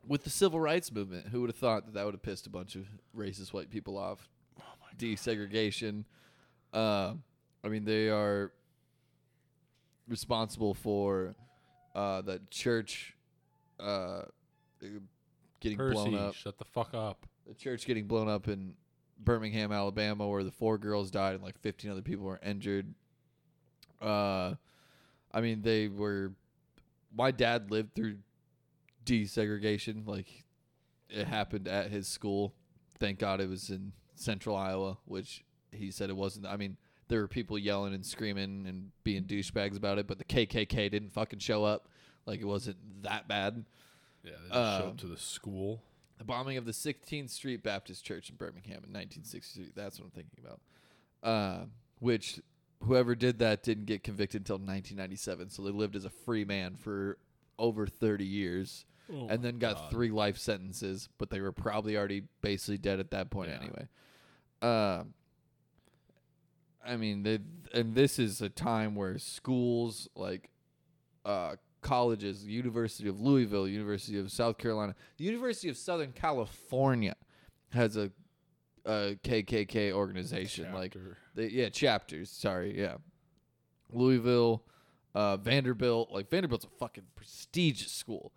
with 0.06 0.24
the 0.24 0.30
civil 0.30 0.60
rights 0.60 0.90
movement. 0.90 1.28
Who 1.28 1.40
would 1.42 1.50
have 1.50 1.56
thought 1.56 1.86
that 1.86 1.94
that 1.94 2.04
would 2.04 2.14
have 2.14 2.22
pissed 2.22 2.46
a 2.46 2.50
bunch 2.50 2.74
of 2.74 2.86
racist 3.16 3.52
white 3.52 3.70
people 3.70 3.96
off? 3.96 4.28
Desegregation. 4.98 6.04
Uh, 6.72 7.14
I 7.62 7.68
mean, 7.68 7.84
they 7.84 8.08
are 8.08 8.52
responsible 10.08 10.74
for 10.74 11.36
uh, 11.94 12.22
the 12.22 12.40
church 12.50 13.14
uh, 13.78 14.22
getting 15.60 15.78
Percy, 15.78 15.94
blown 15.94 16.14
up 16.14 16.34
shut 16.34 16.58
the 16.58 16.64
fuck 16.64 16.94
up. 16.94 17.26
the 17.46 17.54
church 17.54 17.86
getting 17.86 18.06
blown 18.06 18.28
up 18.28 18.48
in 18.48 18.74
Birmingham, 19.18 19.72
Alabama, 19.72 20.26
where 20.28 20.44
the 20.44 20.50
four 20.50 20.78
girls 20.78 21.10
died 21.10 21.34
and 21.34 21.42
like 21.42 21.58
15 21.58 21.90
other 21.90 22.02
people 22.02 22.24
were 22.24 22.40
injured. 22.44 22.94
Uh, 24.00 24.54
I 25.32 25.40
mean, 25.40 25.62
they 25.62 25.88
were. 25.88 26.32
My 27.16 27.30
dad 27.30 27.70
lived 27.70 27.94
through 27.94 28.18
desegregation. 29.04 30.06
Like, 30.06 30.44
it 31.08 31.26
happened 31.26 31.68
at 31.68 31.90
his 31.90 32.06
school. 32.08 32.54
Thank 32.98 33.18
God 33.18 33.40
it 33.40 33.48
was 33.48 33.70
in 33.70 33.92
central 34.14 34.56
Iowa, 34.56 34.98
which 35.04 35.44
he 35.72 35.90
said 35.90 36.10
it 36.10 36.16
wasn't. 36.16 36.46
I 36.46 36.56
mean, 36.56 36.76
there 37.08 37.20
were 37.20 37.28
people 37.28 37.58
yelling 37.58 37.94
and 37.94 38.04
screaming 38.04 38.66
and 38.66 38.90
being 39.04 39.24
douchebags 39.24 39.76
about 39.76 39.98
it, 39.98 40.06
but 40.06 40.18
the 40.18 40.24
KKK 40.24 40.90
didn't 40.90 41.10
fucking 41.12 41.38
show 41.38 41.64
up. 41.64 41.88
Like, 42.26 42.40
it 42.40 42.44
wasn't 42.46 42.76
that 43.02 43.26
bad. 43.28 43.64
Yeah, 44.24 44.32
they 44.42 44.48
just 44.48 44.78
show 44.78 44.86
Uh, 44.86 44.88
up 44.90 44.96
to 44.98 45.06
the 45.06 45.16
school. 45.16 45.82
The 46.18 46.24
bombing 46.24 46.56
of 46.56 46.64
the 46.66 46.72
16th 46.72 47.30
Street 47.30 47.62
Baptist 47.62 48.04
Church 48.04 48.28
in 48.28 48.36
Birmingham 48.36 48.82
in 48.84 48.92
1963. 48.92 49.70
That's 49.74 49.98
what 49.98 50.06
I'm 50.06 50.10
thinking 50.10 50.44
about. 50.44 50.60
Uh, 51.22 51.64
which 52.00 52.40
whoever 52.84 53.14
did 53.14 53.38
that 53.38 53.62
didn't 53.62 53.86
get 53.86 54.02
convicted 54.04 54.42
until 54.42 54.56
1997. 54.56 55.50
So 55.50 55.62
they 55.62 55.70
lived 55.70 55.96
as 55.96 56.04
a 56.04 56.10
free 56.10 56.44
man 56.44 56.74
for 56.76 57.18
over 57.58 57.86
30 57.86 58.24
years 58.24 58.84
and 59.08 59.42
then 59.42 59.58
got 59.58 59.76
Oh 59.76 59.80
God. 59.80 59.90
three 59.90 60.10
life 60.10 60.36
sentences, 60.36 61.08
but 61.18 61.30
they 61.30 61.40
were 61.40 61.50
probably 61.52 61.96
already 61.96 62.24
basically 62.42 62.76
dead 62.78 63.00
at 63.00 63.10
that 63.12 63.30
point 63.30 63.48
Yeah. 63.50 63.56
anyway. 63.56 63.88
Uh, 64.60 65.04
I 66.84 66.96
mean, 66.96 67.22
they, 67.22 67.38
and 67.72 67.94
this 67.94 68.18
is 68.18 68.40
a 68.42 68.48
time 68.48 68.94
where 68.94 69.18
schools 69.18 70.08
like 70.14 70.50
uh, 71.24 71.56
colleges, 71.80 72.44
University 72.44 73.08
of 73.08 73.20
Louisville, 73.20 73.68
University 73.68 74.18
of 74.18 74.30
South 74.30 74.58
Carolina, 74.58 74.94
the 75.16 75.24
University 75.24 75.68
of 75.68 75.76
Southern 75.76 76.12
California 76.12 77.14
has 77.70 77.96
a, 77.96 78.10
a 78.84 79.16
KKK 79.22 79.92
organization. 79.92 80.72
Like, 80.72 80.96
they, 81.34 81.48
yeah, 81.48 81.68
chapters. 81.68 82.30
Sorry, 82.30 82.78
yeah. 82.78 82.96
Louisville, 83.90 84.64
uh, 85.14 85.36
Vanderbilt. 85.36 86.10
Like 86.10 86.30
Vanderbilt's 86.30 86.64
a 86.64 86.78
fucking 86.78 87.04
prestigious 87.14 87.92
school, 87.92 88.32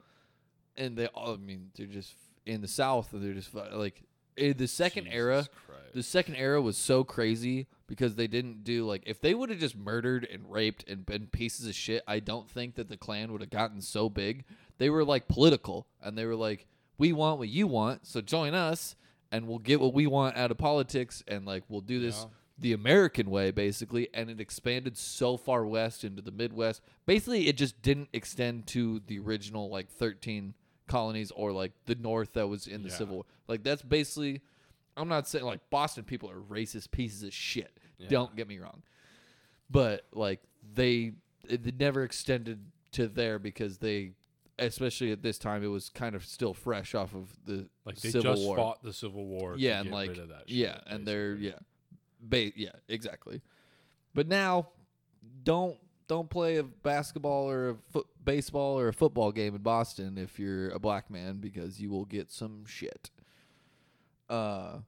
and 0.76 0.98
they 0.98 1.08
all. 1.08 1.34
I 1.34 1.38
mean, 1.38 1.72
they're 1.76 1.88
just 1.88 2.16
in 2.46 2.62
the 2.62 2.68
South, 2.68 3.14
and 3.14 3.24
they're 3.24 3.34
just 3.34 3.54
like 3.54 4.04
in 4.38 4.58
the 4.58 4.68
second 4.68 5.08
era. 5.08 5.48
Christ. 5.68 5.94
The 5.94 6.04
second 6.04 6.36
era 6.36 6.62
was 6.62 6.78
so 6.78 7.04
crazy 7.04 7.68
because 7.88 8.16
they 8.16 8.28
didn't 8.28 8.64
do 8.64 8.86
like 8.86 9.04
if 9.06 9.20
they 9.20 9.34
would 9.34 9.50
have 9.50 9.60
just 9.60 9.76
murdered 9.76 10.26
and 10.32 10.50
raped 10.50 10.88
and 10.90 11.06
been 11.06 11.28
pieces 11.28 11.68
of 11.68 11.76
shit, 11.76 12.02
I 12.08 12.20
don't 12.20 12.50
think 12.50 12.76
that 12.76 12.88
the 12.88 12.96
Klan 12.98 13.32
would 13.34 13.42
have 13.42 13.50
gotten 13.50 13.82
so 13.82 14.08
big. 14.10 14.46
They 14.78 14.90
were 14.90 15.04
like 15.04 15.28
political 15.28 15.88
and 16.02 16.18
they 16.18 16.26
were 16.26 16.36
like, 16.38 16.66
We 16.98 17.12
want 17.12 17.40
what 17.40 17.50
you 17.50 17.68
want, 17.68 18.08
so 18.08 18.22
join 18.22 18.54
us 18.54 18.96
and 19.34 19.48
we'll 19.48 19.60
get 19.60 19.80
what 19.82 19.94
we 19.94 20.08
want 20.08 20.38
out 20.38 20.52
of 20.52 20.58
politics 20.58 21.24
and 21.28 21.46
like 21.46 21.64
we'll 21.68 21.82
do 21.82 22.00
this 22.00 22.20
Yeah. 22.22 22.30
the 22.60 22.74
American 22.74 23.30
way 23.30 23.52
basically 23.52 24.08
and 24.14 24.30
it 24.30 24.40
expanded 24.40 24.98
so 24.98 25.36
far 25.36 25.66
west 25.66 26.06
into 26.06 26.22
the 26.22 26.32
Midwest. 26.32 26.82
Basically 27.06 27.50
it 27.50 27.58
just 27.58 27.82
didn't 27.82 28.10
extend 28.14 28.66
to 28.68 29.02
the 29.08 29.20
original 29.20 29.70
like 29.70 29.90
thirteen 29.90 30.54
colonies 30.92 31.32
or 31.32 31.52
like 31.52 31.72
the 31.86 31.96
north 31.96 32.34
that 32.34 32.48
was 32.48 32.68
in 32.68 32.84
the 32.84 32.90
Yeah. 32.90 32.96
Civil 32.96 33.16
War. 33.16 33.26
Like 33.48 33.64
that's 33.64 33.82
basically 33.82 34.42
I'm 34.98 35.08
not 35.08 35.28
saying 35.28 35.46
like 35.46 35.62
Boston 35.70 36.04
people 36.04 36.30
are 36.30 36.40
racist 36.40 36.92
pieces 36.92 37.24
of 37.24 37.34
shit. 37.34 37.78
Yeah. 37.98 38.08
Don't 38.10 38.36
get 38.36 38.48
me 38.48 38.60
wrong. 38.60 38.84
But 39.70 40.06
like 40.12 40.42
they 40.74 41.14
it 41.48 41.80
never 41.80 42.04
extended 42.04 42.60
to 42.92 43.08
there 43.08 43.40
because 43.40 43.78
they 43.78 44.12
especially 44.60 45.12
at 45.12 45.24
this 45.24 45.40
time 45.40 45.64
it 45.64 45.68
was 45.68 45.90
kind 45.90 46.14
of 46.14 46.24
still 46.26 46.54
fresh 46.54 46.94
off 46.94 47.16
of 47.16 47.30
the 47.46 47.68
like 47.86 47.96
they 48.02 48.10
Civil 48.10 48.34
just 48.34 48.46
War. 48.46 48.58
fought 48.58 48.84
the 48.84 48.94
Civil 48.94 49.26
War. 49.26 49.56
yeah, 49.58 49.80
and 49.80 49.92
like 49.92 50.14
that 50.16 50.44
yeah, 50.48 50.74
shit, 50.76 50.84
and 50.88 51.08
they're 51.08 51.36
yeah. 51.36 51.52
Ba- 52.24 52.52
yeah, 52.56 52.70
exactly. 52.88 53.42
But 54.14 54.28
now 54.28 54.68
don't 55.44 55.78
don't 56.12 56.30
play 56.30 56.58
a 56.58 56.64
basketball 56.64 57.50
or 57.50 57.70
a 57.70 57.76
foot, 57.94 58.06
baseball 58.22 58.78
or 58.78 58.90
a 58.90 58.94
football 58.94 59.32
game 59.32 59.56
in 59.56 59.62
Boston 59.62 60.18
if 60.18 60.38
you're 60.38 60.68
a 60.72 60.78
black 60.78 61.10
man 61.10 61.38
because 61.38 61.80
you 61.80 61.90
will 61.90 62.04
get 62.04 62.30
some 62.30 62.66
shit. 62.66 63.10
Uh 64.30 64.80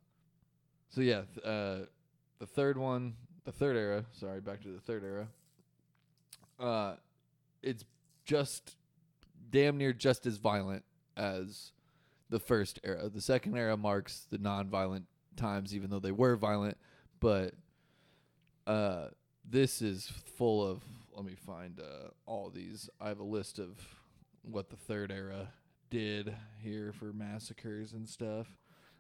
so 0.90 1.00
yeah, 1.00 1.22
th- 1.34 1.46
uh 1.46 1.86
the 2.40 2.46
third 2.46 2.78
one, 2.78 3.14
the 3.46 3.54
third 3.54 3.78
era, 3.78 4.04
sorry, 4.12 4.42
back 4.42 4.62
to 4.64 4.68
the 4.68 4.82
third 4.82 5.02
era. 5.06 5.30
Uh 6.60 6.96
it's 7.62 7.86
just 8.26 8.76
damn 9.50 9.78
near 9.78 9.94
just 9.94 10.26
as 10.26 10.36
violent 10.36 10.84
as 11.16 11.72
the 12.30 12.40
first 12.40 12.82
era. 12.84 13.08
The 13.08 13.22
second 13.22 13.56
era 13.56 13.78
marks 13.78 14.28
the 14.30 14.40
non-violent 14.40 15.06
times 15.38 15.74
even 15.74 15.90
though 15.90 16.00
they 16.02 16.12
were 16.12 16.36
violent, 16.36 16.78
but 17.22 17.54
uh 18.68 19.06
this 19.50 19.82
is 19.82 20.12
full 20.36 20.62
of 20.68 20.82
let 21.16 21.26
me 21.26 21.36
find 21.36 21.80
uh 21.80 22.10
all 22.26 22.50
these. 22.50 22.90
I 23.00 23.08
have 23.10 23.20
a 23.20 23.24
list 23.24 23.60
of 23.60 23.80
what 24.42 24.70
the 24.70 24.76
third 24.76 25.12
era 25.12 25.50
did 25.90 26.36
here 26.62 26.92
for 26.92 27.14
massacres 27.14 27.94
and 27.94 28.08
stuff. 28.08 28.48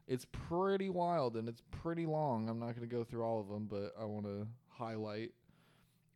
It's 0.07 0.25
pretty 0.31 0.89
wild 0.89 1.35
and 1.35 1.47
it's 1.47 1.61
pretty 1.71 2.05
long. 2.05 2.49
I'm 2.49 2.59
not 2.59 2.75
going 2.75 2.87
to 2.87 2.93
go 2.95 3.03
through 3.03 3.23
all 3.23 3.39
of 3.39 3.47
them, 3.47 3.67
but 3.69 3.93
I 3.99 4.03
want 4.05 4.25
to 4.25 4.47
highlight 4.69 5.31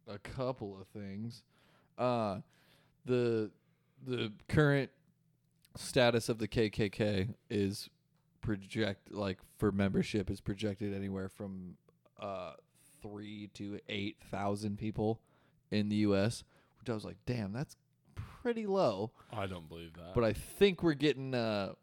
a 0.07 0.17
couple 0.19 0.77
of 0.79 0.87
things. 0.87 1.43
Uh 1.97 2.39
the 3.05 3.51
the 4.05 4.31
current 4.47 4.91
status 5.75 6.29
of 6.29 6.37
the 6.37 6.47
KKK 6.47 7.33
is 7.49 7.89
project 8.41 9.11
like 9.11 9.39
for 9.57 9.71
membership 9.71 10.29
is 10.29 10.41
projected 10.41 10.93
anywhere 10.93 11.29
from 11.29 11.75
uh 12.19 12.53
3 13.01 13.49
to 13.53 13.79
8,000 13.89 14.77
people 14.77 15.21
in 15.71 15.89
the 15.89 15.97
US, 15.97 16.43
which 16.79 16.89
I 16.89 16.93
was 16.93 17.05
like, 17.05 17.17
"Damn, 17.25 17.53
that's 17.53 17.75
pretty 18.15 18.65
low. 18.65 19.11
I 19.31 19.45
don't 19.47 19.67
believe 19.67 19.93
that. 19.93 20.13
But 20.13 20.23
I 20.23 20.33
think 20.33 20.83
we're 20.83 20.93
getting. 20.93 21.33
Uh, 21.33 21.73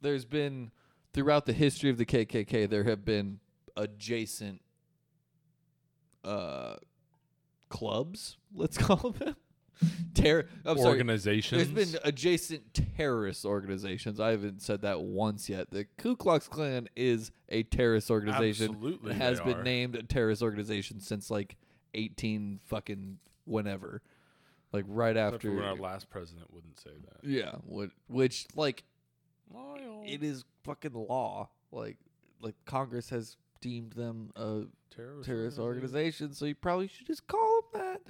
there's 0.00 0.24
been 0.24 0.70
throughout 1.12 1.46
the 1.46 1.52
history 1.52 1.90
of 1.90 1.98
the 1.98 2.06
KKK, 2.06 2.68
there 2.68 2.84
have 2.84 3.04
been 3.04 3.40
adjacent 3.76 4.60
uh, 6.24 6.76
clubs. 7.68 8.36
Let's 8.54 8.78
call 8.78 9.10
them. 9.10 9.36
Terror. 10.12 10.46
I'm 10.64 10.76
sorry. 10.76 10.88
organizations. 10.88 11.70
There's 11.70 11.92
been 11.92 12.00
adjacent 12.02 12.80
terrorist 12.96 13.44
organizations. 13.44 14.18
I 14.18 14.30
haven't 14.30 14.60
said 14.60 14.82
that 14.82 15.00
once 15.00 15.48
yet. 15.48 15.70
The 15.70 15.86
Ku 15.98 16.16
Klux 16.16 16.48
Klan 16.48 16.88
is 16.96 17.30
a 17.48 17.62
terrorist 17.62 18.10
organization. 18.10 18.70
Absolutely, 18.70 19.12
It 19.12 19.16
has 19.18 19.40
been 19.40 19.58
are. 19.58 19.62
named 19.62 19.94
a 19.94 20.02
terrorist 20.02 20.42
organization 20.42 21.00
since 21.00 21.30
like 21.30 21.56
18 21.94 22.60
fucking 22.64 23.18
whenever. 23.44 24.02
Like 24.72 24.84
right 24.86 25.16
after. 25.16 25.50
when 25.54 25.64
our 25.64 25.74
last 25.76 26.10
president 26.10 26.52
wouldn't 26.52 26.78
say 26.78 26.90
that. 26.90 27.26
yeah, 27.28 27.52
what, 27.64 27.90
which 28.08 28.46
like 28.54 28.84
it 30.04 30.22
is 30.22 30.44
fucking 30.64 30.92
law. 30.94 31.48
Like 31.72 31.96
like 32.40 32.54
Congress 32.66 33.08
has 33.10 33.36
deemed 33.60 33.92
them 33.94 34.30
a 34.36 34.62
terrorist, 34.94 35.26
terrorist 35.26 35.58
organization. 35.58 36.32
so 36.32 36.44
you 36.44 36.54
probably 36.54 36.86
should 36.86 37.06
just 37.06 37.26
call 37.26 37.62
them 37.72 37.82
that. 37.82 38.00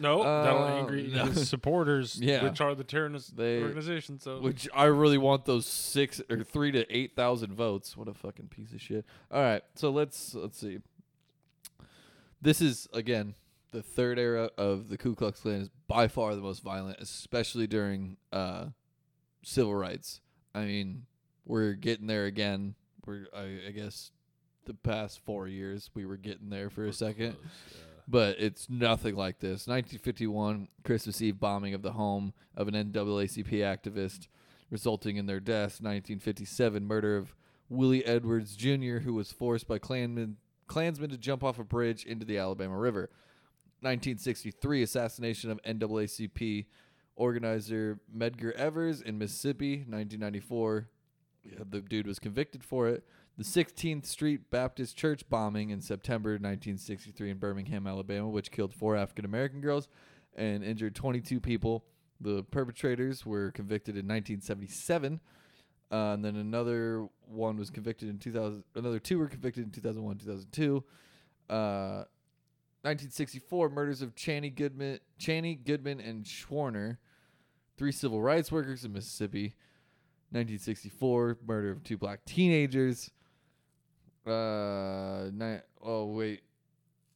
No, 0.00 0.22
that'll 0.22 0.62
Uh, 0.62 0.66
angry 0.80 1.06
no. 1.06 1.24
his 1.26 1.48
supporters, 1.48 2.18
Yeah. 2.20 2.44
which 2.44 2.60
are 2.60 2.74
the 2.74 2.84
terrorist 2.84 3.36
They- 3.36 3.62
organization. 3.62 4.18
So 4.20 4.40
Which 4.40 4.68
I 4.74 4.84
really 4.84 5.18
want 5.18 5.44
those 5.46 5.66
six 5.66 6.20
or 6.28 6.42
three 6.44 6.70
to 6.72 6.84
eight 6.94 7.14
thousand 7.16 7.54
votes. 7.54 7.96
What 7.96 8.08
a 8.08 8.14
fucking 8.14 8.48
piece 8.48 8.72
of 8.72 8.80
shit. 8.80 9.04
All 9.30 9.40
right, 9.40 9.62
so 9.76 9.90
let's 9.90 10.34
let's 10.34 10.58
see. 10.58 10.80
This 12.40 12.60
is 12.60 12.88
again 12.92 13.34
the 13.70 13.82
third 13.82 14.18
era 14.18 14.50
of 14.56 14.88
the 14.88 14.96
Ku 14.96 15.14
Klux 15.14 15.40
Klan 15.40 15.62
is 15.62 15.70
by 15.86 16.08
far 16.08 16.34
the 16.34 16.40
most 16.40 16.62
violent, 16.62 16.98
especially 17.00 17.66
during 17.66 18.16
uh, 18.32 18.66
civil 19.42 19.74
rights. 19.74 20.20
I 20.54 20.64
mean, 20.64 21.06
we're 21.44 21.74
getting 21.74 22.06
there 22.06 22.26
again. 22.26 22.74
We're 23.04 23.26
I, 23.34 23.68
I 23.68 23.70
guess 23.72 24.12
the 24.64 24.74
past 24.74 25.20
four 25.24 25.48
years 25.48 25.90
we 25.94 26.06
were 26.06 26.16
getting 26.16 26.50
there 26.50 26.70
for 26.70 26.86
a 26.86 26.92
second 26.92 27.32
Close, 27.32 27.44
yeah. 27.72 27.80
but 28.06 28.36
it's 28.38 28.68
nothing 28.68 29.16
like 29.16 29.38
this. 29.40 29.66
1951 29.66 30.68
Christmas 30.84 31.20
Eve 31.22 31.40
bombing 31.40 31.74
of 31.74 31.82
the 31.82 31.92
home 31.92 32.34
of 32.54 32.68
an 32.68 32.74
NAACP 32.74 33.50
activist, 33.50 34.28
resulting 34.70 35.16
in 35.16 35.26
their 35.26 35.40
deaths. 35.40 35.80
1957 35.80 36.86
murder 36.86 37.16
of 37.16 37.34
Willie 37.68 38.04
Edwards 38.04 38.56
Jr., 38.56 38.98
who 38.98 39.14
was 39.14 39.32
forced 39.32 39.66
by 39.66 39.78
Klansmen, 39.78 40.36
Klansmen 40.68 41.10
to 41.10 41.18
jump 41.18 41.42
off 41.42 41.58
a 41.58 41.64
bridge 41.64 42.04
into 42.04 42.24
the 42.24 42.38
Alabama 42.38 42.76
River. 42.76 43.10
1963 43.80 44.82
assassination 44.82 45.50
of 45.50 45.62
NAACP 45.62 46.66
organizer 47.16 47.98
Medgar 48.14 48.52
Evers 48.52 49.00
in 49.00 49.18
Mississippi. 49.18 49.78
1994 49.88 50.88
the 51.70 51.80
dude 51.80 52.06
was 52.06 52.18
convicted 52.18 52.64
for 52.64 52.88
it. 52.88 53.04
The 53.36 53.44
16th 53.44 54.04
Street 54.06 54.50
Baptist 54.50 54.96
Church 54.96 55.28
bombing 55.28 55.70
in 55.70 55.80
September 55.80 56.30
1963 56.30 57.30
in 57.30 57.38
Birmingham, 57.38 57.86
Alabama, 57.86 58.28
which 58.28 58.50
killed 58.50 58.74
four 58.74 58.96
African 58.96 59.24
American 59.24 59.60
girls 59.60 59.88
and 60.34 60.64
injured 60.64 60.94
22 60.94 61.40
people. 61.40 61.84
The 62.20 62.42
perpetrators 62.44 63.24
were 63.24 63.52
convicted 63.52 63.94
in 63.94 64.06
1977. 64.06 65.20
Uh, 65.90 66.12
and 66.12 66.24
then 66.24 66.36
another 66.36 67.08
one 67.26 67.56
was 67.56 67.70
convicted 67.70 68.08
in 68.08 68.18
2000. 68.18 68.62
Another 68.74 68.98
two 68.98 69.18
were 69.18 69.28
convicted 69.28 69.64
in 69.64 69.70
2001, 69.70 70.18
2002. 70.18 70.84
Uh, 71.48 72.04
1964 72.82 73.70
murders 73.70 74.02
of 74.02 74.14
Chaney 74.14 74.50
Goodman, 74.50 75.00
Chaney 75.18 75.54
Goodman, 75.56 76.00
and 76.00 76.24
Schwerner, 76.24 76.98
three 77.76 77.92
civil 77.92 78.22
rights 78.22 78.52
workers 78.52 78.84
in 78.84 78.92
Mississippi. 78.92 79.54
1964 80.30 81.38
murder 81.46 81.70
of 81.70 81.82
two 81.82 81.96
black 81.96 82.24
teenagers. 82.26 83.10
Uh, 84.26 85.30
ni- 85.32 85.60
oh 85.82 86.04
wait, 86.04 86.42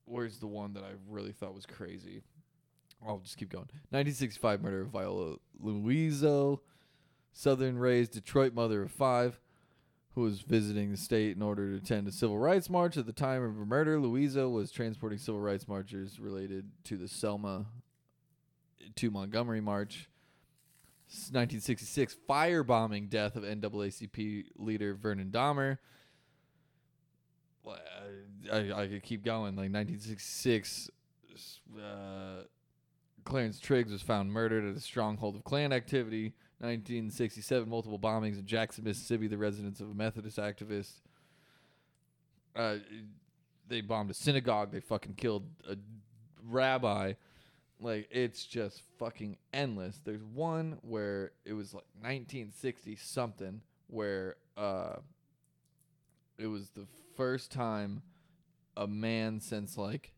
where's 0.06 0.38
the 0.38 0.46
one 0.46 0.72
that 0.72 0.82
I 0.82 0.92
really 1.08 1.32
thought 1.32 1.54
was 1.54 1.66
crazy? 1.66 2.22
I'll 3.06 3.18
just 3.18 3.36
keep 3.36 3.50
going. 3.50 3.66
1965 3.90 4.62
murder 4.62 4.82
of 4.82 4.88
Viola 4.88 5.36
Liuzzo, 5.62 6.60
Southern 7.32 7.78
raised 7.78 8.12
Detroit 8.12 8.54
mother 8.54 8.82
of 8.82 8.90
five, 8.90 9.40
who 10.14 10.22
was 10.22 10.42
visiting 10.42 10.90
the 10.90 10.96
state 10.96 11.34
in 11.34 11.42
order 11.42 11.70
to 11.70 11.76
attend 11.76 12.06
a 12.06 12.12
civil 12.12 12.38
rights 12.38 12.68
march. 12.68 12.96
At 12.96 13.06
the 13.06 13.12
time 13.12 13.42
of 13.42 13.56
her 13.56 13.64
murder, 13.64 13.98
Louisa 13.98 14.48
was 14.48 14.70
transporting 14.70 15.18
civil 15.18 15.40
rights 15.40 15.66
marchers 15.66 16.20
related 16.20 16.70
to 16.84 16.96
the 16.96 17.08
Selma 17.08 17.66
to 18.96 19.10
Montgomery 19.10 19.60
march. 19.60 20.08
1966 21.08 22.16
firebombing 22.28 23.10
death 23.10 23.36
of 23.36 23.44
NAACP 23.44 24.46
leader 24.56 24.94
Vernon 24.94 25.30
Dahmer. 25.30 25.78
I, 27.66 28.56
I, 28.56 28.82
I 28.82 28.86
could 28.88 29.02
keep 29.02 29.22
going. 29.22 29.54
Like 29.56 29.70
1966, 29.72 30.90
uh, 31.78 32.44
Clarence 33.24 33.60
Triggs 33.60 33.92
was 33.92 34.02
found 34.02 34.32
murdered 34.32 34.64
at 34.64 34.76
a 34.76 34.80
stronghold 34.80 35.36
of 35.36 35.44
Klan 35.44 35.72
activity. 35.72 36.32
1967, 36.62 37.68
multiple 37.68 37.98
bombings 37.98 38.38
in 38.38 38.46
Jackson, 38.46 38.84
Mississippi, 38.84 39.26
the 39.26 39.36
residence 39.36 39.80
of 39.80 39.90
a 39.90 39.94
Methodist 39.94 40.38
activist. 40.38 40.92
Uh, 42.54 42.76
they 43.68 43.80
bombed 43.80 44.10
a 44.10 44.14
synagogue. 44.14 44.70
They 44.70 44.80
fucking 44.80 45.14
killed 45.14 45.46
a 45.68 45.76
rabbi. 46.48 47.14
Like 47.80 48.06
it's 48.10 48.44
just 48.44 48.82
fucking 48.98 49.38
endless. 49.52 50.00
There's 50.04 50.22
one 50.22 50.78
where 50.82 51.32
it 51.44 51.54
was 51.54 51.74
like 51.74 51.84
1960 52.00 52.96
something 52.96 53.60
where 53.88 54.36
uh 54.56 54.96
it 56.38 56.46
was 56.46 56.70
the 56.70 56.86
first 57.16 57.50
time 57.50 58.02
a 58.76 58.86
man 58.86 59.40
since 59.40 59.76
like 59.76 60.12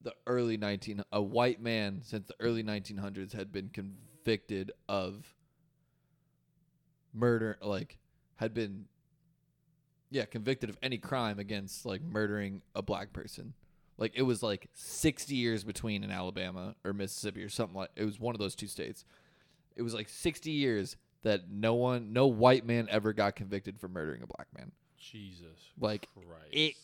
the 0.00 0.14
early 0.26 0.56
19 0.56 1.02
a 1.12 1.22
white 1.22 1.60
man 1.60 2.00
since 2.02 2.26
the 2.26 2.34
early 2.40 2.64
1900s 2.64 3.32
had 3.32 3.52
been 3.52 3.68
convicted 3.68 4.72
of 4.88 5.34
murder 7.14 7.58
like 7.62 7.98
had 8.36 8.54
been 8.54 8.86
yeah 10.10 10.24
convicted 10.24 10.68
of 10.70 10.76
any 10.82 10.98
crime 10.98 11.38
against 11.38 11.84
like 11.86 12.02
murdering 12.02 12.62
a 12.74 12.82
black 12.82 13.12
person 13.12 13.54
like 13.98 14.12
it 14.14 14.22
was 14.22 14.42
like 14.42 14.68
60 14.74 15.34
years 15.34 15.64
between 15.64 16.02
in 16.02 16.10
Alabama 16.10 16.74
or 16.84 16.92
Mississippi 16.92 17.42
or 17.44 17.48
something 17.48 17.76
like 17.76 17.90
it 17.94 18.04
was 18.04 18.18
one 18.18 18.34
of 18.34 18.38
those 18.40 18.54
two 18.56 18.66
states. 18.66 19.04
It 19.76 19.82
was 19.82 19.94
like 19.94 20.08
60 20.08 20.50
years 20.50 20.96
that 21.22 21.48
no 21.50 21.74
one 21.74 22.12
no 22.12 22.26
white 22.26 22.66
man 22.66 22.88
ever 22.90 23.12
got 23.12 23.36
convicted 23.36 23.78
for 23.78 23.88
murdering 23.88 24.22
a 24.22 24.26
black 24.26 24.48
man. 24.56 24.72
Jesus, 24.98 25.70
Like 25.78 26.08
Christ. 26.14 26.48
it 26.50 26.74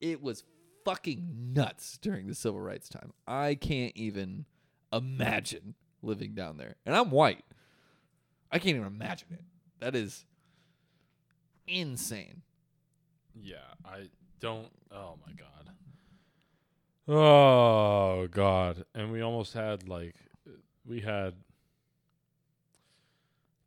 it 0.00 0.22
was 0.22 0.44
fucking 0.84 1.52
nuts 1.52 1.98
during 2.00 2.26
the 2.26 2.34
civil 2.34 2.60
rights 2.60 2.88
time. 2.88 3.12
I 3.26 3.54
can't 3.54 3.94
even 3.96 4.46
imagine 4.92 5.74
living 6.00 6.34
down 6.34 6.56
there. 6.56 6.76
And 6.86 6.94
I'm 6.96 7.10
white. 7.10 7.44
I 8.50 8.58
can't 8.58 8.76
even 8.76 8.86
imagine 8.86 9.28
it. 9.32 9.44
That 9.82 9.96
is 9.96 10.24
insane. 11.66 12.42
Yeah, 13.34 13.56
I 13.84 14.10
don't. 14.38 14.68
Oh 14.92 15.18
my 15.26 15.32
god. 15.32 15.70
Oh 17.08 18.28
god, 18.30 18.84
and 18.94 19.10
we 19.10 19.20
almost 19.22 19.54
had 19.54 19.88
like 19.88 20.14
we 20.86 21.00
had 21.00 21.34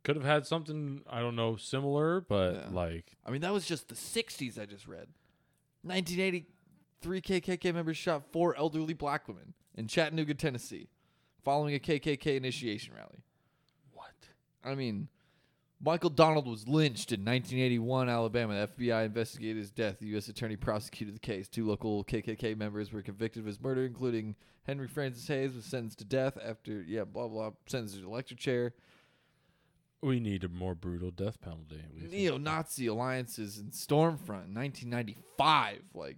could 0.04 0.16
have 0.16 0.24
had 0.24 0.46
something 0.46 1.02
I 1.06 1.20
don't 1.20 1.36
know 1.36 1.56
similar, 1.56 2.22
but 2.22 2.54
Yeah. 2.54 2.68
like 2.72 3.12
I 3.26 3.30
mean, 3.30 3.42
that 3.42 3.52
was 3.52 3.66
just 3.66 3.88
the 3.88 3.94
60s 3.94 4.58
I 4.58 4.64
just 4.64 4.88
read. 4.88 5.08
1983 5.82 7.20
KKK 7.20 7.74
members 7.74 7.98
shot 7.98 8.22
four 8.32 8.56
elderly 8.56 8.94
black 8.94 9.28
women 9.28 9.52
in 9.74 9.86
Chattanooga, 9.86 10.32
Tennessee, 10.32 10.88
following 11.44 11.74
a 11.74 11.78
KKK 11.78 12.36
initiation 12.36 12.94
rally. 12.94 13.22
what? 13.92 14.14
I 14.64 14.74
mean, 14.74 15.08
Michael 15.78 16.10
Donald 16.10 16.46
was 16.48 16.66
lynched 16.66 17.12
in 17.12 17.20
1981, 17.20 18.08
Alabama. 18.08 18.66
The 18.76 18.84
FBI 18.88 19.04
investigated 19.06 19.58
his 19.58 19.70
death. 19.70 19.98
The 20.00 20.06
U.S. 20.08 20.28
attorney 20.28 20.56
prosecuted 20.56 21.14
the 21.14 21.20
case. 21.20 21.48
Two 21.48 21.66
local 21.66 22.02
KKK 22.04 22.56
members 22.56 22.92
were 22.92 23.02
convicted 23.02 23.40
of 23.40 23.46
his 23.46 23.60
murder, 23.60 23.84
including 23.84 24.36
Henry 24.66 24.88
Francis 24.88 25.28
Hays, 25.28 25.54
was 25.54 25.64
sentenced 25.66 25.98
to 25.98 26.04
death 26.04 26.38
after, 26.42 26.82
yeah, 26.82 27.04
blah, 27.04 27.28
blah, 27.28 27.50
sentenced 27.66 27.94
to 27.96 28.00
the 28.00 28.06
electric 28.06 28.38
chair. 28.40 28.72
We 30.02 30.18
need 30.18 30.44
a 30.44 30.48
more 30.48 30.74
brutal 30.74 31.10
death 31.10 31.40
penalty. 31.40 31.82
Neo 32.10 32.38
Nazi 32.38 32.86
alliances 32.86 33.58
in 33.58 33.66
Stormfront 33.66 34.46
in 34.48 34.54
1995. 34.54 35.78
Like, 35.94 36.16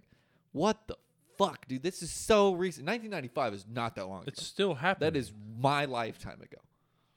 what 0.53 0.87
the 0.87 0.95
fuck, 1.37 1.67
dude? 1.67 1.83
This 1.83 2.01
is 2.01 2.11
so 2.11 2.53
recent. 2.53 2.87
1995 2.87 3.53
is 3.53 3.65
not 3.69 3.95
that 3.95 4.07
long 4.07 4.23
It's 4.25 4.39
ago. 4.39 4.45
still 4.45 4.75
happening. 4.75 5.13
That 5.13 5.19
is 5.19 5.31
my 5.59 5.85
lifetime 5.85 6.41
ago. 6.41 6.57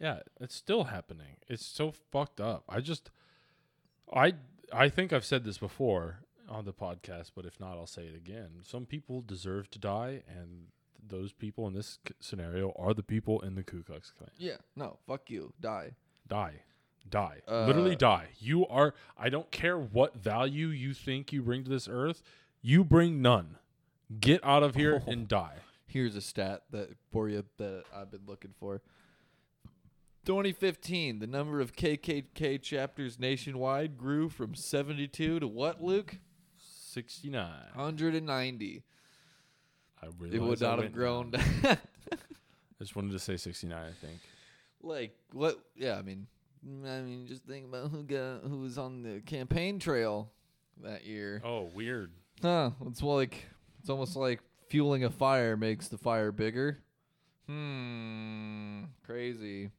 Yeah, 0.03 0.19
it's 0.41 0.55
still 0.57 0.85
happening. 0.85 1.37
It's 1.49 1.65
so 1.65 1.93
fucked 2.11 2.41
up. 2.41 2.65
I 2.69 2.81
just 2.81 3.11
I 4.13 4.35
I 4.73 4.89
think 4.89 5.13
I've 5.13 5.25
said 5.25 5.45
this 5.45 5.59
before 5.59 6.19
on 6.49 6.65
the 6.65 6.73
podcast, 6.73 7.31
but 7.37 7.47
if 7.47 7.61
not 7.61 7.79
I'll 7.79 7.87
say 7.87 8.03
it 8.03 8.17
again. 8.17 8.49
Some 8.63 8.85
people 8.85 9.21
deserve 9.23 9.71
to 9.71 9.79
die 9.79 10.23
and 10.29 10.67
those 11.05 11.33
people 11.33 11.67
in 11.67 11.75
this 11.75 11.99
c- 12.07 12.15
scenario 12.21 12.73
are 12.79 12.95
the 12.95 13.03
people 13.03 13.41
in 13.41 13.55
the 13.55 13.63
Ku 13.63 13.83
Klux 13.83 14.11
Klan. 14.11 14.31
Yeah. 14.39 14.57
No. 14.77 14.99
Fuck 15.07 15.31
you. 15.31 15.53
Die. 15.61 15.93
Die. 16.29 16.55
Die. 17.09 17.37
Uh, 17.49 17.67
Literally 17.67 17.97
die. 17.97 18.29
You 18.41 18.67
are 18.67 18.95
I 19.17 19.29
don't 19.29 19.51
care 19.53 19.79
what 19.79 20.17
value 20.17 20.67
you 20.69 20.95
think 20.95 21.33
you 21.33 21.43
bring 21.43 21.63
to 21.65 21.71
this 21.71 21.89
earth, 21.89 22.23
you 22.61 22.83
bring 22.85 23.23
none. 23.23 23.57
Get 24.21 24.45
out 24.45 24.63
of 24.65 24.75
here 24.75 25.01
and 25.07 25.29
die. 25.29 25.59
Here's 25.87 26.17
a 26.17 26.21
stat 26.21 26.63
that 26.71 26.91
for 27.13 27.29
you 27.29 27.45
that 27.59 27.85
I've 27.95 28.11
been 28.11 28.27
looking 28.27 28.55
for. 28.59 28.83
2015, 30.25 31.19
the 31.19 31.27
number 31.27 31.61
of 31.61 31.75
KKK 31.75 32.61
chapters 32.63 33.19
nationwide 33.19 33.99
grew 33.99 34.29
from 34.29 34.55
72 34.55 35.41
to 35.41 35.49
what, 35.49 35.83
Luke? 35.83 36.19
69. 36.59 37.51
190. 37.75 38.83
I 40.03 40.07
It 40.07 40.39
would 40.43 40.61
not 40.61 40.83
have 40.83 40.93
grown. 40.93 41.33
I 41.65 41.79
just 42.81 42.97
wanted 42.97 43.13
to 43.13 43.19
say 43.19 43.37
69, 43.37 43.77
I 43.77 43.93
think. 44.05 44.21
like 44.83 45.17
what? 45.33 45.59
Yeah, 45.77 45.97
I 45.97 46.03
mean, 46.03 46.27
I 46.65 47.01
mean, 47.01 47.27
just 47.27 47.45
think 47.45 47.67
about 47.67 47.91
who 47.91 48.03
got 48.03 48.43
who 48.43 48.59
was 48.59 48.79
on 48.79 49.03
the 49.03 49.21
campaign 49.21 49.79
trail 49.79 50.31
that 50.83 51.05
year. 51.07 51.41
Oh, 51.45 51.71
weird. 51.75 52.13
Huh? 52.43 52.71
It's 52.87 53.03
like 53.03 53.47
it's 53.81 53.91
almost 53.91 54.17
like 54.17 54.41
fueling 54.69 55.05
a 55.05 55.11
fire 55.11 55.57
makes 55.57 55.89
the 55.89 55.99
fire 55.99 56.33
bigger. 56.33 56.83
Hmm. 57.47 58.85
Crazy. 59.05 59.71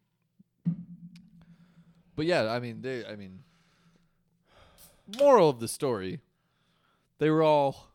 But 2.15 2.25
yeah, 2.25 2.51
I 2.51 2.59
mean, 2.59 2.81
they. 2.81 3.05
I 3.05 3.15
mean, 3.15 3.39
moral 5.19 5.49
of 5.49 5.59
the 5.59 5.67
story: 5.67 6.19
they 7.19 7.29
were 7.29 7.43
all 7.43 7.91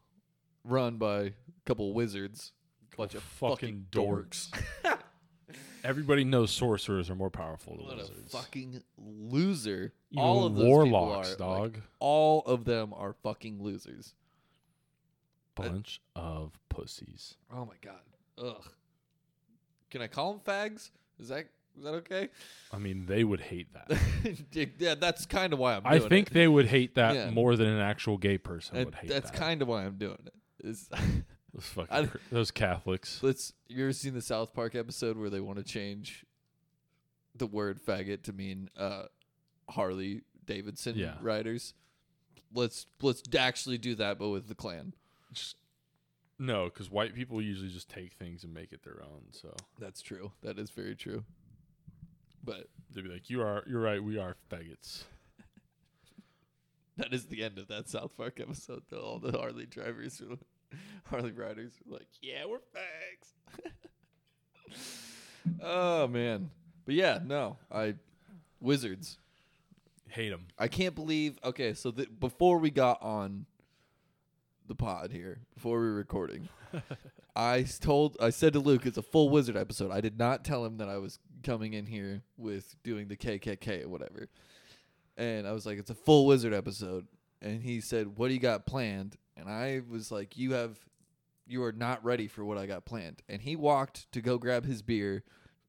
run 0.65 0.97
by 0.97 1.19
a 1.21 1.33
couple 1.65 1.93
wizards, 1.93 2.53
bunch 2.97 3.15
of 3.15 3.23
fucking 3.23 3.87
dorks. 3.91 4.49
Everybody 5.85 6.25
knows 6.25 6.51
sorcerers 6.51 7.09
are 7.09 7.15
more 7.15 7.31
powerful 7.31 7.77
than 7.77 7.87
What 7.87 7.95
a 7.95 8.09
wizards. 8.09 8.33
fucking 8.33 8.83
loser! 8.99 9.93
Even 10.11 10.25
all 10.25 10.45
of 10.45 10.57
those 10.57 10.65
warlocks, 10.67 11.31
people 11.31 11.47
are, 11.47 11.61
like, 11.61 11.73
dog. 11.75 11.83
all 12.01 12.43
of 12.43 12.65
them 12.65 12.93
are 12.93 13.13
fucking 13.23 13.63
losers. 13.63 14.15
Bunch 15.55 16.01
of 16.17 16.59
pussies. 16.69 17.35
Oh 17.53 17.65
my 17.65 17.75
god. 17.81 18.01
Ugh. 18.39 18.65
Can 19.91 20.03
I 20.03 20.07
call 20.09 20.33
them 20.35 20.41
fags? 20.45 20.91
Is 21.19 21.29
that 21.29 21.47
is 21.79 21.85
that 21.85 21.95
okay? 21.95 22.29
I 22.73 22.79
mean, 22.79 23.07
they 23.07 23.25
would 23.25 23.41
hate 23.41 23.69
that. 23.73 23.99
yeah, 24.79 24.95
that's 24.97 25.25
kind 25.27 25.53
of 25.53 25.59
why 25.59 25.77
I'm. 25.77 25.83
I 25.85 25.99
think 25.99 26.29
it. 26.29 26.35
they 26.35 26.49
would 26.49 26.67
hate 26.67 26.95
that 26.97 27.15
Yeah. 27.15 27.31
more 27.31 27.57
than 27.57 27.69
an 27.69 27.81
actual 27.81 28.19
gay 28.19 28.37
person 28.39 28.77
And 28.77 28.87
would 28.87 28.95
hate 28.97 29.09
that's 29.11 29.31
that. 29.31 29.39
kind 29.39 29.63
of 29.63 29.69
why 29.69 29.85
I'm 29.85 29.97
doing 29.97 30.19
it. 30.27 30.35
Is 30.67 30.89
those 31.55 31.65
fucking 31.65 31.95
I- 31.95 32.09
those 32.31 32.51
Catholics. 32.51 33.21
let's. 33.23 33.53
You 33.69 33.85
ever 33.85 33.93
seen 33.93 34.15
the 34.15 34.23
South 34.23 34.53
Park 34.53 34.75
episode 34.75 35.17
where 35.17 35.31
they 35.31 35.41
want 35.41 35.59
to 35.59 35.65
change 35.65 36.25
the 37.37 37.47
word 37.47 37.79
faggot 37.81 38.23
to 38.25 38.33
mean 38.33 38.69
uh, 38.77 39.05
Harley 39.71 40.23
Davidson 40.45 40.97
Yeah. 40.97 41.15
riders? 41.21 41.75
Let's 42.53 42.87
let's 43.03 43.23
actually 43.39 43.79
do 43.79 43.95
that, 43.97 44.19
but 44.19 44.31
with 44.31 44.49
the 44.49 44.55
Klan. 44.55 44.95
Just, 45.33 45.57
no, 46.39 46.65
because 46.65 46.91
white 46.91 47.15
people 47.15 47.43
usually 47.43 47.69
just 47.69 47.89
take 47.91 48.15
things 48.15 48.43
and 48.45 48.55
make 48.55 48.73
it 48.73 48.83
their 48.85 49.03
own. 49.03 49.23
So 49.33 49.55
That's 49.79 50.01
true. 50.01 50.33
That 50.43 50.59
is 50.59 50.71
very 50.71 50.95
true. 50.97 51.25
But 52.49 52.67
they'd 52.91 53.05
be 53.05 53.11
like, 53.11 53.29
"You 53.29 53.43
are, 53.43 53.63
you're 53.67 53.83
right. 53.83 54.03
We 54.03 54.17
are 54.17 54.37
faggots." 54.51 55.05
That 56.97 57.13
is 57.13 57.27
the 57.27 57.45
end 57.45 57.59
of 57.59 57.69
that 57.69 57.91
South 57.91 58.17
Park 58.17 58.41
episode. 58.41 58.85
Though 58.89 59.03
all 59.03 59.19
the 59.19 59.37
Harley 59.37 59.67
drivers, 59.67 60.23
were, 60.27 60.39
Harley 61.11 61.33
riders, 61.33 61.75
were 61.85 61.99
like, 61.99 62.09
"Yeah, 62.23 62.47
we're 62.47 62.57
fags." 62.75 63.67
oh 65.63 66.09
man, 66.09 66.49
but 66.87 66.95
yeah, 66.95 67.19
no, 67.23 67.59
I 67.71 67.97
wizards. 68.63 69.19
Hate 70.09 70.31
them. 70.31 70.47
I 70.59 70.69
can't 70.69 70.95
believe. 70.95 71.39
Okay, 71.45 71.75
so 71.75 71.91
the, 71.91 72.07
before 72.07 72.57
we 72.57 72.71
got 72.71 73.03
on 73.03 73.45
the 74.67 74.75
pod 74.75 75.13
here, 75.13 75.41
before 75.55 75.79
we 75.79 75.87
were 75.87 75.95
recording, 75.97 76.49
I 77.37 77.67
told, 77.81 78.17
I 78.21 78.31
said 78.31 78.55
to 78.55 78.59
Luke, 78.59 78.87
it's 78.87 78.97
a 78.97 79.03
full 79.03 79.29
wizard 79.29 79.57
episode. 79.57 79.93
I 79.93 80.01
did 80.01 80.19
not 80.19 80.45
tell 80.45 80.65
him 80.65 80.79
that 80.79 80.89
I 80.89 80.97
was 80.97 81.19
coming 81.43 81.75
in 81.75 81.87
here 81.87 82.23
with 82.37 82.75
doing 82.83 83.09
the 83.09 83.17
KKK 83.17 83.85
or 83.85 83.89
whatever. 83.89 84.29
And 85.17 85.47
I 85.47 85.53
was 85.53 85.67
like, 85.67 85.79
it's 85.79 85.91
a 85.91 85.95
full 85.95 86.27
wizard 86.27 86.55
episode. 86.55 87.07
And 87.43 87.63
he 87.63 87.81
said, 87.81 88.17
what 88.17 88.29
do 88.29 88.35
you 88.35 88.41
got 88.41 88.67
planned? 88.67 89.17
And 89.37 89.49
I 89.49 89.83
was 89.89 90.11
like, 90.11 90.37
you 90.37 90.53
have, 90.53 90.79
you 91.47 91.63
are 91.63 91.73
not 91.73 92.05
ready 92.05 92.29
for 92.29 92.45
what 92.45 92.59
I 92.59 92.67
got 92.67 92.85
planned. 92.85 93.23
And 93.29 93.43
he 93.43 93.57
walked 93.57 94.11
to 94.13 94.21
go 94.21 94.39
grab 94.39 94.65
his 94.65 94.83
beer 94.83 95.25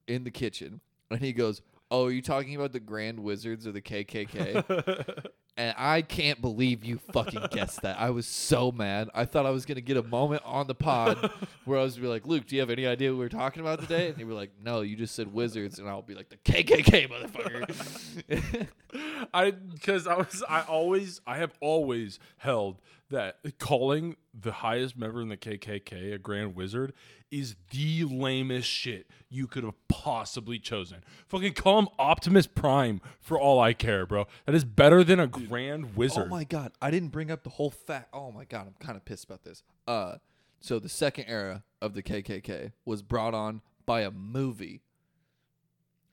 in 0.07 0.23
the 0.23 0.31
kitchen. 0.31 0.81
And 1.11 1.19
he 1.19 1.33
goes, 1.33 1.61
oh, 1.91 2.05
are 2.05 2.11
you 2.11 2.21
talking 2.21 2.55
about 2.55 2.71
the 2.71 2.79
Grand 2.79 3.19
Wizards 3.19 3.65
or 3.65 3.71
the 3.71 3.81
KKK? 3.81 5.25
And 5.59 5.75
I 5.77 6.03
can't 6.03 6.39
believe 6.39 6.85
you 6.85 6.99
fucking 7.11 7.47
guessed 7.51 7.81
that. 7.81 7.99
I 7.99 8.11
was 8.11 8.25
so 8.25 8.71
mad. 8.71 9.09
I 9.13 9.25
thought 9.25 9.45
I 9.45 9.49
was 9.49 9.65
gonna 9.65 9.81
get 9.81 9.97
a 9.97 10.03
moment 10.03 10.41
on 10.45 10.67
the 10.67 10.73
pod 10.73 11.17
where 11.65 11.77
I 11.77 11.83
was 11.83 11.95
gonna 11.95 12.07
be 12.07 12.09
like, 12.09 12.25
Luke, 12.25 12.47
do 12.47 12.55
you 12.55 12.61
have 12.61 12.69
any 12.69 12.87
idea 12.87 13.11
what 13.11 13.19
we're 13.19 13.27
talking 13.27 13.59
about 13.59 13.81
today? 13.81 14.07
And 14.07 14.15
they 14.15 14.23
were 14.23 14.33
like, 14.33 14.51
No, 14.63 14.79
you 14.79 14.95
just 14.95 15.15
said 15.15 15.33
wizards, 15.33 15.77
and 15.77 15.89
I'll 15.89 16.01
be 16.01 16.15
like, 16.15 16.29
the 16.29 16.37
KKK 16.37 17.09
motherfucker. 17.09 18.67
I 19.33 19.51
because 19.51 20.07
I 20.07 20.15
was 20.15 20.45
I 20.47 20.61
always 20.61 21.19
I 21.27 21.39
have 21.39 21.51
always 21.59 22.19
held 22.37 22.77
that 23.09 23.37
calling 23.57 24.15
the 24.39 24.51
highest 24.51 24.97
member 24.97 25.21
in 25.21 25.29
the 25.29 25.37
KKK 25.37 26.13
a 26.13 26.17
Grand 26.17 26.55
Wizard 26.55 26.93
is 27.31 27.55
the 27.71 28.03
lamest 28.05 28.67
shit 28.69 29.07
you 29.29 29.47
could 29.47 29.63
have 29.63 29.75
possibly 29.87 30.59
chosen. 30.59 30.99
Fucking 31.27 31.53
call 31.53 31.79
him 31.79 31.87
Optimus 31.97 32.47
Prime 32.47 33.01
for 33.19 33.39
all 33.39 33.59
I 33.59 33.73
care, 33.73 34.05
bro. 34.05 34.27
That 34.45 34.55
is 34.55 34.63
better 34.63 35.03
than 35.03 35.19
a 35.19 35.27
Grand 35.27 35.95
wizard. 35.95 36.25
oh 36.27 36.29
my 36.29 36.43
god, 36.43 36.71
I 36.81 36.91
didn't 36.91 37.09
bring 37.09 37.31
up 37.31 37.43
the 37.43 37.51
whole 37.51 37.71
fact. 37.71 38.09
Oh 38.13 38.31
my 38.31 38.45
god, 38.45 38.67
I'm 38.67 38.75
kind 38.85 38.97
of 38.97 39.05
pissed 39.05 39.25
about 39.25 39.43
this. 39.43 39.63
Uh, 39.87 40.15
so 40.59 40.79
the 40.79 40.89
second 40.89 41.25
era 41.27 41.63
of 41.81 41.93
the 41.93 42.03
KKK 42.03 42.73
was 42.85 43.01
brought 43.01 43.33
on 43.33 43.61
by 43.85 44.01
a 44.01 44.11
movie. 44.11 44.81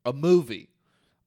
A 0.05 0.12
movie, 0.12 0.70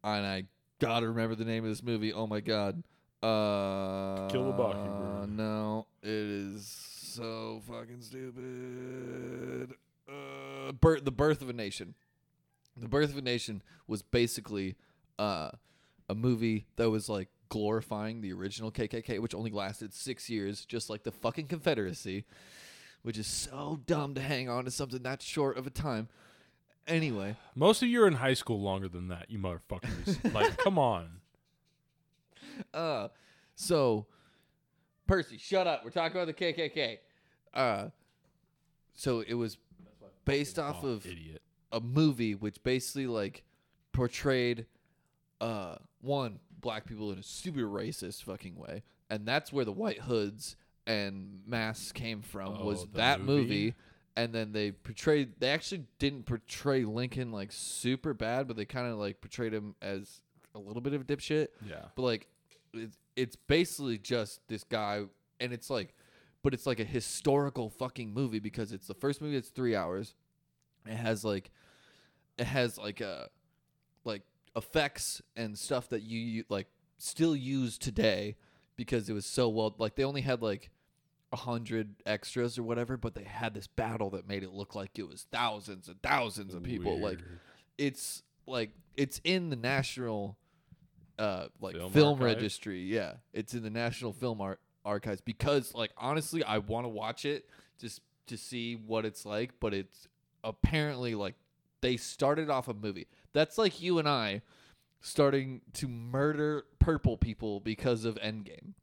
and 0.04 0.26
I 0.26 0.46
gotta 0.80 1.08
remember 1.08 1.36
the 1.36 1.46
name 1.46 1.64
of 1.64 1.70
this 1.70 1.84
movie. 1.84 2.14
Oh 2.14 2.28
my 2.28 2.40
god. 2.40 2.84
Uh, 3.22 4.28
Kill 4.30 4.46
the 4.52 4.58
Mockingbird. 4.58 5.30
No, 5.30 5.88
it 6.02 6.10
is 6.10 6.66
so 6.68 7.62
fucking 7.68 8.02
stupid. 8.02 9.74
Uh, 10.08 10.72
birth, 10.72 11.04
the 11.06 11.12
birth 11.12 11.42
of 11.42 11.50
a 11.50 11.54
nation. 11.54 11.96
The 12.78 12.88
birth 12.88 13.10
of 13.12 13.18
a 13.18 13.22
nation 13.22 13.62
was 13.88 14.02
basically 14.02 14.76
uh, 15.18 15.52
a 16.08 16.16
movie 16.16 16.66
that 16.78 16.90
was 16.90 17.10
like 17.10 17.28
glorifying 17.50 18.22
the 18.22 18.32
original 18.32 18.72
KKK, 18.72 19.20
which 19.20 19.36
only 19.36 19.52
lasted 19.52 19.94
six 19.94 20.30
years, 20.30 20.66
just 20.66 20.90
like 20.90 21.04
the 21.04 21.12
fucking 21.12 21.48
Confederacy, 21.48 22.24
which 23.02 23.18
is 23.18 23.28
so 23.28 23.82
dumb 23.86 24.14
to 24.16 24.22
hang 24.22 24.48
on 24.50 24.64
to 24.66 24.72
something 24.72 25.04
that 25.04 25.22
short 25.22 25.58
of 25.58 25.68
a 25.68 25.72
time. 25.72 26.08
Anyway, 26.88 27.36
Most 27.54 27.84
of 27.84 27.90
you 27.90 28.02
are 28.04 28.08
in 28.08 28.14
high 28.14 28.34
school 28.34 28.62
longer 28.62 28.88
than 28.88 29.10
that, 29.10 29.30
you 29.30 29.38
motherfuckers. 29.38 30.34
like, 30.34 30.58
come 30.64 30.80
on. 30.80 31.19
Uh, 32.74 33.08
so 33.56 34.06
Percy, 35.08 35.38
shut 35.38 35.66
up. 35.68 35.84
We're 35.84 35.90
talking 35.92 36.16
about 36.20 36.28
the 36.28 36.34
KKK. 36.34 36.98
Uh, 37.54 37.90
so 38.94 39.24
it 39.28 39.34
was 39.34 39.58
based 40.26 40.60
off 40.60 40.84
of 40.84 41.06
idiot. 41.06 41.42
a 41.72 41.80
movie 41.80 42.36
which 42.36 42.62
basically 42.64 43.08
like 43.08 43.44
portrayed 43.92 44.66
uh 45.42 45.76
one 46.02 46.40
black 46.60 46.86
people 46.86 47.12
in 47.12 47.18
a 47.18 47.24
super 47.24 47.62
racist 47.62 48.24
fucking 48.24 48.56
way 48.56 48.84
and 49.10 49.26
that's 49.26 49.52
where 49.52 49.66
the 49.66 49.72
white 49.72 50.00
hoods 50.02 50.56
and 50.86 51.40
masks 51.48 51.92
came 51.92 52.22
from 52.22 52.64
was 52.64 52.84
Oh, 52.84 52.86
the 52.92 52.98
that 52.98 53.22
movie? 53.22 53.42
movie? 53.42 53.74
and 54.18 54.34
then 54.34 54.52
they 54.52 54.72
portrayed 54.72 55.40
they 55.40 55.50
actually 55.50 55.86
didn't 55.98 56.26
portray 56.28 56.84
lincoln 56.84 57.32
like 57.32 57.52
super 57.52 58.14
bad 58.14 58.48
but 58.48 58.56
they 58.58 58.66
kind 58.66 58.92
of 58.92 59.00
like 59.00 59.22
portrayed 59.22 59.54
him 59.54 59.74
as 59.82 60.22
a 60.54 60.60
little 60.60 60.82
bit 60.82 60.94
of 60.94 61.02
a 61.02 61.06
dipshit 61.06 61.48
Yeah. 61.68 61.86
but 61.96 62.02
like 62.04 62.28
it's, 62.74 62.98
it's 63.16 63.36
basically 63.36 63.98
just 63.98 64.48
this 64.48 64.64
guy 64.64 65.04
and 65.40 65.54
it's 65.54 65.70
like 65.70 65.96
but 66.42 66.54
it's 66.54 66.66
like 66.66 66.80
a 66.80 66.86
historical 66.86 67.70
fucking 67.70 68.14
movie 68.14 68.40
because 68.40 68.72
it's 68.72 68.88
the 68.88 68.94
first 68.94 69.22
movie 69.22 69.36
that's 69.36 69.50
three 69.50 69.76
hours. 69.76 70.16
It 70.86 70.96
has 70.96 71.26
like 71.26 71.52
it 72.38 72.46
has 72.46 72.78
like 72.78 73.02
a, 73.02 73.30
like 74.06 74.22
effects 74.56 75.22
and 75.36 75.58
stuff 75.58 75.90
that 75.90 76.02
you, 76.02 76.20
you 76.20 76.44
like 76.50 76.68
still 76.98 77.36
use 77.36 77.78
today 77.78 78.38
because 78.78 79.10
it 79.10 79.14
was 79.14 79.26
so 79.26 79.50
well 79.50 79.76
like 79.78 79.96
they 79.96 80.06
only 80.06 80.22
had 80.22 80.42
like 80.42 80.70
a 81.32 81.36
hundred 81.36 81.96
extras 82.06 82.58
or 82.58 82.64
whatever 82.64 82.98
but 82.98 83.14
they 83.14 83.24
had 83.24 83.54
this 83.54 83.68
battle 83.68 84.10
that 84.10 84.28
made 84.28 84.42
it 84.42 84.52
look 84.52 84.74
like 84.74 84.98
it 84.98 85.08
was 85.08 85.28
thousands 85.32 85.88
and 85.90 86.02
thousands 86.02 86.54
of 86.54 86.64
people. 86.64 87.00
Like 87.00 87.20
it's 87.78 88.24
like 88.48 88.72
it's 88.96 89.20
in 89.24 89.50
the 89.50 89.56
national 89.58 90.38
uh 91.20 91.48
like 91.62 91.76
Film 91.76 91.92
film, 91.92 92.20
registry 92.20 92.82
yeah 92.82 93.14
it's 93.34 93.54
in 93.54 93.62
the 93.62 93.70
national 93.70 94.14
film 94.14 94.42
Ar- 94.42 94.58
archives 94.84 95.22
because 95.22 95.76
like 95.76 95.92
honestly 95.98 96.44
i 96.44 96.58
want 96.58 96.86
to 96.86 96.90
watch 96.90 97.26
it 97.26 97.46
just 97.80 98.02
to 98.30 98.38
see 98.38 98.76
what 98.76 99.06
it's 99.06 99.26
like, 99.26 99.60
but 99.60 99.74
it's 99.74 100.08
apparently 100.44 101.14
like 101.16 101.36
they 101.82 101.98
started 101.98 102.50
off 102.50 102.68
a 102.68 102.74
movie. 102.74 103.08
That's 103.34 103.58
like 103.58 103.82
you 103.82 104.00
and 104.00 104.08
I 104.08 104.42
starting 105.02 105.62
to 105.74 105.88
murder 105.88 106.66
purple 106.80 107.18
people 107.18 107.60
because 107.60 108.06
of 108.06 108.16
Endgame. 108.16 108.74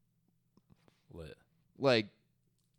Lit. 1.12 1.36
Like 1.78 2.08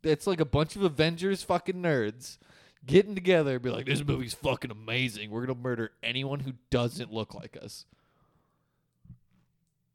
it's 0.02 0.26
like 0.26 0.40
a 0.40 0.44
bunch 0.44 0.76
of 0.76 0.82
Avengers 0.82 1.42
fucking 1.42 1.82
nerds 1.82 2.38
getting 2.86 3.14
together 3.14 3.54
and 3.54 3.62
be 3.62 3.70
like, 3.70 3.86
this 3.86 4.04
movie's 4.04 4.34
fucking 4.34 4.70
amazing. 4.70 5.30
We're 5.30 5.46
gonna 5.46 5.58
murder 5.58 5.90
anyone 6.02 6.40
who 6.40 6.52
doesn't 6.70 7.12
look 7.12 7.34
like 7.34 7.56
us. 7.60 7.86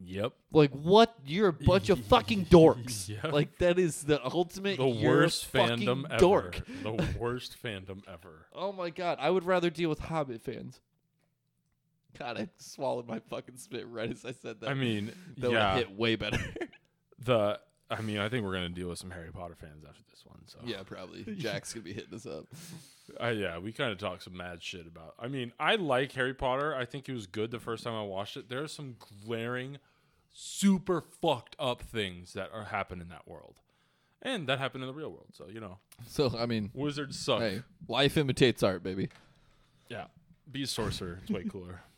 Yep. 0.06 0.34
Like 0.52 0.72
what? 0.72 1.16
You're 1.26 1.50
a 1.50 1.54
bunch 1.54 1.90
of 1.90 2.00
fucking 2.06 2.46
dorks. 2.52 3.10
Yep. 3.14 3.32
Like 3.34 3.58
that 3.60 3.78
is 3.80 4.04
the 4.04 4.24
ultimate. 4.26 4.78
The 4.78 4.88
worst 4.88 5.52
fandom 5.52 6.06
ever. 6.10 6.18
dork. 6.18 6.62
The 6.84 6.94
worst 7.20 7.62
fandom 7.62 8.02
ever. 8.08 8.48
Oh 8.54 8.72
my 8.72 8.90
god, 8.90 9.18
I 9.22 9.30
would 9.30 9.44
rather 9.46 9.70
deal 9.70 9.90
with 9.90 10.00
Hobbit 10.00 10.42
fans. 10.42 10.80
God, 12.18 12.40
I 12.40 12.48
swallowed 12.58 13.08
my 13.08 13.20
fucking 13.20 13.58
spit 13.58 13.88
right 13.88 14.10
as 14.12 14.24
I 14.24 14.32
said 14.32 14.62
that. 14.62 14.70
I 14.70 14.74
mean, 14.74 15.12
that 15.38 15.52
would 15.52 15.78
hit 15.78 15.92
way 15.98 16.16
better. 16.16 16.40
The 17.20 17.60
I 17.90 18.02
mean, 18.02 18.18
I 18.20 18.30
think 18.30 18.46
we're 18.46 18.54
gonna 18.54 18.70
deal 18.70 18.90
with 18.90 19.00
some 19.00 19.12
Harry 19.12 19.32
Potter 19.32 19.56
fans 19.56 19.84
after 19.88 20.02
this 20.10 20.24
one. 20.26 20.40
So 20.46 20.60
yeah, 20.64 20.84
probably. 20.84 21.24
Jack's 21.36 21.74
gonna 21.74 21.84
be 21.84 21.94
hitting 21.94 22.14
us 22.14 22.26
up. 22.26 22.46
Uh, 23.22 23.28
yeah, 23.28 23.58
we 23.58 23.72
kind 23.72 23.92
of 23.92 23.98
talked 23.98 24.24
some 24.24 24.38
mad 24.38 24.64
shit 24.64 24.88
about. 24.88 25.14
I 25.20 25.28
mean, 25.28 25.52
I 25.60 25.76
like 25.76 26.12
Harry 26.14 26.34
Potter. 26.34 26.74
I 26.76 26.86
think 26.86 27.10
it 27.10 27.14
was 27.14 27.28
good 27.28 27.52
the 27.52 27.60
first 27.60 27.84
time 27.84 27.94
I 27.94 28.04
watched 28.04 28.38
it. 28.38 28.50
There 28.50 28.64
are 28.64 28.68
some 28.68 28.96
glaring, 29.26 29.78
super 30.34 31.02
fucked 31.22 31.56
up 31.60 31.82
things 31.82 32.34
that 32.34 32.50
are 32.54 32.66
happen 32.66 33.00
in 33.00 33.10
that 33.10 33.28
world, 33.28 33.60
and 34.22 34.48
that 34.48 34.60
happened 34.60 34.84
in 34.84 34.88
the 34.88 34.94
real 34.94 35.10
world. 35.12 35.28
So 35.34 35.48
you 35.48 35.60
know, 35.60 35.78
So 36.08 36.34
I 36.38 36.46
mean, 36.46 36.72
wizards 36.74 37.18
suck. 37.20 37.40
hey, 37.42 37.62
life 37.88 38.18
imitates 38.18 38.64
art, 38.64 38.84
baby. 38.84 39.10
Yeah, 39.90 40.06
be 40.52 40.64
a 40.64 40.68
sorcerer. 40.68 41.20
It's 41.22 41.32
way 41.32 41.44
cooler. 41.44 41.82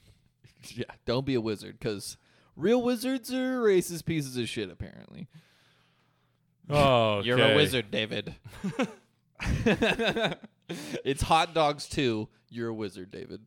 Yeah, 0.74 0.86
don't 1.06 1.28
be 1.28 1.36
a 1.36 1.42
wizard, 1.42 1.78
because 1.78 2.18
real 2.56 2.82
wizards 2.82 3.32
are 3.32 3.62
racist 3.62 4.04
pieces 4.06 4.36
of 4.36 4.50
shit. 4.50 4.72
Apparently, 4.72 5.28
Oh, 6.68 7.22
you're 7.22 7.40
a 7.40 7.56
wizard, 7.56 7.92
David. 7.92 8.34
it's 11.06 11.22
hot 11.22 11.54
dogs 11.54 11.88
too. 11.88 12.28
You're 12.50 12.70
a 12.70 12.74
wizard, 12.74 13.12
David. 13.12 13.42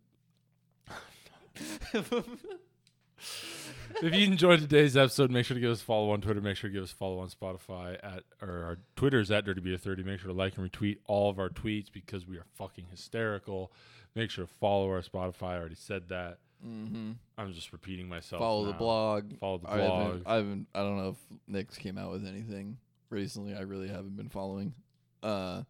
If 4.03 4.15
you 4.15 4.25
enjoyed 4.27 4.61
today's 4.61 4.97
episode, 4.97 5.31
make 5.31 5.47
sure 5.47 5.55
to 5.55 5.61
give 5.61 5.71
us 5.71 5.81
a 5.81 5.85
follow 5.85 6.11
on 6.11 6.21
Twitter. 6.21 6.41
Make 6.41 6.57
sure 6.57 6.71
to 6.71 6.75
give 6.75 6.83
us 6.85 6.93
a 6.93 6.97
follow 6.97 7.19
on 7.19 7.29
Spotify 7.29 7.99
at 8.03 8.25
or 8.41 8.65
our 8.65 8.79
Twitter's 8.97 9.31
at 9.31 9.45
Dirty 9.45 9.61
Beer 9.61 9.77
Thirty. 9.77 10.03
Make 10.03 10.21
sure 10.21 10.29
to 10.29 10.37
like 10.37 10.57
and 10.57 10.71
retweet 10.71 10.99
all 11.07 11.31
of 11.31 11.39
our 11.39 11.49
tweets 11.49 11.91
because 11.93 12.27
we 12.27 12.37
are 12.37 12.47
fucking 12.55 12.87
hysterical. 12.91 13.73
Make 14.15 14.31
sure 14.31 14.47
to 14.47 14.53
follow 14.61 14.89
our 14.91 15.03
Spotify. 15.03 15.51
I 15.51 15.59
already 15.59 15.75
said 15.75 16.09
that. 16.09 16.39
Mm-hmm. 16.67 17.13
I'm 17.37 17.53
just 17.53 17.73
repeating 17.73 18.09
myself. 18.09 18.41
Follow 18.41 18.65
the 18.67 18.73
blog. 18.73 19.39
Follow 19.39 19.59
the 19.59 19.71
I 19.71 19.77
blog. 19.77 20.03
haven't, 20.03 20.23
I 20.27 20.35
haven't. 20.35 20.67
I 20.75 20.79
don't 20.81 20.97
know 20.97 21.09
if 21.11 21.39
Nick's 21.47 21.77
came 21.79 21.97
out 21.99 22.11
with 22.11 22.27
anything 22.27 22.79
recently. 23.11 23.55
I 23.55 23.61
really 23.61 23.89
haven't 23.89 24.17
been 24.17 24.29
following. 24.29 24.75
Uh, 25.23 25.63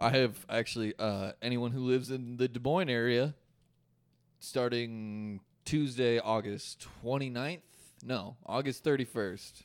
I 0.00 0.10
have 0.10 0.44
actually. 0.48 0.94
Uh, 0.98 1.32
anyone 1.42 1.70
who 1.72 1.80
lives 1.80 2.10
in 2.10 2.38
the 2.38 2.48
Des 2.48 2.60
Moines 2.60 2.88
area, 2.88 3.34
starting 4.40 5.40
Tuesday, 5.66 6.20
August 6.20 6.86
29th. 7.04 7.58
No, 8.04 8.36
August 8.46 8.84
31st. 8.84 9.64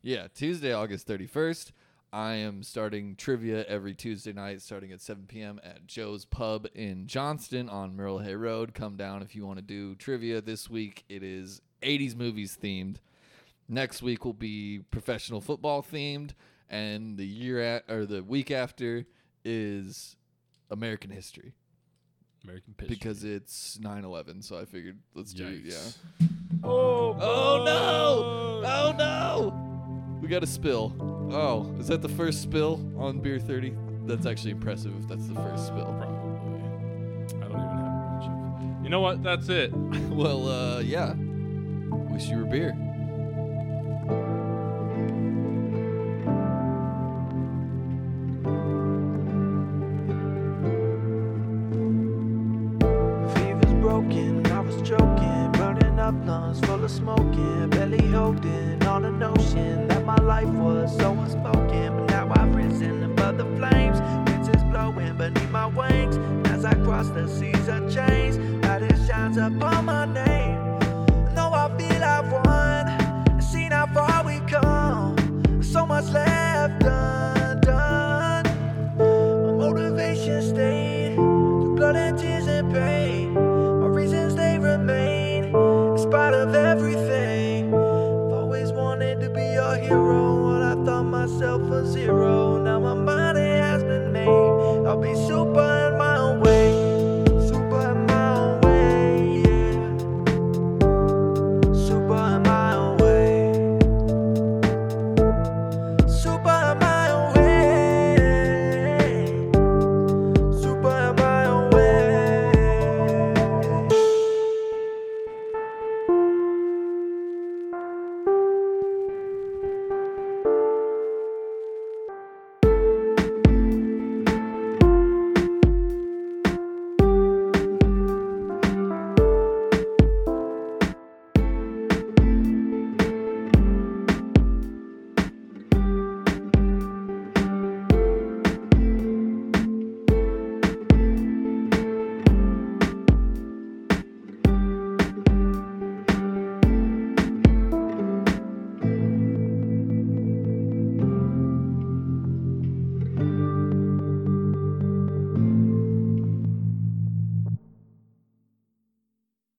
Yeah, 0.00 0.26
Tuesday, 0.34 0.72
August 0.72 1.06
31st. 1.06 1.72
I 2.10 2.36
am 2.36 2.62
starting 2.62 3.16
trivia 3.16 3.62
every 3.64 3.92
Tuesday 3.92 4.32
night, 4.32 4.62
starting 4.62 4.92
at 4.92 5.02
7 5.02 5.26
p.m. 5.28 5.60
at 5.62 5.86
Joe's 5.86 6.24
Pub 6.24 6.66
in 6.74 7.06
Johnston 7.06 7.68
on 7.68 7.94
Merle 7.94 8.20
Hay 8.20 8.34
Road. 8.34 8.72
Come 8.72 8.96
down 8.96 9.20
if 9.20 9.36
you 9.36 9.44
want 9.44 9.58
to 9.58 9.62
do 9.62 9.94
trivia. 9.94 10.40
This 10.40 10.70
week 10.70 11.04
it 11.10 11.22
is 11.22 11.60
80s 11.82 12.16
movies 12.16 12.56
themed. 12.60 12.96
Next 13.68 14.00
week 14.00 14.24
will 14.24 14.32
be 14.32 14.80
professional 14.90 15.42
football 15.42 15.82
themed, 15.82 16.30
and 16.70 17.18
the 17.18 17.26
year 17.26 17.60
at, 17.60 17.84
or 17.90 18.06
the 18.06 18.22
week 18.22 18.50
after 18.50 19.04
is 19.44 20.16
American 20.70 21.10
history 21.10 21.52
American 22.44 22.74
Pitch. 22.76 22.88
because 22.88 23.24
it's 23.24 23.78
9/11. 23.82 24.42
So 24.42 24.58
I 24.58 24.64
figured 24.64 24.98
let's 25.14 25.32
do 25.32 25.46
it. 25.46 25.60
yeah. 25.64 25.72
Yikes. 25.74 25.96
Oh, 26.64 27.16
Oh 27.20 27.62
no! 27.64 28.62
Oh 28.68 28.94
no! 28.96 30.18
We 30.20 30.28
got 30.28 30.42
a 30.42 30.46
spill. 30.46 30.94
Oh, 31.32 31.74
is 31.80 31.88
that 31.88 32.02
the 32.02 32.08
first 32.08 32.42
spill 32.42 32.80
on 32.98 33.18
beer 33.20 33.38
30? 33.38 33.74
That's 34.06 34.26
actually 34.26 34.50
impressive 34.52 34.92
if 35.00 35.08
that's 35.08 35.26
the 35.26 35.34
first 35.34 35.66
spill. 35.66 35.86
Probably. 35.98 36.60
I 37.36 37.48
don't 37.48 37.50
even 37.50 37.78
have 37.78 37.92
much 38.12 38.78
of. 38.78 38.84
You 38.84 38.90
know 38.90 39.00
what? 39.00 39.22
That's 39.22 39.48
it. 39.48 39.72
well, 40.10 40.48
uh, 40.48 40.80
yeah. 40.80 41.14
Wish 41.14 42.26
you 42.28 42.36
were 42.38 42.44
beer. 42.44 42.76
Notion 59.34 59.88
that 59.88 60.04
my 60.04 60.16
life 60.16 60.48
was 60.48 60.96
so 60.96 61.12
unspoken. 61.12 61.96
But 61.96 62.10
now 62.10 62.32
I've 62.34 62.54
risen 62.54 63.02
above 63.04 63.38
the 63.38 63.44
flames, 63.56 64.00
winds 64.28 64.48
is 64.48 64.62
blowing 64.64 65.16
beneath 65.16 65.50
my 65.50 65.66
wings. 65.66 66.16
As 66.48 66.64
I 66.64 66.74
cross 66.74 67.08
the 67.08 67.28
seas 67.28 67.68
of 67.68 67.92
change, 67.92 68.36
light 68.64 68.82
it 68.82 68.98
shines 69.06 69.36
upon 69.36 69.86
my. 69.86 70.01